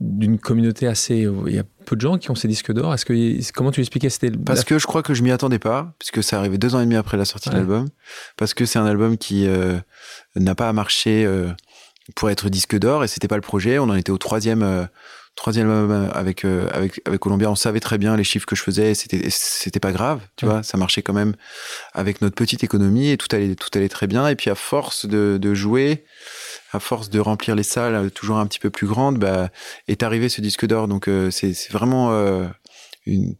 d'une 0.01 0.39
communauté 0.39 0.87
assez. 0.87 1.28
Il 1.47 1.55
y 1.55 1.59
a 1.59 1.64
peu 1.85 1.97
de 1.97 2.01
gens 2.01 2.18
qui 2.18 2.30
ont 2.30 2.35
ces 2.35 2.49
disques 2.49 2.72
d'or. 2.72 2.95
Est-ce 2.95 3.05
que 3.05 3.53
comment 3.53 3.70
tu 3.70 3.80
expliquais 3.80 4.11
c'était 4.11 4.30
Parce 4.30 4.64
que 4.64 4.78
je 4.78 4.87
crois 4.87 5.03
que 5.03 5.14
je 5.14 5.22
m'y 5.22 5.30
attendais 5.30 5.59
pas, 5.59 5.95
puisque 5.99 6.22
ça 6.22 6.39
arrivait 6.39 6.59
deux 6.59 6.74
ans 6.74 6.80
et 6.80 6.85
demi 6.85 6.97
après 6.97 7.16
la 7.16 7.24
sortie 7.24 7.51
de 7.51 7.55
l'album. 7.55 7.89
Parce 8.37 8.55
que 8.55 8.64
c'est 8.64 8.78
un 8.78 8.87
album 8.87 9.16
qui 9.18 9.47
euh, 9.47 9.78
n'a 10.37 10.55
pas 10.55 10.72
marché 10.72 11.24
euh, 11.24 11.51
pour 12.16 12.30
être 12.30 12.49
disque 12.49 12.78
d'or 12.78 13.05
et 13.05 13.09
c'était 13.09 13.28
pas 13.28 13.37
le 13.37 13.43
projet. 13.43 13.78
On 13.78 13.85
en 13.85 13.95
était 13.95 14.12
au 14.12 14.18
troisième. 14.18 14.62
Euh, 14.62 14.85
troisième 15.37 15.68
album 15.70 16.11
avec 16.12 16.45
euh, 16.45 16.68
avec 16.72 17.01
avec 17.07 17.20
Columbia, 17.20 17.51
on 17.51 17.55
savait 17.55 17.80
très 17.80 17.99
bien 17.99 18.16
les 18.16 18.24
chiffres 18.24 18.47
que 18.47 18.57
je 18.57 18.62
faisais, 18.62 18.95
c'était 18.95 19.28
c'était 19.30 19.80
pas 19.80 19.93
grave, 19.93 20.20
tu 20.37 20.47
vois, 20.47 20.62
ça 20.62 20.78
marchait 20.78 21.03
quand 21.03 21.12
même 21.12 21.35
avec 21.93 22.20
notre 22.22 22.35
petite 22.35 22.64
économie 22.64 23.11
et 23.11 23.16
tout 23.16 23.28
allait 23.35 23.55
tout 23.55 23.68
allait 23.74 23.89
très 23.89 24.07
bien. 24.07 24.28
Et 24.28 24.37
puis 24.37 24.51
à 24.51 24.55
force 24.55 25.07
de, 25.07 25.39
de 25.41 25.55
jouer, 25.55 26.05
à 26.72 26.80
force 26.80 27.11
de 27.11 27.20
remplir 27.20 27.55
les 27.57 27.62
salles 27.62 27.95
euh, 27.95 28.11
toujours 28.11 28.39
un 28.39 28.47
petit 28.47 28.61
peu 28.61 28.70
plus 28.70 28.87
grandes, 28.87 29.18
bah, 29.18 29.51
est 29.89 30.03
arrivé 30.03 30.28
ce 30.28 30.41
disque 30.41 30.66
d'or. 30.66 30.89
Donc 30.89 31.09
euh, 31.09 31.30
c'est 31.30 31.53
c'est 31.53 31.72
vraiment 31.72 32.12
une 33.07 33.35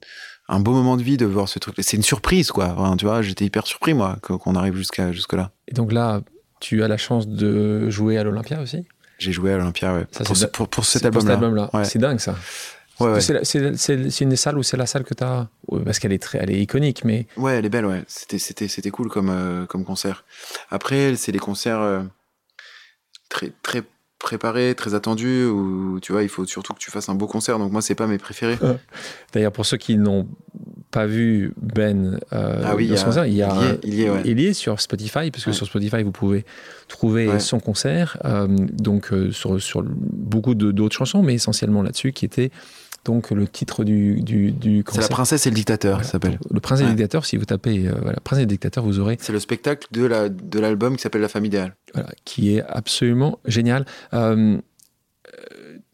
un 0.49 0.61
beau 0.61 0.73
moment 0.73 0.97
de 0.97 1.03
vie 1.03 1.17
de 1.17 1.25
voir 1.25 1.49
ce 1.49 1.59
truc. 1.59 1.75
C'est 1.79 1.97
une 1.97 2.03
surprise, 2.03 2.51
quoi. 2.51 2.77
tu 2.99 3.07
vois, 3.07 3.23
j'étais 3.23 3.47
hyper 3.47 3.67
surpris, 3.67 3.95
moi, 3.95 4.19
qu'on 4.21 4.55
arrive 4.55 4.77
jusqu'à 4.77 5.11
jusque-là. 5.11 5.53
Et 5.69 5.73
donc 5.73 5.91
là, 5.91 6.21
tu 6.61 6.83
as 6.83 6.89
la 6.89 6.97
chance 6.97 7.27
de 7.27 7.89
jouer 7.89 8.19
à 8.19 8.25
l'Olympia 8.25 8.61
aussi? 8.61 8.87
J'ai 9.25 9.33
joué 9.33 9.53
à 9.53 9.59
l'Olympia 9.59 9.95
ouais. 9.95 10.07
pour, 10.53 10.69
pour, 10.69 10.85
cet 10.85 11.05
album-là. 11.05 11.71
C'est 11.85 11.99
dingue 11.99 12.21
ça. 12.21 12.37
Ouais, 13.01 13.21
c'est 13.21 14.21
une 14.21 14.29
des 14.29 14.37
salles 14.37 14.57
où 14.57 14.63
c'est 14.63 14.77
la 14.77 14.87
salle 14.87 15.05
que 15.05 15.15
tu 15.15 15.25
as. 15.25 15.49
Parce 15.85 15.99
qu'elle 15.99 16.13
est, 16.13 16.23
très, 16.23 16.39
elle 16.39 16.51
est 16.51 16.61
iconique, 16.61 17.05
mais. 17.05 17.27
Ouais, 17.37 17.55
elle 17.55 17.65
est 17.65 17.71
belle, 17.71 17.87
ouais. 17.87 18.05
C'était 18.07 18.91
cool 18.91 19.09
comme, 19.09 19.31
euh, 19.31 19.67
comme 19.67 19.85
concert. 19.85 20.25
Après, 20.71 21.17
c'est 21.17 21.33
des 21.33 21.39
concerts 21.39 21.81
euh, 21.81 22.03
très, 23.29 23.53
très 23.63 23.83
préparés, 24.21 24.75
très 24.75 24.95
attendus, 24.95 25.45
où 25.45 25.99
tu 26.01 26.13
vois, 26.13 26.23
il 26.23 26.29
faut 26.29 26.47
surtout 26.47 26.73
que 26.73 26.79
tu 26.79 26.91
fasses 26.91 27.09
un 27.09 27.15
beau 27.15 27.27
concert. 27.27 27.59
Donc, 27.59 27.73
moi, 27.73 27.83
c'est 27.83 27.97
pas 27.97 28.07
mes 28.07 28.19
préférés. 28.19 28.59
D'ailleurs, 29.33 29.53
pour 29.53 29.67
ceux 29.67 29.77
qui 29.77 29.97
n'ont 29.99 30.29
pas 30.95 31.07
vu 31.07 31.53
Ben 31.61 32.21
euh, 32.33 32.63
ah 32.65 32.77
oui, 32.77 32.85
il, 32.85 32.93
y 32.93 32.97
a, 32.97 33.27
il, 33.27 33.35
y 33.35 33.43
a, 33.43 34.21
il, 34.25 34.41
est, 34.41 34.53
sur 34.53 34.81
Spotify, 34.81 35.33
parce 35.33 35.45
que 35.45 35.51
sur 35.51 35.67
Spotify, 35.67 36.05
vous 36.05 36.13
pouvez 36.13 36.45
trouver 36.87 37.41
son 37.41 37.59
concert, 37.59 38.17
euh, 38.25 38.47
donc 38.49 39.13
euh, 39.13 39.33
sur, 39.33 39.61
sur, 39.61 39.83
beaucoup 39.85 40.55
d'autres 40.55 40.95
chansons, 40.95 41.25
mais 41.25 41.35
essentiellement 41.35 41.83
là-dessus, 41.83 42.13
qui 42.13 42.25
était 42.25 42.53
donc 43.05 43.33
le 43.33 43.49
titre 43.49 43.83
du, 43.83 44.23
du, 44.23 44.53
du. 44.53 44.85
C'est 44.93 45.01
La 45.01 45.09
princesse 45.09 45.49
et 45.49 45.51
le 45.51 45.57
dictateur, 45.57 46.05
ça 46.05 46.13
s'appelle. 46.13 46.39
Le 46.49 46.61
prince 46.61 46.81
et 46.81 46.85
le 46.85 46.91
dictateur, 46.91 47.27
si 47.27 47.37
vous 47.37 47.45
tapez 47.45 47.89
voilà, 48.01 48.21
Prince 48.23 48.39
et 48.39 48.43
le 48.43 48.47
dictateur, 48.47 48.85
vous 48.85 49.01
aurez. 49.01 49.17
C'est 49.21 49.33
le 49.33 49.41
spectacle 49.41 49.89
de 49.91 50.07
l'album 50.61 50.93
de 50.93 50.97
qui 50.97 51.03
s'appelle 51.03 51.23
La 51.23 51.29
femme 51.29 51.45
idéale. 51.45 51.75
Voilà, 51.93 52.11
qui 52.25 52.55
est 52.55 52.63
absolument 52.69 53.41
génial. 53.47 53.85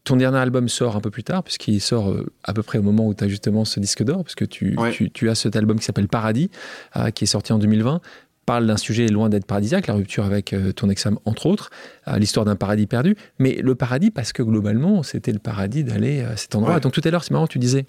Euh, 0.01 0.05
ton 0.05 0.16
dernier 0.16 0.38
album 0.38 0.68
sort 0.68 0.96
un 0.96 1.01
peu 1.01 1.11
plus 1.11 1.24
tard, 1.24 1.42
puisqu'il 1.42 1.80
sort 1.80 2.11
euh, 2.11 2.26
à 2.44 2.53
peu 2.53 2.62
près 2.62 2.78
au 2.78 2.82
moment 2.82 3.07
où 3.07 3.14
tu 3.14 3.24
as 3.24 3.28
justement 3.28 3.64
ce 3.64 3.80
disque 3.80 4.03
d'or, 4.03 4.22
parce 4.24 4.34
que 4.34 4.44
tu, 4.44 4.76
tu, 5.12 5.30
as 5.30 5.34
cet 5.34 5.57
album 5.57 5.78
qui 5.78 5.84
s'appelle 5.84 6.09
Paradis, 6.09 6.51
euh, 6.96 7.11
qui 7.11 7.24
est 7.24 7.28
sorti 7.28 7.53
en 7.53 7.59
2020 7.59 8.01
parle 8.46 8.66
d'un 8.66 8.78
sujet 8.78 9.07
loin 9.07 9.28
d'être 9.28 9.44
paradisiaque, 9.44 9.86
la 9.86 9.94
rupture 9.94 10.24
avec 10.24 10.53
euh, 10.53 10.72
ton 10.72 10.90
ex 10.90 11.07
entre 11.24 11.46
autres, 11.46 11.70
l'histoire 12.16 12.44
d'un 12.44 12.57
paradis 12.57 12.88
perdu, 12.88 13.14
mais 13.38 13.55
le 13.62 13.76
paradis 13.76 14.11
parce 14.11 14.32
que 14.32 14.42
globalement, 14.42 15.05
c'était 15.05 15.30
le 15.30 15.38
paradis 15.38 15.84
d'aller 15.84 16.22
à 16.22 16.36
cet 16.36 16.57
endroit. 16.57 16.80
Donc 16.80 16.92
tout 16.92 17.03
à 17.05 17.11
l'heure, 17.11 17.22
c'est 17.22 17.30
marrant, 17.30 17.46
tu 17.46 17.61
disais, 17.61 17.86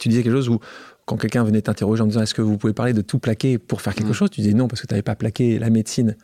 tu 0.00 0.08
disais 0.08 0.24
quelque 0.24 0.34
chose 0.34 0.48
où 0.48 0.58
quand 1.04 1.16
quelqu'un 1.16 1.44
venait 1.44 1.62
t'interroger 1.62 2.02
en 2.02 2.06
disant 2.06 2.22
est-ce 2.22 2.34
que 2.34 2.42
vous 2.42 2.58
pouvez 2.58 2.72
parler 2.72 2.92
de 2.92 3.02
tout 3.02 3.20
plaquer 3.20 3.58
pour 3.58 3.82
faire 3.82 3.94
quelque 3.94 4.10
mm. 4.10 4.14
chose, 4.14 4.30
tu 4.30 4.40
disais 4.40 4.54
non 4.54 4.66
parce 4.66 4.80
que 4.80 4.88
tu 4.88 4.94
n'avais 4.94 5.02
pas 5.02 5.14
plaqué 5.14 5.60
la 5.60 5.70
médecine 5.70 6.16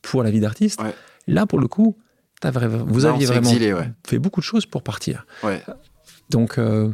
pour 0.00 0.22
la 0.22 0.30
vie 0.30 0.40
d'artiste. 0.40 0.80
Là, 1.26 1.44
pour 1.44 1.58
le 1.58 1.68
coup, 1.68 1.98
vous 2.42 3.06
aviez 3.06 3.26
vraiment 3.26 3.50
fait 4.06 4.18
beaucoup 4.18 4.40
de 4.40 4.44
choses 4.44 4.66
pour 4.66 4.82
partir. 4.82 5.26
Donc, 6.30 6.58
euh, 6.58 6.92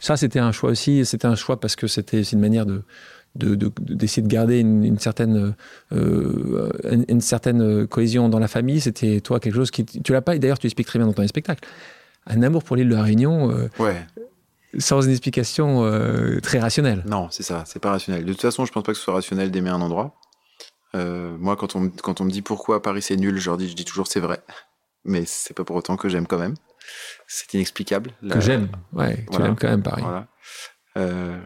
ça, 0.00 0.16
c'était 0.16 0.38
un 0.38 0.52
choix 0.52 0.70
aussi. 0.70 1.04
C'était 1.04 1.26
un 1.26 1.36
choix 1.36 1.60
parce 1.60 1.76
que 1.76 1.86
c'était 1.86 2.22
une 2.22 2.40
manière 2.40 2.66
de 2.66 2.82
d'essayer 3.36 4.22
de, 4.22 4.28
garder 4.28 4.60
une, 4.60 4.96
certaine 5.00 5.56
euh, 5.92 6.70
une, 7.08 7.20
certaine 7.20 7.84
cohésion 7.88 8.28
dans 8.28 8.38
la 8.38 8.46
famille. 8.46 8.80
C'était 8.80 9.20
toi 9.20 9.40
quelque 9.40 9.56
chose 9.56 9.72
qui 9.72 9.84
tu 9.84 10.12
l'as 10.12 10.22
pas 10.22 10.38
d'ailleurs 10.38 10.60
tu 10.60 10.68
expliques 10.68 10.86
très 10.86 11.00
bien 11.00 11.06
dans 11.06 11.14
ton 11.14 11.26
spectacle. 11.26 11.68
Un 12.28 12.44
amour 12.44 12.62
pour 12.62 12.76
l'île 12.76 12.88
de 12.88 12.94
la 12.94 13.02
Réunion 13.02 13.50
euh, 13.50 13.92
sans 14.78 15.00
une 15.00 15.10
explication 15.10 15.82
très 16.44 16.60
rationnelle. 16.60 17.02
Non 17.08 17.26
c'est 17.32 17.42
ça. 17.42 17.64
C'est 17.66 17.80
pas 17.80 17.90
rationnel. 17.90 18.24
De 18.24 18.32
toute 18.32 18.42
façon 18.42 18.66
je 18.66 18.72
pense 18.72 18.84
pas 18.84 18.92
que 18.92 18.98
ce 18.98 19.02
soit 19.02 19.14
rationnel 19.14 19.50
d'aimer 19.50 19.70
un 19.70 19.80
endroit. 19.80 20.14
Moi 20.94 21.56
quand 21.56 21.74
on 21.74 21.88
quand 21.88 22.20
on 22.20 22.24
me 22.26 22.30
dit 22.30 22.42
pourquoi 22.42 22.82
Paris 22.82 23.02
c'est 23.02 23.16
nul 23.16 23.36
je 23.38 23.50
dis 23.56 23.68
je 23.68 23.74
dis 23.74 23.84
toujours 23.84 24.06
c'est 24.06 24.20
vrai 24.20 24.44
mais 25.04 25.24
c'est 25.26 25.54
pas 25.54 25.64
pour 25.64 25.76
autant 25.76 25.96
que 25.96 26.08
j'aime 26.08 26.26
quand 26.26 26.38
même. 26.38 26.54
C'est 27.26 27.52
inexplicable. 27.54 28.12
Que 28.30 28.40
j'aime, 28.40 28.70
ouais, 28.92 29.24
tu 29.32 29.40
l'aimes 29.40 29.56
quand 29.56 29.68
même, 29.68 29.82
pareil. 29.82 30.04
Voilà. 30.04 30.26
Euh, 30.96 31.40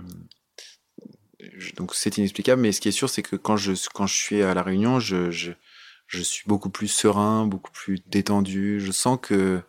donc 1.77 1.95
c'est 1.95 2.19
inexplicable, 2.19 2.61
mais 2.61 2.73
ce 2.73 2.81
qui 2.81 2.89
est 2.89 2.93
sûr, 2.93 3.09
c'est 3.09 3.23
que 3.23 3.37
quand 3.37 3.57
je, 3.57 3.73
quand 3.95 4.07
je 4.07 4.15
suis 4.15 4.43
à 4.43 4.55
La 4.55 4.63
Réunion, 4.63 5.01
je, 5.01 5.31
je, 5.31 5.53
je, 6.07 6.23
suis 6.23 6.45
beaucoup 6.47 6.71
plus 6.71 6.89
serein, 6.89 7.47
beaucoup 7.47 7.71
plus 7.71 8.01
détendu. 8.07 8.81
Je 8.81 8.93
sens 8.93 9.19
que 9.21 9.61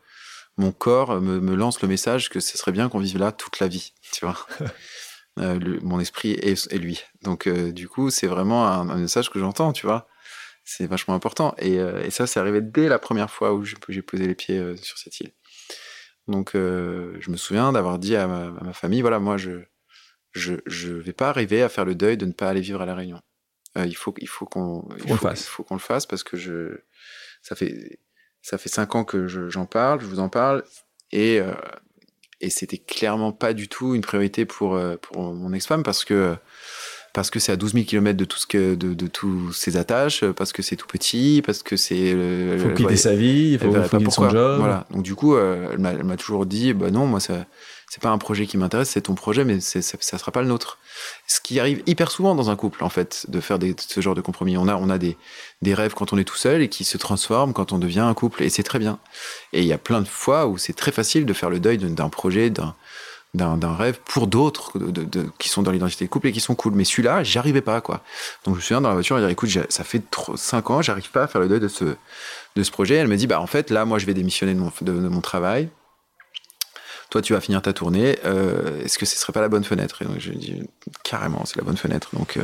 mon 0.58 0.72
corps 0.72 1.22
me, 1.22 1.40
me 1.40 1.56
lance 1.56 1.82
le 1.82 1.88
message 1.88 2.30
que 2.30 2.40
ce 2.40 2.58
serait 2.58 2.72
bien 2.72 2.90
qu'on 2.90 3.00
vive 3.00 3.18
là 3.18 3.32
toute 3.32 3.60
la 3.60 3.68
vie, 3.68 3.94
tu 4.12 4.26
vois. 4.26 4.48
euh, 5.40 5.80
mon 5.82 6.00
esprit 6.00 6.32
et, 6.32 6.56
et 6.72 6.78
lui. 6.78 7.02
Donc 7.22 7.48
euh, 7.48 7.72
du 7.72 7.88
coup, 7.88 8.10
c'est 8.10 8.28
vraiment 8.28 8.68
un, 8.68 8.90
un, 8.90 8.98
message 8.98 9.30
que 9.30 9.40
j'entends, 9.40 9.72
tu 9.72 9.86
vois 9.86 10.08
c'est 10.70 10.86
vachement 10.86 11.16
important. 11.16 11.56
Et, 11.58 11.80
euh, 11.80 12.04
et 12.04 12.12
ça, 12.12 12.28
c'est 12.28 12.40
arrivé 12.40 12.62
dès 12.62 12.88
la 12.88 13.00
première 13.00 13.32
fois 13.32 13.54
où 13.54 13.64
j'ai 13.64 14.02
posé 14.02 14.28
les 14.28 14.36
pieds 14.36 14.60
euh, 14.60 14.76
sur 14.78 15.00
cette 15.00 15.20
île. 15.20 15.32
Donc, 16.28 16.54
euh, 16.54 17.18
je 17.20 17.32
me 17.32 17.38
souviens 17.38 17.72
d'avoir 17.72 17.98
dit 17.98 18.16
à 18.16 18.28
ma, 18.28 18.74
famille, 18.74 19.02
voilà, 19.02 19.20
moi, 19.20 19.38
je 19.38 19.64
je 20.32 20.54
je 20.68 20.92
vais 20.92 21.14
pas 21.14 21.30
arriver 21.30 21.64
à 21.64 21.70
faire 21.70 21.86
le 21.86 21.96
deuil 21.96 22.18
de 22.18 22.28
ne 22.28 22.34
pas 22.34 22.50
aller 22.50 22.62
vivre 22.62 22.82
à 22.82 22.86
la 22.86 22.94
Réunion. 22.94 23.20
il 23.78 23.96
faut 23.96 24.14
il 24.20 24.28
faut 24.28 24.46
qu'on 24.46 24.88
il 25.04 25.18
faut, 25.18 25.36
faut 25.36 25.64
qu'on 25.64 25.74
le 25.74 25.80
fasse 25.80 26.06
parce 26.06 26.22
que 26.24 26.38
je 26.38 26.84
ça 27.42 27.56
fait 27.56 28.00
ça 28.44 28.60
fait 28.60 28.70
cinq 28.70 28.94
ans 28.94 29.04
que 29.04 29.28
j'en 29.28 29.66
parle, 29.66 30.02
je 30.02 30.06
vous 30.06 30.20
en 30.20 30.30
parle 30.30 30.64
et 31.12 31.40
et 32.42 32.52
c'était 32.52 32.78
clairement 32.78 33.32
pas 33.32 33.54
du 33.54 33.68
tout 33.70 33.96
une 33.96 34.04
priorité 34.04 34.46
pour 34.46 34.80
pour 35.02 35.34
mon 35.34 35.52
ex-femme 35.52 35.82
parce 35.82 36.06
que 36.06 36.38
parce 37.14 37.30
que 37.30 37.39
c'est 37.39 37.51
à 37.51 37.55
12 37.55 37.74
000 37.74 37.86
km 37.86 38.18
de 38.18 38.26
tout 38.26 38.38
ce 38.38 38.47
que 38.47 38.76
de, 38.76 38.93
de 38.93 39.07
tous 39.07 39.51
ses 39.53 39.78
attaches, 39.78 40.24
parce 40.26 40.53
que 40.53 40.62
c'est 40.62 40.76
tout 40.76 40.88
petit, 40.88 41.41
parce 41.45 41.64
que 41.64 41.76
c'est. 41.76 42.12
Il 42.12 42.60
faut 42.60 42.74
quitter 42.74 42.97
sa 42.97 43.16
vie, 43.16 43.53
il 43.53 43.60
faut, 43.60 43.72
quitter 43.72 44.12
son 44.12 44.30
job. 44.30 44.60
Voilà. 44.60 44.86
Donc 44.91 45.03
du 45.03 45.16
coup, 45.16 45.36
euh, 45.36 45.70
elle 45.74 46.03
m'a 46.03 46.18
toujours 46.18 46.45
dit, 46.45 46.74
bah 46.74 46.91
non, 46.91 47.05
moi 47.05 47.20
ça, 47.20 47.45
c'est 47.89 48.03
pas 48.03 48.10
un 48.10 48.20
projet 48.20 48.45
qui 48.45 48.55
m'intéresse, 48.57 48.91
c'est 48.91 49.01
ton 49.01 49.16
projet, 49.16 49.43
mais 49.43 49.60
ça, 49.60 49.82
ça 49.82 50.18
sera 50.20 50.32
pas 50.32 50.43
le 50.43 50.47
nôtre. 50.47 50.78
Ce 51.28 51.41
qui 51.41 51.60
arrive 51.60 51.82
hyper 51.88 52.12
souvent 52.12 52.36
dans 52.36 52.51
un 52.51 52.55
couple, 52.55 52.84
en 52.84 52.89
fait, 52.89 53.26
de 53.30 53.39
faire 53.39 53.57
des, 53.57 53.76
ce 53.78 53.99
genre 53.99 54.14
de 54.14 54.22
compromis. 54.22 54.57
On 54.57 54.68
a, 54.68 54.76
on 54.76 54.91
a 54.91 54.99
des, 54.99 55.18
des 55.64 55.74
rêves 55.74 55.95
quand 55.95 56.14
on 56.14 56.18
est 56.20 56.24
tout 56.24 56.38
seul 56.38 56.62
et 56.62 56.70
qui 56.70 56.84
se 56.84 56.99
transforment 56.99 57.51
quand 57.51 57.74
on 57.74 57.80
devient 57.80 58.01
un 58.01 58.14
couple, 58.14 58.43
et 58.43 58.49
c'est 58.49 58.62
très 58.62 58.78
bien. 58.78 58.99
Et 59.53 59.62
il 59.62 59.66
y 59.66 59.74
a 59.74 59.80
plein 59.80 60.01
de 60.01 60.07
fois 60.07 60.45
où 60.45 60.60
c'est 60.60 60.74
très 60.74 60.91
facile 60.91 61.26
de 61.26 61.34
faire 61.34 61.49
le 61.49 61.60
deuil 61.60 61.80
d'un 61.80 62.10
projet, 62.10 62.51
d'un 62.51 62.76
d'un 63.34 63.76
rêve 63.76 64.00
pour 64.06 64.28
d'autres 64.28 64.80
de, 64.80 65.04
de, 65.04 65.30
qui 65.38 65.50
sont 65.50 65.62
dans 65.62 65.72
l'identité 65.72 66.06
de 66.06 66.10
couple 66.10 66.28
et 66.28 66.32
qui 66.32 66.40
sont 66.40 66.56
cool. 66.56 66.74
Mais 66.74 66.84
celui-là, 66.84 67.24
j'y 67.24 67.38
arrivais 67.38 67.62
pas, 67.62 67.82
quoi. 67.82 68.02
Donc 68.44 68.56
je 68.56 68.60
me 68.60 68.62
souviens 68.62 68.82
dans 68.82 68.90
la 68.90 68.96
voiture, 68.96 69.18
elle 69.18 69.26
dit 69.26 69.32
écoute, 69.32 69.50
ça 69.70 69.84
fait 69.84 70.02
5 70.36 70.70
ans, 70.72 70.82
j'arrive 70.82 71.12
pas 71.12 71.24
à 71.24 71.28
faire 71.28 71.42
le 71.42 71.48
deuil 71.48 71.60
de 71.60 71.68
ce, 71.68 71.86
de 72.56 72.64
ce 72.64 72.72
projet. 72.72 72.96
Elle 72.96 73.08
me 73.08 73.18
dit 73.18 73.28
bah 73.28 73.40
en 73.40 73.48
fait, 73.48 73.70
là, 73.70 73.86
moi, 73.86 74.00
je 74.00 74.06
vais 74.06 74.14
démissionner 74.14 74.54
de 74.54 74.60
mon, 74.60 74.72
de, 74.82 74.92
mon 74.92 75.22
travail. 75.22 75.70
Toi, 77.10 77.24
tu 77.24 77.34
vas 77.34 77.41
finir 77.41 77.62
ta 77.62 77.74
tournée. 77.74 78.20
Euh, 78.24 78.84
Est-ce 78.84 78.99
que 78.99 79.05
ce 79.05 79.16
serait 79.18 79.34
pas 79.34 79.41
la 79.41 79.49
bonne 79.49 79.64
fenêtre? 79.64 80.03
Et 80.03 80.05
donc 80.05 80.20
je 80.20 80.32
dis 80.32 80.62
carrément, 81.03 81.43
c'est 81.45 81.57
la 81.57 81.64
bonne 81.64 81.78
fenêtre. 81.78 82.12
Donc 82.14 82.38
euh, 82.38 82.43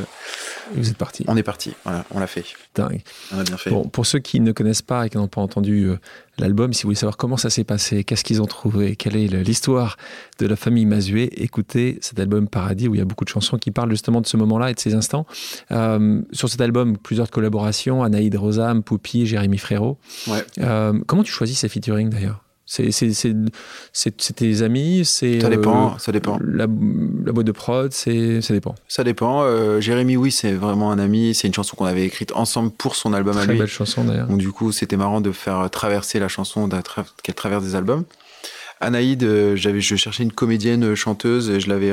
vous 0.74 0.90
êtes 0.90 0.98
parti. 0.98 1.24
On 1.28 1.38
est 1.38 1.44
parti. 1.44 1.74
Voilà, 1.84 2.04
on 2.10 2.20
l'a 2.20 2.26
fait. 2.26 2.44
Dingue. 2.74 3.04
On 3.32 3.40
a 3.40 3.44
bien 3.44 3.58
fait. 3.58 3.70
Bon, 3.70 3.84
pour 3.88 4.08
ceux 4.08 4.18
qui 4.18 4.40
ne 4.40 4.52
connaissent 4.52 4.82
pas 4.82 5.06
et 5.06 5.10
qui 5.10 5.18
n'ont 5.18 5.28
pas 5.28 5.42
entendu 5.42 5.84
euh, 5.84 6.00
l'album, 6.40 6.74
si 6.74 6.82
vous 6.82 6.88
voulez 6.88 6.96
savoir 6.96 7.16
comment 7.16 7.38
ça 7.38 7.52
s'est 7.52 7.64
passé, 7.64 8.04
qu'est-ce 8.04 8.24
qu'ils 8.24 8.42
ont 8.42 8.48
trouvé, 8.48 8.96
quelle 8.96 9.16
est 9.16 9.28
l'histoire 9.28 9.98
de 10.40 10.48
la 10.48 10.56
famille 10.56 10.88
Mazué, 10.88 11.44
écoutez 11.44 12.00
cet 12.02 12.20
album 12.20 12.48
Paradis 12.48 12.88
où 12.88 12.96
il 12.96 12.98
y 12.98 13.02
a 13.02 13.06
beaucoup 13.06 13.24
de 13.24 13.30
chansons 13.30 13.58
qui 13.58 13.70
parlent 13.70 13.92
justement 13.92 14.20
de 14.20 14.28
ce 14.28 14.36
moment-là 14.38 14.72
et 14.72 14.74
de 14.74 14.80
ces 14.80 14.96
instants. 14.96 15.28
Euh, 15.72 16.22
sur 16.32 16.50
cet 16.50 16.62
album, 16.62 16.98
plusieurs 16.98 17.30
collaborations 17.30 18.02
Anaïd 18.02 18.36
Rosam, 18.36 18.82
Poupi, 18.82 19.28
Jérémy 19.28 19.60
Frérot. 19.60 20.00
Ouais. 20.28 20.44
Euh, 20.60 21.00
comment 21.06 21.22
tu 21.22 21.32
choisis 21.32 21.60
ces 21.60 21.70
featuring 21.70 22.10
d'ailleurs? 22.10 22.45
C'est 22.66 24.36
tes 24.36 24.62
amis, 24.64 25.06
c'est 25.06 25.40
ça 25.40 25.50
dépend, 25.50 26.00
ça 26.00 26.12
dépend. 26.12 26.40
La, 26.42 26.66
boîte 26.68 27.46
de 27.46 27.52
prod, 27.52 27.92
c'est 27.94 28.42
ça 28.42 28.54
dépend. 28.54 28.76
Ça 28.88 29.04
dépend. 29.04 29.80
Jérémy, 29.80 30.18
oui, 30.18 30.32
c'est 30.32 30.54
vraiment 30.54 30.92
un 30.92 31.00
ami. 31.00 31.36
C'est 31.36 31.48
une 31.48 31.54
chanson 31.54 31.76
qu'on 31.76 31.86
avait 31.86 32.06
écrite 32.06 32.32
ensemble 32.34 32.72
pour 32.72 32.96
son 32.96 33.14
album 33.14 33.38
à 33.38 33.42
lui. 33.42 33.48
Très 33.50 33.58
belle 33.58 33.68
chanson 33.68 34.04
d'ailleurs. 34.04 34.28
Donc 34.28 34.40
du 34.40 34.52
coup, 34.52 34.72
c'était 34.72 34.98
marrant 34.98 35.22
de 35.22 35.32
faire 35.32 35.70
traverser 35.70 36.20
la 36.20 36.28
chanson 36.28 36.68
qu'elle 37.24 37.36
traverse 37.36 37.64
des 37.64 37.76
albums. 37.76 38.06
Anaïd, 38.82 39.56
j'avais, 39.56 39.80
je 39.80 39.96
cherchais 39.96 40.24
une 40.24 40.34
comédienne 40.34 40.96
chanteuse 40.96 41.50
et 41.50 41.60
je 41.60 41.70
l'avais 41.70 41.92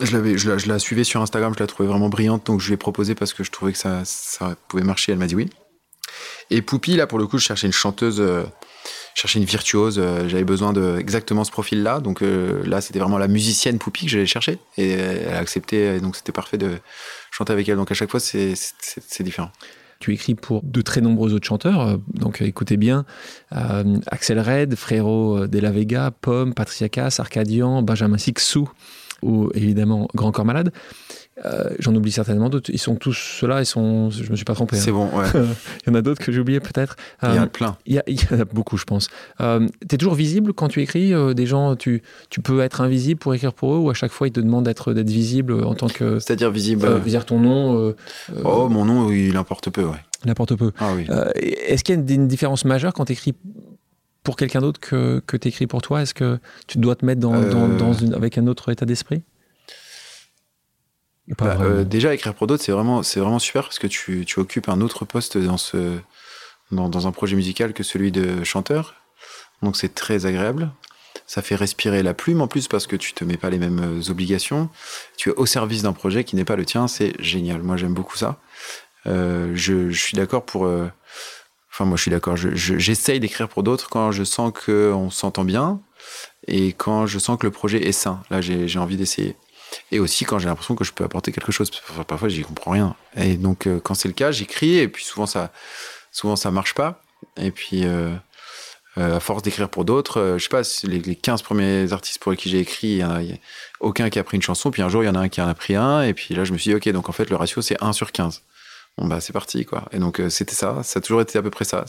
je, 0.00 0.12
l'avais, 0.12 0.38
je, 0.38 0.50
la, 0.50 0.58
je 0.58 0.68
la 0.68 0.78
suivais 0.78 1.04
sur 1.04 1.20
Instagram, 1.20 1.52
je 1.54 1.62
la 1.62 1.66
trouvais 1.66 1.88
vraiment 1.88 2.08
brillante, 2.08 2.46
donc 2.46 2.60
je 2.60 2.68
lui 2.68 2.74
ai 2.74 2.76
proposé 2.76 3.14
parce 3.14 3.32
que 3.32 3.44
je 3.44 3.50
trouvais 3.50 3.72
que 3.72 3.78
ça, 3.78 4.02
ça 4.04 4.56
pouvait 4.68 4.82
marcher. 4.82 5.12
Elle 5.12 5.18
m'a 5.18 5.26
dit 5.26 5.34
oui. 5.34 5.50
Et 6.50 6.62
Poupie, 6.62 6.96
là, 6.96 7.06
pour 7.06 7.18
le 7.18 7.26
coup, 7.26 7.38
je 7.38 7.44
cherchais 7.44 7.66
une 7.66 7.72
chanteuse, 7.72 8.20
euh, 8.20 8.44
cherchais 9.14 9.38
une 9.38 9.44
virtuose. 9.44 9.98
Euh, 9.98 10.28
j'avais 10.28 10.44
besoin 10.44 10.72
de 10.72 10.96
exactement 10.98 11.44
ce 11.44 11.50
profil-là. 11.50 12.00
Donc 12.00 12.22
euh, 12.22 12.62
là, 12.66 12.80
c'était 12.80 12.98
vraiment 12.98 13.18
la 13.18 13.28
musicienne 13.28 13.78
Poupie 13.78 14.06
que 14.06 14.10
j'allais 14.10 14.26
chercher. 14.26 14.58
Et 14.76 14.90
elle 14.90 15.34
a 15.34 15.38
accepté, 15.38 15.96
et 15.96 16.00
donc 16.00 16.16
c'était 16.16 16.32
parfait 16.32 16.58
de 16.58 16.78
chanter 17.30 17.52
avec 17.52 17.68
elle. 17.68 17.76
Donc 17.76 17.90
à 17.90 17.94
chaque 17.94 18.10
fois, 18.10 18.20
c'est 18.20 19.22
différent. 19.22 19.50
Tu 20.00 20.12
écris 20.12 20.34
pour 20.34 20.62
de 20.64 20.82
très 20.82 21.00
nombreux 21.00 21.32
autres 21.32 21.46
chanteurs, 21.46 21.96
donc 22.08 22.42
écoutez 22.42 22.76
bien 22.76 23.04
Axel 23.52 24.40
Red, 24.40 24.74
Frérot 24.74 25.46
de 25.46 25.58
la 25.60 25.70
Vega, 25.70 26.10
Pomme, 26.10 26.54
Patricia 26.54 26.88
Cass, 26.88 27.20
Arcadian, 27.20 27.82
Benjamin 27.82 28.18
Sixou, 28.18 28.68
ou 29.22 29.50
évidemment 29.54 30.08
Grand 30.12 30.32
Corps 30.32 30.44
Malade. 30.44 30.72
Euh, 31.44 31.70
j'en 31.78 31.94
oublie 31.94 32.12
certainement 32.12 32.48
d'autres. 32.48 32.70
Ils 32.72 32.78
sont 32.78 32.94
tous 32.94 33.12
ceux-là, 33.12 33.60
ils 33.60 33.66
sont. 33.66 34.10
Je 34.10 34.30
me 34.30 34.36
suis 34.36 34.44
pas 34.44 34.54
trompé. 34.54 34.76
C'est 34.76 34.90
hein. 34.90 34.94
bon, 34.94 35.18
ouais. 35.18 35.26
il 35.34 35.88
y 35.88 35.90
en 35.90 35.94
a 35.94 36.02
d'autres 36.02 36.22
que 36.22 36.30
j'ai 36.30 36.40
oubliés 36.40 36.60
peut-être. 36.60 36.96
il 37.22 37.30
y 37.30 37.32
en 37.32 37.42
a 37.42 37.44
euh, 37.44 37.46
plein. 37.46 37.76
Il 37.86 37.94
y, 37.94 38.34
en 38.34 38.40
a 38.40 38.44
beaucoup, 38.44 38.76
je 38.76 38.84
pense. 38.84 39.08
Euh, 39.40 39.66
tu 39.88 39.94
es 39.94 39.98
toujours 39.98 40.14
visible 40.14 40.52
quand 40.52 40.68
tu 40.68 40.80
écris 40.80 41.12
Des 41.34 41.46
gens, 41.46 41.76
tu, 41.76 42.02
tu 42.30 42.40
peux 42.40 42.60
être 42.60 42.80
invisible 42.80 43.18
pour 43.18 43.34
écrire 43.34 43.52
pour 43.52 43.74
eux 43.74 43.78
ou 43.78 43.90
à 43.90 43.94
chaque 43.94 44.12
fois 44.12 44.28
ils 44.28 44.32
te 44.32 44.40
demandent 44.40 44.64
d'être 44.64 44.92
visible 44.92 45.52
en 45.64 45.74
tant 45.74 45.88
que. 45.88 46.18
C'est-à-dire 46.18 46.50
visible. 46.50 47.00
dire 47.02 47.26
ton 47.26 47.40
nom. 47.40 47.94
oh, 48.44 48.68
mon 48.68 48.84
nom, 48.84 49.10
il 49.10 49.36
importe 49.36 49.70
peu, 49.70 49.84
ouais. 49.84 49.98
Il 50.24 50.30
importe 50.30 50.54
peu. 50.54 50.70
Ah 50.78 50.92
oui. 50.94 51.06
Est-ce 51.66 51.82
qu'il 51.82 51.96
y 51.96 51.98
a 51.98 52.14
une 52.14 52.28
différence 52.28 52.64
majeure 52.64 52.92
quand 52.92 53.06
tu 53.06 53.12
écris 53.12 53.34
pour 54.22 54.36
quelqu'un 54.36 54.60
d'autre 54.60 54.78
que, 54.78 55.20
que 55.26 55.36
tu 55.36 55.48
écris 55.48 55.66
pour 55.66 55.82
toi? 55.82 56.02
Est-ce 56.02 56.14
que 56.14 56.38
tu 56.68 56.78
dois 56.78 56.94
te 56.94 57.04
mettre 57.04 57.20
dans, 57.20 57.32
dans, 57.76 57.92
une, 57.92 58.14
avec 58.14 58.38
un 58.38 58.46
autre 58.46 58.70
état 58.70 58.86
d'esprit? 58.86 59.22
Bah, 61.28 61.56
euh, 61.60 61.84
déjà, 61.84 62.14
écrire 62.14 62.34
pour 62.34 62.46
d'autres, 62.46 62.62
c'est 62.62 62.72
vraiment, 62.72 63.02
c'est 63.02 63.20
vraiment 63.20 63.38
super 63.38 63.64
parce 63.64 63.78
que 63.78 63.86
tu, 63.86 64.24
tu, 64.26 64.40
occupes 64.40 64.68
un 64.68 64.80
autre 64.80 65.04
poste 65.04 65.38
dans, 65.38 65.56
ce, 65.56 65.98
dans, 66.70 66.88
dans, 66.88 67.06
un 67.06 67.12
projet 67.12 67.36
musical 67.36 67.72
que 67.72 67.82
celui 67.82 68.10
de 68.10 68.42
chanteur. 68.44 68.94
Donc, 69.62 69.76
c'est 69.76 69.94
très 69.94 70.26
agréable. 70.26 70.70
Ça 71.26 71.40
fait 71.40 71.54
respirer 71.54 72.02
la 72.02 72.14
plume 72.14 72.40
en 72.40 72.48
plus 72.48 72.68
parce 72.68 72.86
que 72.86 72.96
tu 72.96 73.12
te 73.14 73.24
mets 73.24 73.36
pas 73.36 73.50
les 73.50 73.58
mêmes 73.58 74.00
euh, 74.00 74.10
obligations. 74.10 74.68
Tu 75.16 75.30
es 75.30 75.32
au 75.32 75.46
service 75.46 75.82
d'un 75.82 75.92
projet 75.92 76.24
qui 76.24 76.36
n'est 76.36 76.44
pas 76.44 76.56
le 76.56 76.64
tien. 76.64 76.88
C'est 76.88 77.14
génial. 77.20 77.62
Moi, 77.62 77.76
j'aime 77.76 77.94
beaucoup 77.94 78.16
ça. 78.16 78.38
Euh, 79.06 79.52
je, 79.54 79.90
je, 79.90 80.00
suis 80.00 80.16
d'accord 80.16 80.44
pour. 80.44 80.66
Euh, 80.66 80.88
enfin, 81.72 81.84
moi, 81.84 81.96
je 81.96 82.02
suis 82.02 82.10
d'accord. 82.10 82.36
J'essaye 82.36 83.20
d'écrire 83.20 83.48
pour 83.48 83.62
d'autres 83.62 83.88
quand 83.88 84.12
je 84.12 84.24
sens 84.24 84.52
qu'on 84.52 85.10
s'entend 85.10 85.44
bien 85.44 85.80
et 86.48 86.72
quand 86.72 87.06
je 87.06 87.18
sens 87.18 87.38
que 87.38 87.46
le 87.46 87.52
projet 87.52 87.86
est 87.86 87.92
sain. 87.92 88.22
Là, 88.30 88.40
j'ai 88.40 88.78
envie 88.78 88.96
d'essayer. 88.96 89.36
Et 89.90 90.00
aussi 90.00 90.24
quand 90.24 90.38
j'ai 90.38 90.48
l'impression 90.48 90.74
que 90.74 90.84
je 90.84 90.92
peux 90.92 91.04
apporter 91.04 91.32
quelque 91.32 91.52
chose. 91.52 91.70
Parfois, 92.06 92.28
j'y 92.28 92.42
comprends 92.42 92.72
rien. 92.72 92.94
Et 93.16 93.36
donc, 93.36 93.66
euh, 93.66 93.80
quand 93.80 93.94
c'est 93.94 94.08
le 94.08 94.14
cas, 94.14 94.30
j'écris 94.30 94.78
et 94.78 94.88
puis 94.88 95.04
souvent 95.04 95.26
ça, 95.26 95.52
souvent 96.10 96.36
ça 96.36 96.50
marche 96.50 96.74
pas. 96.74 97.02
Et 97.36 97.50
puis, 97.50 97.84
euh, 97.84 98.14
euh, 98.98 99.16
à 99.16 99.20
force 99.20 99.42
d'écrire 99.42 99.68
pour 99.68 99.84
d'autres, 99.84 100.36
je 100.38 100.42
sais 100.42 100.48
pas, 100.48 100.62
les, 100.84 100.98
les 100.98 101.16
15 101.16 101.42
premiers 101.42 101.92
artistes 101.92 102.18
pour 102.20 102.34
qui 102.36 102.48
j'ai 102.48 102.60
écrit, 102.60 102.88
il 102.88 102.96
y, 102.98 103.02
a, 103.02 103.20
aucun 103.80 104.10
qui 104.10 104.18
a 104.18 104.24
pris 104.24 104.36
une 104.36 104.42
chanson. 104.42 104.70
Puis 104.70 104.82
un 104.82 104.88
jour, 104.88 105.02
il 105.02 105.06
y 105.06 105.08
en 105.08 105.14
a 105.14 105.20
un 105.20 105.28
qui 105.28 105.40
en 105.40 105.48
a 105.48 105.54
pris 105.54 105.74
un. 105.74 106.02
Et 106.02 106.14
puis 106.14 106.34
là, 106.34 106.44
je 106.44 106.52
me 106.52 106.58
suis 106.58 106.70
dit, 106.70 106.74
OK, 106.74 106.88
donc 106.90 107.08
en 107.08 107.12
fait, 107.12 107.30
le 107.30 107.36
ratio, 107.36 107.62
c'est 107.62 107.82
1 107.82 107.92
sur 107.92 108.12
15. 108.12 108.42
Bon, 108.98 109.06
bah, 109.06 109.20
c'est 109.20 109.32
parti, 109.32 109.64
quoi. 109.64 109.88
Et 109.92 109.98
donc, 109.98 110.20
c'était 110.28 110.54
ça. 110.54 110.80
Ça 110.82 110.98
a 110.98 111.00
toujours 111.00 111.22
été 111.22 111.38
à 111.38 111.42
peu 111.42 111.48
près 111.50 111.64
ça. 111.64 111.86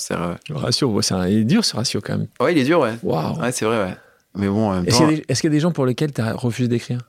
Le 0.50 0.56
ratio, 0.56 1.02
c'est 1.02 1.16
il 1.32 1.40
est 1.40 1.44
dur, 1.44 1.66
ce 1.66 1.76
ratio, 1.76 2.00
quand 2.02 2.18
même. 2.18 2.28
Ouais, 2.40 2.54
il 2.54 2.58
est 2.58 2.64
dur, 2.64 2.80
ouais. 2.80 2.94
Waouh. 3.04 3.42
Ouais, 3.42 3.52
c'est 3.52 3.66
vrai, 3.66 3.84
ouais. 3.84 3.96
Mais 4.36 4.48
bon, 4.48 4.84
Est-ce 4.84 5.42
qu'il 5.42 5.50
y, 5.50 5.54
a 5.54 5.56
des 5.56 5.60
gens 5.60 5.72
pour 5.72 5.86
lesquels 5.86 6.14
tu 6.14 6.22
as 6.22 6.34
refusé 6.34 6.68
d'écrire? 6.68 7.00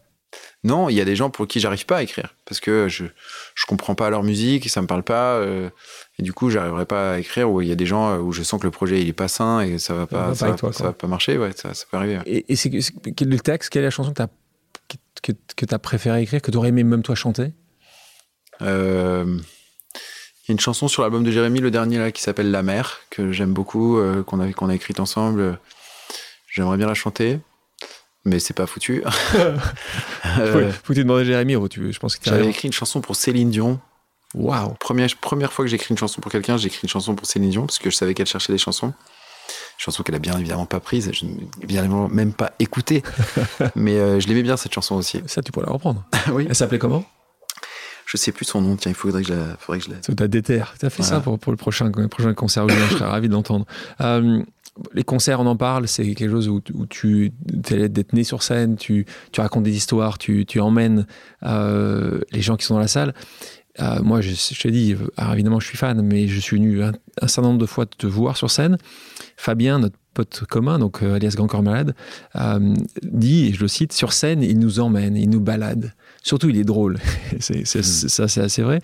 Non, 0.65 0.89
il 0.89 0.95
y 0.95 1.01
a 1.01 1.05
des 1.05 1.15
gens 1.15 1.29
pour 1.29 1.47
qui 1.47 1.61
j'arrive 1.61 1.85
pas 1.85 1.99
à 1.99 2.03
écrire 2.03 2.35
parce 2.47 2.59
que 2.59 2.89
je 2.89 3.05
je 3.55 3.67
comprends 3.67 3.95
pas 3.95 4.09
leur 4.09 4.23
musique, 4.23 4.69
ça 4.71 4.81
me 4.81 4.87
parle 4.87 5.03
pas 5.03 5.35
euh, 5.35 5.69
et 6.19 6.23
du 6.23 6.33
coup 6.33 6.49
j'arriverai 6.49 6.87
pas 6.87 7.13
à 7.13 7.19
écrire. 7.19 7.51
Ou 7.51 7.61
il 7.61 7.69
y 7.69 7.73
a 7.73 7.75
des 7.75 7.85
gens 7.85 8.13
euh, 8.13 8.19
où 8.19 8.33
je 8.33 8.43
sens 8.43 8.59
que 8.59 8.67
le 8.67 8.71
projet 8.71 9.03
il 9.03 9.09
est 9.09 9.13
pas 9.13 9.29
sain 9.29 9.61
et 9.61 9.79
ça 9.79 9.93
va 9.93 10.07
pas, 10.07 10.35
ça, 10.35 10.53
va, 10.53 10.93
pas 10.95 11.07
marcher. 11.07 11.37
Ouais, 11.37 11.51
ça, 11.55 11.71
peut 11.91 11.99
arriver. 11.99 12.19
Et, 12.27 12.57
c'est 12.57 12.71
quel 12.71 13.29
est 13.29 13.31
le 13.31 13.41
texte, 13.41 13.69
quelle 13.69 13.83
est 13.83 13.87
la 13.87 13.91
chanson 13.91 14.11
que 14.11 14.17
tu 14.17 14.23
as 14.23 14.31
que, 15.23 15.33
que 15.57 15.75
as 15.75 15.79
préféré 15.79 16.23
écrire, 16.23 16.41
que 16.41 16.51
tu 16.51 16.57
aurais 16.57 16.71
aimé 16.71 16.83
même 16.83 17.03
toi 17.03 17.15
chanter? 17.15 17.53
Euh, 18.63 19.39
Il 20.45 20.49
y 20.49 20.51
a 20.51 20.53
une 20.53 20.61
chanson 20.61 20.89
sur 20.89 21.03
l'album 21.03 21.25
de 21.25 21.31
Jérémy, 21.31 21.61
le 21.61 21.71
dernier 21.71 21.99
là, 21.99 22.11
qui 22.11 22.23
s'appelle 22.23 22.51
La 22.51 22.63
mer, 22.63 23.01
que 23.11 23.33
j'aime 23.33 23.53
beaucoup, 23.53 24.01
qu'on 24.27 24.41
a 24.41 24.51
qu'on 24.53 24.71
a 24.71 24.75
écrite 24.75 24.99
ensemble. 24.99 25.59
J'aimerais 26.49 26.79
bien 26.79 26.87
la 26.87 26.95
chanter 26.95 27.41
mais 28.25 28.39
c'est 28.39 28.55
pas 28.55 28.67
foutu. 28.67 29.03
euh, 29.35 29.57
faut, 30.73 30.89
que 30.89 30.95
tu 30.95 31.05
demandes 31.05 31.21
à 31.21 31.25
Jérémy. 31.25 31.55
Je 31.55 31.99
pense 31.99 32.17
que 32.17 32.25
J'avais 32.25 32.49
écrit 32.49 32.69
une 32.69 32.73
chanson 32.73 33.01
pour 33.01 33.17
Céline 33.17 33.51
Dion. 33.51 33.81
Waouh. 34.35 34.75
Première, 34.81 35.09
première 35.21 35.53
fois 35.53 35.65
que 35.65 35.71
j'ai 35.71 35.77
écrit 35.77 35.91
une 35.91 35.99
chanson 35.99 36.21
pour 36.21 36.33
quelqu'un, 36.33 36.57
j'ai 36.57 36.67
écrit 36.67 36.81
une 36.83 36.89
chanson 36.89 37.15
pour 37.15 37.27
Céline 37.27 37.51
Dion 37.51 37.67
parce 37.67 37.79
que 37.79 37.91
je 37.91 37.97
savais 37.97 38.15
qu'elle 38.15 38.27
cherchait 38.27 38.53
des 38.53 38.59
chansons. 38.59 38.89
Une 38.89 38.93
chanson 39.79 40.03
qu'elle 40.03 40.15
a 40.15 40.21
bien 40.21 40.37
évidemment 40.39 40.67
pas 40.67 40.81
prise, 40.81 41.11
je 41.13 41.25
n'ai 41.27 41.35
bien 41.67 41.83
évidemment 41.83 42.09
même 42.09 42.33
pas 42.33 42.53
écoutée. 42.59 43.03
mais 43.77 43.97
euh, 43.97 44.21
je 44.21 44.27
l'aimais 44.27 44.43
bien 44.43 44.57
cette 44.57 44.73
chanson 44.73 44.97
aussi. 44.97 45.23
Ça, 45.27 45.43
tu 45.43 45.53
pourrais 45.53 45.67
la 45.67 45.73
reprendre. 45.73 46.05
oui. 46.33 46.47
Elle 46.49 46.55
s'appelait 46.55 46.79
comment? 46.79 47.05
Je 48.07 48.17
sais 48.17 48.33
plus 48.33 48.45
son 48.45 48.61
nom, 48.61 48.77
tiens, 48.77 48.93
il 48.93 48.95
faudrait 48.95 49.23
que 49.23 49.29
je 49.29 49.35
la. 49.35 49.57
Faudrait 49.59 49.79
que 49.81 49.87
je 49.87 49.91
la... 49.91 49.97
Tu 49.97 50.23
as 50.23 50.29
déterre. 50.29 50.75
Tu 50.79 50.87
as 50.87 50.91
fait 50.91 51.03
ça 51.03 51.21
pour, 51.21 51.39
pour, 51.39 51.53
le 51.53 51.57
prochain, 51.57 51.91
le 51.95 52.09
prochain 52.09 52.35
concert, 52.35 52.69
je 52.69 52.95
serais 52.95 53.07
ravi 53.07 53.29
de 53.29 53.33
l'entendre. 53.33 53.67
Euh, 54.01 54.43
les 54.93 55.05
concerts, 55.05 55.41
on 55.41 55.47
en 55.47 55.57
parle, 55.57 55.89
c'est 55.89 56.15
quelque 56.15 56.31
chose 56.31 56.49
où, 56.49 56.61
tu 56.89 57.33
es 57.71 57.91
né 58.13 58.25
sur 58.25 58.43
scène, 58.43 58.77
tu, 58.77 59.07
racontes 59.37 59.65
des 59.65 59.77
histoires, 59.77 60.19
tu, 60.19 60.47
emmènes 60.61 61.07
euh, 61.45 62.21
les 62.33 62.43
gens 62.43 62.57
qui 62.57 62.65
sont 62.65 62.75
dans 62.75 62.81
la 62.81 62.89
salle. 62.89 63.15
Euh, 63.81 64.03
moi, 64.03 64.21
je, 64.21 64.31
je 64.31 64.61
te 64.61 64.69
dis, 64.69 64.95
évidemment, 65.33 65.61
je 65.61 65.67
suis 65.67 65.79
fan, 65.79 66.01
mais 66.03 66.29
je 66.29 66.39
suis 66.39 66.57
venu 66.57 66.83
un, 66.83 66.93
certain 67.27 67.49
nombre 67.49 67.61
de 67.61 67.67
fois 67.67 67.87
te 67.87 68.07
voir 68.07 68.37
sur 68.37 68.51
scène. 68.51 68.79
Fabien, 69.37 69.81
notre 69.81 69.97
pote 70.13 70.45
commun, 70.49 70.79
donc 70.79 71.03
euh, 71.03 71.15
alias 71.15 71.35
Grand 71.37 71.49
Corps 71.49 71.63
Malade, 71.63 71.95
dit, 73.03 73.47
et 73.47 73.53
je 73.53 73.61
le 73.61 73.69
cite, 73.69 73.93
sur 73.93 74.13
scène, 74.13 74.43
il 74.43 74.59
nous 74.59 74.81
emmène, 74.81 75.17
il 75.17 75.29
nous 75.29 75.41
balade. 75.41 75.93
Surtout, 76.23 76.49
il 76.49 76.57
est 76.57 76.65
drôle. 76.65 76.99
c'est, 77.41 77.63
mmh. 77.63 77.83
Ça, 77.83 78.29
c'est 78.29 78.41
assez 78.41 78.63
vrai 78.63 78.81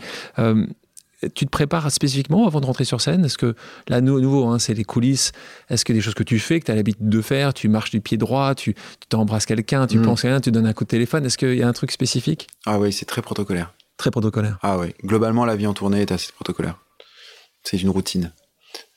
tu 1.34 1.44
te 1.44 1.50
prépares 1.50 1.90
spécifiquement 1.90 2.46
avant 2.46 2.60
de 2.60 2.66
rentrer 2.66 2.84
sur 2.84 3.00
scène? 3.00 3.24
Est-ce 3.24 3.38
que, 3.38 3.54
là, 3.88 4.00
nouveau, 4.00 4.46
hein, 4.46 4.58
c'est 4.58 4.74
les 4.74 4.84
coulisses. 4.84 5.32
Est-ce 5.68 5.84
que 5.84 5.92
des 5.92 6.00
choses 6.00 6.14
que 6.14 6.22
tu 6.22 6.38
fais, 6.38 6.60
que 6.60 6.66
tu 6.66 6.72
as 6.72 6.74
l'habitude 6.74 7.08
de 7.08 7.20
faire 7.20 7.52
Tu 7.54 7.68
marches 7.68 7.90
du 7.90 8.00
pied 8.00 8.16
droit, 8.16 8.54
tu 8.54 8.74
t'embrasses 9.08 9.46
quelqu'un, 9.46 9.86
tu 9.86 9.98
mm. 9.98 10.02
penses 10.02 10.24
à 10.24 10.28
rien, 10.28 10.40
tu 10.40 10.50
donnes 10.50 10.66
un 10.66 10.72
coup 10.72 10.84
de 10.84 10.88
téléphone. 10.88 11.26
Est-ce 11.26 11.38
qu'il 11.38 11.54
y 11.54 11.62
a 11.62 11.68
un 11.68 11.72
truc 11.72 11.90
spécifique? 11.90 12.48
Ah 12.66 12.78
oui, 12.78 12.92
c'est 12.92 13.04
très 13.04 13.22
protocolaire. 13.22 13.74
Très 13.96 14.10
protocolaire. 14.10 14.58
Ah 14.62 14.78
oui. 14.78 14.94
Globalement, 15.04 15.44
la 15.44 15.56
vie 15.56 15.66
en 15.66 15.74
tournée 15.74 16.00
est 16.00 16.12
assez 16.12 16.32
protocolaire. 16.32 16.78
C'est 17.62 17.82
une 17.82 17.90
routine. 17.90 18.32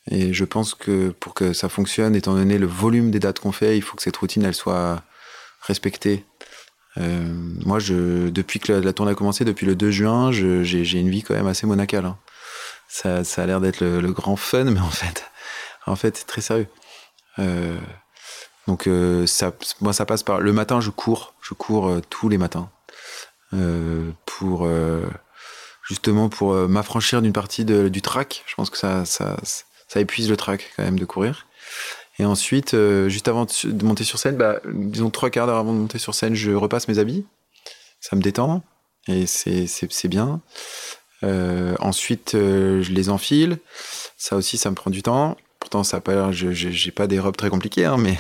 Et 0.10 0.34
je 0.34 0.46
pense 0.46 0.74
que 0.76 1.10
pour 1.20 1.34
que 1.34 1.54
ça 1.54 1.70
fonctionne, 1.70 2.16
étant 2.16 2.36
donné 2.36 2.58
le 2.58 2.68
volume 2.68 3.12
des 3.12 3.20
dates 3.20 3.40
qu'on 3.40 3.52
fait, 3.52 3.78
il 3.78 3.82
faut 3.82 3.96
que 3.96 4.04
cette 4.04 4.18
routine, 4.18 4.44
elle 4.44 4.54
soit 4.54 5.02
respectée. 5.62 6.26
Euh, 6.98 7.34
moi, 7.66 7.80
depuis 7.80 8.60
que 8.60 8.72
la, 8.72 8.94
tournée 8.94 9.12
a 9.12 9.16
commencé, 9.16 9.46
depuis 9.46 9.66
le 9.66 9.76
2 9.76 9.92
juin, 9.92 10.32
j'ai 10.32 11.00
une 11.00 11.10
vie 11.10 11.24
quand 11.24 11.34
même 11.34 11.48
assez 11.48 11.66
monacale. 11.66 12.06
Hein. 12.06 12.18
Ça, 12.88 13.22
a 13.38 13.46
l'air 13.46 13.60
d'être 13.60 13.82
le, 13.82 14.12
grand 14.12 14.36
fun, 14.36 14.66
mais 14.66 14.80
en 14.80 14.90
fait, 14.90 15.26
en 15.88 15.96
fait, 15.96 16.18
c'est 16.18 16.28
très 16.28 16.42
sérieux. 16.42 16.68
Euh, 17.40 17.78
donc, 18.68 18.88
euh, 18.88 19.26
ça, 19.26 19.52
moi, 19.82 19.94
ça 19.94 20.06
passe 20.06 20.24
par 20.24 20.40
le 20.40 20.54
matin, 20.54 20.80
je 20.80 20.92
cours, 20.92 21.34
je 21.42 21.54
cours 21.54 22.00
tous 22.10 22.30
les 22.30 22.38
matins 22.38 22.70
pour 24.26 24.68
justement 25.88 26.28
pour 26.28 26.54
m'affranchir 26.68 27.22
d'une 27.22 27.34
partie 27.34 27.66
du 27.66 28.02
track. 28.02 28.44
Je 28.48 28.56
pense 28.56 28.72
que 28.72 28.78
ça 28.78 29.36
épuise 29.96 30.28
le 30.28 30.38
track 30.38 30.72
quand 30.76 30.84
même 30.84 30.98
de 30.98 31.06
courir. 31.06 31.46
Et 32.20 32.26
ensuite, 32.26 32.74
euh, 32.74 33.10
juste 33.10 33.28
avant 33.28 33.46
de 33.46 33.84
monter 33.84 34.04
sur 34.04 34.20
scène, 34.20 34.38
bah, 34.38 34.60
disons 34.72 35.10
trois 35.10 35.30
quarts 35.30 35.48
d'heure 35.48 35.58
avant 35.58 35.74
de 35.74 35.80
monter 35.80 35.98
sur 35.98 36.14
scène, 36.14 36.36
je 36.36 36.52
repasse 36.52 36.88
mes 36.88 37.00
habits. 37.00 37.26
Ça 38.00 38.16
me 38.16 38.22
détend 38.22 38.64
et 39.08 39.26
c'est 39.26 40.08
bien. 40.08 40.42
Euh, 41.24 41.76
ensuite, 41.80 42.36
euh, 42.36 42.82
je 42.82 42.92
les 42.92 43.10
enfile. 43.10 43.58
Ça 44.18 44.36
aussi, 44.36 44.58
ça 44.58 44.70
me 44.70 44.76
prend 44.76 44.92
du 44.92 45.02
temps. 45.02 45.38
Pourtant, 45.60 45.84
ça 45.84 46.02
pas, 46.02 46.32
je 46.32 46.52
j'ai 46.52 46.92
pas 46.92 47.08
des 47.08 47.20
robes 47.20 47.38
très 47.38 47.50
compliquées, 47.50 47.86
hein, 47.86 47.98
mais 47.98 48.18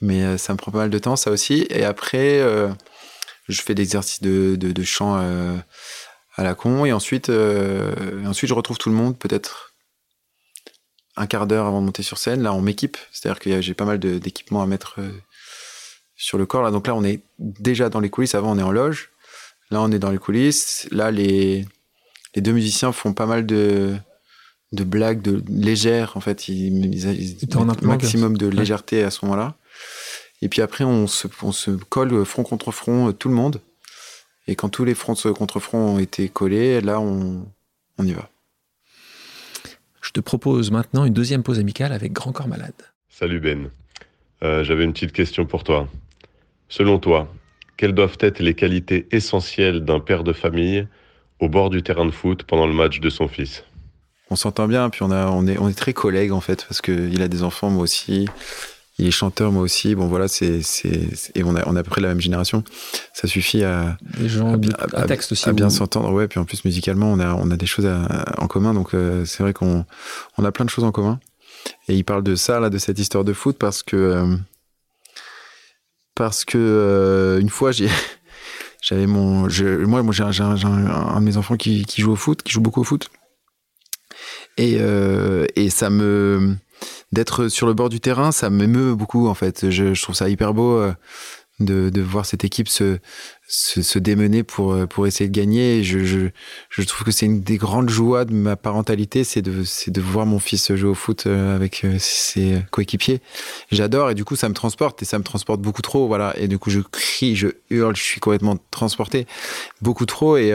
mais 0.00 0.38
ça 0.38 0.52
me 0.52 0.58
prend 0.58 0.70
pas 0.70 0.78
mal 0.78 0.90
de 0.90 0.98
temps, 0.98 1.16
ça 1.16 1.30
aussi. 1.30 1.66
Et 1.70 1.84
après, 1.84 2.40
je 3.48 3.62
fais 3.62 3.74
des 3.74 3.82
exercices 3.82 4.22
de, 4.22 4.56
de, 4.56 4.72
de 4.72 4.82
chant 4.84 5.16
à 5.16 6.42
la 6.42 6.54
con. 6.54 6.84
Et 6.84 6.92
ensuite, 6.92 7.30
ensuite, 8.24 8.48
je 8.48 8.54
retrouve 8.54 8.78
tout 8.78 8.90
le 8.90 8.94
monde, 8.94 9.18
peut-être 9.18 9.73
un 11.16 11.26
quart 11.26 11.46
d'heure 11.46 11.66
avant 11.66 11.80
de 11.80 11.86
monter 11.86 12.02
sur 12.02 12.18
scène. 12.18 12.42
Là, 12.42 12.52
on 12.52 12.60
m'équipe, 12.60 12.96
c'est-à-dire 13.12 13.38
que 13.38 13.60
j'ai 13.60 13.74
pas 13.74 13.84
mal 13.84 13.98
d'équipements 13.98 14.62
à 14.62 14.66
mettre 14.66 14.96
euh, 14.98 15.10
sur 16.16 16.38
le 16.38 16.46
corps. 16.46 16.62
Là, 16.62 16.70
donc 16.70 16.86
là, 16.86 16.94
on 16.94 17.04
est 17.04 17.22
déjà 17.38 17.88
dans 17.88 18.00
les 18.00 18.10
coulisses. 18.10 18.34
Avant, 18.34 18.52
on 18.52 18.58
est 18.58 18.62
en 18.62 18.72
loge. 18.72 19.10
Là, 19.70 19.80
on 19.80 19.90
est 19.92 19.98
dans 19.98 20.10
les 20.10 20.18
coulisses. 20.18 20.88
Là, 20.90 21.10
les, 21.10 21.66
les 22.34 22.42
deux 22.42 22.52
musiciens 22.52 22.92
font 22.92 23.12
pas 23.12 23.26
mal 23.26 23.46
de, 23.46 23.94
de 24.72 24.84
blagues 24.84 25.22
de 25.22 25.42
légères. 25.48 26.16
En 26.16 26.20
fait, 26.20 26.48
ils, 26.48 26.94
ils, 26.94 27.48
un 27.56 27.86
maximum 27.86 28.36
de 28.36 28.46
légèreté 28.46 29.04
à 29.04 29.10
ce 29.10 29.24
moment-là. 29.24 29.56
Et 30.42 30.48
puis 30.48 30.62
après, 30.62 30.84
on 30.84 31.06
se, 31.06 31.26
on 31.42 31.52
se 31.52 31.70
colle 31.70 32.24
front 32.24 32.42
contre 32.42 32.72
front, 32.72 33.08
euh, 33.08 33.12
tout 33.12 33.28
le 33.28 33.34
monde. 33.34 33.60
Et 34.46 34.56
quand 34.56 34.68
tous 34.68 34.84
les 34.84 34.94
fronts 34.94 35.14
contre 35.14 35.58
front 35.58 35.94
ont 35.94 35.98
été 35.98 36.28
collés, 36.28 36.82
là, 36.82 37.00
on, 37.00 37.46
on 37.96 38.06
y 38.06 38.12
va. 38.12 38.28
Je 40.04 40.10
te 40.10 40.20
propose 40.20 40.70
maintenant 40.70 41.06
une 41.06 41.14
deuxième 41.14 41.42
pause 41.42 41.58
amicale 41.58 41.90
avec 41.90 42.12
Grand 42.12 42.30
Corps 42.30 42.46
Malade. 42.46 42.74
Salut 43.08 43.40
Ben. 43.40 43.70
Euh, 44.42 44.62
j'avais 44.62 44.84
une 44.84 44.92
petite 44.92 45.12
question 45.12 45.46
pour 45.46 45.64
toi. 45.64 45.88
Selon 46.68 46.98
toi, 46.98 47.32
quelles 47.78 47.94
doivent 47.94 48.18
être 48.20 48.40
les 48.40 48.52
qualités 48.52 49.08
essentielles 49.12 49.82
d'un 49.82 50.00
père 50.00 50.22
de 50.22 50.34
famille 50.34 50.86
au 51.40 51.48
bord 51.48 51.70
du 51.70 51.82
terrain 51.82 52.04
de 52.04 52.10
foot 52.10 52.42
pendant 52.42 52.66
le 52.66 52.74
match 52.74 53.00
de 53.00 53.08
son 53.08 53.28
fils? 53.28 53.64
On 54.28 54.36
s'entend 54.36 54.68
bien, 54.68 54.90
puis 54.90 55.02
on, 55.02 55.10
a, 55.10 55.28
on, 55.28 55.46
est, 55.46 55.56
on 55.56 55.70
est 55.70 55.78
très 55.78 55.94
collègues 55.94 56.32
en 56.32 56.40
fait, 56.42 56.66
parce 56.68 56.82
qu'il 56.82 57.22
a 57.22 57.28
des 57.28 57.42
enfants, 57.42 57.70
moi 57.70 57.82
aussi. 57.82 58.28
Il 58.98 59.06
est 59.06 59.10
chanteur, 59.10 59.50
moi 59.50 59.62
aussi. 59.62 59.96
Bon, 59.96 60.06
voilà, 60.06 60.28
c'est, 60.28 60.62
c'est, 60.62 61.10
et 61.34 61.42
on 61.42 61.56
a, 61.56 61.66
on 61.66 61.74
a 61.74 61.80
à 61.80 61.82
peu 61.82 61.90
près 61.90 62.00
la 62.00 62.08
même 62.08 62.20
génération. 62.20 62.62
Ça 63.12 63.26
suffit 63.26 63.64
à. 63.64 63.96
Gens, 64.24 64.54
à, 64.54 65.00
à, 65.00 65.06
texte 65.06 65.32
aussi. 65.32 65.48
À 65.48 65.52
bien 65.52 65.68
s'entendre, 65.68 66.12
ouais. 66.12 66.28
Puis 66.28 66.38
en 66.38 66.44
plus, 66.44 66.64
musicalement, 66.64 67.10
on 67.12 67.18
a, 67.18 67.34
on 67.34 67.50
a 67.50 67.56
des 67.56 67.66
choses 67.66 67.88
en 68.38 68.46
commun. 68.46 68.72
Donc, 68.72 68.94
euh, 68.94 69.24
c'est 69.24 69.42
vrai 69.42 69.52
qu'on 69.52 69.84
on 70.38 70.44
a 70.44 70.52
plein 70.52 70.64
de 70.64 70.70
choses 70.70 70.84
en 70.84 70.92
commun. 70.92 71.18
Et 71.88 71.96
il 71.96 72.04
parle 72.04 72.22
de 72.22 72.36
ça, 72.36 72.60
là, 72.60 72.70
de 72.70 72.78
cette 72.78 73.00
histoire 73.00 73.24
de 73.24 73.32
foot, 73.32 73.58
parce 73.58 73.82
que. 73.82 73.96
Euh, 73.96 74.36
parce 76.14 76.44
que, 76.44 76.58
euh, 76.58 77.40
une 77.40 77.50
fois, 77.50 77.72
j'ai. 77.72 77.88
J'avais 78.80 79.06
mon. 79.06 79.48
Je, 79.48 79.64
moi, 79.86 80.02
moi 80.02 80.12
j'ai, 80.12 80.22
un, 80.22 80.30
un, 80.30 81.20
de 81.20 81.24
mes 81.24 81.38
enfants 81.38 81.56
qui, 81.56 81.86
qui 81.86 82.02
joue 82.02 82.12
au 82.12 82.16
foot, 82.16 82.42
qui 82.42 82.52
joue 82.52 82.60
beaucoup 82.60 82.82
au 82.82 82.84
foot. 82.84 83.08
Et, 84.58 84.78
et 85.56 85.70
ça 85.70 85.88
me 85.88 86.54
d'être 87.14 87.48
sur 87.48 87.66
le 87.66 87.72
bord 87.72 87.88
du 87.88 88.00
terrain, 88.00 88.32
ça 88.32 88.50
m'émeut 88.50 88.94
beaucoup 88.94 89.28
en 89.28 89.34
fait. 89.34 89.70
Je, 89.70 90.00
trouve 90.00 90.14
ça 90.14 90.28
hyper 90.28 90.52
beau 90.52 90.76
euh, 90.76 90.92
de, 91.60 92.00
voir 92.02 92.26
cette 92.26 92.44
équipe 92.44 92.68
se, 92.68 92.98
démener 93.98 94.42
pour, 94.42 94.74
euh, 94.74 94.86
pour 94.86 95.06
essayer 95.06 95.30
de 95.30 95.34
gagner. 95.34 95.84
Je, 95.84 96.28
trouve 96.86 97.04
que 97.06 97.12
c'est 97.12 97.26
une 97.26 97.40
des 97.40 97.56
grandes 97.56 97.88
joies 97.88 98.24
de 98.24 98.34
ma 98.34 98.56
parentalité, 98.56 99.24
c'est 99.24 99.40
de, 99.40 100.00
voir 100.00 100.26
mon 100.26 100.40
fils 100.40 100.74
jouer 100.74 100.90
au 100.90 100.94
foot 100.94 101.26
euh, 101.26 101.54
avec 101.54 101.86
ses 101.98 102.60
coéquipiers. 102.70 103.20
J'adore 103.70 104.10
et 104.10 104.14
du 104.14 104.24
coup 104.24 104.36
ça 104.36 104.48
me 104.48 104.54
transporte 104.54 105.00
et 105.02 105.04
ça 105.06 105.18
me 105.18 105.24
transporte 105.24 105.60
beaucoup 105.60 105.82
trop. 105.82 106.08
Voilà. 106.08 106.34
Et 106.36 106.48
du 106.48 106.58
coup 106.58 106.68
je 106.68 106.80
crie, 106.80 107.36
je 107.36 107.48
hurle, 107.70 107.96
je 107.96 108.02
suis 108.02 108.20
complètement 108.20 108.58
transporté 108.70 109.26
beaucoup 109.80 110.06
trop. 110.06 110.36
Et 110.36 110.50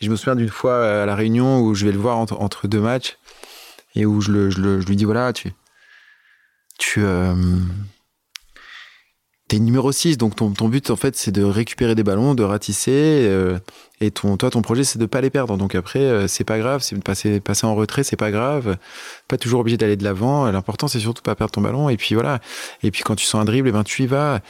je 0.00 0.10
me 0.10 0.16
souviens 0.16 0.36
d'une 0.36 0.48
fois 0.48 1.02
à 1.02 1.06
la 1.06 1.14
réunion 1.14 1.60
où 1.60 1.74
je 1.74 1.84
vais 1.84 1.92
le 1.92 1.98
voir 1.98 2.16
entre, 2.16 2.66
deux 2.66 2.80
matchs 2.80 3.18
et 3.94 4.04
où 4.06 4.20
je, 4.20 4.50
je 4.50 4.86
lui 4.86 4.96
dis 4.96 5.04
voilà, 5.04 5.32
tu 5.32 5.52
tu 6.78 7.00
euh, 7.04 7.34
es 9.50 9.58
numéro 9.58 9.92
6, 9.92 10.18
donc 10.18 10.36
ton, 10.36 10.50
ton, 10.50 10.68
but 10.68 10.90
en 10.90 10.96
fait 10.96 11.16
c'est 11.16 11.30
de 11.30 11.42
récupérer 11.42 11.94
des 11.94 12.02
ballons, 12.02 12.34
de 12.34 12.42
ratisser, 12.42 13.26
euh, 13.28 13.58
et 14.00 14.10
ton, 14.10 14.36
toi 14.36 14.50
ton 14.50 14.60
projet 14.60 14.84
c'est 14.84 14.98
de 14.98 15.06
pas 15.06 15.20
les 15.20 15.30
perdre. 15.30 15.56
Donc 15.56 15.74
après 15.74 16.00
euh, 16.00 16.28
c'est 16.28 16.44
pas 16.44 16.58
grave, 16.58 16.82
c'est 16.82 16.96
de 16.96 17.02
passer, 17.02 17.40
passer 17.40 17.66
en 17.66 17.74
retrait, 17.74 18.02
c'est 18.02 18.16
pas 18.16 18.30
grave, 18.30 18.76
pas 19.28 19.38
toujours 19.38 19.60
obligé 19.60 19.76
d'aller 19.78 19.96
de 19.96 20.04
l'avant. 20.04 20.50
L'important 20.50 20.88
c'est 20.88 20.98
surtout 20.98 21.22
pas 21.22 21.34
perdre 21.34 21.52
ton 21.52 21.62
ballon. 21.62 21.88
Et 21.88 21.96
puis 21.96 22.14
voilà. 22.14 22.40
Et 22.82 22.90
puis 22.90 23.02
quand 23.02 23.14
tu 23.16 23.24
sens 23.24 23.40
un 23.40 23.44
dribble, 23.44 23.68
et 23.68 23.70
eh 23.70 23.72
ben 23.72 23.84
tu 23.84 24.02
y 24.02 24.06
vas. 24.06 24.40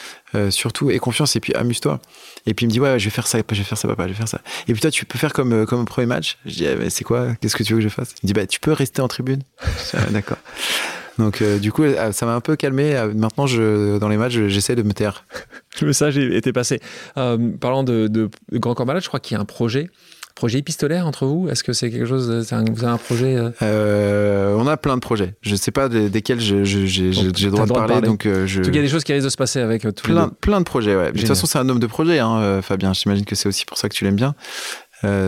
Surtout 0.51 0.91
et 0.91 0.99
confiance 0.99 1.35
et 1.35 1.41
puis 1.41 1.55
amuse-toi. 1.55 1.99
Et 2.45 2.53
puis 2.53 2.64
il 2.64 2.68
me 2.68 2.72
dit 2.72 2.81
ouais 2.81 2.99
je 2.99 3.05
vais 3.05 3.11
faire 3.11 3.27
ça, 3.27 3.39
je 3.39 3.57
vais 3.57 3.64
faire 3.64 3.79
ça 3.79 3.89
papa, 3.89 4.05
je 4.05 4.09
vais 4.09 4.14
faire 4.14 4.29
ça. 4.29 4.41
Et 4.68 4.72
puis 4.72 4.83
toi 4.83 4.91
tu 4.91 5.07
peux 5.07 5.18
faire 5.18 5.33
comme 5.33 5.64
comme 5.66 5.81
au 5.81 5.85
premier 5.85 6.07
match. 6.07 6.39
Je 6.45 6.55
dis 6.55 6.66
ah, 6.66 6.91
c'est 6.91 7.05
quoi, 7.05 7.35
qu'est-ce 7.41 7.57
que 7.57 7.62
tu 7.62 7.72
veux 7.72 7.79
que 7.79 7.85
je 7.85 7.89
fasse? 7.89 8.14
Il 8.22 8.27
me 8.27 8.29
dit 8.29 8.33
bah 8.35 8.47
tu 8.47 8.61
peux 8.61 8.72
rester 8.72 9.01
en 9.01 9.09
tribune. 9.09 9.43
D'accord. 10.11 10.39
Donc 11.19 11.41
euh, 11.41 11.59
du 11.59 11.73
coup, 11.73 11.83
euh, 11.83 12.12
ça 12.12 12.27
m'a 12.27 12.35
un 12.35 12.41
peu 12.41 12.57
calmé. 12.57 12.95
Euh, 12.95 13.12
maintenant, 13.14 13.47
je, 13.47 13.99
dans 13.99 14.09
les 14.09 14.17
matchs, 14.17 14.39
j'essaie 14.47 14.77
de 14.77 14.83
me 14.83 14.93
taire. 14.93 15.25
Le 15.81 15.89
message 15.89 16.19
était 16.19 16.53
passé. 16.53 16.81
parlant 17.14 17.85
de, 17.85 18.09
de, 18.09 18.31
Grand 18.53 18.75
Corps 18.75 18.87
Malade, 18.87 19.03
je 19.03 19.09
crois 19.09 19.21
qu'il 19.21 19.35
y 19.35 19.39
a 19.39 19.41
un 19.41 19.47
projet. 19.47 19.91
Projet 20.35 20.59
épistolaire 20.59 21.07
entre 21.07 21.25
vous 21.25 21.49
Est-ce 21.49 21.64
que 21.64 21.73
c'est 21.73 21.91
quelque 21.91 22.05
chose 22.05 22.31
Vous 22.31 22.55
avez 22.55 22.87
un 22.87 22.99
projet 22.99 23.39
On 23.61 24.67
a 24.67 24.77
plein 24.77 24.97
de 24.97 25.01
projets. 25.01 25.35
Je 25.41 25.53
ne 25.53 25.57
sais 25.57 25.71
pas 25.71 25.89
desquels 25.89 26.41
j'ai 26.41 26.57
le 26.57 27.51
droit, 27.51 27.67
de 27.67 27.73
parler. 27.73 28.01
Donc, 28.03 28.25
je... 28.25 28.61
En 28.61 28.62
tout 28.62 28.71
cas, 28.71 28.75
il 28.75 28.77
y 28.77 28.81
a 28.81 28.83
des 28.83 28.89
choses 28.89 29.05
qui 29.05 29.12
risquent 29.14 29.25
de 29.25 29.31
se 29.31 29.37
passer 29.37 29.61
avec 29.61 29.83
tous 29.83 30.03
plein, 30.03 30.27
les 30.27 30.33
plein 30.41 30.61
de 30.61 30.67
projets, 30.67 30.95
ouais. 30.95 31.12
De 31.12 31.19
toute 31.19 31.29
façon, 31.29 31.47
c'est 31.47 31.59
un 31.59 31.69
homme 31.69 31.79
de 31.79 31.87
projet, 31.87 32.19
hein, 32.19 32.61
Fabien. 32.62 32.93
J'imagine 32.93 33.25
que 33.25 33.35
c'est 33.35 33.49
aussi 33.49 33.64
pour 33.64 33.79
ça 33.79 33.89
que 33.89 33.95
tu 33.95 34.05
l'aimes 34.05 34.17
bien. 34.17 34.35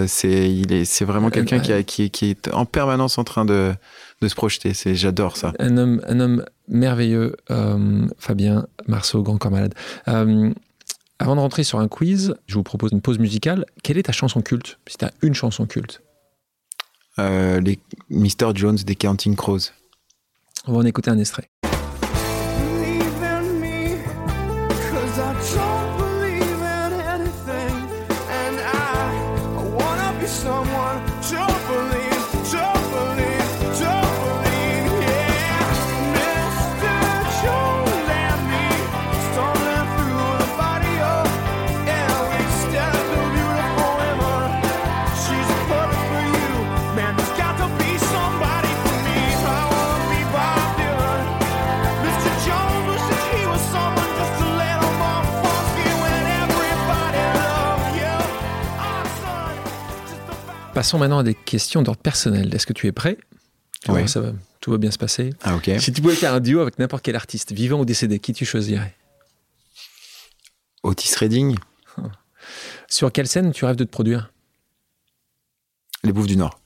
c'est 0.06 0.50
il 0.50 0.72
est, 0.72 0.84
c'est 0.84 1.06
vraiment 1.06 1.30
quelqu'un 1.30 1.60
qui, 1.60 1.84
qui, 1.84 2.10
qui, 2.10 2.30
est 2.30 2.52
en 2.52 2.66
permanence 2.66 3.16
en 3.16 3.24
train 3.24 3.46
de, 3.46 3.72
de 4.20 4.28
se 4.28 4.34
projeter. 4.34 4.74
C'est, 4.74 4.94
j'adore 4.94 5.36
ça. 5.36 5.52
Un 5.58 5.76
homme, 5.76 6.00
un 6.06 6.20
homme 6.20 6.44
merveilleux, 6.68 7.36
euh, 7.50 8.06
Fabien 8.18 8.66
Marceau, 8.86 9.22
grand 9.22 9.38
corps 9.38 9.50
malade. 9.50 9.74
Euh, 10.08 10.52
avant 11.18 11.34
de 11.34 11.40
rentrer 11.40 11.64
sur 11.64 11.80
un 11.80 11.88
quiz, 11.88 12.34
je 12.46 12.54
vous 12.54 12.62
propose 12.62 12.92
une 12.92 13.00
pause 13.00 13.18
musicale. 13.18 13.66
Quelle 13.82 13.98
est 13.98 14.04
ta 14.04 14.12
chanson 14.12 14.40
culte? 14.40 14.78
Si 14.86 14.96
tu 14.98 15.04
as 15.04 15.12
une 15.22 15.34
chanson 15.34 15.66
culte 15.66 16.02
euh, 17.18 17.60
Les 17.60 17.78
Mr. 18.10 18.52
Jones 18.54 18.76
des 18.76 18.94
Counting 18.94 19.34
Crows. 19.34 19.70
On 20.66 20.72
va 20.72 20.78
en 20.78 20.84
écouter 20.84 21.10
un 21.10 21.18
extrait. 21.18 21.48
Passons 60.78 60.98
maintenant 60.98 61.18
à 61.18 61.22
des 61.24 61.34
questions 61.34 61.82
d'ordre 61.82 62.00
personnel. 62.00 62.54
Est-ce 62.54 62.64
que 62.64 62.72
tu 62.72 62.86
es 62.86 62.92
prêt? 62.92 63.18
Oui. 63.88 64.08
Ça 64.08 64.20
va, 64.20 64.30
tout 64.60 64.70
va 64.70 64.78
bien 64.78 64.92
se 64.92 64.96
passer? 64.96 65.30
Ah, 65.42 65.56
ok. 65.56 65.72
Si 65.80 65.92
tu 65.92 66.00
pouvais 66.00 66.14
faire 66.14 66.32
un 66.32 66.38
duo 66.38 66.60
avec 66.60 66.78
n'importe 66.78 67.04
quel 67.04 67.16
artiste, 67.16 67.50
vivant 67.50 67.80
ou 67.80 67.84
décédé, 67.84 68.20
qui 68.20 68.32
tu 68.32 68.44
choisirais? 68.44 68.94
Otis 70.84 71.16
Redding. 71.16 71.56
Sur 72.88 73.10
quelle 73.10 73.26
scène 73.26 73.50
tu 73.50 73.64
rêves 73.64 73.74
de 73.74 73.82
te 73.82 73.90
produire? 73.90 74.32
Les 76.04 76.12
Bouffes 76.12 76.28
du 76.28 76.36
Nord. 76.36 76.60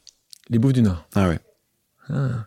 Les 0.51 0.59
Bouffes 0.59 0.75
du 0.75 0.83
Nord. 0.83 1.07
Ah 1.15 1.31
ouais. 1.31 1.39
Ah. 2.11 2.47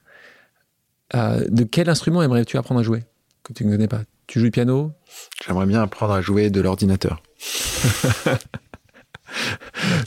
Euh, 1.16 1.48
de 1.50 1.64
quel 1.64 1.90
instrument 1.90 2.22
aimerais-tu 2.22 2.60
apprendre 2.60 2.82
à 2.82 2.84
jouer? 2.84 3.06
Que 3.42 3.54
tu 3.54 3.66
ne 3.66 3.72
connais 3.72 3.88
pas 3.88 4.04
Tu 4.28 4.38
joues 4.38 4.46
du 4.46 4.52
piano? 4.52 4.92
J'aimerais 5.44 5.66
bien 5.66 5.82
apprendre 5.82 6.14
à 6.14 6.22
jouer 6.22 6.52
de 6.52 6.62
l'ordinateur. 6.62 7.24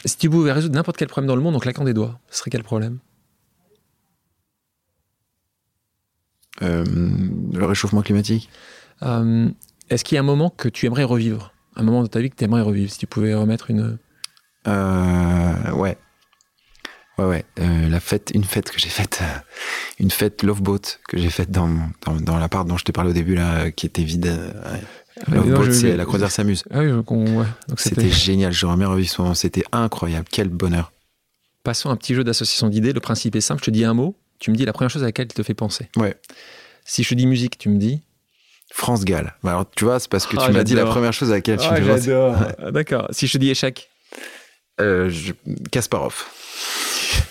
si 0.05 0.17
tu 0.17 0.31
pouvais 0.31 0.53
résoudre 0.53 0.75
n'importe 0.75 0.97
quel 0.97 1.09
problème 1.09 1.29
dans 1.29 1.37
le 1.37 1.43
monde 1.43 1.57
en 1.57 1.59
claquant 1.59 1.85
des 1.85 1.95
doigts, 1.95 2.19
ce 2.31 2.39
serait 2.39 2.51
quel 2.51 2.63
problème? 2.63 2.99
Euh, 6.63 6.85
Le 7.53 7.65
réchauffement 7.65 8.03
climatique. 8.03 8.51
Euh, 9.03 9.49
est-ce 9.91 10.05
qu'il 10.05 10.17
y 10.17 10.19
a 10.19 10.21
un 10.21 10.25
moment 10.25 10.51
que 10.51 10.69
tu 10.69 10.87
aimerais 10.87 11.05
revivre? 11.05 11.53
Un 11.77 11.83
moment 11.83 12.03
de 12.03 12.09
ta 12.09 12.21
vie 12.21 12.31
que 12.31 12.37
tu 12.37 12.45
aimerais 12.45 12.63
revivre 12.63 12.91
Si 12.91 12.99
tu 12.99 13.07
pouvais 13.07 13.35
remettre 13.35 13.71
une. 13.71 13.99
Euh, 14.67 15.73
ouais. 15.73 15.97
Ouais, 17.19 17.25
ouais. 17.25 17.45
la 17.57 18.01
fête, 18.01 18.31
une 18.35 18.45
fête 18.45 18.71
que 18.71 18.79
j'ai 18.79 18.89
faite, 18.89 19.23
une 19.99 20.11
fête 20.11 20.43
Love 20.43 20.63
Boat 20.63 20.81
que 21.09 21.19
j'ai 21.19 21.31
faite 21.31 21.51
dans, 21.51 21.69
dans, 22.07 22.15
dans 22.15 22.39
l'appart 22.39 22.67
dont 22.67 22.77
je 22.77 22.85
t'ai 22.85 22.93
parlé 22.93 23.11
au 23.11 23.15
début, 23.15 23.35
là, 23.35 23.71
qui 23.71 23.87
était 23.87 24.05
vide. 24.05 24.33
Love 25.27 25.73
c'est 25.73 25.97
la 25.97 26.05
croisière 26.05 26.31
s'amuse. 26.31 26.63
Ah 26.71 26.81
oui, 26.81 26.93
ouais. 26.93 27.47
c'était 27.77 28.11
génial, 28.11 28.53
j'aurais 28.53 28.77
bien 28.77 28.89
revu 28.89 29.05
ce 29.05 29.21
moment, 29.21 29.35
c'était 29.35 29.65
incroyable, 29.73 30.29
quel 30.31 30.49
bonheur. 30.49 30.93
Passons 31.65 31.91
à 31.91 31.93
un 31.93 31.97
petit 31.97 32.15
jeu 32.15 32.23
d'association 32.23 32.69
d'idées, 32.69 32.93
le 32.93 33.01
principe 33.01 33.35
est 33.35 33.41
simple, 33.41 33.61
je 33.61 33.67
te 33.67 33.71
dis 33.71 33.85
un 33.85 33.95
mot, 33.95 34.15
tu 34.39 34.51
me 34.51 34.57
dis 34.57 34.65
la 34.65 34.73
première 34.73 34.91
chose 34.91 35.03
à 35.03 35.07
laquelle 35.07 35.27
il 35.29 35.35
te 35.35 35.43
fait 35.43 35.55
penser. 35.55 35.89
Ouais. 35.97 36.17
Si 36.85 37.03
je 37.03 37.09
te 37.09 37.15
dis 37.15 37.27
musique, 37.27 37.59
tu 37.59 37.69
me 37.69 37.79
dis 37.79 38.01
France 38.71 39.05
Gall. 39.05 39.35
Bah, 39.43 39.51
alors 39.51 39.67
tu 39.75 39.85
vois, 39.85 39.99
c'est 39.99 40.11
parce 40.11 40.27
que 40.27 40.37
tu 40.37 40.43
ah, 40.43 40.51
m'as 40.51 40.63
dit 40.63 40.75
la 40.75 40.87
première 40.87 41.13
chose 41.13 41.31
à 41.33 41.35
laquelle 41.35 41.59
tu 41.59 41.69
me 41.69 41.77
fais 41.77 41.83
penser. 41.83 42.73
D'accord. 42.73 43.09
Si 43.11 43.27
je 43.27 43.33
te 43.33 43.39
dis 43.39 43.51
échec 43.51 43.91
euh, 44.81 45.11
Kasparov. 45.73 46.25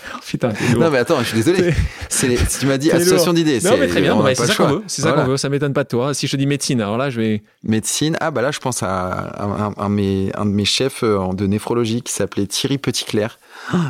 Putain, 0.25 0.53
non 0.77 0.89
mais 0.91 0.97
attends, 0.97 1.19
je 1.19 1.25
suis 1.25 1.37
désolé. 1.37 1.73
Tu 2.09 2.65
m'as 2.65 2.77
dit 2.77 2.91
association 2.91 3.33
d'idées. 3.33 3.59
Non 3.63 3.77
mais 3.79 3.87
très 3.87 4.01
bien, 4.01 4.17
c'est 4.27 4.47
ça 4.47 4.55
qu'on 4.55 4.67
veut. 4.67 4.83
C'est 4.87 5.01
ça 5.01 5.13
qu'on 5.13 5.25
veut. 5.25 5.37
Ça 5.37 5.49
m'étonne 5.49 5.73
pas 5.73 5.83
de 5.83 5.89
toi. 5.89 6.13
Si 6.13 6.27
je 6.27 6.37
dis 6.37 6.47
médecine, 6.47 6.81
alors 6.81 6.97
là 6.97 7.09
je 7.09 7.21
vais. 7.21 7.43
Médecine. 7.63 8.17
Ah 8.19 8.31
bah 8.31 8.41
là 8.41 8.51
je 8.51 8.59
pense 8.59 8.83
à 8.83 9.33
un, 9.39 9.73
un, 9.77 9.89
mes, 9.89 10.31
un 10.35 10.45
de 10.45 10.51
mes 10.51 10.65
chefs 10.65 11.03
euh, 11.03 11.33
de 11.33 11.47
néphrologie 11.47 12.01
qui 12.01 12.13
s'appelait 12.13 12.47
Thierry 12.47 12.77
Petitclerc. 12.77 13.39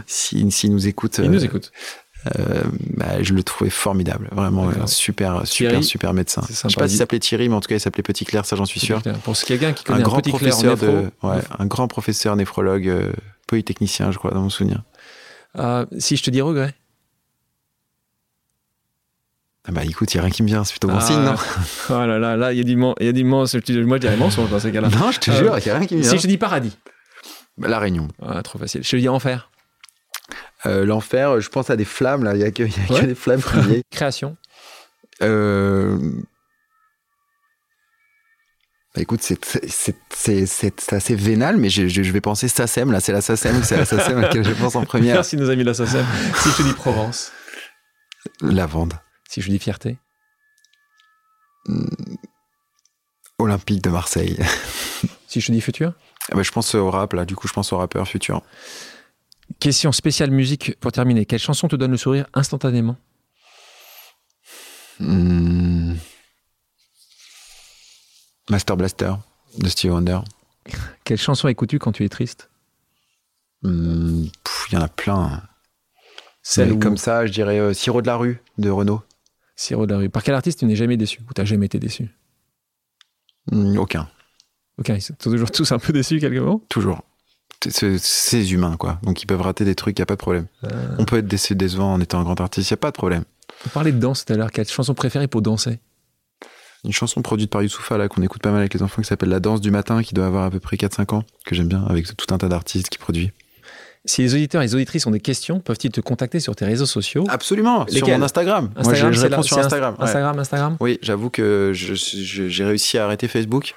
S'il 0.05 0.51
si, 0.51 0.69
nous 0.69 0.87
écoute. 0.87 1.19
Il 1.23 1.31
nous 1.31 1.43
écoute. 1.45 1.71
Euh, 2.39 2.61
bah, 2.95 3.21
je 3.21 3.33
le 3.33 3.43
trouvais 3.43 3.69
formidable, 3.69 4.27
vraiment 4.31 4.69
un 4.69 4.87
super, 4.87 5.45
super, 5.45 5.83
super 5.83 6.13
médecin. 6.13 6.41
Je 6.49 6.53
sais 6.53 6.67
pas 6.75 6.87
s'il 6.87 6.97
s'appelait 6.97 7.19
Thierry, 7.19 7.47
mais 7.47 7.55
en 7.55 7.61
tout 7.61 7.69
cas 7.69 7.75
il 7.75 7.79
s'appelait 7.79 8.03
Petit 8.03 8.25
Clair, 8.25 8.45
ça 8.45 8.55
j'en 8.55 8.65
suis 8.65 8.79
sûr. 8.79 9.01
Pour 9.23 9.35
quelqu'un 9.37 9.73
qui 9.73 9.83
connaît 9.83 9.99
un, 9.99 10.03
grand 10.03 10.21
professeur 10.21 10.77
de, 10.77 11.09
ouais, 11.23 11.39
un 11.57 11.65
grand 11.65 11.87
professeur 11.87 12.35
néphrologue, 12.35 12.87
euh, 12.87 13.11
polytechnicien, 13.47 14.11
je 14.11 14.17
crois, 14.17 14.31
dans 14.31 14.41
mon 14.41 14.49
souvenir. 14.49 14.83
Euh, 15.57 15.85
si 15.97 16.17
je 16.17 16.23
te 16.23 16.29
dis 16.29 16.41
regret. 16.41 16.73
Ah 19.69 19.71
bah 19.71 19.83
écoute, 19.83 20.13
il 20.13 20.17
n'y 20.17 20.19
a 20.19 20.23
rien 20.23 20.31
qui 20.31 20.43
me 20.43 20.47
vient, 20.47 20.63
c'est 20.63 20.71
plutôt 20.71 20.87
bon 20.87 20.97
ah, 20.97 21.01
signe, 21.01 21.19
non 21.19 21.35
Oh 21.89 22.05
là 22.05 22.17
là, 22.17 22.37
là, 22.37 22.53
il 22.53 22.57
y 22.57 22.61
a 22.61 22.63
du, 22.63 22.79
y 22.79 23.21
a 23.21 23.25
mensonge. 23.25 23.61
Moi, 23.69 23.97
je 23.97 24.01
dirais 24.01 24.15
mensonge 24.15 24.49
dans 24.49 24.59
ces 24.59 24.71
cas-là. 24.71 24.87
Non, 24.87 25.11
je 25.11 25.19
te 25.19 25.31
jure, 25.31 25.57
il 25.57 25.63
n'y 25.63 25.71
a 25.71 25.77
rien 25.77 25.85
qui 25.85 25.95
me 25.95 26.01
vient. 26.01 26.09
Si 26.09 26.17
je 26.17 26.21
te 26.21 26.27
dis 26.27 26.37
paradis. 26.37 26.77
Bah, 27.57 27.67
la 27.67 27.79
Réunion. 27.79 28.07
Ah, 28.25 28.41
trop 28.43 28.59
facile. 28.59 28.83
Je 28.83 28.89
te 28.89 28.95
dis 28.95 29.09
enfer. 29.09 29.49
Euh, 30.65 30.85
l'enfer, 30.85 31.41
je 31.41 31.49
pense 31.49 31.69
à 31.69 31.75
des 31.75 31.85
flammes, 31.85 32.23
là. 32.23 32.33
Il 32.33 32.37
n'y 32.37 32.43
a, 32.43 32.51
que, 32.51 32.63
des 33.05 33.15
flammes 33.15 33.41
Création. 33.91 34.37
Euh... 35.21 35.97
Bah, 38.97 39.03
écoute, 39.03 39.21
c'est 39.21 40.91
assez 40.91 41.15
vénal, 41.15 41.57
mais 41.57 41.69
je, 41.69 41.87
je, 41.87 42.11
vais 42.11 42.19
penser 42.19 42.47
SACEM. 42.47 42.91
Là, 42.91 42.99
c'est 42.99 43.11
la 43.11 43.21
SACEM, 43.21 43.61
c'est 43.61 43.77
la 43.77 43.85
SACEM 43.85 44.17
à 44.17 44.21
laquelle 44.21 44.43
je 44.43 44.53
pense 44.53 44.75
en 44.75 44.85
première. 44.85 45.13
Merci, 45.13 45.37
nos 45.37 45.51
amis 45.51 45.61
de 45.61 45.67
la 45.67 45.75
SACEM. 45.75 46.03
si 46.41 46.49
je 46.57 46.63
dis 46.63 46.73
Provence. 46.73 47.31
Lavande. 48.41 48.95
Si 49.29 49.41
je 49.41 49.51
dis 49.51 49.59
fierté. 49.59 49.99
Hmm. 51.67 51.85
Olympique 53.37 53.83
de 53.83 53.91
Marseille. 53.91 54.35
si 55.27 55.41
je 55.41 55.51
dis 55.51 55.61
futur. 55.61 55.93
Ah 56.31 56.35
bah, 56.35 56.41
je 56.41 56.51
pense 56.51 56.73
au 56.73 56.89
rap, 56.89 57.13
là. 57.13 57.25
Du 57.25 57.35
coup, 57.35 57.47
je 57.47 57.53
pense 57.53 57.71
au 57.73 57.77
rappeur 57.77 58.07
futur. 58.07 58.41
Question 59.59 59.91
spéciale 59.91 60.31
musique 60.31 60.75
pour 60.79 60.91
terminer. 60.91 61.27
Quelle 61.27 61.37
chanson 61.37 61.67
te 61.67 61.75
donne 61.75 61.91
le 61.91 61.97
sourire 61.97 62.25
instantanément? 62.33 62.97
Hmm. 64.99 65.93
Master 68.49 68.77
Blaster 68.77 69.13
de 69.57 69.67
Steve 69.69 69.91
Wonder. 69.91 70.19
Quelle 71.03 71.17
chanson 71.17 71.47
écoutes-tu 71.47 71.79
quand 71.79 71.91
tu 71.91 72.03
es 72.03 72.09
triste? 72.09 72.49
Hmm, 73.63 74.25
Il 74.69 74.73
y 74.73 74.77
en 74.77 74.81
a 74.81 74.87
plein. 74.87 75.43
Celle 76.43 76.79
comme 76.79 76.97
ça, 76.97 77.25
je 77.25 77.31
dirais 77.31 77.59
euh, 77.59 77.73
Sirop 77.73 78.01
de 78.01 78.07
la 78.07 78.15
rue 78.15 78.41
de 78.57 78.69
Renault. 78.69 79.01
Sirop 79.55 79.85
de 79.85 79.93
la 79.93 79.97
rue. 79.99 80.09
Par 80.09 80.23
quel 80.23 80.35
artiste 80.35 80.59
tu 80.59 80.65
n'es 80.65 80.75
jamais 80.75 80.97
déçu? 80.97 81.19
Ou 81.29 81.33
t'as 81.33 81.45
jamais 81.45 81.65
été 81.65 81.79
déçu? 81.79 82.09
Hmm, 83.51 83.77
Aucun. 83.77 84.07
Aucun. 84.77 84.95
Ils 84.95 85.01
sont 85.01 85.15
toujours 85.15 85.51
tous 85.51 85.71
un 85.71 85.79
peu 85.79 85.91
déçus 85.91 86.19
quelque 86.19 86.39
moment 86.39 86.61
Toujours 86.69 87.01
c'est 87.69 88.47
humain, 88.49 88.77
quoi. 88.77 88.99
Donc 89.03 89.23
ils 89.23 89.25
peuvent 89.25 89.41
rater 89.41 89.65
des 89.65 89.75
trucs, 89.75 89.97
il 89.97 90.01
n'y 90.01 90.03
a 90.03 90.05
pas 90.05 90.15
de 90.15 90.19
problème. 90.19 90.47
Euh. 90.65 90.95
On 90.99 91.05
peut 91.05 91.17
être 91.17 91.27
décevant 91.27 91.93
en 91.93 91.99
étant 91.99 92.19
un 92.19 92.23
grand 92.23 92.39
artiste, 92.39 92.69
il 92.69 92.73
n'y 92.73 92.77
a 92.77 92.81
pas 92.81 92.91
de 92.91 92.95
problème. 92.95 93.23
On 93.65 93.69
parlait 93.69 93.91
de 93.91 93.99
danse 93.99 94.25
tout 94.25 94.33
à 94.33 94.35
l'heure. 94.37 94.51
Quelle 94.51 94.67
chanson 94.67 94.93
préférée 94.93 95.27
pour 95.27 95.41
danser? 95.41 95.79
Une 96.87 96.93
chanson 96.93 97.21
produite 97.21 97.51
par 97.51 97.61
Youssoufa, 97.61 97.97
là, 97.97 98.07
qu'on 98.07 98.23
écoute 98.23 98.41
pas 98.41 98.49
mal 98.49 98.61
avec 98.61 98.73
les 98.73 98.81
enfants, 98.81 99.01
qui 99.01 99.09
s'appelle 99.09 99.27
La 99.27 99.41
danse 99.41 99.59
du 99.59 99.71
matin, 99.71 100.01
qui 100.01 100.13
doit 100.13 100.25
avoir 100.25 100.45
à 100.45 100.49
peu 100.49 100.61
près 100.61 100.77
4-5 100.77 101.15
ans, 101.15 101.25
que 101.45 101.53
j'aime 101.53 101.67
bien, 101.67 101.83
avec 101.83 102.07
tout 102.15 102.33
un 102.33 102.37
tas 102.37 102.47
d'artistes 102.47 102.87
qui 102.87 102.97
produit. 102.97 103.31
Si 104.07 104.21
les 104.21 104.33
auditeurs 104.33 104.61
et 104.61 104.65
les 104.65 104.73
auditrices 104.73 105.05
ont 105.05 105.11
des 105.11 105.19
questions, 105.19 105.59
peuvent-ils 105.59 105.91
te 105.91 105.99
contacter 105.99 106.39
sur 106.39 106.55
tes 106.55 106.63
réseaux 106.63 106.85
sociaux 106.85 107.25
Absolument, 107.29 107.85
sur 107.87 108.07
mon 108.07 108.21
Instagram. 108.21 108.69
Instagram 108.75 109.03
Moi, 109.03 109.11
je, 109.11 109.21
réponds 109.21 109.41
sur 109.43 109.57
Instagram. 109.57 109.95
Instagram, 109.99 110.39
Instagram 110.39 110.77
Oui, 110.79 110.97
j'avoue 111.01 111.29
que 111.29 111.71
j'ai 111.73 112.63
réussi 112.63 112.97
à 112.97 113.03
arrêter 113.03 113.27
Facebook. 113.27 113.75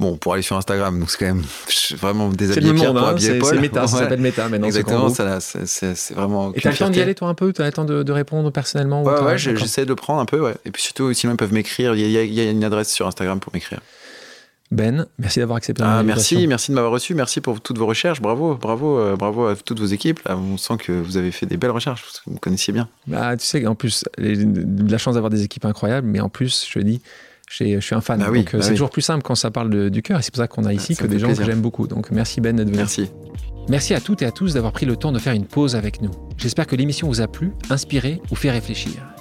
Bon, 0.00 0.16
pour 0.16 0.34
aller 0.34 0.42
sur 0.42 0.56
Instagram, 0.56 0.98
donc 0.98 1.10
c'est 1.10 1.18
quand 1.18 1.34
même 1.34 1.44
vraiment 1.96 2.28
déshabillé 2.28 2.74
Pierre 2.74 2.92
pour 2.92 3.06
hein, 3.06 3.10
habiller 3.10 3.38
Paul. 3.38 3.54
C'est 3.54 3.60
méta, 3.60 3.86
ça 3.86 3.98
s'appelle 3.98 4.20
méta 4.20 4.48
maintenant. 4.48 4.66
Exactement, 4.66 5.08
c'est 5.10 6.14
vraiment. 6.14 6.52
Et 6.54 6.60
t'as 6.60 6.70
le 6.70 6.76
temps 6.76 6.90
d'y 6.90 7.00
aller 7.00 7.14
toi 7.14 7.28
un 7.28 7.34
peu 7.34 7.52
T'as 7.52 7.66
le 7.66 7.72
temps 7.72 7.84
de, 7.84 8.12
répondre 8.12 8.50
personnellement 8.50 9.04
Ouais, 9.04 9.20
ouais, 9.20 9.38
j'essaie 9.38 9.84
de 9.84 9.90
le 9.90 9.96
prendre 9.96 10.20
un 10.20 10.26
peu, 10.26 10.40
ouais. 10.40 10.54
Et 10.64 10.72
puis 10.72 10.82
surtout, 10.82 11.12
sinon 11.12 11.34
ils 11.34 11.36
peuvent 11.36 11.52
m'écrire. 11.52 11.94
Il 11.94 12.10
y, 12.10 12.40
a 12.40 12.50
une 12.50 12.64
adresse 12.64 12.92
sur 12.92 13.06
Instagram 13.06 13.38
pour 13.38 13.52
m'écrire. 13.54 13.80
Ben, 14.70 15.06
merci 15.18 15.38
d'avoir 15.38 15.56
accepté 15.56 15.82
ah, 15.84 16.02
Merci, 16.02 16.46
merci 16.46 16.70
de 16.70 16.74
m'avoir 16.74 16.92
reçu. 16.92 17.14
Merci 17.14 17.40
pour 17.40 17.60
toutes 17.60 17.78
vos 17.78 17.86
recherches. 17.86 18.20
Bravo, 18.20 18.54
bravo, 18.54 18.98
euh, 18.98 19.16
bravo 19.16 19.46
à 19.46 19.56
toutes 19.56 19.80
vos 19.80 19.86
équipes. 19.86 20.20
on 20.26 20.58
sent 20.58 20.76
que 20.78 20.92
vous 20.92 21.16
avez 21.16 21.32
fait 21.32 21.46
des 21.46 21.56
belles 21.56 21.70
recherches. 21.70 22.04
Vous 22.26 22.34
me 22.34 22.38
connaissiez 22.38 22.72
bien. 22.72 22.88
Bah, 23.06 23.36
tu 23.36 23.46
sais, 23.46 23.66
en 23.66 23.74
plus, 23.74 24.04
la 24.18 24.98
chance 24.98 25.14
d'avoir 25.14 25.30
des 25.30 25.42
équipes 25.42 25.64
incroyables, 25.64 26.06
mais 26.06 26.20
en 26.20 26.28
plus, 26.28 26.66
je 26.70 26.78
dis, 26.80 27.00
je 27.48 27.80
suis 27.80 27.94
un 27.94 28.00
fan. 28.02 28.18
Bah 28.20 28.26
donc, 28.26 28.54
euh, 28.54 28.58
bah 28.58 28.64
c'est 28.64 28.72
toujours 28.72 28.90
plus 28.90 29.02
simple 29.02 29.22
quand 29.22 29.34
ça 29.34 29.50
parle 29.50 29.90
du 29.90 30.02
cœur. 30.02 30.18
Et 30.18 30.22
c'est 30.22 30.32
pour 30.32 30.42
ça 30.42 30.48
qu'on 30.48 30.64
a 30.64 30.72
ici 30.74 30.96
que 30.96 31.06
des 31.06 31.18
gens 31.18 31.34
que 31.34 31.44
j'aime 31.44 31.62
beaucoup. 31.62 31.86
Donc, 31.86 32.10
merci 32.10 32.42
Ben 32.42 32.54
d'être 32.56 32.68
venu. 32.68 32.76
Merci. 32.76 33.10
Merci 33.70 33.94
à 33.94 34.00
toutes 34.00 34.22
et 34.22 34.26
à 34.26 34.32
tous 34.32 34.54
d'avoir 34.54 34.72
pris 34.72 34.86
le 34.86 34.96
temps 34.96 35.12
de 35.12 35.18
faire 35.18 35.34
une 35.34 35.44
pause 35.44 35.76
avec 35.76 36.00
nous. 36.00 36.10
J'espère 36.38 36.66
que 36.66 36.76
l'émission 36.76 37.06
vous 37.06 37.20
a 37.20 37.28
plu, 37.28 37.52
inspiré 37.68 38.20
ou 38.30 38.34
fait 38.34 38.50
réfléchir. 38.50 38.92